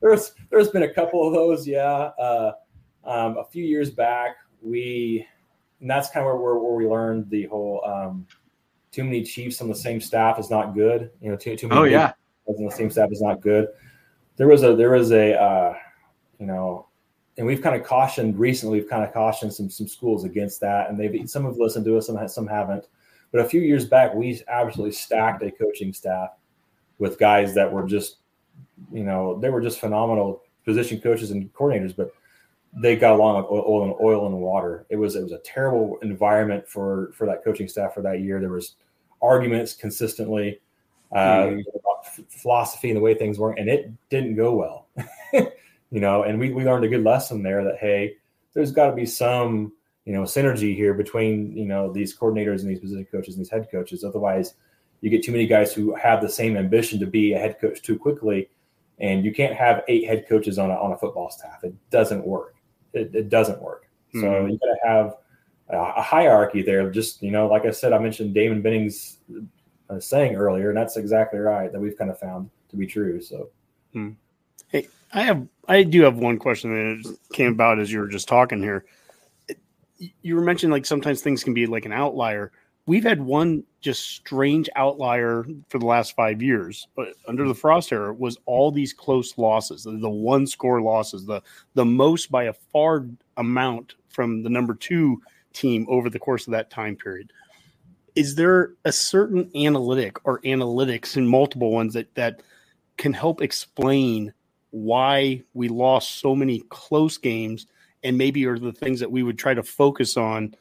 there's 0.00 0.32
there's 0.50 0.68
been 0.68 0.84
a 0.84 0.92
couple 0.92 1.26
of 1.26 1.32
those, 1.32 1.66
yeah. 1.66 2.10
Uh, 2.18 2.52
um, 3.04 3.38
a 3.38 3.44
few 3.44 3.64
years 3.64 3.90
back, 3.90 4.36
we 4.60 5.26
and 5.80 5.88
that's 5.88 6.10
kind 6.10 6.26
of 6.26 6.40
where, 6.40 6.56
where 6.56 6.74
we 6.74 6.86
learned 6.86 7.30
the 7.30 7.46
whole 7.46 7.84
um, 7.84 8.26
too 8.90 9.04
many 9.04 9.22
Chiefs 9.22 9.60
on 9.60 9.68
the 9.68 9.74
same 9.74 10.00
staff 10.00 10.38
is 10.38 10.50
not 10.50 10.74
good. 10.74 11.10
You 11.20 11.30
know, 11.30 11.36
too 11.36 11.56
too 11.56 11.68
many 11.68 11.80
oh 11.80 11.84
yeah 11.84 12.12
on 12.46 12.64
the 12.64 12.70
same 12.70 12.90
staff 12.90 13.10
is 13.12 13.20
not 13.20 13.40
good. 13.40 13.68
There 14.38 14.48
was 14.48 14.62
a 14.62 14.74
there 14.74 14.90
was 14.90 15.12
a 15.12 15.34
uh, 15.40 15.74
you 16.38 16.46
know, 16.46 16.86
and 17.36 17.46
we've 17.46 17.62
kind 17.62 17.78
of 17.78 17.86
cautioned 17.86 18.38
recently. 18.38 18.80
We've 18.80 18.88
kind 18.88 19.04
of 19.04 19.12
cautioned 19.12 19.52
some 19.52 19.68
some 19.68 19.88
schools 19.88 20.24
against 20.24 20.60
that, 20.60 20.88
and 20.88 20.98
they've 20.98 21.28
some 21.28 21.44
have 21.44 21.58
listened 21.58 21.84
to 21.84 21.98
us, 21.98 22.06
some 22.06 22.28
some 22.28 22.46
haven't. 22.46 22.86
But 23.30 23.44
a 23.44 23.48
few 23.48 23.60
years 23.60 23.84
back, 23.84 24.14
we 24.14 24.40
absolutely 24.48 24.92
stacked 24.92 25.42
a 25.42 25.50
coaching 25.50 25.92
staff 25.92 26.30
with 26.98 27.18
guys 27.18 27.54
that 27.54 27.70
were 27.70 27.86
just 27.86 28.18
you 28.92 29.04
know, 29.04 29.38
they 29.38 29.50
were 29.50 29.60
just 29.60 29.80
phenomenal 29.80 30.42
position 30.64 31.00
coaches 31.00 31.30
and 31.30 31.52
coordinators, 31.54 31.96
but 31.96 32.12
they 32.74 32.96
got 32.96 33.14
along 33.14 33.36
like 33.36 33.50
oil 33.50 33.84
and 33.84 33.94
oil 34.00 34.26
and 34.26 34.36
water. 34.36 34.86
It 34.90 34.96
was 34.96 35.16
it 35.16 35.22
was 35.22 35.32
a 35.32 35.38
terrible 35.38 35.98
environment 36.02 36.68
for 36.68 37.10
for 37.14 37.26
that 37.26 37.42
coaching 37.42 37.68
staff 37.68 37.94
for 37.94 38.02
that 38.02 38.20
year. 38.20 38.40
There 38.40 38.50
was 38.50 38.76
arguments 39.20 39.74
consistently 39.74 40.60
uh, 41.12 41.44
mm. 41.44 41.62
about 41.74 42.06
philosophy 42.30 42.90
and 42.90 42.96
the 42.96 43.00
way 43.00 43.14
things 43.14 43.38
were, 43.38 43.52
and 43.52 43.68
it 43.68 43.90
didn't 44.10 44.36
go 44.36 44.54
well. 44.54 44.88
you 45.32 46.00
know, 46.00 46.22
and 46.22 46.38
we 46.38 46.52
we 46.52 46.64
learned 46.64 46.84
a 46.84 46.88
good 46.88 47.04
lesson 47.04 47.42
there 47.42 47.64
that 47.64 47.78
hey, 47.78 48.16
there's 48.54 48.72
got 48.72 48.90
to 48.90 48.96
be 48.96 49.06
some 49.06 49.72
you 50.04 50.12
know 50.12 50.22
synergy 50.22 50.74
here 50.74 50.94
between 50.94 51.56
you 51.56 51.66
know 51.66 51.92
these 51.92 52.16
coordinators 52.16 52.60
and 52.60 52.70
these 52.70 52.80
position 52.80 53.06
coaches 53.10 53.34
and 53.34 53.44
these 53.44 53.50
head 53.50 53.68
coaches. 53.70 54.04
Otherwise, 54.04 54.54
you 55.00 55.10
get 55.10 55.22
too 55.22 55.32
many 55.32 55.46
guys 55.46 55.72
who 55.72 55.94
have 55.94 56.20
the 56.20 56.28
same 56.28 56.56
ambition 56.56 56.98
to 57.00 57.06
be 57.06 57.32
a 57.32 57.38
head 57.38 57.58
coach 57.60 57.82
too 57.82 57.98
quickly 57.98 58.48
and 59.00 59.24
you 59.24 59.32
can't 59.32 59.54
have 59.54 59.84
eight 59.88 60.06
head 60.06 60.26
coaches 60.28 60.58
on 60.58 60.70
a, 60.70 60.74
on 60.74 60.92
a 60.92 60.96
football 60.96 61.30
staff. 61.30 61.62
It 61.62 61.74
doesn't 61.90 62.24
work. 62.24 62.56
It, 62.92 63.14
it 63.14 63.28
doesn't 63.28 63.60
work. 63.62 63.88
Mm-hmm. 64.14 64.20
So 64.20 64.46
you 64.46 64.58
got 64.58 64.66
to 64.66 64.78
have 64.86 65.14
a, 65.68 66.02
hierarchy 66.02 66.62
there. 66.62 66.90
Just 66.90 67.22
you 67.22 67.30
know, 67.30 67.46
like 67.46 67.64
I 67.64 67.70
said, 67.70 67.92
I 67.92 67.98
mentioned 67.98 68.34
Damon 68.34 68.62
Benning's 68.62 69.18
uh, 69.90 70.00
saying 70.00 70.34
earlier, 70.34 70.68
and 70.68 70.76
that's 70.76 70.96
exactly 70.96 71.38
right. 71.38 71.72
That 71.72 71.80
we've 71.80 71.96
kind 71.96 72.10
of 72.10 72.18
found 72.18 72.50
to 72.70 72.76
be 72.76 72.86
true. 72.86 73.20
So, 73.20 73.50
hmm. 73.92 74.10
hey, 74.68 74.88
I 75.12 75.22
have 75.22 75.46
I 75.66 75.82
do 75.82 76.02
have 76.02 76.16
one 76.16 76.38
question 76.38 76.72
that 77.02 77.16
came 77.32 77.52
about 77.52 77.78
as 77.78 77.90
you 77.90 78.00
were 78.00 78.08
just 78.08 78.28
talking 78.28 78.62
here. 78.62 78.84
You 80.22 80.36
were 80.36 80.42
mentioning 80.42 80.72
like 80.72 80.86
sometimes 80.86 81.22
things 81.22 81.42
can 81.42 81.54
be 81.54 81.66
like 81.66 81.84
an 81.84 81.92
outlier 81.92 82.52
we've 82.88 83.04
had 83.04 83.20
one 83.20 83.62
just 83.82 84.16
strange 84.16 84.68
outlier 84.74 85.44
for 85.68 85.78
the 85.78 85.86
last 85.86 86.16
five 86.16 86.42
years 86.42 86.88
but 86.96 87.08
under 87.28 87.46
the 87.46 87.54
frost 87.54 87.92
era 87.92 88.12
was 88.12 88.38
all 88.46 88.72
these 88.72 88.92
close 88.92 89.36
losses 89.38 89.84
the 89.84 90.10
one 90.10 90.46
score 90.46 90.80
losses 90.80 91.24
the 91.26 91.40
the 91.74 91.84
most 91.84 92.32
by 92.32 92.44
a 92.44 92.52
far 92.52 93.06
amount 93.36 93.94
from 94.08 94.42
the 94.42 94.50
number 94.50 94.74
two 94.74 95.20
team 95.52 95.86
over 95.88 96.10
the 96.10 96.18
course 96.18 96.48
of 96.48 96.50
that 96.50 96.70
time 96.70 96.96
period 96.96 97.30
is 98.18 98.34
there 98.34 98.72
a 98.84 98.90
certain 98.90 99.48
analytic 99.54 100.18
or 100.24 100.40
analytics 100.40 101.14
and 101.14 101.28
multiple 101.28 101.70
ones 101.70 101.94
that 101.94 102.12
that 102.16 102.42
can 102.96 103.12
help 103.12 103.40
explain 103.40 104.34
why 104.70 105.40
we 105.54 105.68
lost 105.68 106.18
so 106.18 106.34
many 106.34 106.64
close 106.68 107.16
games 107.16 107.68
and 108.02 108.18
maybe 108.18 108.44
are 108.44 108.58
the 108.58 108.72
things 108.72 108.98
that 108.98 109.12
we 109.12 109.22
would 109.22 109.38
try 109.38 109.54
to 109.54 109.62
focus 109.62 110.16
on 110.16 110.52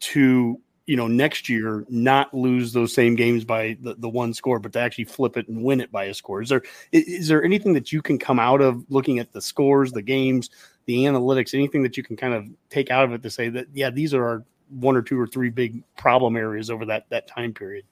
to 0.00 0.60
you 0.86 0.96
know, 0.96 1.06
next 1.06 1.48
year 1.48 1.86
not 1.88 2.34
lose 2.34 2.72
those 2.72 2.92
same 2.92 3.14
games 3.14 3.44
by 3.44 3.76
the, 3.80 3.94
the 3.94 4.08
one 4.08 4.34
score, 4.34 4.58
but 4.58 4.72
to 4.72 4.80
actually 4.80 5.04
flip 5.04 5.36
it 5.36 5.46
and 5.46 5.62
win 5.62 5.80
it 5.80 5.92
by 5.92 6.04
a 6.06 6.14
score. 6.14 6.42
Is 6.42 6.48
there 6.48 6.62
is 6.90 7.28
there 7.28 7.44
anything 7.44 7.74
that 7.74 7.92
you 7.92 8.02
can 8.02 8.18
come 8.18 8.40
out 8.40 8.60
of 8.60 8.84
looking 8.90 9.20
at 9.20 9.32
the 9.32 9.40
scores, 9.40 9.92
the 9.92 10.02
games, 10.02 10.50
the 10.86 11.04
analytics, 11.04 11.54
anything 11.54 11.84
that 11.84 11.96
you 11.96 12.02
can 12.02 12.16
kind 12.16 12.34
of 12.34 12.48
take 12.68 12.90
out 12.90 13.04
of 13.04 13.12
it 13.12 13.22
to 13.22 13.30
say 13.30 13.48
that 13.50 13.68
yeah, 13.72 13.90
these 13.90 14.12
are 14.12 14.24
our 14.24 14.44
one 14.78 14.96
or 14.96 15.02
two 15.02 15.18
or 15.18 15.26
three 15.26 15.50
big 15.50 15.82
problem 15.96 16.36
areas 16.36 16.70
over 16.70 16.84
that 16.86 17.06
that 17.10 17.26
time 17.28 17.52
period? 17.52 17.84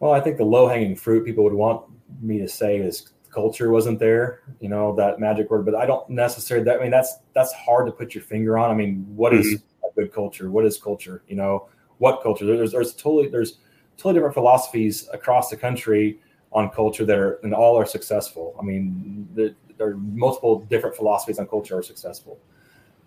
Well, 0.00 0.12
I 0.12 0.20
think 0.20 0.36
the 0.36 0.44
low 0.44 0.68
hanging 0.68 0.94
fruit 0.94 1.24
people 1.24 1.44
would 1.44 1.52
want 1.52 1.84
me 2.20 2.38
to 2.38 2.48
say 2.48 2.78
is 2.78 3.10
culture 3.30 3.70
wasn't 3.70 3.98
there, 3.98 4.42
you 4.60 4.68
know, 4.68 4.94
that 4.96 5.20
magic 5.20 5.50
word, 5.50 5.64
but 5.64 5.74
I 5.74 5.86
don't 5.86 6.08
necessarily 6.08 6.64
that 6.64 6.78
I 6.78 6.82
mean 6.82 6.90
that's 6.90 7.16
that's 7.34 7.52
hard 7.52 7.86
to 7.86 7.92
put 7.92 8.14
your 8.14 8.24
finger 8.24 8.58
on. 8.58 8.70
I 8.70 8.74
mean, 8.74 9.06
what 9.14 9.32
mm-hmm. 9.32 9.42
is 9.42 9.62
a 9.84 9.94
good 9.94 10.12
culture? 10.12 10.50
What 10.50 10.64
is 10.64 10.78
culture? 10.78 11.22
You 11.28 11.36
know, 11.36 11.68
what 11.98 12.22
culture? 12.22 12.46
There's 12.46 12.72
there's 12.72 12.94
totally 12.94 13.28
there's 13.28 13.58
totally 13.96 14.14
different 14.14 14.34
philosophies 14.34 15.08
across 15.12 15.50
the 15.50 15.56
country 15.56 16.20
on 16.52 16.70
culture 16.70 17.04
that 17.04 17.18
are 17.18 17.34
and 17.42 17.54
all 17.54 17.76
are 17.76 17.86
successful. 17.86 18.56
I 18.58 18.62
mean, 18.62 19.28
the, 19.34 19.54
there 19.76 19.88
are 19.90 19.96
multiple 19.96 20.60
different 20.60 20.96
philosophies 20.96 21.38
on 21.38 21.46
culture 21.46 21.78
are 21.78 21.82
successful. 21.82 22.38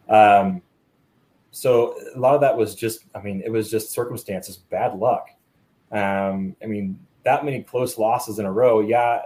Um, 0.10 0.62
so 1.52 1.96
a 2.16 2.20
lot 2.20 2.34
of 2.34 2.42
that 2.42 2.56
was 2.56 2.76
just, 2.76 3.06
I 3.14 3.22
mean, 3.22 3.42
it 3.46 3.52
was 3.52 3.70
just 3.70 3.92
circumstances, 3.92 4.58
bad 4.58 4.98
luck. 4.98 5.30
Um, 5.92 6.56
I 6.64 6.66
mean, 6.66 6.98
that 7.24 7.44
many 7.44 7.62
close 7.62 7.98
losses 7.98 8.40
in 8.40 8.46
a 8.46 8.52
row, 8.52 8.80
yeah, 8.80 9.22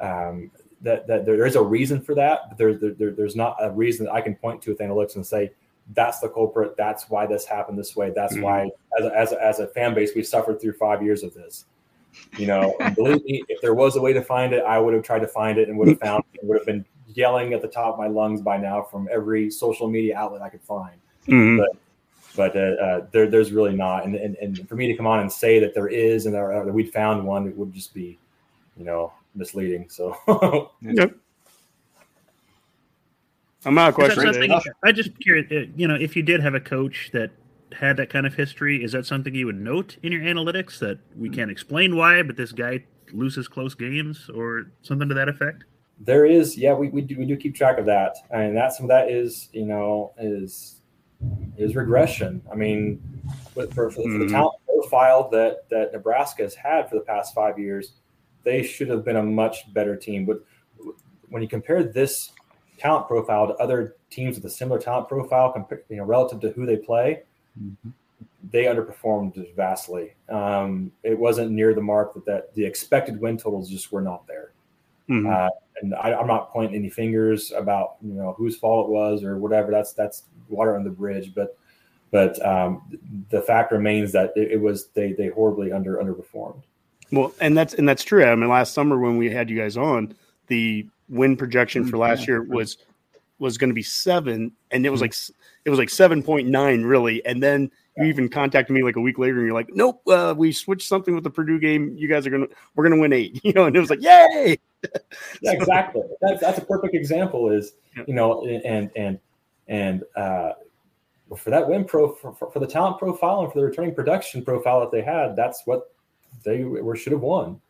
um, 0.00 0.50
that, 0.80 1.06
that 1.06 1.26
there 1.26 1.44
is 1.44 1.56
a 1.56 1.62
reason 1.62 2.00
for 2.00 2.14
that, 2.14 2.48
but 2.48 2.56
there, 2.56 2.74
there, 2.74 3.10
there's 3.10 3.36
not 3.36 3.56
a 3.60 3.70
reason 3.70 4.06
that 4.06 4.12
I 4.12 4.22
can 4.22 4.34
point 4.34 4.62
to 4.62 4.70
with 4.70 4.78
analytics 4.78 5.16
and 5.16 5.26
say 5.26 5.50
that's 5.94 6.20
the 6.20 6.28
culprit. 6.28 6.74
That's 6.76 7.10
why 7.10 7.26
this 7.26 7.44
happened 7.44 7.78
this 7.78 7.94
way. 7.94 8.12
That's 8.14 8.34
mm-hmm. 8.34 8.42
why, 8.42 8.70
as 8.98 9.04
a, 9.04 9.16
as, 9.16 9.32
a, 9.32 9.44
as 9.44 9.58
a 9.60 9.66
fan 9.68 9.94
base, 9.94 10.12
we 10.14 10.22
suffered 10.22 10.60
through 10.60 10.74
five 10.74 11.02
years 11.02 11.22
of 11.22 11.34
this. 11.34 11.66
You 12.38 12.46
know, 12.46 12.76
believe 12.94 13.22
me, 13.24 13.42
if 13.48 13.60
there 13.60 13.74
was 13.74 13.96
a 13.96 14.00
way 14.00 14.14
to 14.14 14.22
find 14.22 14.54
it, 14.54 14.64
I 14.64 14.78
would 14.78 14.94
have 14.94 15.02
tried 15.02 15.20
to 15.20 15.28
find 15.28 15.58
it 15.58 15.68
and 15.68 15.76
would 15.78 15.88
have 15.88 16.00
found 16.00 16.24
it. 16.32 16.40
Would 16.44 16.58
have 16.58 16.66
been 16.66 16.84
yelling 17.08 17.52
at 17.52 17.60
the 17.60 17.68
top 17.68 17.94
of 17.94 17.98
my 17.98 18.06
lungs 18.06 18.40
by 18.40 18.56
now 18.56 18.82
from 18.82 19.08
every 19.12 19.50
social 19.50 19.88
media 19.88 20.16
outlet 20.16 20.42
I 20.42 20.48
could 20.48 20.62
find. 20.62 20.96
Mm-hmm. 21.30 21.58
But 21.58 21.76
but 22.36 22.56
uh, 22.56 22.60
uh, 22.60 23.06
there, 23.10 23.28
there's 23.28 23.52
really 23.52 23.74
not. 23.74 24.04
And, 24.04 24.14
and, 24.14 24.36
and 24.36 24.68
for 24.68 24.76
me 24.76 24.86
to 24.86 24.96
come 24.96 25.06
on 25.06 25.20
and 25.20 25.30
say 25.30 25.58
that 25.58 25.74
there 25.74 25.88
is 25.88 26.26
and 26.26 26.34
there, 26.34 26.64
that 26.64 26.72
we'd 26.72 26.92
found 26.92 27.26
one, 27.26 27.48
it 27.48 27.56
would 27.56 27.72
just 27.72 27.92
be, 27.92 28.18
you 28.76 28.84
know, 28.84 29.12
misleading. 29.34 29.88
So, 29.88 30.70
yep. 30.80 31.14
I'm 33.64 33.74
not 33.74 33.94
questioning. 33.94 34.52
I 34.84 34.92
just 34.92 35.18
curious, 35.20 35.50
uh, 35.50 35.70
you 35.76 35.86
know, 35.86 35.96
if 35.96 36.16
you 36.16 36.22
did 36.22 36.40
have 36.40 36.54
a 36.54 36.60
coach 36.60 37.10
that 37.12 37.30
had 37.72 37.96
that 37.98 38.10
kind 38.10 38.26
of 38.26 38.34
history, 38.34 38.82
is 38.82 38.92
that 38.92 39.06
something 39.06 39.34
you 39.34 39.46
would 39.46 39.60
note 39.60 39.96
in 40.02 40.12
your 40.12 40.22
analytics 40.22 40.78
that 40.78 40.98
we 41.16 41.28
can't 41.28 41.50
explain 41.50 41.96
why, 41.96 42.22
but 42.22 42.36
this 42.36 42.52
guy 42.52 42.84
loses 43.12 43.48
close 43.48 43.74
games 43.74 44.30
or 44.34 44.70
something 44.82 45.08
to 45.08 45.14
that 45.14 45.28
effect? 45.28 45.64
There 45.98 46.24
is, 46.24 46.56
yeah, 46.56 46.72
we, 46.72 46.88
we 46.88 47.02
do 47.02 47.18
we 47.18 47.26
do 47.26 47.36
keep 47.36 47.54
track 47.54 47.76
of 47.76 47.84
that, 47.84 48.16
and 48.30 48.56
that 48.56 48.72
some 48.72 48.84
of 48.84 48.88
that 48.88 49.10
is 49.10 49.50
you 49.52 49.66
know 49.66 50.14
is 50.18 50.79
is 51.56 51.76
regression. 51.76 52.42
I 52.50 52.54
mean, 52.54 53.00
for, 53.54 53.66
for, 53.68 53.90
for 53.90 54.02
mm-hmm. 54.02 54.20
the 54.20 54.28
talent 54.28 54.56
profile 54.66 55.28
that 55.30 55.68
that 55.70 55.92
Nebraska 55.92 56.42
has 56.42 56.54
had 56.54 56.88
for 56.88 56.96
the 56.96 57.02
past 57.02 57.34
five 57.34 57.58
years, 57.58 57.92
they 58.44 58.62
should 58.62 58.88
have 58.88 59.04
been 59.04 59.16
a 59.16 59.22
much 59.22 59.72
better 59.72 59.96
team. 59.96 60.24
But 60.24 60.42
when 61.28 61.42
you 61.42 61.48
compare 61.48 61.82
this 61.82 62.32
talent 62.78 63.06
profile 63.06 63.46
to 63.46 63.54
other 63.54 63.96
teams 64.08 64.36
with 64.36 64.44
a 64.46 64.50
similar 64.50 64.80
talent 64.80 65.08
profile, 65.08 65.52
compared, 65.52 65.84
you 65.88 65.96
know, 65.96 66.04
relative 66.04 66.40
to 66.40 66.50
who 66.50 66.64
they 66.64 66.76
play, 66.76 67.22
mm-hmm. 67.60 67.90
they 68.50 68.64
underperformed 68.64 69.54
vastly. 69.54 70.14
Um, 70.28 70.90
it 71.02 71.18
wasn't 71.18 71.52
near 71.52 71.74
the 71.74 71.82
mark 71.82 72.14
that, 72.14 72.24
that 72.24 72.54
the 72.54 72.64
expected 72.64 73.20
win 73.20 73.36
totals 73.36 73.68
just 73.68 73.92
were 73.92 74.00
not 74.00 74.26
there. 74.26 74.52
Mm-hmm. 75.10 75.26
Uh, 75.26 75.48
and 75.82 75.94
I, 75.94 76.18
am 76.18 76.26
not 76.26 76.52
pointing 76.52 76.76
any 76.76 76.90
fingers 76.90 77.52
about 77.52 77.96
you 78.02 78.12
know 78.12 78.34
whose 78.36 78.56
fault 78.56 78.88
it 78.88 78.92
was 78.92 79.24
or 79.24 79.38
whatever. 79.38 79.70
That's 79.70 79.92
that's 79.92 80.24
water 80.48 80.76
on 80.76 80.84
the 80.84 80.90
bridge. 80.90 81.34
But 81.34 81.56
but 82.10 82.44
um, 82.44 82.82
the 83.30 83.42
fact 83.42 83.72
remains 83.72 84.12
that 84.12 84.32
it, 84.36 84.52
it, 84.52 84.60
was 84.60 84.88
they 84.88 85.12
they 85.12 85.28
horribly 85.28 85.72
under 85.72 85.96
underperformed. 85.96 86.62
Well, 87.12 87.32
and 87.40 87.56
that's 87.56 87.74
and 87.74 87.88
that's 87.88 88.04
true. 88.04 88.24
I 88.24 88.34
mean, 88.34 88.48
last 88.48 88.74
summer 88.74 88.98
when 88.98 89.16
we 89.16 89.30
had 89.30 89.50
you 89.50 89.58
guys 89.58 89.76
on, 89.76 90.14
the 90.46 90.86
win 91.08 91.36
projection 91.36 91.86
for 91.86 91.98
last 91.98 92.28
year 92.28 92.42
was 92.42 92.76
was 93.38 93.58
going 93.58 93.70
to 93.70 93.74
be 93.74 93.82
seven, 93.82 94.52
and 94.70 94.86
it 94.86 94.90
was 94.90 95.00
like 95.00 95.14
it 95.64 95.70
was 95.70 95.78
like 95.78 95.90
seven 95.90 96.22
point 96.22 96.48
nine 96.48 96.82
really, 96.82 97.24
and 97.26 97.42
then 97.42 97.70
you 98.00 98.06
even 98.06 98.28
contacted 98.28 98.74
me 98.74 98.82
like 98.82 98.96
a 98.96 99.00
week 99.00 99.18
later, 99.18 99.36
and 99.36 99.46
you're 99.46 99.54
like, 99.54 99.70
"Nope, 99.72 100.02
uh, 100.08 100.34
we 100.36 100.52
switched 100.52 100.88
something 100.88 101.14
with 101.14 101.24
the 101.24 101.30
Purdue 101.30 101.58
game. 101.58 101.94
You 101.96 102.08
guys 102.08 102.26
are 102.26 102.30
gonna 102.30 102.46
we're 102.74 102.84
gonna 102.84 103.00
win 103.00 103.12
eight, 103.12 103.40
you 103.44 103.52
know." 103.52 103.66
And 103.66 103.76
it 103.76 103.80
was 103.80 103.90
like, 103.90 104.02
"Yay!" 104.02 104.58
yeah, 105.42 105.52
exactly. 105.52 106.02
That's 106.20 106.40
that's 106.40 106.58
a 106.58 106.64
perfect 106.64 106.94
example. 106.94 107.50
Is 107.50 107.74
you 108.06 108.14
know, 108.14 108.44
and 108.44 108.90
and 108.96 109.18
and 109.68 110.02
uh, 110.16 110.52
for 111.36 111.50
that 111.50 111.68
win 111.68 111.84
pro 111.84 112.12
for, 112.12 112.34
for, 112.34 112.58
the 112.58 112.66
talent 112.66 112.98
profile 112.98 113.42
and 113.42 113.52
for 113.52 113.60
the 113.60 113.64
returning 113.64 113.94
production 113.94 114.44
profile 114.44 114.80
that 114.80 114.90
they 114.90 115.02
had, 115.02 115.36
that's 115.36 115.62
what 115.64 115.92
they 116.44 116.64
were 116.64 116.96
should 116.96 117.12
have 117.12 117.20
won. 117.20 117.60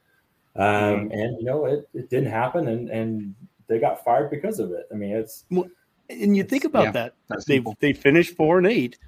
Um, 0.57 0.64
mm-hmm. 0.64 1.12
And 1.12 1.39
you 1.39 1.45
know, 1.45 1.66
it, 1.66 1.89
it 1.95 2.11
didn't 2.11 2.31
happen, 2.31 2.68
and 2.68 2.89
and 2.89 3.35
they 3.66 3.78
got 3.78 4.05
fired 4.05 4.31
because 4.31 4.59
of 4.59 4.72
it. 4.72 4.87
I 4.91 4.95
mean, 4.95 5.12
it's 5.12 5.45
well, 5.51 5.66
and 6.09 6.37
you 6.37 6.43
think 6.43 6.64
about 6.64 6.87
yeah, 6.87 6.91
that 6.93 7.14
they 7.47 7.57
simple. 7.57 7.76
they 7.81 7.93
finished 7.93 8.35
four 8.37 8.59
and 8.59 8.66
eight, 8.66 8.99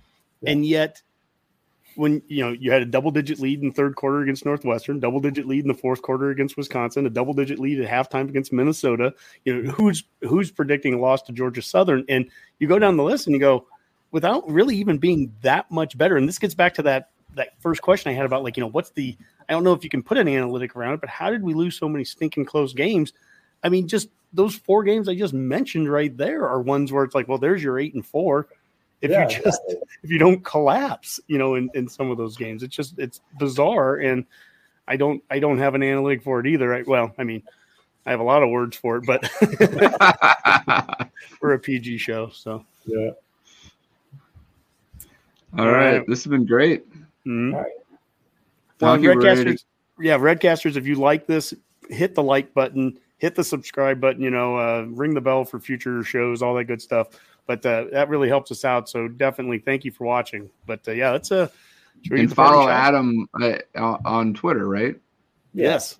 yeah. 0.40 0.50
and 0.50 0.64
yet 0.64 1.02
when 1.96 2.22
you 2.28 2.44
know 2.44 2.52
you 2.52 2.70
had 2.70 2.82
a 2.82 2.86
double 2.86 3.10
digit 3.10 3.38
lead 3.40 3.62
in 3.62 3.72
third 3.72 3.96
quarter 3.96 4.20
against 4.20 4.44
Northwestern, 4.44 5.00
double 5.00 5.20
digit 5.20 5.46
lead 5.46 5.64
in 5.64 5.68
the 5.68 5.74
fourth 5.74 6.02
quarter 6.02 6.30
against 6.30 6.56
Wisconsin, 6.56 7.06
a 7.06 7.10
double 7.10 7.34
digit 7.34 7.58
lead 7.58 7.80
at 7.80 7.88
halftime 7.88 8.28
against 8.28 8.52
Minnesota. 8.52 9.14
You 9.44 9.62
know 9.62 9.72
who's 9.72 10.04
who's 10.22 10.50
predicting 10.50 10.94
a 10.94 10.98
loss 10.98 11.22
to 11.22 11.32
Georgia 11.32 11.62
Southern, 11.62 12.04
and 12.08 12.28
you 12.58 12.68
go 12.68 12.78
down 12.78 12.96
the 12.96 13.02
list 13.02 13.26
and 13.26 13.34
you 13.34 13.40
go 13.40 13.66
without 14.10 14.48
really 14.50 14.76
even 14.76 14.98
being 14.98 15.32
that 15.42 15.70
much 15.70 15.96
better. 15.96 16.16
And 16.16 16.28
this 16.28 16.38
gets 16.38 16.54
back 16.54 16.74
to 16.74 16.82
that 16.82 17.10
that 17.34 17.60
first 17.60 17.82
question 17.82 18.10
I 18.10 18.14
had 18.14 18.26
about 18.26 18.44
like 18.44 18.56
you 18.56 18.62
know 18.62 18.70
what's 18.70 18.90
the 18.90 19.16
I 19.48 19.52
don't 19.52 19.64
know 19.64 19.72
if 19.72 19.84
you 19.84 19.90
can 19.90 20.02
put 20.02 20.18
an 20.18 20.28
analytic 20.28 20.76
around 20.76 20.94
it, 20.94 21.00
but 21.00 21.10
how 21.10 21.30
did 21.30 21.42
we 21.42 21.54
lose 21.54 21.78
so 21.78 21.88
many 21.88 22.04
stinking 22.04 22.44
close 22.44 22.72
games? 22.72 23.12
I 23.62 23.68
mean, 23.68 23.88
just 23.88 24.08
those 24.32 24.54
four 24.54 24.82
games 24.82 25.08
I 25.08 25.14
just 25.14 25.34
mentioned 25.34 25.90
right 25.90 26.16
there 26.16 26.48
are 26.48 26.60
ones 26.60 26.92
where 26.92 27.04
it's 27.04 27.14
like, 27.14 27.28
well, 27.28 27.38
there's 27.38 27.62
your 27.62 27.78
eight 27.78 27.94
and 27.94 28.04
four 28.04 28.48
if 29.02 29.10
yeah, 29.10 29.22
you 29.24 29.28
just 29.28 29.60
exactly. 29.66 29.88
if 30.04 30.10
you 30.10 30.18
don't 30.18 30.42
collapse, 30.44 31.20
you 31.26 31.36
know, 31.36 31.56
in, 31.56 31.68
in 31.74 31.88
some 31.88 32.10
of 32.10 32.16
those 32.16 32.36
games. 32.36 32.62
It's 32.62 32.74
just 32.74 32.98
it's 32.98 33.20
bizarre 33.38 33.96
and 33.96 34.24
I 34.86 34.96
don't 34.96 35.22
I 35.30 35.38
don't 35.38 35.58
have 35.58 35.74
an 35.74 35.82
analytic 35.82 36.22
for 36.22 36.40
it 36.40 36.46
either. 36.46 36.74
I, 36.74 36.82
well, 36.82 37.12
I 37.18 37.24
mean, 37.24 37.42
I 38.06 38.10
have 38.10 38.20
a 38.20 38.24
lot 38.24 38.42
of 38.42 38.50
words 38.50 38.76
for 38.76 38.96
it, 38.96 39.06
but 39.06 39.28
we're 41.40 41.52
a 41.52 41.58
PG 41.58 41.98
show, 41.98 42.30
so 42.30 42.64
yeah. 42.86 43.10
All 45.58 45.70
right, 45.70 46.06
this 46.06 46.24
has 46.24 46.30
been 46.30 46.46
great. 46.46 46.88
Mm-hmm. 47.26 47.54
All 47.54 47.60
right. 47.60 47.72
Well, 48.80 48.98
Redcasters, 48.98 49.64
yeah, 50.00 50.18
Redcasters, 50.18 50.76
if 50.76 50.86
you 50.86 50.96
like 50.96 51.26
this, 51.26 51.54
hit 51.88 52.14
the 52.14 52.22
like 52.22 52.54
button, 52.54 52.98
hit 53.22 53.34
the 53.34 53.44
subscribe 53.44 54.00
button, 54.00 54.20
you 54.20 54.30
know, 54.30 54.58
uh, 54.58 54.82
ring 54.90 55.14
the 55.14 55.20
bell 55.20 55.44
for 55.44 55.58
future 55.58 56.02
shows, 56.02 56.42
all 56.42 56.54
that 56.54 56.64
good 56.64 56.82
stuff 56.82 57.08
but 57.46 57.64
uh, 57.66 57.86
that 57.92 58.08
really 58.08 58.28
helps 58.28 58.50
us 58.50 58.64
out. 58.64 58.88
So 58.88 59.08
definitely 59.08 59.58
thank 59.58 59.84
you 59.84 59.90
for 59.90 60.06
watching. 60.06 60.50
But 60.66 60.86
uh, 60.86 60.92
yeah, 60.92 61.14
it's 61.14 61.30
a 61.30 61.50
and 62.10 62.34
follow 62.34 62.68
Adam 62.68 63.28
uh, 63.40 63.58
on 63.74 64.34
Twitter, 64.34 64.68
right? 64.68 64.96
Yes. 65.54 65.98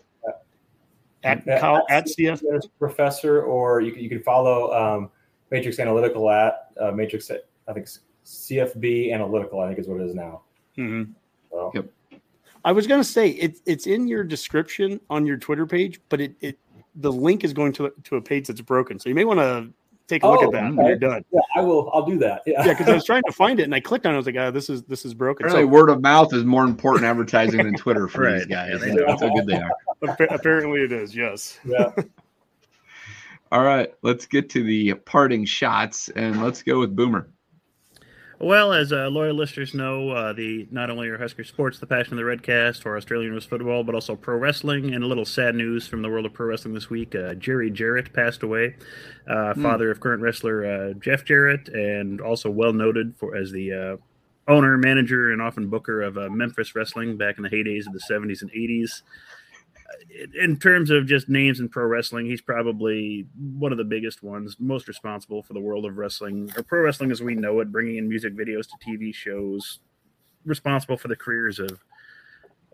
At, 1.25 1.47
at, 1.47 1.61
Kyle, 1.61 1.87
at 1.89 2.09
CS 2.09 2.43
professor, 2.79 3.43
or 3.43 3.81
you 3.81 3.93
can, 3.93 4.03
you 4.03 4.09
can 4.09 4.23
follow 4.23 4.73
um, 4.73 5.11
Matrix 5.51 5.79
Analytical 5.79 6.29
at 6.31 6.71
uh, 6.81 6.91
Matrix. 6.91 7.31
I 7.31 7.73
think 7.73 7.87
CFB 8.25 9.13
Analytical. 9.13 9.61
I 9.61 9.69
think 9.69 9.79
is 9.79 9.87
what 9.87 10.01
it 10.01 10.05
is 10.05 10.15
now. 10.15 10.43
Mm-hmm. 10.77 11.13
So. 11.51 11.71
Yep. 11.75 11.87
I 12.65 12.73
was 12.73 12.87
going 12.87 13.01
to 13.01 13.09
say 13.09 13.31
it's 13.31 13.61
it's 13.67 13.87
in 13.87 14.09
your 14.09 14.25
description 14.25 15.01
on 15.11 15.27
your 15.27 15.37
Twitter 15.37 15.67
page, 15.67 16.01
but 16.09 16.21
it, 16.21 16.35
it 16.41 16.59
the 16.95 17.13
link 17.13 17.45
is 17.45 17.53
going 17.53 17.73
to 17.75 17.93
to 18.05 18.17
a 18.17 18.23
page 18.23 18.47
that's 18.47 18.61
broken. 18.61 18.99
So 18.99 19.09
you 19.09 19.15
may 19.15 19.25
want 19.25 19.41
to 19.41 19.73
take 20.09 20.23
a 20.23 20.29
look 20.29 20.41
oh, 20.43 20.47
at 20.47 20.53
that 20.53 20.65
okay. 20.65 20.75
when 20.75 20.87
you're 20.87 20.97
done. 20.97 21.25
Yeah, 21.33 21.41
I 21.57 21.61
will. 21.61 21.91
I'll 21.93 22.05
do 22.05 22.19
that. 22.19 22.43
Yeah, 22.47 22.63
because 22.63 22.87
yeah, 22.87 22.93
I 22.93 22.95
was 22.95 23.05
trying 23.05 23.23
to 23.27 23.33
find 23.37 23.61
it 23.61 23.65
and 23.65 23.75
I 23.75 23.81
clicked 23.81 24.07
on 24.07 24.13
it. 24.13 24.15
I 24.15 24.19
was 24.19 24.27
like, 24.27 24.37
oh, 24.37 24.51
this 24.51 24.69
is 24.69 24.83
this 24.85 25.05
is 25.05 25.15
broken. 25.15 25.47
Apparently, 25.47 25.71
so, 25.71 25.73
word 25.75 25.91
of 25.91 26.01
mouth 26.01 26.33
is 26.35 26.45
more 26.45 26.65
important 26.65 27.05
advertising 27.05 27.65
than 27.65 27.75
Twitter 27.75 28.09
for 28.09 28.23
right. 28.25 28.39
these 28.39 28.47
guys. 28.47 28.81
That's 28.81 29.23
how 29.23 29.35
good 29.35 29.47
they 29.47 29.57
are. 29.57 29.71
Apparently, 30.31 30.83
it 30.83 30.93
is. 30.93 31.15
Yes. 31.15 31.59
Yeah. 31.65 31.91
All 33.53 33.63
right, 33.63 33.93
let's 34.01 34.25
get 34.25 34.49
to 34.51 34.63
the 34.63 34.95
parting 34.95 35.45
shots 35.45 36.09
and 36.09 36.43
let's 36.43 36.63
go 36.63 36.81
with 36.81 36.97
Boomer. 36.97 37.29
Well, 38.43 38.73
as 38.73 38.93
uh, 38.93 39.09
loyal 39.09 39.37
listeners 39.37 39.73
know, 39.73 40.11
uh, 40.11 40.33
the 40.33 40.67
not 40.73 40.91
only 40.91 41.07
are 41.09 41.17
Husker 41.17 41.45
sports 41.45 41.79
the 41.79 41.87
passion 41.87 42.15
of 42.15 42.17
the 42.17 42.25
Redcast 42.25 42.83
for 42.83 42.97
Australian 42.97 43.31
rules 43.31 43.45
football, 43.45 43.85
but 43.85 43.95
also 43.95 44.17
pro 44.17 44.37
wrestling. 44.37 44.93
And 44.93 45.05
a 45.05 45.07
little 45.07 45.25
sad 45.25 45.55
news 45.55 45.87
from 45.87 46.03
the 46.03 46.11
world 46.11 46.27
of 46.27 46.33
pro 46.33 46.47
wrestling 46.47 46.75
this 46.75 46.91
week: 46.91 47.15
uh, 47.15 47.35
Jerry 47.35 47.71
Jarrett 47.71 48.13
passed 48.13 48.43
away, 48.43 48.75
uh, 49.29 49.55
mm. 49.55 49.63
father 49.63 49.93
of 49.93 50.01
current 50.01 50.23
wrestler 50.23 50.67
uh, 50.67 50.93
Jeff 50.95 51.25
Jarrett, 51.25 51.69
and 51.69 52.21
also 52.21 52.51
well 52.51 52.73
noted 52.73 53.15
for 53.17 53.37
as 53.37 53.53
the 53.53 53.73
uh, 53.73 53.97
owner, 54.49 54.77
manager, 54.77 55.31
and 55.31 55.41
often 55.41 55.69
booker 55.69 56.03
of 56.03 56.19
uh, 56.19 56.29
Memphis 56.29 56.75
Wrestling 56.75 57.17
back 57.17 57.37
in 57.37 57.45
the 57.45 57.49
heydays 57.49 57.87
of 57.87 57.93
the 57.93 58.03
70s 58.11 58.43
and 58.43 58.51
80s. 58.51 59.03
In 60.41 60.59
terms 60.59 60.91
of 60.91 61.07
just 61.07 61.29
names 61.29 61.61
in 61.61 61.69
pro 61.69 61.85
wrestling, 61.85 62.27
he's 62.27 62.41
probably 62.41 63.27
one 63.37 63.73
of 63.73 63.79
the 63.79 63.85
biggest 63.85 64.23
ones, 64.23 64.57
most 64.59 64.89
responsible 64.89 65.43
for 65.43 65.53
the 65.53 65.61
world 65.61 65.85
of 65.85 65.97
wrestling, 65.97 66.51
or 66.57 66.63
pro 66.63 66.83
wrestling 66.83 67.11
as 67.11 67.21
we 67.21 67.35
know 67.35 67.61
it, 67.61 67.73
bringing 67.73 67.97
in 67.97 68.09
music 68.09 68.37
videos 68.37 68.67
to 68.69 68.77
TV 68.87 69.15
shows, 69.15 69.81
responsible 70.45 70.97
for 70.97 71.09
the 71.09 71.17
careers 71.17 71.59
of 71.59 71.71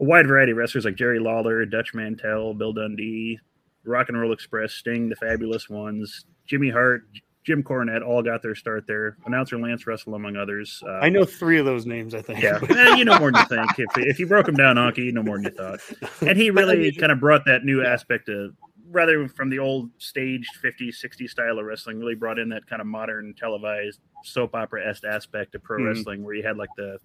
a 0.01 0.05
wide 0.05 0.27
variety 0.27 0.53
of 0.53 0.59
wrestlers 0.59 0.85
like 0.85 0.97
Jerry 0.97 1.19
Lawler, 1.19 1.65
Dutch 1.66 1.95
Mantell, 1.95 2.55
Bill 2.55 2.73
Dundee, 2.73 3.39
Rock 3.85 4.09
and 4.09 4.20
Roll 4.20 4.32
Express, 4.32 4.73
Sting, 4.73 5.09
the 5.09 5.16
Fabulous 5.16 5.69
Ones, 5.69 6.27
Jimmy 6.47 6.70
Hart, 6.70 7.03
Jim 7.48 7.62
Cornette 7.62 8.06
all 8.06 8.22
got 8.22 8.42
their 8.42 8.54
start 8.54 8.86
there. 8.86 9.16
Announcer 9.24 9.58
Lance 9.58 9.86
Russell, 9.86 10.14
among 10.14 10.36
others. 10.36 10.82
Uh, 10.86 10.98
I 10.98 11.08
know 11.08 11.24
three 11.24 11.58
of 11.58 11.64
those 11.64 11.86
names. 11.86 12.14
I 12.14 12.20
think. 12.20 12.42
Yeah, 12.42 12.60
eh, 12.68 12.96
you 12.96 13.06
know 13.06 13.18
more 13.18 13.32
than 13.32 13.40
you 13.40 13.56
think. 13.56 13.78
If, 13.78 14.06
if 14.06 14.18
you 14.18 14.26
broke 14.26 14.44
them 14.44 14.54
down, 14.54 14.76
Honky, 14.76 14.98
you 14.98 15.12
know 15.12 15.22
more 15.22 15.38
than 15.38 15.44
you 15.44 15.50
thought. 15.52 15.80
And 16.20 16.36
he 16.36 16.50
really 16.50 16.92
kind 17.00 17.10
of 17.10 17.20
brought 17.20 17.46
that 17.46 17.64
new 17.64 17.82
aspect 17.82 18.28
of 18.28 18.54
rather 18.90 19.28
from 19.28 19.48
the 19.48 19.58
old 19.58 19.88
staged 19.96 20.50
50s, 20.62 21.02
60s 21.02 21.30
style 21.30 21.58
of 21.58 21.64
wrestling. 21.64 21.98
Really 21.98 22.14
brought 22.14 22.38
in 22.38 22.50
that 22.50 22.66
kind 22.66 22.82
of 22.82 22.86
modern 22.86 23.32
televised 23.32 24.00
soap 24.24 24.54
opera 24.54 24.86
esque 24.86 25.04
aspect 25.06 25.54
of 25.54 25.62
pro 25.62 25.78
mm-hmm. 25.78 25.86
wrestling, 25.86 26.24
where 26.24 26.34
you 26.34 26.42
had 26.42 26.58
like 26.58 26.70
the 26.76 26.98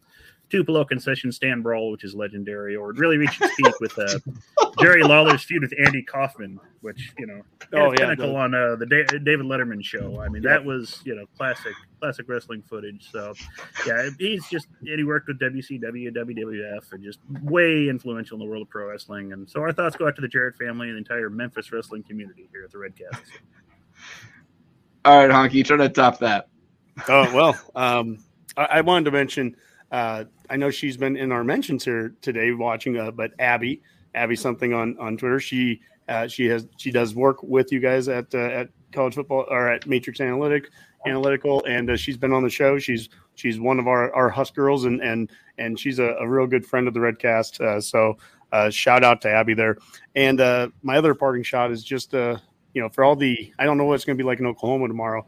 Tupelo 0.53 0.85
concession 0.85 1.31
stand 1.31 1.63
brawl, 1.63 1.89
which 1.89 2.03
is 2.03 2.13
legendary, 2.13 2.75
or 2.75 2.93
really 2.93 3.17
reached 3.17 3.41
its 3.41 3.55
peak 3.55 3.79
with 3.79 3.97
uh, 3.97 4.19
Jerry 4.79 5.01
Lawler's 5.01 5.41
feud 5.41 5.63
with 5.63 5.73
Andy 5.83 6.03
Kaufman, 6.03 6.59
which 6.81 7.11
you 7.17 7.25
know, 7.25 7.41
oh 7.73 7.89
yeah, 7.89 7.97
pinnacle 7.97 8.33
the, 8.33 8.35
on 8.35 8.53
uh, 8.53 8.75
the 8.75 8.85
David 8.85 9.47
Letterman 9.47 9.83
show. 9.83 10.21
I 10.21 10.29
mean, 10.29 10.43
that 10.43 10.63
was 10.63 11.01
you 11.05 11.15
know 11.15 11.25
classic 11.35 11.73
classic 11.99 12.29
wrestling 12.29 12.61
footage. 12.61 13.09
So 13.11 13.33
yeah, 13.87 14.09
he's 14.19 14.47
just 14.47 14.67
and 14.81 14.99
he 14.99 15.03
worked 15.03 15.27
with 15.27 15.39
WCW, 15.39 16.15
WWF, 16.15 16.91
and 16.91 17.03
just 17.03 17.17
way 17.41 17.89
influential 17.89 18.35
in 18.35 18.39
the 18.39 18.45
world 18.45 18.61
of 18.61 18.69
pro 18.69 18.89
wrestling. 18.89 19.33
And 19.33 19.49
so 19.49 19.59
our 19.59 19.73
thoughts 19.73 19.95
go 19.95 20.07
out 20.07 20.15
to 20.17 20.21
the 20.21 20.27
Jarrett 20.27 20.55
family 20.55 20.89
and 20.89 20.97
the 20.97 20.99
entire 20.99 21.31
Memphis 21.31 21.71
wrestling 21.71 22.03
community 22.03 22.47
here 22.51 22.63
at 22.63 22.69
the 22.69 22.77
Red 22.77 22.93
Redcast. 22.95 23.21
All 25.03 25.17
right, 25.17 25.31
Honky, 25.31 25.65
try 25.65 25.77
to 25.77 25.89
top 25.89 26.19
that. 26.19 26.47
Oh 27.09 27.33
well, 27.33 27.59
um, 27.73 28.19
I, 28.55 28.65
I 28.65 28.81
wanted 28.81 29.05
to 29.05 29.11
mention 29.11 29.55
uh, 29.93 30.25
I 30.49 30.57
know 30.57 30.71
she's 30.71 30.97
been 30.97 31.15
in 31.15 31.31
our 31.31 31.43
mentions 31.43 31.85
here 31.85 32.15
today 32.21 32.51
watching, 32.51 32.97
uh, 32.97 33.11
but 33.11 33.31
Abby, 33.37 33.81
Abby 34.15 34.35
something 34.35 34.73
on 34.73 34.97
on 34.97 35.17
Twitter. 35.17 35.39
She 35.39 35.81
uh, 36.09 36.27
she 36.27 36.47
has 36.47 36.67
she 36.77 36.91
does 36.91 37.13
work 37.13 37.41
with 37.43 37.71
you 37.71 37.79
guys 37.79 38.07
at 38.07 38.33
uh, 38.33 38.39
at 38.39 38.69
college 38.91 39.13
football 39.13 39.45
or 39.49 39.69
at 39.69 39.85
Matrix 39.85 40.19
Analytic 40.19 40.71
Analytical, 41.05 41.63
and 41.65 41.91
uh, 41.91 41.95
she's 41.95 42.17
been 42.17 42.33
on 42.33 42.41
the 42.41 42.49
show. 42.49 42.79
She's 42.79 43.07
she's 43.35 43.59
one 43.59 43.77
of 43.77 43.87
our 43.87 44.11
our 44.15 44.29
Husk 44.29 44.55
girls, 44.55 44.85
and 44.85 44.99
and 44.99 45.31
and 45.59 45.79
she's 45.79 45.99
a, 45.99 46.15
a 46.19 46.27
real 46.27 46.47
good 46.47 46.65
friend 46.65 46.87
of 46.87 46.95
the 46.95 46.99
Redcast. 46.99 47.61
Uh, 47.61 47.79
so 47.79 48.17
shout 48.71 49.03
out 49.03 49.21
to 49.21 49.29
Abby 49.29 49.53
there. 49.53 49.77
And 50.15 50.39
my 50.81 50.97
other 50.97 51.13
parting 51.13 51.43
shot 51.43 51.71
is 51.71 51.83
just 51.83 52.15
uh, 52.15 52.37
you 52.73 52.81
know 52.81 52.89
for 52.89 53.03
all 53.03 53.15
the 53.15 53.53
I 53.59 53.65
don't 53.65 53.77
know 53.77 53.85
what 53.85 53.93
it's 53.93 54.05
going 54.05 54.17
to 54.17 54.23
be 54.23 54.27
like 54.27 54.39
in 54.39 54.47
Oklahoma 54.47 54.87
tomorrow, 54.87 55.23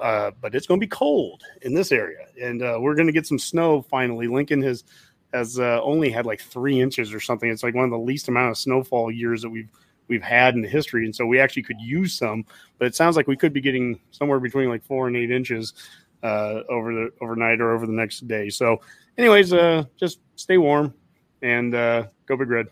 uh, 0.00 0.30
but 0.40 0.54
it's 0.54 0.66
going 0.66 0.80
to 0.80 0.84
be 0.84 0.90
cold 0.90 1.42
in 1.62 1.74
this 1.74 1.92
area, 1.92 2.26
and 2.40 2.62
uh, 2.62 2.78
we're 2.80 2.94
going 2.94 3.06
to 3.06 3.12
get 3.12 3.26
some 3.26 3.38
snow 3.38 3.82
finally. 3.82 4.26
Lincoln 4.26 4.62
has 4.62 4.84
has 5.32 5.58
uh, 5.58 5.80
only 5.82 6.10
had 6.10 6.26
like 6.26 6.40
three 6.40 6.80
inches 6.80 7.12
or 7.12 7.20
something. 7.20 7.50
It's 7.50 7.62
like 7.62 7.74
one 7.74 7.84
of 7.84 7.90
the 7.90 7.98
least 7.98 8.28
amount 8.28 8.50
of 8.50 8.58
snowfall 8.58 9.10
years 9.10 9.42
that 9.42 9.50
we've 9.50 9.70
we've 10.08 10.22
had 10.22 10.54
in 10.54 10.62
the 10.62 10.68
history, 10.68 11.04
and 11.04 11.14
so 11.14 11.26
we 11.26 11.38
actually 11.38 11.62
could 11.62 11.80
use 11.80 12.14
some. 12.14 12.44
But 12.78 12.86
it 12.86 12.94
sounds 12.94 13.16
like 13.16 13.26
we 13.26 13.36
could 13.36 13.52
be 13.52 13.60
getting 13.60 14.00
somewhere 14.10 14.40
between 14.40 14.68
like 14.68 14.84
four 14.84 15.06
and 15.06 15.16
eight 15.16 15.30
inches 15.30 15.74
uh, 16.22 16.62
over 16.68 16.92
the 16.94 17.10
overnight 17.20 17.60
or 17.60 17.74
over 17.74 17.86
the 17.86 17.92
next 17.92 18.26
day. 18.26 18.48
So, 18.48 18.80
anyways, 19.16 19.52
uh, 19.52 19.84
just 19.96 20.20
stay 20.36 20.58
warm 20.58 20.94
and 21.42 21.74
uh, 21.74 22.06
go 22.26 22.36
big 22.36 22.50
red. 22.50 22.66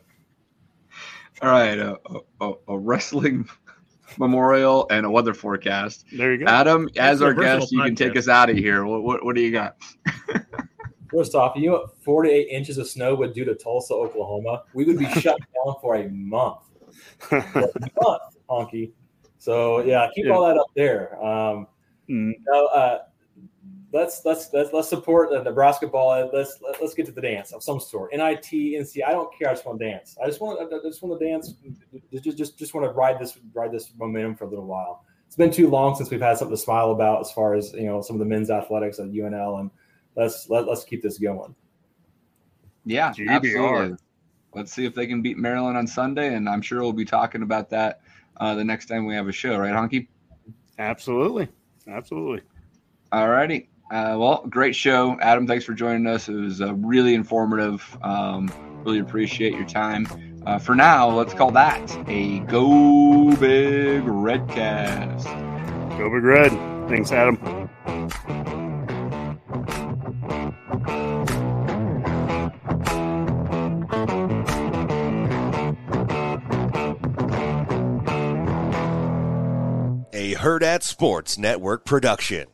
All 1.43 1.51
right, 1.51 1.79
a, 1.79 1.99
a, 2.41 2.53
a 2.69 2.79
wrestling 2.79 3.47
memorial 4.19 4.87
and 4.91 5.07
a 5.07 5.11
weather 5.11 5.35
forecast. 5.35 6.05
There 6.13 6.33
you 6.33 6.45
go. 6.45 6.47
Adam, 6.47 6.89
as 6.97 7.23
our 7.23 7.35
guest, 7.35 7.73
you 7.73 7.83
can 7.83 7.95
take 7.95 8.17
us 8.17 8.29
out 8.29 8.51
of 8.51 8.57
here. 8.57 8.85
What, 8.85 9.03
what, 9.03 9.25
what 9.25 9.35
do 9.37 9.43
you 9.43 9.53
got? 9.53 9.77
First 11.11 11.35
off, 11.35 11.57
you 11.57 11.71
know 11.71 11.73
what 11.73 11.99
48 12.03 12.49
inches 12.49 12.79
of 12.79 12.89
snow 12.89 13.15
would 13.15 13.33
do 13.33 13.45
to 13.45 13.55
Tulsa, 13.55 13.95
Oklahoma? 13.95 14.65
We 14.75 14.85
would 14.85 14.99
be 14.99 15.07
shut 15.07 15.39
down 15.65 15.75
for 15.81 15.97
a 15.97 16.09
month. 16.09 16.59
For 17.19 17.39
a 17.39 17.71
month, 18.03 18.23
honky. 18.49 18.93
So, 19.39 19.81
yeah, 19.81 20.09
keep 20.15 20.27
yeah. 20.27 20.33
all 20.33 20.47
that 20.47 20.59
up 20.59 20.67
there. 20.75 21.23
Um, 21.23 21.69
mm. 22.11 22.33
now, 22.47 22.67
uh, 22.67 22.99
let's 23.93 24.25
let's 24.25 24.53
let's 24.53 24.73
let's 24.73 24.89
support 24.89 25.31
the 25.31 25.43
Nebraska 25.43 25.87
ball. 25.87 26.29
Let's 26.33 26.59
let, 26.63 26.75
us 26.75 26.81
let 26.81 26.83
us 26.83 26.95
get 26.95 27.07
to 27.07 27.13
the 27.13 27.21
dance 27.21 27.53
of 27.53 27.63
some 27.63 27.81
sort. 27.81 28.13
NIT, 28.13 28.51
NC. 28.51 29.05
I 29.07 29.13
don't 29.13 29.31
care. 29.37 29.49
I 29.49 29.53
just 29.53 29.67
want 29.67 29.79
to 29.79 29.85
dance. 29.85 30.17
I 30.23 30.27
just 30.27 30.41
want 30.41 30.61
I 30.61 30.79
just 30.89 31.03
want 31.03 31.19
to 31.19 31.27
dance. 31.27 31.55
Just 32.13 32.37
just 32.37 32.59
just 32.59 32.75
want 32.75 32.87
to 32.87 32.93
ride 32.93 33.19
this 33.19 33.39
ride 33.55 33.73
this 33.73 33.93
momentum 33.97 34.37
for 34.37 34.45
a 34.45 34.49
little 34.49 34.67
while. 34.67 35.05
It's 35.27 35.37
been 35.37 35.51
too 35.51 35.69
long 35.69 35.95
since 35.95 36.11
we've 36.11 36.21
had 36.21 36.39
something 36.39 36.57
to 36.57 36.63
smile 36.63 36.93
about 36.93 37.21
as 37.21 37.33
far 37.33 37.55
as 37.55 37.73
you 37.73 37.87
know 37.87 38.01
some 38.01 38.17
of 38.17 38.21
the 38.21 38.27
men's 38.27 38.51
athletics 38.51 38.99
at 38.99 39.07
UNL, 39.07 39.61
and 39.61 39.71
let's 40.15 40.49
let, 40.49 40.67
let's 40.67 40.85
keep 40.85 41.03
this 41.03 41.19
going. 41.19 41.55
Yeah, 42.85 43.11
GBR. 43.11 43.29
absolutely. 43.31 43.97
Let's 44.55 44.73
see 44.73 44.87
if 44.87 44.95
they 44.95 45.07
can 45.07 45.21
beat 45.21 45.37
Maryland 45.37 45.77
on 45.77 45.87
Sunday, 45.87 46.35
and 46.35 46.49
I'm 46.49 46.63
sure 46.63 46.81
we'll 46.81 46.93
be 46.93 47.05
talking 47.05 47.43
about 47.43 47.69
that 47.71 48.01
uh, 48.39 48.55
the 48.55 48.65
next 48.65 48.87
time 48.87 49.05
we 49.05 49.15
have 49.15 49.29
a 49.29 49.33
show, 49.33 49.59
right, 49.59 49.73
Honky? 49.73 50.07
Absolutely, 50.79 51.49
absolutely. 51.89 52.43
All 53.13 53.29
righty. 53.29 53.69
Uh, 53.91 54.17
well, 54.19 54.45
great 54.49 54.75
show, 54.75 55.17
Adam. 55.21 55.47
Thanks 55.47 55.65
for 55.65 55.73
joining 55.73 56.07
us. 56.09 56.29
It 56.29 56.35
was 56.35 56.61
uh, 56.61 56.75
really 56.75 57.15
informative. 57.15 57.97
Um, 58.03 58.51
really 58.85 58.99
appreciate 58.99 59.53
your 59.53 59.67
time. 59.67 60.09
Uh, 60.45 60.59
for 60.59 60.75
now, 60.75 61.09
let's 61.09 61.35
call 61.35 61.53
that 61.53 61.97
a 62.09 62.41
Go 62.41 63.35
Big 63.37 64.03
Redcast. 64.03 65.25
Go 65.99 66.11
Big 66.11 66.25
Red. 66.25 66.51
Thanks, 66.89 67.13
Adam. 67.13 67.37
A 80.13 80.35
Hurrdat 80.35 80.83
Sports 80.83 81.39
Network 81.39 81.85
production. 81.85 82.47